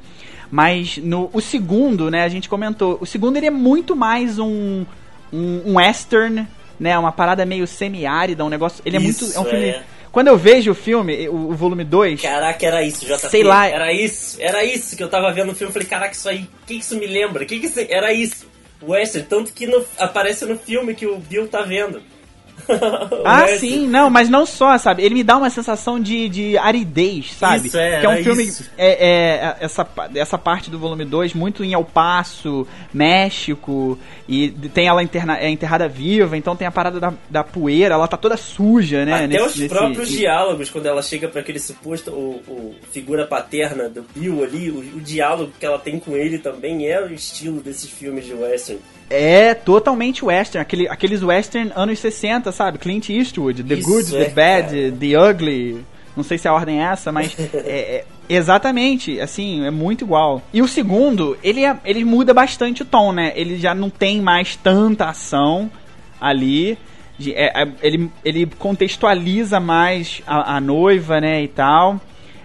mas 0.51 0.97
no 0.97 1.29
o 1.33 1.41
segundo, 1.41 2.09
né, 2.09 2.23
a 2.23 2.29
gente 2.29 2.47
comentou, 2.49 2.97
o 3.01 3.05
segundo 3.05 3.37
ele 3.37 3.47
é 3.47 3.51
muito 3.51 3.95
mais 3.95 4.39
um, 4.39 4.85
um, 5.31 5.61
um 5.65 5.75
western, 5.77 6.47
né, 6.79 6.97
uma 6.97 7.11
parada 7.11 7.45
meio 7.45 7.65
semi-árida, 7.67 8.45
um 8.45 8.49
negócio, 8.49 8.81
ele 8.85 8.97
é 8.97 8.99
Isso, 9.01 9.25
muito, 9.25 9.37
é 9.37 9.41
um 9.41 9.45
filme... 9.45 9.65
é. 9.69 9.83
Quando 10.11 10.27
eu 10.29 10.37
vejo 10.37 10.71
o 10.71 10.75
filme, 10.75 11.27
o, 11.29 11.49
o 11.49 11.53
volume 11.53 11.83
2, 11.83 12.21
Caraca, 12.21 12.65
era 12.65 12.81
isso, 12.83 13.05
JP. 13.05 13.29
Sei 13.29 13.43
lá. 13.43 13.67
Era 13.67 13.93
isso, 13.93 14.37
era 14.41 14.63
isso 14.63 14.95
que 14.95 15.03
eu 15.03 15.09
tava 15.09 15.31
vendo 15.31 15.47
no 15.47 15.55
filme. 15.55 15.71
Falei, 15.71 15.87
caraca, 15.87 16.13
isso 16.13 16.27
aí, 16.27 16.49
o 16.63 16.65
que 16.65 16.73
isso 16.75 16.95
me 16.97 17.05
lembra? 17.05 17.45
Que 17.45 17.59
que 17.59 17.67
isso... 17.67 17.79
Era 17.87 18.11
isso. 18.13 18.47
O 18.81 18.91
Western, 18.93 19.27
tanto 19.29 19.53
que 19.53 19.67
no- 19.67 19.85
aparece 19.99 20.45
no 20.45 20.57
filme 20.57 20.95
que 20.95 21.05
o 21.05 21.17
Bill 21.19 21.47
tá 21.47 21.61
vendo. 21.61 22.01
Ah, 23.26 23.41
Western. 23.41 23.59
sim, 23.59 23.88
não, 23.88 24.09
mas 24.09 24.30
não 24.30 24.45
só, 24.45 24.78
sabe? 24.78 25.03
Ele 25.03 25.15
me 25.15 25.24
dá 25.24 25.36
uma 25.38 25.49
sensação 25.49 25.99
de, 25.99 26.30
de 26.30 26.57
aridez, 26.57 27.34
sabe? 27.34 27.68
Isso, 27.68 27.78
é, 27.78 27.99
que 27.99 28.05
é 28.05 28.09
um 28.09 28.11
era 28.13 28.24
filme. 28.24 28.43
isso. 28.43 28.70
É, 28.78 29.07
é, 29.07 29.55
essa, 29.59 29.86
essa 30.15 30.38
parte 30.38 30.70
do 30.70 30.80
volume 30.80 31.03
2, 31.05 31.34
muito 31.34 31.63
em 31.63 31.74
El 31.74 31.84
Paso, 31.84 32.65
México, 32.93 33.97
e 34.28 34.49
tem 34.74 34.88
ela 34.88 35.01
interna, 35.03 35.38
é 35.38 35.49
enterrada 35.49 35.88
viva, 35.88 36.38
então 36.38 36.55
tem 36.55 36.68
a 36.68 36.72
parada 36.72 36.99
da, 36.99 37.13
da 37.30 37.43
poeira, 37.43 37.95
ela 37.95 38.07
tá 38.07 38.15
toda 38.18 38.38
suja, 38.38 39.03
né? 39.05 39.13
Até 39.13 39.28
nesse- 39.28 39.43
os 39.45 39.55
nesse- 39.57 39.74
próprios 39.76 40.09
diálogos, 40.09 40.70
quando 40.70 40.86
ela 40.86 41.01
chega 41.01 41.28
pra 41.28 41.41
aquele 41.41 41.59
suposto 41.59 42.11
o, 42.11 42.41
o 42.47 42.76
figura 42.91 43.26
paterna 43.26 43.89
do 43.89 44.05
Bill 44.15 44.43
ali, 44.43 44.70
o, 44.72 44.80
o 44.97 45.01
diálogo 45.01 45.51
que 45.59 45.65
ela 45.65 45.80
tem 45.80 45.99
com 45.99 46.15
ele 46.15 46.38
também 46.38 46.88
é 46.88 47.01
o 47.01 47.11
estilo 47.13 47.61
desses 47.61 47.89
filmes 47.89 48.26
de 48.26 48.34
western. 48.34 48.82
É 49.09 49.53
totalmente 49.53 50.23
western, 50.25 50.61
aquele, 50.61 50.87
aqueles 50.89 51.23
western 51.23 51.71
anos 51.75 51.99
60, 51.99 52.51
sabe? 52.51 52.77
Clint 52.77 53.09
Eastwood, 53.09 53.63
The 53.63 53.75
Isso, 53.75 53.89
Good, 53.89 54.15
é, 54.17 54.25
The 54.25 54.29
Bad, 54.31 54.67
cara. 54.69 54.91
The 54.99 55.29
Ugly. 55.31 55.85
Não 56.15 56.23
sei 56.23 56.37
se 56.37 56.47
a 56.47 56.53
ordem 56.53 56.81
é 56.81 56.85
essa, 56.87 57.11
mas 57.11 57.33
é, 57.53 57.55
é- 57.99 58.05
exatamente, 58.27 59.19
assim, 59.21 59.65
é 59.65 59.71
muito 59.71 60.03
igual. 60.03 60.41
E 60.51 60.61
o 60.61 60.67
segundo, 60.67 61.37
ele, 61.43 61.63
é- 61.63 61.77
ele 61.85 62.03
muda 62.03 62.33
bastante 62.33 62.81
o 62.81 62.85
tom, 62.85 63.13
né? 63.13 63.31
Ele 63.35 63.57
já 63.57 63.73
não 63.73 63.89
tem 63.89 64.19
mais 64.21 64.55
tanta 64.55 65.05
ação 65.05 65.71
ali. 66.19 66.77
De- 67.17 67.33
é- 67.33 67.51
é- 67.63 67.67
ele, 67.81 68.11
ele 68.25 68.45
contextualiza 68.59 69.59
mais 69.59 70.21
a, 70.27 70.57
a 70.57 70.59
noiva, 70.61 71.21
né, 71.21 71.41
e 71.43 71.47
tal. 71.47 71.99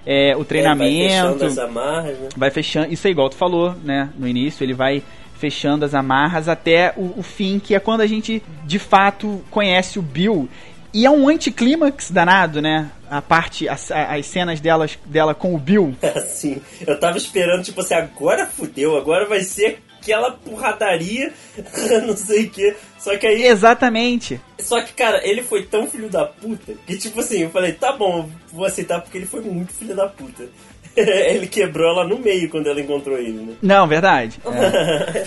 É, 0.04 0.34
o 0.36 0.42
É, 0.42 0.44
treinamento 0.44 0.90
vai 0.98 1.08
fechando 1.08 1.44
as 1.44 1.58
amarras, 1.58 2.18
né? 2.18 2.28
vai 2.36 2.50
fechando. 2.50 2.92
Isso 2.92 3.06
é 3.06 3.10
igual 3.10 3.28
tu 3.30 3.36
falou, 3.36 3.74
né? 3.84 4.08
No 4.18 4.26
início, 4.26 4.64
ele 4.64 4.74
vai 4.74 5.02
fechando 5.42 5.84
as 5.84 5.92
amarras 5.92 6.46
até 6.48 6.94
o, 6.96 7.18
o 7.18 7.22
fim, 7.24 7.58
que 7.58 7.74
é 7.74 7.80
quando 7.80 8.00
a 8.00 8.06
gente 8.06 8.40
de 8.64 8.78
fato 8.78 9.42
conhece 9.50 9.98
o 9.98 10.02
Bill. 10.02 10.48
E 10.94 11.04
é 11.04 11.10
um 11.10 11.28
anticlímax 11.28 12.12
danado, 12.12 12.62
né? 12.62 12.92
A 13.10 13.20
parte, 13.20 13.68
as, 13.68 13.90
as 13.90 14.24
cenas 14.26 14.60
delas, 14.60 14.96
dela 15.04 15.34
com 15.34 15.52
o 15.52 15.58
Bill. 15.58 15.96
Assim, 16.14 16.62
eu 16.86 17.00
tava 17.00 17.18
esperando, 17.18 17.64
tipo 17.64 17.80
assim, 17.80 17.94
agora 17.94 18.46
fudeu, 18.46 18.96
agora 18.96 19.26
vai 19.26 19.40
ser 19.40 19.82
aquela 19.98 20.30
porradaria, 20.30 21.32
não 22.06 22.16
sei 22.16 22.44
o 22.44 22.50
que. 22.50 22.76
Só 23.00 23.16
que 23.16 23.26
aí. 23.26 23.44
Exatamente. 23.44 24.40
Só 24.60 24.80
que, 24.80 24.92
cara, 24.92 25.26
ele 25.26 25.42
foi 25.42 25.64
tão 25.64 25.88
filho 25.88 26.08
da 26.08 26.24
puta 26.24 26.72
que, 26.86 26.96
tipo 26.96 27.18
assim, 27.18 27.42
eu 27.42 27.50
falei, 27.50 27.72
tá 27.72 27.92
bom, 27.92 28.28
vou 28.52 28.64
aceitar 28.64 29.00
porque 29.00 29.18
ele 29.18 29.26
foi 29.26 29.40
muito 29.40 29.72
filho 29.72 29.96
da 29.96 30.06
puta. 30.06 30.48
ele 31.34 31.46
quebrou 31.46 31.88
ela 31.90 32.06
no 32.06 32.18
meio 32.18 32.48
quando 32.48 32.66
ela 32.68 32.80
encontrou 32.80 33.18
ele, 33.18 33.32
né? 33.32 33.52
Não, 33.62 33.86
verdade. 33.86 34.38
É. 34.46 35.24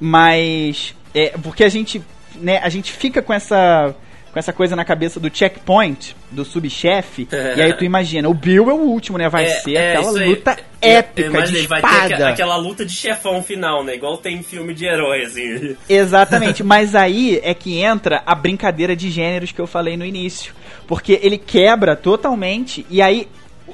Mas. 0.00 0.94
É, 1.14 1.30
porque 1.42 1.64
a 1.64 1.68
gente. 1.68 2.02
Né, 2.36 2.58
a 2.58 2.68
gente 2.68 2.92
fica 2.92 3.20
com 3.20 3.32
essa 3.32 3.94
com 4.32 4.38
essa 4.38 4.52
coisa 4.52 4.76
na 4.76 4.84
cabeça 4.84 5.18
do 5.18 5.34
checkpoint, 5.34 6.14
do 6.30 6.44
subchefe, 6.44 7.26
e 7.56 7.62
aí 7.62 7.72
tu 7.72 7.82
imagina, 7.82 8.28
o 8.28 8.34
Bill 8.34 8.68
é 8.68 8.74
o 8.74 8.76
último, 8.76 9.16
né? 9.16 9.26
Vai 9.26 9.46
É, 9.46 9.48
ser 9.60 9.74
é, 9.74 9.96
aquela 9.96 10.10
luta 10.12 10.56
épica 10.82 11.28
de 11.30 11.34
imaginei, 11.36 11.66
vai 11.66 11.80
ter 11.80 11.88
espada. 11.88 12.28
aquela 12.28 12.56
luta 12.56 12.84
de 12.84 12.92
chefão 12.92 13.42
final, 13.42 13.82
né? 13.82 13.94
Igual 13.94 14.18
tem 14.18 14.36
em 14.36 14.42
filme 14.42 14.74
de 14.74 14.84
herói, 14.84 15.24
assim. 15.24 15.74
Exatamente, 15.88 16.62
mas 16.62 16.94
aí 16.94 17.40
é 17.42 17.54
que 17.54 17.80
entra 17.80 18.22
a 18.26 18.34
brincadeira 18.34 18.94
de 18.94 19.10
gêneros 19.10 19.50
que 19.50 19.60
eu 19.60 19.66
falei 19.66 19.96
no 19.96 20.04
início. 20.04 20.54
Porque 20.86 21.18
ele 21.22 21.38
quebra 21.38 21.96
totalmente, 21.96 22.84
e 22.90 23.00
aí 23.00 23.26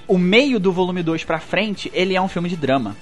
o 0.06 0.18
meio 0.18 0.58
do 0.60 0.72
volume 0.72 1.02
2 1.02 1.24
pra 1.24 1.38
frente, 1.38 1.90
ele 1.94 2.14
é 2.14 2.20
um 2.20 2.28
filme 2.28 2.48
de 2.48 2.56
drama. 2.56 2.96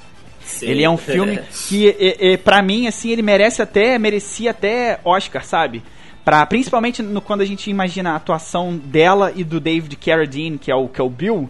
Sim. 0.44 0.66
Ele 0.66 0.82
é 0.82 0.90
um 0.90 0.96
filme 0.96 1.38
que, 1.68 1.86
e, 1.98 2.36
pra 2.36 2.60
mim, 2.62 2.86
assim, 2.86 3.10
ele 3.10 3.22
merece 3.22 3.62
até, 3.62 3.98
merecia 3.98 4.50
até 4.50 4.98
Oscar, 5.04 5.44
sabe? 5.44 5.82
Pra, 6.24 6.44
principalmente 6.46 7.02
no, 7.02 7.20
quando 7.20 7.40
a 7.40 7.44
gente 7.44 7.68
imagina 7.70 8.12
a 8.12 8.16
atuação 8.16 8.76
dela 8.76 9.32
e 9.34 9.42
do 9.44 9.58
David 9.60 9.96
Carradine, 9.96 10.58
que 10.58 10.70
é 10.70 10.74
o, 10.74 10.88
que 10.88 11.00
é 11.00 11.04
o 11.04 11.08
Bill. 11.08 11.48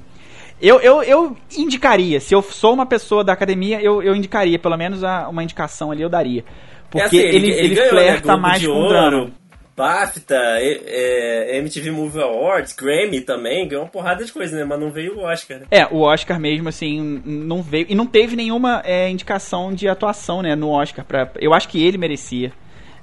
Eu, 0.61 0.80
eu, 0.80 1.03
eu 1.03 1.36
indicaria, 1.57 2.20
se 2.20 2.34
eu 2.34 2.40
sou 2.43 2.72
uma 2.72 2.86
pessoa 2.86 3.24
da 3.24 3.32
academia, 3.32 3.80
eu, 3.82 4.03
eu 4.03 4.14
indicaria, 4.14 4.59
pelo 4.59 4.76
menos 4.76 5.03
a- 5.03 5.28
uma 5.28 5.43
indicação 5.43 5.90
ali 5.90 6.03
eu 6.03 6.09
daria. 6.09 6.45
Porque 6.88 7.03
É 7.03 7.07
assim, 7.07 7.18
ele, 7.18 7.51
ele, 7.51 7.74
ganhou, 7.74 7.84
né, 7.95 8.01
flerta 8.03 8.36
mais 8.36 8.64
com 8.64 8.72
Ouro, 8.72 8.88
drama. 8.88 9.30
BAFTA, 9.77 10.35
e- 10.61 10.83
é, 10.87 11.57
MTV 11.59 11.91
Movie 11.91 12.20
Awards, 12.23 12.73
Grammy 12.75 13.20
também, 13.20 13.66
ganhou 13.66 13.85
uma 13.85 13.91
porrada 13.91 14.25
de 14.25 14.33
coisa, 14.33 14.57
né? 14.57 14.64
Mas 14.64 14.79
não 14.79 14.91
veio 14.91 15.16
o 15.16 15.20
Oscar, 15.25 15.61
né? 15.61 15.66
É, 15.70 15.87
o 15.87 16.01
Oscar 16.01 16.39
mesmo, 16.39 16.68
assim, 16.68 17.23
não 17.25 17.62
veio. 17.62 17.87
E 17.89 17.95
não 17.95 18.07
teve 18.07 18.37
nenhuma 18.37 18.83
é, 18.85 19.09
indicação 19.09 19.73
de 19.75 19.89
atuação, 19.89 20.43
né, 20.43 20.55
no 20.55 20.70
Oscar. 20.70 21.05
Pra, 21.05 21.31
eu 21.41 21.55
acho 21.55 21.68
que 21.68 21.83
ele 21.83 21.97
merecia. 21.99 22.53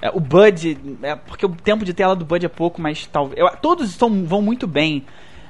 É, 0.00 0.08
o 0.10 0.20
Bud, 0.20 0.78
é, 1.02 1.14
porque 1.14 1.44
o 1.44 1.50
tempo 1.50 1.84
de 1.84 1.92
tela 1.92 2.16
do 2.16 2.24
Bud 2.24 2.44
é 2.44 2.48
pouco, 2.48 2.80
mas 2.80 3.06
talvez. 3.06 3.38
Todos 3.60 3.90
são, 3.90 4.24
vão 4.24 4.40
muito 4.40 4.66
bem 4.66 5.04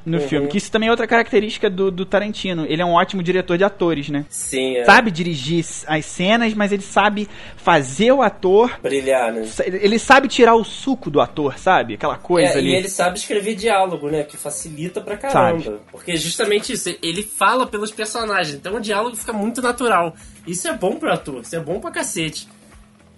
no 0.05 0.19
Uhum. 0.19 0.29
filme. 0.29 0.49
Que 0.49 0.59
isso 0.59 0.71
também 0.71 0.89
é 0.89 0.91
outra 0.91 1.07
característica 1.07 1.69
do, 1.69 1.91
do 1.91 2.05
Tarantino. 2.05 2.65
Ele 2.67 2.81
é 2.81 2.85
um 2.85 2.93
ótimo 2.93 3.23
diretor 3.23 3.59
de 3.59 3.65
atores, 3.65 4.09
né? 4.09 4.25
Sim, 4.29 4.77
é. 4.77 4.85
Sabe 4.85 5.11
dirigir 5.11 5.65
as 5.87 6.05
cenas, 6.07 6.55
mas 6.55 6.73
ele 6.73 6.83
sabe 6.83 7.29
fazer 7.57 8.13
o 8.13 8.23
ator. 8.23 8.79
Brilhar, 8.83 9.33
né? 9.33 9.47
Ele 9.67 9.99
sabe 9.99 10.29
tirar 10.29 10.55
o 10.55 10.65
suco 10.65 11.11
do 11.11 11.21
ator, 11.21 11.59
sabe? 11.59 11.95
Aquela 11.95 12.17
coisa 12.17 12.55
É, 12.55 12.59
ali. 12.59 12.71
E 12.71 12.75
ele 12.75 12.89
sabe 12.89 13.19
escrever 13.19 13.55
diálogo, 13.55 14.09
né? 14.09 14.23
Que 14.23 14.37
facilita 14.37 15.01
pra 15.01 15.17
caramba. 15.17 15.63
Sabe. 15.63 15.77
Porque 15.93 16.17
justamente 16.17 16.73
isso, 16.73 16.95
ele 17.03 17.23
fala 17.23 17.67
pelos 17.67 17.91
personagens, 17.91 18.55
então 18.55 18.75
o 18.77 18.81
diálogo 18.81 19.17
fica 19.17 19.33
muito 19.33 19.61
natural. 19.61 20.15
Isso 20.47 20.67
é 20.69 20.73
bom 20.73 20.97
pro 20.97 21.13
ator, 21.13 21.41
isso 21.43 21.55
é 21.55 21.61
bom 21.61 21.79
pra 21.81 21.91
cacete. 21.91 22.49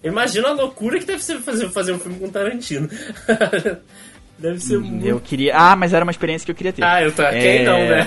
Imagina 0.05 0.49
a 0.49 0.53
loucura 0.53 0.99
que 0.99 1.05
deve 1.05 1.23
ser 1.23 1.39
fazer, 1.39 1.69
fazer 1.71 1.93
um 1.93 1.99
filme 2.01 2.19
com 2.19 2.29
Tarantino. 2.29 2.89
deve 4.39 4.59
ser 4.61 4.79
muito. 4.79 5.07
Eu 5.07 5.21
queria. 5.21 5.55
Ah, 5.57 5.77
mas 5.77 5.93
era 5.95 6.05
uma 6.05 6.11
experiência 6.11 6.45
que 6.45 6.51
eu 6.51 6.55
queria 6.55 6.73
ter. 6.73 6.85
Ah, 6.85 7.03
eu 7.03 7.13
tô. 7.13 7.23
Quem 7.29 7.59
É. 7.59 7.65
não, 7.65 7.79
né? 7.79 8.07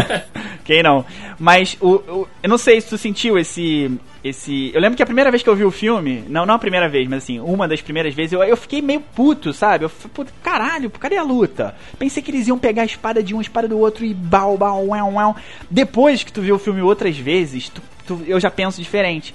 Quem 0.64 0.82
não? 0.82 1.04
Mas 1.38 1.76
o, 1.80 1.88
o- 1.94 2.28
eu 2.42 2.48
não 2.48 2.58
sei 2.58 2.80
se 2.80 2.88
tu 2.88 2.98
sentiu 2.98 3.38
esse 3.38 3.90
esse. 4.24 4.72
Eu 4.74 4.80
lembro 4.80 4.96
que 4.96 5.02
a 5.02 5.06
primeira 5.06 5.30
vez 5.30 5.42
que 5.42 5.48
eu 5.48 5.54
vi 5.54 5.64
o 5.64 5.70
filme, 5.70 6.24
não, 6.28 6.44
não 6.44 6.54
a 6.54 6.58
primeira 6.58 6.88
vez, 6.88 7.06
mas 7.08 7.22
assim, 7.22 7.38
uma 7.38 7.68
das 7.68 7.80
primeiras 7.80 8.12
vezes, 8.14 8.32
eu, 8.32 8.42
eu 8.42 8.56
fiquei 8.56 8.82
meio 8.82 9.00
puto, 9.00 9.52
sabe? 9.52 9.84
Eu 9.84 9.88
falei, 9.88 10.10
puto, 10.12 10.32
caralho, 10.42 10.90
cadê 10.90 11.16
a 11.16 11.22
luta? 11.22 11.76
Pensei 11.98 12.20
que 12.22 12.30
eles 12.32 12.48
iam 12.48 12.58
pegar 12.58 12.82
a 12.82 12.86
espada 12.86 13.22
de 13.22 13.34
um, 13.34 13.38
a 13.38 13.42
espada 13.42 13.68
do 13.68 13.78
outro 13.78 14.04
e 14.04 14.12
bau, 14.12 14.56
bau, 14.58 14.84
uau, 14.86 15.12
uau. 15.12 15.36
Depois 15.70 16.24
que 16.24 16.32
tu 16.32 16.40
viu 16.42 16.56
o 16.56 16.58
filme 16.58 16.80
outras 16.82 17.16
vezes, 17.16 17.68
tu- 17.68 17.82
tu- 18.06 18.22
eu 18.26 18.40
já 18.40 18.50
penso 18.50 18.82
diferente. 18.82 19.32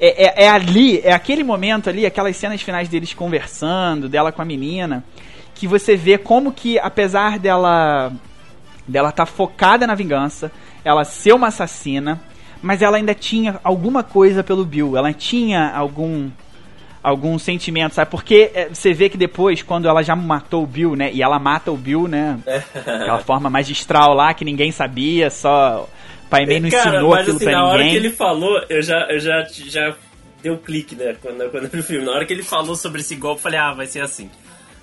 É, 0.00 0.24
é- 0.42 0.44
é 0.46 0.48
ali, 0.48 0.98
é 1.04 1.12
aquele 1.12 1.44
momento 1.44 1.88
ali, 1.88 2.04
aquelas 2.04 2.36
cenas 2.36 2.60
finais 2.60 2.88
deles 2.88 3.14
conversando, 3.14 4.08
dela 4.08 4.32
com 4.32 4.42
a 4.42 4.44
menina, 4.44 5.04
que 5.62 5.68
você 5.68 5.94
vê 5.94 6.18
como 6.18 6.50
que, 6.50 6.76
apesar 6.76 7.38
dela 7.38 8.12
dela 8.88 9.12
tá 9.12 9.24
focada 9.24 9.86
na 9.86 9.94
vingança, 9.94 10.50
ela 10.84 11.04
ser 11.04 11.32
uma 11.34 11.46
assassina, 11.46 12.20
mas 12.60 12.82
ela 12.82 12.96
ainda 12.96 13.14
tinha 13.14 13.60
alguma 13.62 14.02
coisa 14.02 14.42
pelo 14.42 14.64
Bill, 14.64 14.96
ela 14.96 15.12
tinha 15.12 15.70
algum 15.72 16.28
algum 17.00 17.38
sentimento, 17.38 17.94
sabe? 17.94 18.10
Porque 18.10 18.50
é, 18.52 18.70
você 18.70 18.92
vê 18.92 19.08
que 19.08 19.16
depois, 19.16 19.62
quando 19.62 19.86
ela 19.86 20.02
já 20.02 20.16
matou 20.16 20.64
o 20.64 20.66
Bill, 20.66 20.96
né? 20.96 21.12
E 21.12 21.22
ela 21.22 21.38
mata 21.38 21.70
o 21.70 21.76
Bill, 21.76 22.08
né? 22.08 22.40
Aquela 22.74 23.20
forma 23.20 23.48
magistral 23.48 24.14
lá 24.14 24.34
que 24.34 24.44
ninguém 24.44 24.72
sabia, 24.72 25.30
só 25.30 25.88
o 26.24 26.28
Pai 26.28 26.44
Mei 26.44 26.58
não 26.58 26.66
ensinou 26.66 27.10
mas 27.10 27.20
aquilo 27.20 27.36
assim, 27.36 27.44
pra 27.44 27.54
na 27.54 27.66
hora 27.68 27.78
ninguém. 27.78 27.92
que 27.92 28.06
ele 28.06 28.10
falou, 28.10 28.60
eu 28.68 28.82
já, 28.82 29.06
eu 29.08 29.20
já, 29.20 29.46
já 29.48 29.94
deu 30.42 30.58
clique, 30.58 30.96
né? 30.96 31.14
Quando, 31.22 31.48
quando 31.52 31.64
eu 31.64 31.70
vi 31.70 31.78
o 31.78 31.84
filme. 31.84 32.04
Na 32.04 32.10
hora 32.10 32.26
que 32.26 32.32
ele 32.32 32.42
falou 32.42 32.74
sobre 32.74 33.00
esse 33.00 33.14
golpe, 33.14 33.38
eu 33.38 33.42
falei, 33.42 33.60
ah, 33.60 33.72
vai 33.72 33.86
ser 33.86 34.00
assim. 34.00 34.28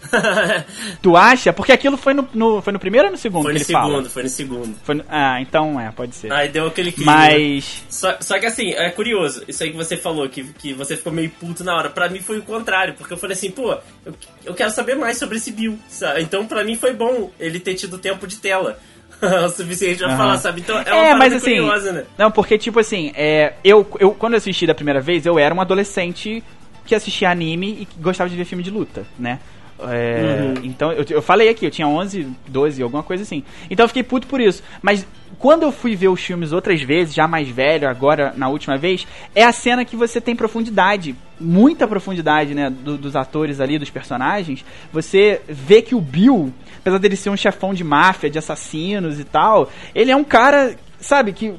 Tu 1.01 1.15
acha? 1.15 1.51
Porque 1.53 1.71
aquilo 1.71 1.97
foi 1.97 2.13
no, 2.13 2.27
no- 2.33 2.61
foi 2.61 2.73
no 2.73 2.79
primeiro 2.79 3.07
ou 3.07 3.11
no 3.11 3.17
segundo 3.17 3.43
foi 3.43 3.53
no 3.53 3.59
segundo, 3.59 3.81
fala? 3.81 4.03
foi 4.09 4.23
no 4.23 4.29
segundo. 4.29 4.75
Foi 4.83 4.95
no- 4.95 5.03
ah, 5.09 5.41
então 5.41 5.79
é, 5.79 5.91
pode 5.91 6.15
ser. 6.15 6.31
Aí 6.31 6.49
deu 6.49 6.67
aquele 6.67 6.91
clique. 6.91 7.09
né? 7.09 7.15
Mas 7.15 7.83
Só, 7.89 8.15
só 8.19 8.39
que 8.39 8.45
assim, 8.45 8.71
é 8.71 8.89
curioso, 8.89 9.43
isso 9.47 9.63
aí 9.63 9.71
que 9.71 9.77
você 9.77 9.97
falou, 9.97 10.27
que, 10.29 10.43
que 10.43 10.73
você 10.73 10.95
ficou 10.97 11.11
meio 11.11 11.29
puto 11.29 11.63
na 11.63 11.75
hora. 11.75 11.89
Pra 11.89 12.09
mim 12.09 12.19
foi 12.21 12.37
o 12.39 12.43
contrário, 12.43 12.93
porque 12.95 13.13
eu 13.13 13.17
falei 13.17 13.35
assim, 13.35 13.51
pô, 13.51 13.77
eu, 14.05 14.13
eu 14.45 14.53
quero 14.53 14.71
saber 14.71 14.95
mais 14.95 15.17
sobre 15.17 15.37
esse 15.37 15.51
Bill. 15.51 15.77
sabe? 15.89 16.21
Então 16.21 16.45
pra 16.45 16.63
mim 16.63 16.75
foi 16.75 16.93
bom 16.93 17.31
ele 17.39 17.59
ter 17.59 17.75
tido 17.75 17.97
tempo 17.97 18.25
de 18.27 18.37
tela. 18.37 18.79
o 19.21 19.49
suficiente 19.49 19.97
pra 19.97 20.07
Aham. 20.07 20.17
falar, 20.17 20.37
sabe? 20.37 20.61
Então 20.61 20.77
é 20.79 20.93
uma 20.93 21.07
É, 21.07 21.13
mas 21.15 21.33
assim. 21.33 21.57
curiosa, 21.57 21.91
né? 21.91 22.05
Não, 22.17 22.31
porque, 22.31 22.57
tipo 22.57 22.79
assim, 22.79 23.11
é, 23.15 23.51
eu, 23.65 23.85
eu, 23.99 24.11
quando 24.11 24.33
eu 24.33 24.37
assisti 24.37 24.65
da 24.65 24.73
primeira 24.73 25.01
vez, 25.01 25.25
eu 25.25 25.37
era 25.37 25.53
um 25.53 25.59
adolescente 25.59 26.41
que 26.85 26.95
assistia 26.95 27.29
anime 27.29 27.79
e 27.81 27.85
que 27.85 27.99
gostava 27.99 28.29
de 28.29 28.37
ver 28.37 28.45
filme 28.45 28.63
de 28.63 28.71
luta, 28.71 29.05
né? 29.19 29.39
É, 29.81 30.19
Uhum. 30.39 30.53
Então, 30.63 30.91
eu, 30.91 31.05
eu 31.09 31.21
falei 31.21 31.49
aqui, 31.49 31.65
eu 31.65 31.71
tinha 31.71 31.87
11, 31.87 32.27
12, 32.47 32.81
alguma 32.83 33.03
coisa 33.03 33.23
assim. 33.23 33.43
Então 33.69 33.83
eu 33.83 33.87
fiquei 33.87 34.03
puto 34.03 34.27
por 34.27 34.41
isso. 34.41 34.61
Mas 34.81 35.05
quando 35.37 35.63
eu 35.63 35.71
fui 35.71 35.95
ver 35.95 36.07
os 36.09 36.19
filmes 36.21 36.51
outras 36.51 36.81
vezes, 36.81 37.13
já 37.13 37.27
mais 37.27 37.47
velho, 37.47 37.87
agora 37.87 38.33
na 38.35 38.49
última 38.49 38.77
vez, 38.77 39.07
é 39.33 39.43
a 39.43 39.51
cena 39.51 39.85
que 39.85 39.95
você 39.95 40.19
tem 40.19 40.35
profundidade, 40.35 41.15
muita 41.39 41.87
profundidade, 41.87 42.53
né, 42.53 42.69
do- 42.69 42.97
dos 42.97 43.15
atores 43.15 43.59
ali, 43.61 43.79
dos 43.79 43.89
personagens. 43.89 44.65
Você 44.91 45.41
vê 45.47 45.81
que 45.81 45.95
o 45.95 46.01
Bill, 46.01 46.53
apesar 46.79 46.97
dele 46.97 47.15
ser 47.15 47.29
um 47.29 47.37
chefão 47.37 47.73
de 47.73 47.83
máfia, 47.83 48.29
de 48.29 48.37
assassinos 48.37 49.19
e 49.19 49.23
tal, 49.23 49.69
ele 49.95 50.11
é 50.11 50.15
um 50.15 50.23
cara, 50.23 50.75
sabe, 50.99 51.31
que 51.31 51.53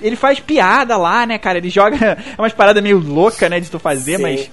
ele 0.00 0.16
faz 0.16 0.38
piada 0.38 0.96
lá, 0.96 1.24
né, 1.26 1.38
cara? 1.38 1.58
Ele 1.58 1.70
joga 1.70 1.96
é 2.04 2.18
umas 2.38 2.52
paradas 2.52 2.82
meio 2.82 2.98
louca, 2.98 3.48
né, 3.48 3.58
de 3.58 3.70
tu 3.70 3.78
fazer, 3.78 4.16
Sim. 4.16 4.22
mas 4.22 4.50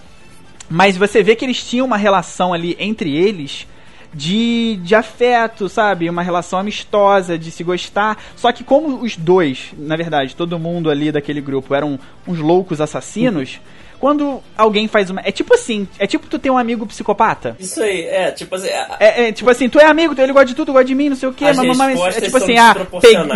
mas 0.70 0.97
você 0.97 1.22
vê 1.24 1.36
que 1.36 1.45
eles 1.45 1.63
tinham 1.63 1.86
uma 1.86 1.97
relação 1.97 2.53
ali 2.53 2.76
entre 2.80 3.16
eles 3.16 3.68
de, 4.13 4.78
de 4.82 4.95
afeto, 4.95 5.68
sabe? 5.68 6.09
Uma 6.09 6.22
relação 6.24 6.57
amistosa, 6.59 7.38
de 7.38 7.51
se 7.51 7.63
gostar. 7.63 8.18
Só 8.36 8.51
que 8.51 8.63
como 8.63 9.01
os 9.01 9.16
dois, 9.18 9.74
na 9.78 9.95
verdade, 9.95 10.36
todo 10.36 10.57
mundo 10.57 10.89
ali 10.89 11.11
daquele 11.11 11.41
grupo 11.41 11.76
eram 11.76 11.99
uns 12.28 12.39
loucos 12.39 12.80
assassinos, 12.80 13.59
quando 13.99 14.41
alguém 14.57 14.88
faz 14.88 15.09
uma. 15.09 15.22
É 15.24 15.32
tipo 15.32 15.53
assim, 15.53 15.88
é 15.99 16.07
tipo 16.07 16.28
tu 16.28 16.39
ter 16.39 16.49
um 16.49 16.57
amigo 16.57 16.86
psicopata. 16.86 17.55
Isso 17.59 17.82
aí, 17.84 18.01
é, 18.05 18.32
tipo 18.32 18.55
assim. 18.55 18.70
a- 18.70 18.97
É, 18.99 19.28
é, 19.28 19.32
tipo 19.32 19.49
assim, 19.49 19.68
tu 19.68 19.80
é 19.80 19.86
amigo, 19.86 20.16
tu- 20.16 20.22
ele 20.22 20.32
gosta 20.34 20.45
de 20.47 20.55
tudo, 20.55 20.72
gosta 20.72 20.86
de 20.86 20.95
mim, 20.95 21.09
não 21.09 21.16
sei 21.16 21.28
o 21.30 21.34
que, 21.34 21.43
As 21.45 21.57
mas, 21.57 21.68
mas 21.78 21.99
é 22.18 22.22
tipo 22.22 22.38
assim, 22.38 22.57
ah, 22.57 22.74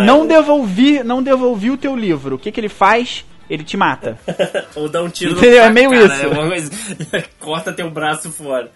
não 0.06 0.26
devolvi, 0.26 1.02
não 1.02 1.22
devolvi 1.22 1.70
o 1.70 1.76
teu 1.76 1.94
livro. 1.94 2.36
O 2.36 2.38
que 2.38 2.50
que 2.50 2.58
ele 2.60 2.68
faz? 2.70 3.24
Ele 3.50 3.64
te 3.64 3.76
mata. 3.76 4.16
Ou 4.76 4.88
dá 4.88 5.02
um 5.02 5.10
tiro 5.10 5.32
Entendeu? 5.32 5.62
na 5.62 5.66
É 5.66 5.70
meio 5.70 5.90
cara, 5.90 6.56
isso. 6.56 6.70
É 7.12 7.24
corta 7.40 7.72
teu 7.72 7.90
braço 7.90 8.30
fora. 8.30 8.70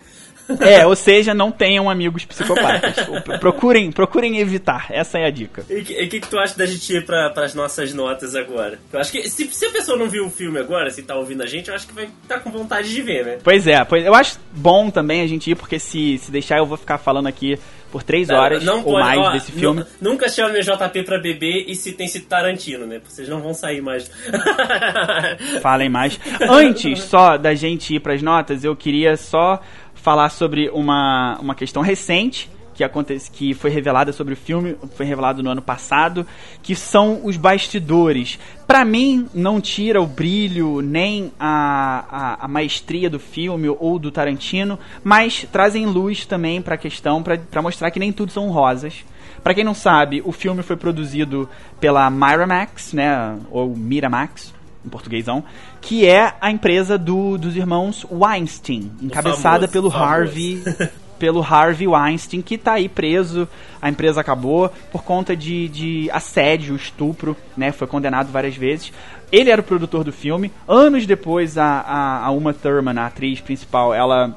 É, 0.61 0.87
ou 0.87 0.95
seja, 0.95 1.33
não 1.33 1.51
tenham 1.51 1.89
amigos 1.89 2.25
psicopatas. 2.25 2.97
procurem, 3.41 3.91
procurem 3.91 4.39
evitar. 4.39 4.87
Essa 4.91 5.18
é 5.18 5.25
a 5.25 5.31
dica. 5.31 5.64
E 5.70 5.81
o 5.81 6.09
que, 6.09 6.20
que 6.20 6.29
tu 6.29 6.39
acha 6.39 6.57
da 6.57 6.66
gente 6.66 6.93
ir 6.93 7.05
pra, 7.05 7.31
pras 7.31 7.55
nossas 7.55 7.95
notas 7.95 8.35
agora? 8.35 8.79
Eu 8.93 9.01
acho 9.01 9.11
que 9.11 9.29
se, 9.29 9.49
se 9.51 9.66
a 9.66 9.70
pessoa 9.70 9.97
não 9.97 10.09
viu 10.09 10.27
o 10.27 10.31
filme 10.31 10.59
agora, 10.59 10.91
se 10.91 11.03
tá 11.03 11.14
ouvindo 11.14 11.43
a 11.43 11.47
gente, 11.47 11.68
eu 11.68 11.75
acho 11.75 11.87
que 11.87 11.95
vai 11.95 12.09
estar 12.22 12.41
com 12.41 12.51
vontade 12.51 12.93
de 12.93 13.03
ver, 13.03 13.25
né? 13.25 13.39
Pois 13.43 13.66
é, 13.66 13.83
pois 13.85 14.05
eu 14.05 14.14
acho 14.14 14.39
bom 14.53 14.91
também 14.91 15.22
a 15.22 15.27
gente 15.27 15.51
ir, 15.51 15.55
porque 15.55 15.79
se, 15.79 16.18
se 16.18 16.31
deixar 16.31 16.59
eu 16.59 16.66
vou 16.66 16.77
ficar 16.77 16.99
falando 16.99 17.27
aqui 17.27 17.59
por 17.95 18.03
três 18.03 18.28
horas 18.28 18.66
ou 18.66 18.82
pode- 18.82 19.05
mais 19.05 19.20
ó, 19.20 19.30
desse 19.30 19.53
filme. 19.53 19.84
nu- 20.01 20.11
Nunca 20.11 20.28
chame 20.28 20.61
JP 20.61 21.05
pra 21.05 21.16
beber 21.16 21.64
e 21.68 21.76
se 21.76 21.92
tem 21.92 22.07
esse 22.07 22.22
Tarantino, 22.22 22.84
né? 22.88 23.01
Vocês 23.09 23.28
não 23.28 23.40
vão 23.40 23.55
sair 23.55 23.80
mais. 23.80 24.11
Falem 25.62 25.88
mais. 25.88 26.18
Antes 26.40 27.03
só 27.05 27.36
da 27.36 27.55
gente 27.55 27.95
ir 27.95 28.01
pras 28.01 28.20
notas, 28.20 28.64
eu 28.64 28.74
queria 28.74 29.16
só 29.16 29.61
falar 29.95 30.28
sobre 30.28 30.68
uma, 30.70 31.38
uma 31.40 31.55
questão 31.55 31.82
recente 31.82 32.51
que 32.75 32.83
acontece 32.83 33.31
que 33.31 33.55
foi 33.55 33.70
revelada 33.70 34.12
sobre 34.12 34.35
o 34.35 34.37
filme, 34.37 34.77
foi 34.95 35.07
revelado 35.07 35.43
no 35.43 35.51
ano 35.51 35.62
passado, 35.62 36.27
que 36.62 36.75
são 36.75 37.20
os 37.25 37.37
bastidores. 37.37 38.39
Para 38.66 38.85
mim, 38.85 39.29
não 39.33 39.61
tira 39.61 40.01
o 40.01 40.07
brilho 40.07 40.81
nem 40.81 41.33
a, 41.39 42.05
a, 42.11 42.45
a, 42.45 42.49
maestria 42.49 43.09
do 43.09 43.20
filme 43.20 43.68
ou 43.68 43.99
do 43.99 44.11
Tarantino, 44.11 44.79
mas 45.03 45.47
trazem 45.53 45.87
luz 45.87 46.27
também 46.27 46.61
para 46.61 46.75
a 46.75 46.79
questão, 46.79 47.22
para 47.22 47.62
mostrar 47.62 47.91
que 47.91 48.01
nem 48.01 48.12
tudo 48.12 48.33
são 48.33 48.49
rosas. 48.51 49.05
Para 49.43 49.55
quem 49.55 49.64
não 49.64 49.75
sabe, 49.75 50.22
o 50.25 50.33
filme 50.33 50.62
foi 50.62 50.77
produzido 50.77 51.49
pela 51.79 52.11
Miramax, 52.11 52.93
né, 52.95 53.39
ou 53.51 53.77
Miramax, 53.77 54.55
em 54.85 54.89
portuguêsão, 54.89 55.45
que 55.81 56.07
é 56.07 56.35
a 56.41 56.51
empresa 56.51 56.99
do, 56.99 57.39
dos 57.39 57.57
irmãos 57.57 58.07
Weinstein, 58.11 58.91
encabeçada 59.03 59.68
famoso, 59.68 59.72
pelo 59.72 59.91
famoso. 59.91 60.11
Harvey 60.11 60.62
pelo 61.18 61.42
Harvey 61.42 61.86
Weinstein, 61.86 62.42
que 62.42 62.54
está 62.54 62.74
aí 62.74 62.88
preso. 62.88 63.48
A 63.80 63.88
empresa 63.88 64.20
acabou 64.20 64.70
por 64.90 65.02
conta 65.02 65.36
de, 65.36 65.68
de 65.68 66.10
assédio, 66.10 66.76
estupro, 66.76 67.36
né? 67.56 67.72
Foi 67.72 67.86
condenado 67.86 68.30
várias 68.30 68.56
vezes. 68.56 68.92
Ele 69.30 69.50
era 69.50 69.60
o 69.60 69.64
produtor 69.64 70.04
do 70.04 70.12
filme. 70.12 70.52
Anos 70.66 71.06
depois, 71.06 71.58
a, 71.58 71.80
a, 71.80 72.26
a 72.26 72.30
Uma 72.30 72.54
Thurman, 72.54 72.98
a 72.98 73.06
atriz 73.06 73.40
principal, 73.40 73.92
ela 73.92 74.36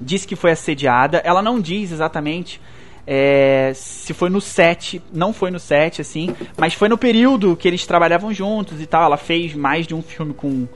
disse 0.00 0.26
que 0.26 0.36
foi 0.36 0.50
assediada. 0.50 1.18
Ela 1.18 1.42
não 1.42 1.60
diz 1.60 1.92
exatamente 1.92 2.60
é, 3.06 3.72
se 3.74 4.14
foi 4.14 4.30
no 4.30 4.40
set, 4.40 5.00
não 5.12 5.32
foi 5.32 5.50
no 5.50 5.58
set, 5.58 6.00
assim, 6.00 6.34
mas 6.56 6.74
foi 6.74 6.88
no 6.88 6.96
período 6.96 7.56
que 7.56 7.68
eles 7.68 7.86
trabalhavam 7.86 8.32
juntos 8.32 8.80
e 8.80 8.86
tal. 8.86 9.04
Ela 9.04 9.16
fez 9.16 9.54
mais 9.54 9.86
de 9.86 9.94
um 9.94 10.02
filme 10.02 10.32
com, 10.32 10.66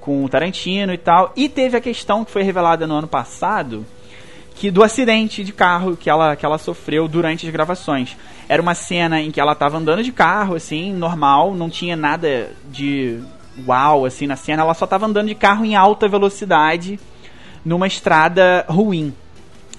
com 0.00 0.24
o 0.24 0.28
Tarantino 0.28 0.92
e 0.92 0.98
tal. 0.98 1.32
E 1.36 1.48
teve 1.48 1.76
a 1.76 1.80
questão 1.80 2.24
que 2.24 2.30
foi 2.30 2.42
revelada 2.42 2.86
no 2.86 2.94
ano 2.94 3.08
passado, 3.08 3.86
que 4.56 4.70
do 4.70 4.82
acidente 4.82 5.44
de 5.44 5.52
carro 5.52 5.96
que 5.96 6.08
ela, 6.08 6.34
que 6.34 6.44
ela 6.44 6.56
sofreu 6.56 7.06
durante 7.06 7.46
as 7.46 7.52
gravações. 7.52 8.16
Era 8.48 8.60
uma 8.60 8.74
cena 8.74 9.20
em 9.20 9.30
que 9.30 9.38
ela 9.38 9.52
estava 9.52 9.76
andando 9.76 10.02
de 10.02 10.10
carro, 10.10 10.54
assim, 10.54 10.94
normal, 10.94 11.54
não 11.54 11.68
tinha 11.68 11.94
nada 11.94 12.50
de 12.70 13.20
uau, 13.66 14.06
assim, 14.06 14.26
na 14.26 14.34
cena. 14.34 14.62
Ela 14.62 14.72
só 14.72 14.86
estava 14.86 15.06
andando 15.06 15.28
de 15.28 15.34
carro 15.34 15.64
em 15.64 15.76
alta 15.76 16.08
velocidade 16.08 16.98
numa 17.62 17.86
estrada 17.86 18.64
ruim. 18.66 19.12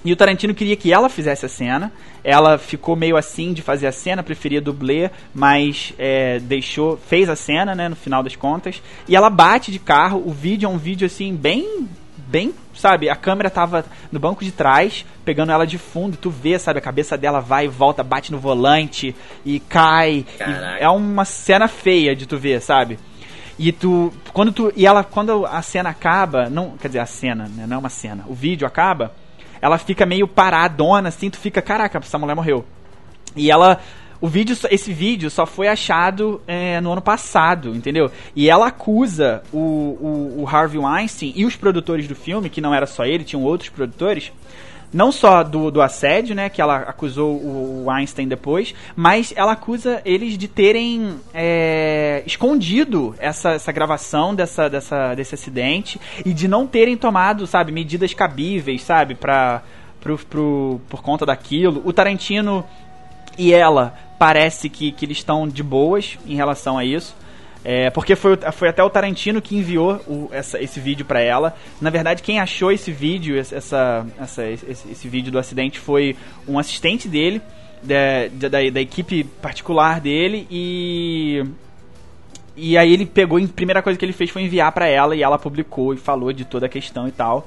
E 0.04 0.12
o 0.12 0.16
Tarantino 0.16 0.54
queria 0.54 0.76
que 0.76 0.92
ela 0.92 1.08
fizesse 1.08 1.44
a 1.44 1.48
cena. 1.48 1.92
Ela 2.22 2.56
ficou 2.56 2.94
meio 2.94 3.16
assim 3.16 3.52
de 3.52 3.62
fazer 3.62 3.88
a 3.88 3.92
cena, 3.92 4.22
preferia 4.22 4.60
dublê, 4.60 5.10
mas 5.34 5.92
é, 5.98 6.38
deixou, 6.38 6.96
fez 6.96 7.28
a 7.28 7.34
cena, 7.34 7.74
né, 7.74 7.88
no 7.88 7.96
final 7.96 8.22
das 8.22 8.36
contas. 8.36 8.80
E 9.08 9.16
ela 9.16 9.28
bate 9.28 9.72
de 9.72 9.80
carro. 9.80 10.22
O 10.24 10.30
vídeo 10.30 10.68
é 10.68 10.70
um 10.70 10.78
vídeo 10.78 11.04
assim 11.04 11.34
bem 11.34 11.88
bem, 12.28 12.54
sabe, 12.74 13.08
a 13.08 13.16
câmera 13.16 13.48
tava 13.48 13.84
no 14.12 14.20
banco 14.20 14.44
de 14.44 14.52
trás, 14.52 15.04
pegando 15.24 15.50
ela 15.50 15.66
de 15.66 15.78
fundo, 15.78 16.16
tu 16.16 16.28
vê, 16.28 16.58
sabe, 16.58 16.78
a 16.78 16.82
cabeça 16.82 17.16
dela 17.16 17.40
vai 17.40 17.64
e 17.64 17.68
volta, 17.68 18.04
bate 18.04 18.30
no 18.30 18.38
volante 18.38 19.16
e 19.44 19.58
cai. 19.58 20.26
E 20.38 20.82
é 20.82 20.88
uma 20.90 21.24
cena 21.24 21.66
feia 21.66 22.14
de 22.14 22.26
tu 22.26 22.36
ver, 22.36 22.60
sabe? 22.60 22.98
E 23.58 23.72
tu, 23.72 24.12
quando 24.32 24.52
tu, 24.52 24.72
e 24.76 24.86
ela, 24.86 25.02
quando 25.02 25.44
a 25.46 25.60
cena 25.62 25.90
acaba, 25.90 26.48
não, 26.48 26.76
quer 26.76 26.88
dizer, 26.88 27.00
a 27.00 27.06
cena, 27.06 27.48
né, 27.48 27.66
não 27.66 27.76
é 27.76 27.80
uma 27.80 27.88
cena, 27.88 28.24
o 28.28 28.34
vídeo 28.34 28.66
acaba, 28.66 29.12
ela 29.60 29.78
fica 29.78 30.06
meio 30.06 30.28
paradona, 30.28 31.08
assim, 31.08 31.28
tu 31.30 31.38
fica, 31.38 31.60
caraca, 31.60 31.98
essa 31.98 32.18
mulher 32.18 32.36
morreu. 32.36 32.64
E 33.34 33.50
ela 33.50 33.80
o 34.20 34.26
vídeo, 34.26 34.56
esse 34.70 34.92
vídeo 34.92 35.30
só 35.30 35.46
foi 35.46 35.68
achado 35.68 36.40
é, 36.46 36.80
no 36.80 36.92
ano 36.92 37.02
passado, 37.02 37.74
entendeu? 37.74 38.10
E 38.34 38.50
ela 38.50 38.66
acusa 38.66 39.42
o, 39.52 39.58
o, 39.58 40.42
o, 40.42 40.48
Harvey 40.48 40.78
Weinstein 40.78 41.32
e 41.36 41.44
os 41.44 41.54
produtores 41.54 42.08
do 42.08 42.16
filme, 42.16 42.50
que 42.50 42.60
não 42.60 42.74
era 42.74 42.86
só 42.86 43.04
ele, 43.04 43.22
tinham 43.22 43.44
outros 43.44 43.70
produtores, 43.70 44.32
não 44.92 45.12
só 45.12 45.44
do, 45.44 45.70
do 45.70 45.80
assédio, 45.80 46.34
né, 46.34 46.48
que 46.48 46.60
ela 46.60 46.78
acusou 46.78 47.36
o 47.36 47.84
Weinstein 47.86 48.26
depois, 48.26 48.74
mas 48.96 49.32
ela 49.36 49.52
acusa 49.52 50.00
eles 50.04 50.36
de 50.36 50.48
terem 50.48 51.16
é, 51.32 52.22
escondido 52.26 53.14
essa, 53.18 53.50
essa 53.50 53.70
gravação 53.70 54.34
dessa, 54.34 54.68
dessa, 54.68 55.14
desse 55.14 55.34
acidente 55.34 56.00
e 56.24 56.32
de 56.32 56.48
não 56.48 56.66
terem 56.66 56.96
tomado, 56.96 57.46
sabe, 57.46 57.70
medidas 57.70 58.14
cabíveis, 58.14 58.82
sabe, 58.82 59.14
pra, 59.14 59.62
pro, 60.00 60.18
pro, 60.18 60.80
por 60.88 61.02
conta 61.02 61.26
daquilo. 61.26 61.82
O 61.84 61.92
Tarantino 61.92 62.64
e 63.38 63.54
ela 63.54 63.94
parece 64.18 64.68
que, 64.68 64.90
que 64.90 65.06
eles 65.06 65.18
estão 65.18 65.46
de 65.46 65.62
boas 65.62 66.18
em 66.26 66.34
relação 66.34 66.76
a 66.76 66.84
isso. 66.84 67.16
É, 67.64 67.90
porque 67.90 68.16
foi, 68.16 68.36
foi 68.52 68.68
até 68.68 68.82
o 68.82 68.90
Tarantino 68.90 69.42
que 69.42 69.56
enviou 69.56 70.00
o, 70.06 70.28
essa, 70.32 70.60
esse 70.62 70.80
vídeo 70.80 71.04
para 71.04 71.20
ela. 71.20 71.54
Na 71.80 71.90
verdade, 71.90 72.22
quem 72.22 72.40
achou 72.40 72.72
esse 72.72 72.90
vídeo, 72.90 73.38
essa, 73.38 73.56
essa, 74.18 74.48
esse, 74.48 74.70
esse, 74.70 75.08
vídeo 75.08 75.30
do 75.30 75.38
acidente, 75.38 75.78
foi 75.78 76.16
um 76.46 76.58
assistente 76.58 77.08
dele, 77.08 77.42
da, 77.82 78.48
da, 78.48 78.70
da, 78.70 78.80
equipe 78.80 79.24
particular 79.24 80.00
dele, 80.00 80.46
e. 80.50 81.44
E 82.60 82.76
aí 82.76 82.92
ele 82.92 83.06
pegou, 83.06 83.38
a 83.38 83.46
primeira 83.46 83.80
coisa 83.80 83.96
que 83.96 84.04
ele 84.04 84.12
fez 84.12 84.30
foi 84.30 84.42
enviar 84.42 84.72
para 84.72 84.88
ela, 84.88 85.14
e 85.14 85.22
ela 85.22 85.38
publicou 85.38 85.94
e 85.94 85.96
falou 85.96 86.32
de 86.32 86.44
toda 86.44 86.66
a 86.66 86.68
questão 86.68 87.06
e 87.06 87.12
tal 87.12 87.46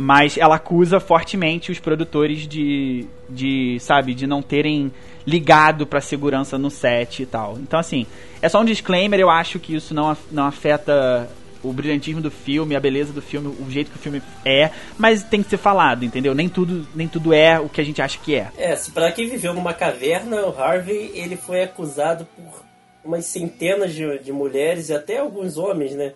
mas 0.00 0.38
ela 0.38 0.54
acusa 0.54 1.00
fortemente 1.00 1.72
os 1.72 1.80
produtores 1.80 2.46
de, 2.46 3.04
de 3.28 3.78
sabe, 3.80 4.14
de 4.14 4.28
não 4.28 4.40
terem 4.40 4.92
ligado 5.26 5.84
para 5.88 6.00
segurança 6.00 6.56
no 6.56 6.70
set 6.70 7.24
e 7.24 7.26
tal. 7.26 7.58
Então, 7.58 7.80
assim, 7.80 8.06
é 8.40 8.48
só 8.48 8.60
um 8.60 8.64
disclaimer. 8.64 9.18
Eu 9.18 9.28
acho 9.28 9.58
que 9.58 9.74
isso 9.74 9.92
não, 9.92 10.16
não 10.30 10.44
afeta 10.44 11.28
o 11.64 11.72
brilhantismo 11.72 12.20
do 12.20 12.30
filme, 12.30 12.76
a 12.76 12.80
beleza 12.80 13.12
do 13.12 13.20
filme, 13.20 13.48
o 13.48 13.68
jeito 13.68 13.90
que 13.90 13.96
o 13.96 14.00
filme 14.00 14.22
é, 14.44 14.70
mas 14.96 15.24
tem 15.24 15.42
que 15.42 15.50
ser 15.50 15.56
falado, 15.56 16.04
entendeu? 16.04 16.32
Nem 16.32 16.48
tudo, 16.48 16.86
nem 16.94 17.08
tudo 17.08 17.34
é 17.34 17.58
o 17.58 17.68
que 17.68 17.80
a 17.80 17.84
gente 17.84 18.00
acha 18.00 18.20
que 18.20 18.36
é. 18.36 18.52
É, 18.56 18.78
para 18.94 19.10
quem 19.10 19.28
viveu 19.28 19.52
numa 19.52 19.74
caverna, 19.74 20.46
o 20.46 20.56
Harvey 20.56 21.10
ele 21.12 21.36
foi 21.36 21.64
acusado 21.64 22.24
por 22.36 22.62
umas 23.04 23.24
centenas 23.24 23.92
de, 23.92 24.20
de 24.20 24.30
mulheres 24.30 24.90
e 24.90 24.94
até 24.94 25.18
alguns 25.18 25.58
homens, 25.58 25.96
né? 25.96 26.12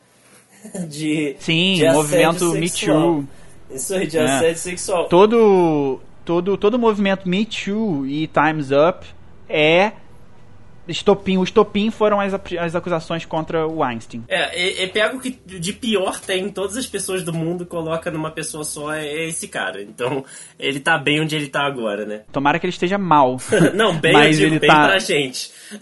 De 0.86 1.34
sim, 1.40 1.74
de 1.74 1.90
movimento 1.90 2.52
Me 2.52 2.70
Too. 2.70 3.26
Isso 3.74 3.94
aí, 3.94 4.06
de 4.06 4.18
é. 4.18 4.24
assédio 4.24 4.58
sexual. 4.58 5.08
Todo, 5.08 6.00
todo, 6.24 6.56
todo 6.56 6.78
movimento 6.78 7.28
Me 7.28 7.44
Too 7.46 8.06
e 8.06 8.26
Time's 8.28 8.70
Up 8.70 9.06
é 9.48 9.92
estopim. 10.92 11.38
O 11.38 11.44
estopim 11.44 11.90
foram 11.90 12.20
as, 12.20 12.34
as 12.58 12.74
acusações 12.74 13.24
contra 13.24 13.66
o 13.66 13.80
Weinstein. 13.80 14.24
É, 14.28 14.82
é, 14.82 14.84
é 14.84 14.86
pega 14.86 15.16
o 15.16 15.20
que 15.20 15.38
de 15.44 15.72
pior 15.72 16.20
tem 16.20 16.48
todas 16.48 16.76
as 16.76 16.86
pessoas 16.86 17.22
do 17.22 17.32
mundo 17.32 17.66
coloca 17.66 18.10
numa 18.10 18.30
pessoa 18.30 18.64
só 18.64 18.92
é, 18.92 19.06
é 19.06 19.28
esse 19.28 19.48
cara. 19.48 19.82
Então, 19.82 20.24
ele 20.58 20.80
tá 20.80 20.98
bem 20.98 21.20
onde 21.20 21.34
ele 21.34 21.48
tá 21.48 21.62
agora, 21.62 22.04
né? 22.04 22.22
Tomara 22.32 22.58
que 22.58 22.66
ele 22.66 22.72
esteja 22.72 22.98
mal. 22.98 23.38
Não, 23.74 23.96
bem, 23.96 24.12
Mas 24.12 24.36
digo, 24.36 24.48
ele 24.48 24.58
bem 24.58 24.70
tá... 24.70 24.88
pra 24.88 24.98
gente. 24.98 25.50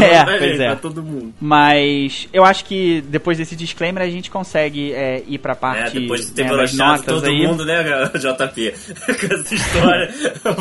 é, 0.00 0.38
pois 0.38 0.60
é. 0.60 0.66
Pra 0.66 0.76
todo 0.76 1.02
mundo. 1.02 1.34
Mas 1.40 2.28
eu 2.32 2.44
acho 2.44 2.64
que 2.64 3.00
depois 3.02 3.38
desse 3.38 3.54
disclaimer 3.54 4.02
a 4.02 4.10
gente 4.10 4.30
consegue 4.30 4.92
é, 4.92 5.22
ir 5.26 5.38
pra 5.38 5.54
parte 5.54 5.96
é, 5.96 6.00
depois 6.00 6.26
de 6.26 6.32
ter 6.32 6.44
né, 6.44 6.66
notas 6.74 7.04
todo 7.04 7.26
aí. 7.26 7.46
mundo, 7.46 7.64
né, 7.64 7.82
JP? 8.18 8.74
Com 9.06 9.34
essa 9.34 9.54
história, 9.54 10.10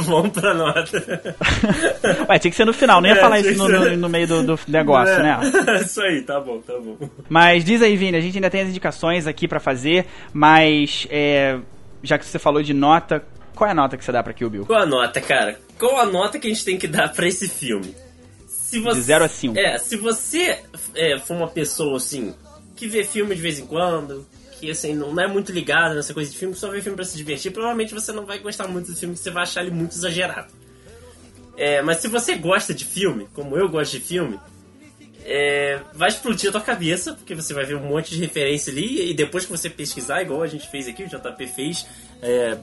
vamos 0.05 0.31
pra 0.31 0.53
nota. 0.53 1.35
Ué, 2.29 2.39
tinha 2.39 2.51
que 2.51 2.57
ser 2.57 2.65
no 2.65 2.73
final, 2.73 3.01
não 3.01 3.09
ia 3.09 3.15
é, 3.15 3.19
falar 3.19 3.39
isso 3.39 3.46
no, 3.55 3.67
no, 3.67 3.97
no, 3.97 4.09
meio 4.09 4.27
do, 4.27 4.43
do 4.43 4.59
negócio, 4.67 5.13
é, 5.13 5.23
né? 5.23 5.39
Isso 5.83 6.01
aí, 6.01 6.21
tá 6.21 6.39
bom, 6.39 6.59
tá 6.59 6.73
bom. 6.79 6.97
Mas 7.29 7.63
diz 7.63 7.81
aí, 7.81 7.95
Vini, 7.95 8.17
a 8.17 8.21
gente 8.21 8.37
ainda 8.37 8.49
tem 8.49 8.61
as 8.61 8.69
indicações 8.69 9.27
aqui 9.27 9.47
pra 9.47 9.59
fazer, 9.59 10.05
mas 10.33 11.07
é, 11.09 11.59
já 12.03 12.17
que 12.17 12.25
você 12.25 12.39
falou 12.39 12.61
de 12.61 12.73
nota, 12.73 13.23
qual 13.55 13.67
é 13.67 13.71
a 13.71 13.75
nota 13.75 13.97
que 13.97 14.03
você 14.03 14.11
dá 14.11 14.21
pra 14.21 14.33
Kill 14.33 14.49
Bill? 14.49 14.65
Qual 14.65 14.81
a 14.81 14.85
nota, 14.85 15.19
cara? 15.19 15.59
Qual 15.79 15.99
a 15.99 16.05
nota 16.05 16.39
que 16.39 16.47
a 16.47 16.49
gente 16.49 16.63
tem 16.63 16.77
que 16.77 16.87
dar 16.87 17.11
pra 17.13 17.27
esse 17.27 17.47
filme? 17.47 17.95
Se 18.47 18.79
você, 18.79 18.99
de 18.99 19.05
0 19.05 19.23
a 19.23 19.27
5. 19.27 19.57
É, 19.57 19.77
se 19.77 19.95
você 19.95 20.59
é, 20.93 21.17
for 21.19 21.37
uma 21.37 21.47
pessoa 21.47 21.97
assim, 21.97 22.35
que 22.75 22.87
vê 22.87 23.03
filme 23.03 23.33
de 23.33 23.41
vez 23.41 23.59
em 23.59 23.65
quando, 23.65 24.27
que 24.59 24.69
assim, 24.69 24.93
não 24.93 25.19
é 25.19 25.27
muito 25.27 25.51
ligado 25.51 25.95
nessa 25.95 26.13
coisa 26.13 26.29
de 26.29 26.37
filme, 26.37 26.53
só 26.53 26.69
vê 26.69 26.81
filme 26.81 26.95
pra 26.95 27.05
se 27.05 27.17
divertir, 27.17 27.51
provavelmente 27.51 27.93
você 27.93 28.11
não 28.11 28.25
vai 28.25 28.39
gostar 28.39 28.67
muito 28.67 28.91
do 28.91 28.97
filme, 28.97 29.15
você 29.15 29.31
vai 29.31 29.43
achar 29.43 29.61
ele 29.61 29.71
muito 29.71 29.93
exagerado. 29.93 30.51
É, 31.57 31.81
mas 31.81 31.97
se 31.97 32.07
você 32.07 32.35
gosta 32.35 32.73
de 32.73 32.85
filme, 32.85 33.27
como 33.33 33.57
eu 33.57 33.67
gosto 33.67 33.93
de 33.93 33.99
filme, 33.99 34.39
é, 35.25 35.81
vai 35.93 36.07
explodir 36.07 36.49
a 36.49 36.51
tua 36.51 36.61
cabeça, 36.61 37.13
porque 37.13 37.33
você 37.33 37.53
vai 37.53 37.65
ver 37.65 37.75
um 37.75 37.83
monte 37.83 38.11
de 38.11 38.19
referência 38.21 38.71
ali, 38.71 39.09
e 39.09 39.13
depois 39.13 39.43
que 39.43 39.51
você 39.51 39.69
pesquisar, 39.69 40.21
igual 40.21 40.43
a 40.43 40.47
gente 40.47 40.69
fez 40.69 40.87
aqui, 40.87 41.03
o 41.03 41.07
JP 41.07 41.47
fez, 41.47 41.85
é, 42.21 42.57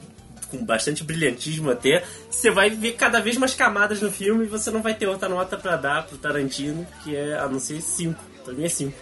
com 0.49 0.63
bastante 0.63 1.03
brilhantismo 1.03 1.69
até, 1.69 2.03
você 2.29 2.49
vai 2.49 2.69
ver 2.69 2.93
cada 2.93 3.19
vez 3.19 3.37
mais 3.37 3.53
camadas 3.53 4.01
no 4.01 4.11
filme 4.11 4.45
e 4.45 4.47
você 4.47 4.71
não 4.71 4.81
vai 4.81 4.93
ter 4.93 5.07
outra 5.07 5.27
nota 5.27 5.57
para 5.57 5.75
dar 5.75 6.07
pro 6.07 6.17
Tarantino, 6.17 6.87
que 7.03 7.15
é, 7.15 7.37
a 7.37 7.47
não 7.47 7.59
ser 7.59 7.81
5. 7.81 8.19
Pra 8.43 8.53
mim 8.53 8.63
é 8.63 8.69
5. 8.69 8.97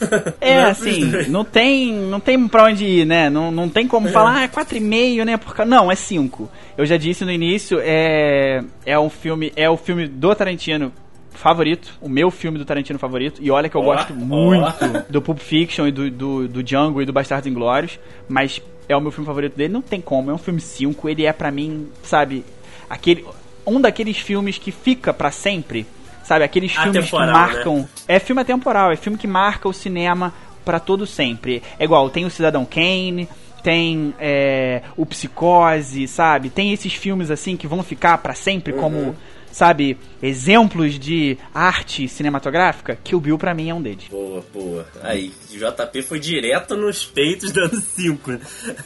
É, 0.40 0.52
é 0.52 0.62
assim, 0.62 1.28
não 1.28 1.44
tem, 1.44 1.92
não 1.92 2.20
tem 2.20 2.48
pra 2.48 2.64
onde 2.64 2.84
ir, 2.84 3.04
né? 3.06 3.28
Não, 3.28 3.50
não 3.50 3.68
tem 3.68 3.86
como 3.86 4.08
é. 4.08 4.12
falar, 4.12 4.36
ah, 4.36 4.42
é 4.44 4.48
4,5, 4.48 5.24
né? 5.24 5.36
Porque, 5.36 5.64
não, 5.64 5.90
é 5.90 5.94
5. 5.94 6.48
Eu 6.76 6.86
já 6.86 6.96
disse 6.96 7.24
no 7.24 7.30
início, 7.30 7.78
é, 7.82 8.62
é 8.86 8.98
um 8.98 9.10
filme, 9.10 9.52
é 9.56 9.68
o 9.68 9.76
filme 9.76 10.06
do 10.06 10.34
Tarantino 10.34 10.92
favorito, 11.38 11.96
o 12.00 12.08
meu 12.08 12.30
filme 12.30 12.58
do 12.58 12.64
Tarantino 12.64 12.98
favorito, 12.98 13.40
e 13.42 13.50
olha 13.50 13.68
que 13.68 13.76
eu 13.76 13.82
gosto 13.82 14.12
muito 14.12 14.66
do 15.08 15.22
Pulp 15.22 15.38
Fiction 15.38 15.86
e 15.86 15.92
do, 15.92 16.10
do, 16.10 16.48
do 16.48 16.62
Django 16.62 17.00
e 17.00 17.06
do 17.06 17.12
Bastardos 17.12 17.46
Inglórios, 17.46 17.98
mas 18.28 18.60
é 18.88 18.96
o 18.96 19.00
meu 19.00 19.12
filme 19.12 19.26
favorito 19.26 19.56
dele, 19.56 19.72
não 19.72 19.82
tem 19.82 20.00
como, 20.00 20.30
é 20.30 20.34
um 20.34 20.38
filme 20.38 20.60
5, 20.60 21.08
ele 21.08 21.24
é 21.24 21.32
para 21.32 21.50
mim, 21.50 21.88
sabe, 22.02 22.44
aquele 22.90 23.24
um 23.64 23.80
daqueles 23.80 24.18
filmes 24.18 24.58
que 24.58 24.72
fica 24.72 25.12
para 25.12 25.30
sempre, 25.30 25.86
sabe? 26.28 26.44
Aqueles 26.44 26.72
filmes 26.72 27.10
que 27.10 27.16
marcam. 27.16 27.76
Né? 27.78 27.88
É 28.06 28.18
filme 28.18 28.42
atemporal, 28.42 28.92
é 28.92 28.96
filme 28.96 29.16
que 29.16 29.26
marca 29.26 29.66
o 29.66 29.72
cinema 29.72 30.32
para 30.64 30.78
todo 30.78 31.06
sempre. 31.06 31.62
É 31.78 31.84
igual, 31.84 32.10
tem 32.10 32.26
o 32.26 32.30
Cidadão 32.30 32.66
Kane, 32.66 33.26
tem 33.62 34.14
é, 34.20 34.82
o 34.94 35.06
Psicose, 35.06 36.06
sabe? 36.06 36.50
Tem 36.50 36.72
esses 36.72 36.92
filmes 36.92 37.30
assim 37.30 37.56
que 37.56 37.66
vão 37.66 37.82
ficar 37.82 38.18
para 38.18 38.34
sempre 38.34 38.74
uhum. 38.74 38.80
como 38.80 39.16
sabe, 39.52 39.96
exemplos 40.22 40.98
de 40.98 41.36
arte 41.54 42.08
cinematográfica, 42.08 42.98
que 43.02 43.14
o 43.14 43.20
Bill 43.20 43.38
pra 43.38 43.54
mim 43.54 43.70
é 43.70 43.74
um 43.74 43.82
deles. 43.82 44.04
Boa, 44.10 44.44
boa. 44.52 44.86
Aí, 45.02 45.32
JP 45.50 46.02
foi 46.02 46.18
direto 46.18 46.76
nos 46.76 47.04
peitos 47.04 47.52
dando 47.52 47.80
5. 47.80 48.38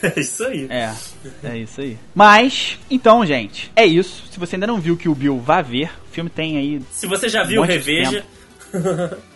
É 0.02 0.20
isso 0.20 0.44
aí. 0.44 0.66
É, 0.68 0.94
é 1.44 1.59
isso 1.59 1.80
aí. 1.80 1.97
Mas, 2.14 2.78
então, 2.90 3.24
gente, 3.24 3.70
é 3.74 3.84
isso. 3.84 4.24
Se 4.30 4.39
você 4.39 4.56
ainda 4.56 4.66
não 4.66 4.80
viu 4.80 4.97
que 4.97 5.09
o 5.09 5.14
Bill 5.14 5.39
vá 5.39 5.62
ver, 5.62 5.90
o 6.09 6.12
filme 6.12 6.30
tem 6.30 6.56
aí. 6.56 6.80
Se 6.90 7.06
você 7.06 7.28
já 7.28 7.43
viu, 7.44 7.62
um 7.62 7.64
reveja. 7.64 8.24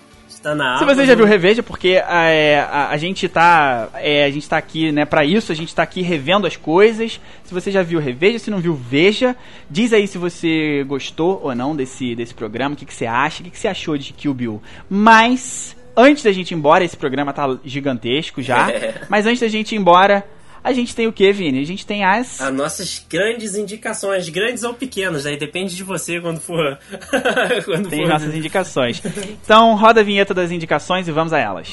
Tá 0.47 0.55
na 0.55 0.79
Se 0.79 0.85
você 0.85 1.05
já 1.05 1.17
viu, 1.17 1.25
reveja, 1.25 1.61
porque 1.61 2.01
é, 2.09 2.65
a, 2.71 2.91
a, 2.91 2.97
gente 2.97 3.29
tá. 3.29 3.89
É, 3.95 4.25
a 4.25 4.31
gente 4.31 4.49
tá 4.49 4.57
aqui, 4.57 4.93
né, 4.93 5.05
pra 5.05 5.25
isso, 5.25 5.51
a 5.51 5.55
gente 5.57 5.75
tá 5.75 5.83
aqui 5.83 6.03
revendo 6.03 6.47
as 6.47 6.57
coisas. 6.57 7.21
Se 7.43 7.53
você 7.53 7.73
já 7.73 7.83
viu, 7.83 7.99
reveja. 7.99 8.39
Se 8.39 8.49
não 8.49 8.61
viu, 8.61 8.73
veja. 8.73 9.35
Diz 9.69 9.93
aí 9.93 10.07
se 10.07 10.19
você 10.19 10.85
gostou 10.87 11.41
ou 11.43 11.53
não 11.53 11.75
desse, 11.75 12.15
desse 12.15 12.33
programa, 12.33 12.77
o 12.77 12.79
que, 12.79 12.87
que 12.87 12.95
você 12.95 13.07
acha, 13.07 13.41
o 13.41 13.45
que, 13.45 13.51
que 13.51 13.59
você 13.59 13.67
achou 13.67 13.99
de 13.99 14.13
Kill 14.13 14.33
Bill. 14.33 14.63
Mas, 14.89 15.77
antes 15.97 16.23
da 16.23 16.31
gente 16.31 16.53
ir 16.53 16.55
embora, 16.55 16.85
esse 16.85 16.97
programa 16.97 17.33
tá 17.33 17.59
gigantesco 17.65 18.41
já. 18.41 18.71
É. 18.71 19.03
Mas 19.09 19.27
antes 19.27 19.41
da 19.41 19.49
gente 19.49 19.75
ir 19.75 19.79
embora, 19.79 20.25
a 20.67 20.73
gente 20.73 20.97
tem 20.97 21.07
o 21.07 21.13
que, 21.13 21.33
Vini? 21.33 21.61
A 21.61 21.65
gente 21.65 21.87
tem 21.87 22.05
as. 22.05 22.41
As 22.41 22.53
nossas 22.53 23.07
grandes 23.09 23.55
indicações, 23.55 24.29
grandes 24.29 24.65
ou 24.65 24.75
pequenas, 24.75 25.25
aí 25.25 25.37
depende 25.37 25.77
de 25.77 25.85
você 25.85 26.21
quando 26.21 26.41
for. 26.41 26.77
quando 27.65 27.89
tem 27.89 28.01
for... 28.01 28.09
nossas 28.09 28.35
indicações. 28.35 29.01
Então, 29.45 29.77
roda 29.77 30.01
a 30.01 30.05
vinheta 30.05 30.35
das 30.35 30.51
indicações 30.51 31.07
e 31.07 31.13
vamos 31.13 31.33
a 31.33 31.39
elas. 31.39 31.69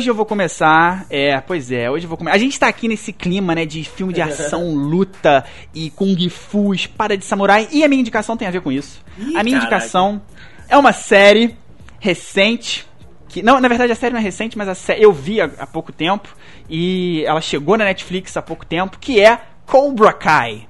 Hoje 0.00 0.08
eu 0.08 0.14
vou 0.14 0.24
começar. 0.24 1.04
É, 1.10 1.38
pois 1.42 1.70
é, 1.70 1.90
hoje 1.90 2.06
eu 2.06 2.08
vou 2.08 2.16
começar. 2.16 2.34
A 2.34 2.38
gente 2.38 2.58
tá 2.58 2.66
aqui 2.66 2.88
nesse 2.88 3.12
clima, 3.12 3.54
né, 3.54 3.66
de 3.66 3.84
filme 3.84 4.14
de 4.14 4.22
ação, 4.22 4.72
luta 4.72 5.44
e 5.74 5.90
kung 5.90 6.16
fu, 6.30 6.72
espada 6.72 7.18
de 7.18 7.22
samurai. 7.22 7.68
E 7.70 7.84
a 7.84 7.88
minha 7.88 8.00
indicação 8.00 8.34
tem 8.34 8.48
a 8.48 8.50
ver 8.50 8.62
com 8.62 8.72
isso. 8.72 9.04
Ih, 9.18 9.36
a 9.36 9.44
minha 9.44 9.58
caraca. 9.58 9.76
indicação 9.76 10.22
é 10.70 10.76
uma 10.78 10.94
série 10.94 11.54
recente. 11.98 12.86
Que, 13.28 13.42
não, 13.42 13.60
na 13.60 13.68
verdade 13.68 13.92
a 13.92 13.94
série 13.94 14.14
não 14.14 14.20
é 14.20 14.22
recente, 14.22 14.56
mas 14.56 14.68
a 14.68 14.74
série, 14.74 15.02
eu 15.02 15.12
vi 15.12 15.38
há, 15.38 15.50
há 15.58 15.66
pouco 15.66 15.92
tempo. 15.92 16.34
E 16.66 17.22
ela 17.26 17.42
chegou 17.42 17.76
na 17.76 17.84
Netflix 17.84 18.34
há 18.38 18.40
pouco 18.40 18.64
tempo, 18.64 18.96
que 18.98 19.20
é 19.20 19.38
Cobra 19.66 20.14
Kai. 20.14 20.66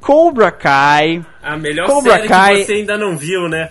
Cobra 0.00 0.50
Kai. 0.50 1.24
A 1.40 1.56
melhor 1.56 1.86
Cobra 1.86 2.16
série 2.16 2.26
Kai, 2.28 2.56
que 2.56 2.64
você 2.64 2.72
ainda 2.72 2.98
não 2.98 3.16
viu, 3.16 3.48
né? 3.48 3.68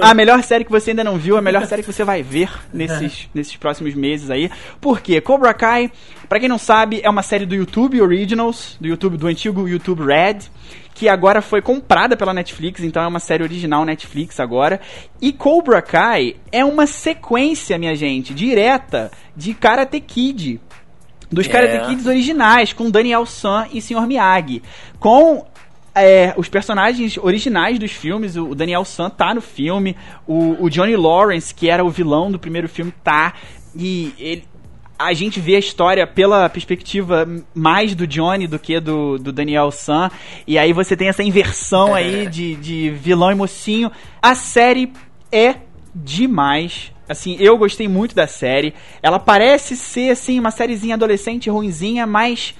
A 0.00 0.14
melhor 0.14 0.42
série 0.42 0.64
que 0.64 0.70
você 0.70 0.90
ainda 0.90 1.04
não 1.04 1.16
viu, 1.16 1.36
a 1.36 1.42
melhor 1.42 1.66
série 1.66 1.82
que 1.82 1.92
você 1.92 2.04
vai 2.04 2.22
ver 2.22 2.50
nesses, 2.72 3.28
nesses 3.34 3.56
próximos 3.56 3.94
meses 3.94 4.30
aí. 4.30 4.50
Por 4.80 5.00
quê? 5.00 5.20
Cobra 5.20 5.54
Kai, 5.54 5.90
pra 6.28 6.38
quem 6.38 6.48
não 6.48 6.58
sabe, 6.58 7.00
é 7.02 7.10
uma 7.10 7.22
série 7.22 7.46
do 7.46 7.54
YouTube 7.54 8.00
Originals, 8.00 8.76
do 8.80 8.86
YouTube 8.86 9.16
do 9.16 9.26
antigo 9.26 9.68
YouTube 9.68 10.04
Red, 10.04 10.38
que 10.94 11.08
agora 11.08 11.42
foi 11.42 11.60
comprada 11.60 12.16
pela 12.16 12.32
Netflix, 12.32 12.82
então 12.82 13.02
é 13.02 13.06
uma 13.06 13.20
série 13.20 13.42
original 13.42 13.84
Netflix 13.84 14.40
agora. 14.40 14.80
E 15.20 15.32
Cobra 15.32 15.82
Kai 15.82 16.36
é 16.50 16.64
uma 16.64 16.86
sequência, 16.86 17.78
minha 17.78 17.94
gente, 17.94 18.32
direta 18.32 19.10
de 19.36 19.52
Karate 19.52 20.00
Kid. 20.00 20.60
Dos 21.30 21.46
é. 21.46 21.50
Karate 21.50 21.86
Kids 21.88 22.06
originais, 22.06 22.72
com 22.72 22.90
Daniel 22.90 23.26
San 23.26 23.66
e 23.72 23.80
Sr. 23.82 24.06
Miyagi. 24.06 24.62
Com 24.98 25.44
é, 25.96 26.34
os 26.36 26.46
personagens 26.46 27.16
originais 27.16 27.78
dos 27.78 27.90
filmes, 27.90 28.36
o 28.36 28.54
Daniel 28.54 28.84
San 28.84 29.08
tá 29.08 29.34
no 29.34 29.40
filme, 29.40 29.96
o, 30.26 30.64
o 30.64 30.68
Johnny 30.68 30.94
Lawrence, 30.94 31.54
que 31.54 31.70
era 31.70 31.82
o 31.82 31.88
vilão 31.88 32.30
do 32.30 32.38
primeiro 32.38 32.68
filme, 32.68 32.92
tá. 33.02 33.32
E 33.74 34.12
ele, 34.18 34.44
a 34.98 35.14
gente 35.14 35.40
vê 35.40 35.56
a 35.56 35.58
história 35.58 36.06
pela 36.06 36.48
perspectiva 36.50 37.26
mais 37.54 37.94
do 37.94 38.06
Johnny 38.06 38.46
do 38.46 38.58
que 38.58 38.78
do, 38.78 39.18
do 39.18 39.32
Daniel 39.32 39.70
San. 39.70 40.10
E 40.46 40.58
aí 40.58 40.70
você 40.72 40.94
tem 40.94 41.08
essa 41.08 41.22
inversão 41.22 41.94
aí 41.94 42.26
de, 42.26 42.56
de 42.56 42.90
vilão 42.90 43.32
e 43.32 43.34
mocinho. 43.34 43.90
A 44.20 44.34
série 44.34 44.92
é 45.32 45.56
demais. 45.94 46.92
Assim, 47.08 47.36
eu 47.38 47.56
gostei 47.56 47.88
muito 47.88 48.14
da 48.14 48.26
série. 48.26 48.74
Ela 49.02 49.18
parece 49.18 49.76
ser, 49.76 50.10
assim, 50.10 50.38
uma 50.38 50.50
sériezinha 50.50 50.94
adolescente 50.94 51.48
ruinzinha, 51.48 52.06
mas 52.06 52.54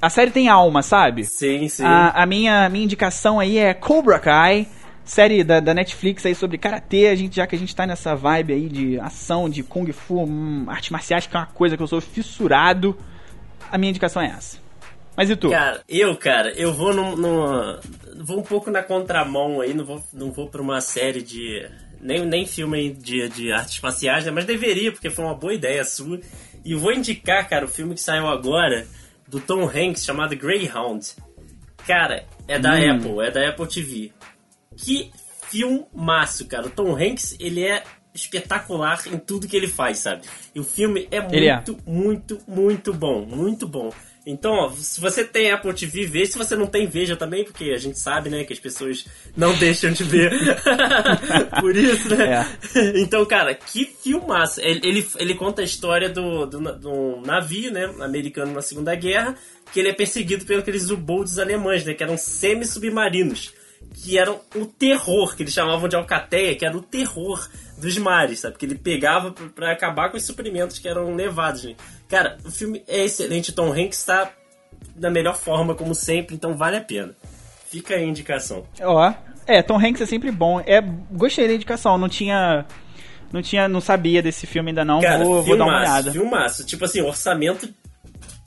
a 0.00 0.10
série 0.10 0.30
tem 0.30 0.48
alma, 0.48 0.82
sabe? 0.82 1.24
Sim, 1.24 1.68
sim. 1.68 1.84
A, 1.84 2.22
a 2.22 2.26
minha, 2.26 2.68
minha 2.68 2.84
indicação 2.84 3.38
aí 3.38 3.58
é 3.58 3.72
Cobra 3.72 4.18
Kai, 4.18 4.66
série 5.04 5.42
da, 5.44 5.60
da 5.60 5.74
Netflix 5.74 6.24
aí 6.26 6.34
sobre 6.34 6.58
karatê, 6.58 7.08
a 7.08 7.14
gente, 7.14 7.36
já 7.36 7.46
que 7.46 7.56
a 7.56 7.58
gente 7.58 7.74
tá 7.74 7.86
nessa 7.86 8.14
vibe 8.14 8.52
aí 8.52 8.68
de 8.68 9.00
ação, 9.00 9.48
de 9.48 9.62
kung 9.62 9.90
fu, 9.92 10.22
hum, 10.22 10.66
artes 10.68 10.90
marciais, 10.90 11.26
que 11.26 11.36
é 11.36 11.40
uma 11.40 11.46
coisa 11.46 11.76
que 11.76 11.82
eu 11.82 11.86
sou 11.86 12.00
fissurado, 12.00 12.96
a 13.70 13.78
minha 13.78 13.90
indicação 13.90 14.22
é 14.22 14.26
essa. 14.26 14.58
Mas 15.16 15.28
e 15.28 15.36
tu? 15.36 15.50
Cara, 15.50 15.82
eu, 15.88 16.16
cara, 16.16 16.50
eu 16.52 16.72
vou 16.72 16.94
no, 16.94 17.78
vou 18.24 18.38
um 18.38 18.42
pouco 18.42 18.70
na 18.70 18.82
contramão 18.82 19.60
aí, 19.60 19.74
não 19.74 19.84
vou, 19.84 20.02
não 20.12 20.32
vou 20.32 20.48
pra 20.48 20.62
uma 20.62 20.80
série 20.80 21.22
de. 21.22 21.68
Nem, 22.00 22.24
nem 22.24 22.46
filme 22.46 22.90
de, 22.94 23.28
de 23.28 23.52
artes 23.52 23.78
marciais, 23.82 24.24
né? 24.24 24.30
Mas 24.30 24.46
deveria, 24.46 24.90
porque 24.90 25.10
foi 25.10 25.24
uma 25.24 25.34
boa 25.34 25.52
ideia 25.52 25.84
sua. 25.84 26.18
E 26.64 26.74
vou 26.74 26.92
indicar, 26.92 27.46
cara, 27.46 27.66
o 27.66 27.68
filme 27.68 27.94
que 27.94 28.00
saiu 28.00 28.26
agora, 28.26 28.86
do 29.30 29.40
Tom 29.40 29.62
Hanks 29.64 30.04
chamado 30.04 30.36
Greyhound. 30.36 31.14
Cara, 31.86 32.26
é 32.48 32.58
da 32.58 32.74
hum. 32.74 32.96
Apple, 32.96 33.20
é 33.20 33.30
da 33.30 33.48
Apple 33.48 33.66
TV. 33.68 34.12
Que 34.76 35.10
filmaço, 35.48 36.46
cara. 36.46 36.66
O 36.66 36.70
Tom 36.70 36.94
Hanks, 36.96 37.36
ele 37.38 37.64
é 37.64 37.84
espetacular 38.12 39.00
em 39.06 39.18
tudo 39.18 39.46
que 39.46 39.56
ele 39.56 39.68
faz, 39.68 39.98
sabe? 39.98 40.22
E 40.52 40.58
o 40.58 40.64
filme 40.64 41.06
é, 41.10 41.18
é. 41.18 41.20
muito, 41.20 41.72
é. 41.72 41.90
muito, 41.90 42.38
muito 42.46 42.92
bom, 42.92 43.24
muito 43.24 43.68
bom. 43.68 43.92
Então, 44.26 44.52
ó, 44.52 44.70
se 44.70 45.00
você 45.00 45.24
tem 45.24 45.50
Apple 45.50 45.72
TV, 45.72 46.06
veja. 46.06 46.32
Se 46.32 46.38
você 46.38 46.54
não 46.54 46.66
tem, 46.66 46.86
veja 46.86 47.16
também, 47.16 47.44
porque 47.44 47.70
a 47.70 47.78
gente 47.78 47.98
sabe, 47.98 48.28
né, 48.28 48.44
que 48.44 48.52
as 48.52 48.58
pessoas 48.58 49.06
não 49.36 49.54
deixam 49.58 49.92
de 49.92 50.04
ver. 50.04 50.30
Por 51.60 51.76
isso, 51.76 52.14
né? 52.14 52.46
É. 52.74 53.00
Então, 53.00 53.24
cara, 53.24 53.54
que 53.54 53.84
filmaço. 54.02 54.60
Ele, 54.60 54.80
ele, 54.84 55.08
ele, 55.16 55.34
conta 55.34 55.62
a 55.62 55.64
história 55.64 56.08
do, 56.08 56.46
do, 56.46 56.60
do, 56.78 57.20
navio, 57.24 57.72
né, 57.72 57.84
americano 58.00 58.52
na 58.52 58.60
Segunda 58.60 58.94
Guerra, 58.94 59.34
que 59.72 59.80
ele 59.80 59.88
é 59.88 59.92
perseguido 59.92 60.44
pelos 60.44 60.62
aqueles 60.62 60.90
U-boats 60.90 61.38
alemães, 61.38 61.84
né, 61.84 61.94
que 61.94 62.02
eram 62.02 62.16
semi-submarinos. 62.16 63.52
Que 63.94 64.18
eram 64.18 64.40
o 64.54 64.66
terror, 64.66 65.34
que 65.34 65.42
eles 65.42 65.54
chamavam 65.54 65.88
de 65.88 65.96
alcateia, 65.96 66.54
que 66.54 66.64
era 66.64 66.76
o 66.76 66.82
terror 66.82 67.48
dos 67.78 67.96
mares, 67.98 68.40
sabe? 68.40 68.56
Que 68.58 68.66
ele 68.66 68.74
pegava 68.76 69.32
para 69.32 69.72
acabar 69.72 70.10
com 70.10 70.16
os 70.16 70.24
suprimentos 70.24 70.78
que 70.78 70.86
eram 70.86 71.14
levados, 71.14 71.64
né? 71.64 71.74
Cara, 72.10 72.36
o 72.44 72.50
filme 72.50 72.82
é 72.88 73.04
excelente. 73.04 73.52
Tom 73.52 73.72
Hanks 73.72 73.98
está 73.98 74.32
da 74.96 75.08
melhor 75.08 75.36
forma, 75.36 75.74
como 75.74 75.94
sempre, 75.94 76.34
então 76.34 76.56
vale 76.56 76.76
a 76.76 76.80
pena. 76.80 77.14
Fica 77.70 77.94
aí 77.94 78.02
a 78.02 78.06
indicação. 78.06 78.64
Ó, 78.82 79.14
é, 79.46 79.62
Tom 79.62 79.78
Hanks 79.78 80.02
é 80.02 80.06
sempre 80.06 80.32
bom. 80.32 80.60
É, 80.60 80.80
gostei 81.12 81.46
da 81.46 81.54
indicação, 81.54 81.96
não 81.96 82.08
tinha. 82.08 82.66
Não 83.32 83.40
tinha, 83.40 83.68
não 83.68 83.80
sabia 83.80 84.20
desse 84.20 84.44
filme 84.44 84.70
ainda 84.70 84.84
não. 84.84 85.00
Cara, 85.00 85.24
vou, 85.24 85.40
vou 85.40 85.56
dar 85.56 85.64
uma 85.64 85.78
olhada. 85.78 86.10
Filmaço, 86.10 86.66
tipo 86.66 86.84
assim, 86.84 87.00
orçamento 87.00 87.72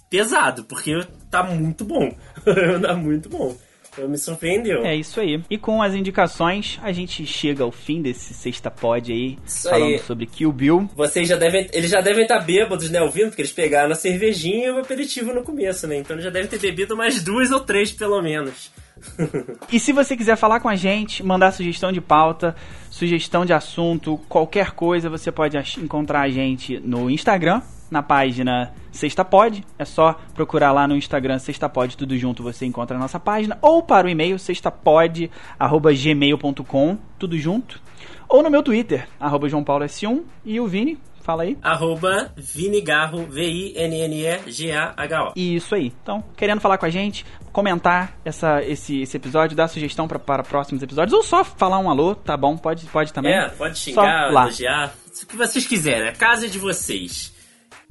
pesado, 0.09 0.65
porque 0.65 0.99
tá 1.31 1.41
muito 1.41 1.85
bom. 1.85 2.13
tá 2.81 2.93
muito 2.93 3.29
bom. 3.29 3.55
Me 3.97 4.17
surpreendeu. 4.17 4.83
É 4.83 4.95
isso 4.95 5.19
aí. 5.19 5.41
E 5.49 5.57
com 5.57 5.81
as 5.81 5.93
indicações, 5.93 6.79
a 6.81 6.91
gente 6.91 7.25
chega 7.25 7.63
ao 7.63 7.71
fim 7.71 8.01
desse 8.01 8.33
sexta 8.33 8.71
pod 8.71 9.11
aí, 9.11 9.37
isso 9.45 9.69
falando 9.69 9.93
aí. 9.93 9.99
sobre 9.99 10.25
Kill 10.25 10.51
Bill. 10.51 10.89
Vocês 10.95 11.27
já 11.27 11.35
devem. 11.35 11.67
Eles 11.71 11.91
já 11.91 12.01
devem 12.01 12.23
estar 12.23 12.39
tá 12.39 12.43
bêbados, 12.43 12.89
né, 12.89 13.01
ouvindo? 13.01 13.27
Porque 13.27 13.41
eles 13.41 13.51
pegaram 13.51 13.91
a 13.91 13.95
cervejinha 13.95 14.67
e 14.67 14.71
o 14.71 14.79
aperitivo 14.79 15.33
no 15.33 15.43
começo, 15.43 15.87
né? 15.87 15.97
Então 15.97 16.15
eles 16.15 16.25
já 16.25 16.31
devem 16.31 16.49
ter 16.49 16.59
bebido 16.59 16.97
mais 16.97 17.23
duas 17.23 17.51
ou 17.51 17.59
três, 17.59 17.91
pelo 17.91 18.21
menos. 18.21 18.71
e 19.71 19.79
se 19.79 19.91
você 19.91 20.15
quiser 20.15 20.35
falar 20.35 20.59
com 20.59 20.69
a 20.69 20.75
gente, 20.75 21.23
mandar 21.23 21.51
sugestão 21.51 21.91
de 21.91 22.01
pauta, 22.01 22.55
sugestão 22.89 23.45
de 23.45 23.53
assunto, 23.53 24.19
qualquer 24.29 24.71
coisa, 24.71 25.09
você 25.09 25.31
pode 25.31 25.57
encontrar 25.79 26.21
a 26.21 26.29
gente 26.29 26.79
no 26.79 27.09
Instagram, 27.09 27.61
na 27.93 28.03
página 28.03 28.73
Sexta 28.91 29.23
Pod. 29.23 29.63
É 29.79 29.85
só 29.85 30.19
procurar 30.33 30.73
lá 30.73 30.85
no 30.87 30.97
Instagram 30.97 31.37
Sexta 31.39 31.69
Pod, 31.69 31.95
tudo 31.95 32.17
junto 32.17 32.43
você 32.43 32.65
encontra 32.65 32.97
a 32.97 32.99
nossa 32.99 33.17
página. 33.19 33.57
Ou 33.61 33.81
para 33.81 34.07
o 34.07 34.09
e-mail 34.09 34.37
sextapod.gmail.com, 34.37 36.97
tudo 37.17 37.37
junto. 37.37 37.81
Ou 38.27 38.43
no 38.43 38.49
meu 38.49 38.61
Twitter, 38.63 39.07
arroba 39.19 39.47
João 39.47 39.63
Paulo 39.63 39.85
S1. 39.85 40.23
E 40.43 40.59
o 40.59 40.67
Vini, 40.67 40.99
Fala 41.23 41.43
aí. 41.43 41.57
Arroba 41.61 42.33
Vinigarro, 42.35 43.25
V-I-N-N-E-G-A-H-O. 43.27 45.31
Isso 45.37 45.73
aí. 45.73 45.93
Então, 46.03 46.21
querendo 46.35 46.59
falar 46.59 46.77
com 46.77 46.85
a 46.85 46.89
gente, 46.89 47.25
comentar 47.53 48.17
essa, 48.25 48.61
esse, 48.61 49.03
esse 49.03 49.15
episódio, 49.15 49.55
dar 49.55 49.69
sugestão 49.69 50.05
pra, 50.05 50.19
para 50.19 50.43
próximos 50.43 50.83
episódios, 50.83 51.13
ou 51.13 51.23
só 51.23 51.45
falar 51.45 51.79
um 51.79 51.89
alô, 51.89 52.13
tá 52.13 52.35
bom? 52.35 52.57
Pode, 52.57 52.85
pode 52.87 53.13
também. 53.13 53.33
É, 53.33 53.47
pode 53.47 53.79
xingar, 53.79 54.29
elogiar, 54.29 54.93
o 55.23 55.25
que 55.25 55.37
vocês 55.37 55.65
quiserem. 55.65 56.09
A 56.09 56.13
casa 56.13 56.47
é 56.47 56.49
de 56.49 56.59
vocês. 56.59 57.32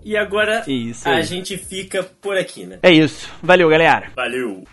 E 0.04 0.16
agora 0.16 0.64
isso, 0.66 1.08
a 1.08 1.22
gente 1.22 1.56
fica 1.56 2.02
por 2.02 2.36
aqui, 2.36 2.66
né? 2.66 2.78
É 2.82 2.90
isso. 2.90 3.30
Valeu, 3.42 3.68
galera. 3.68 4.10
Valeu. 4.16 4.64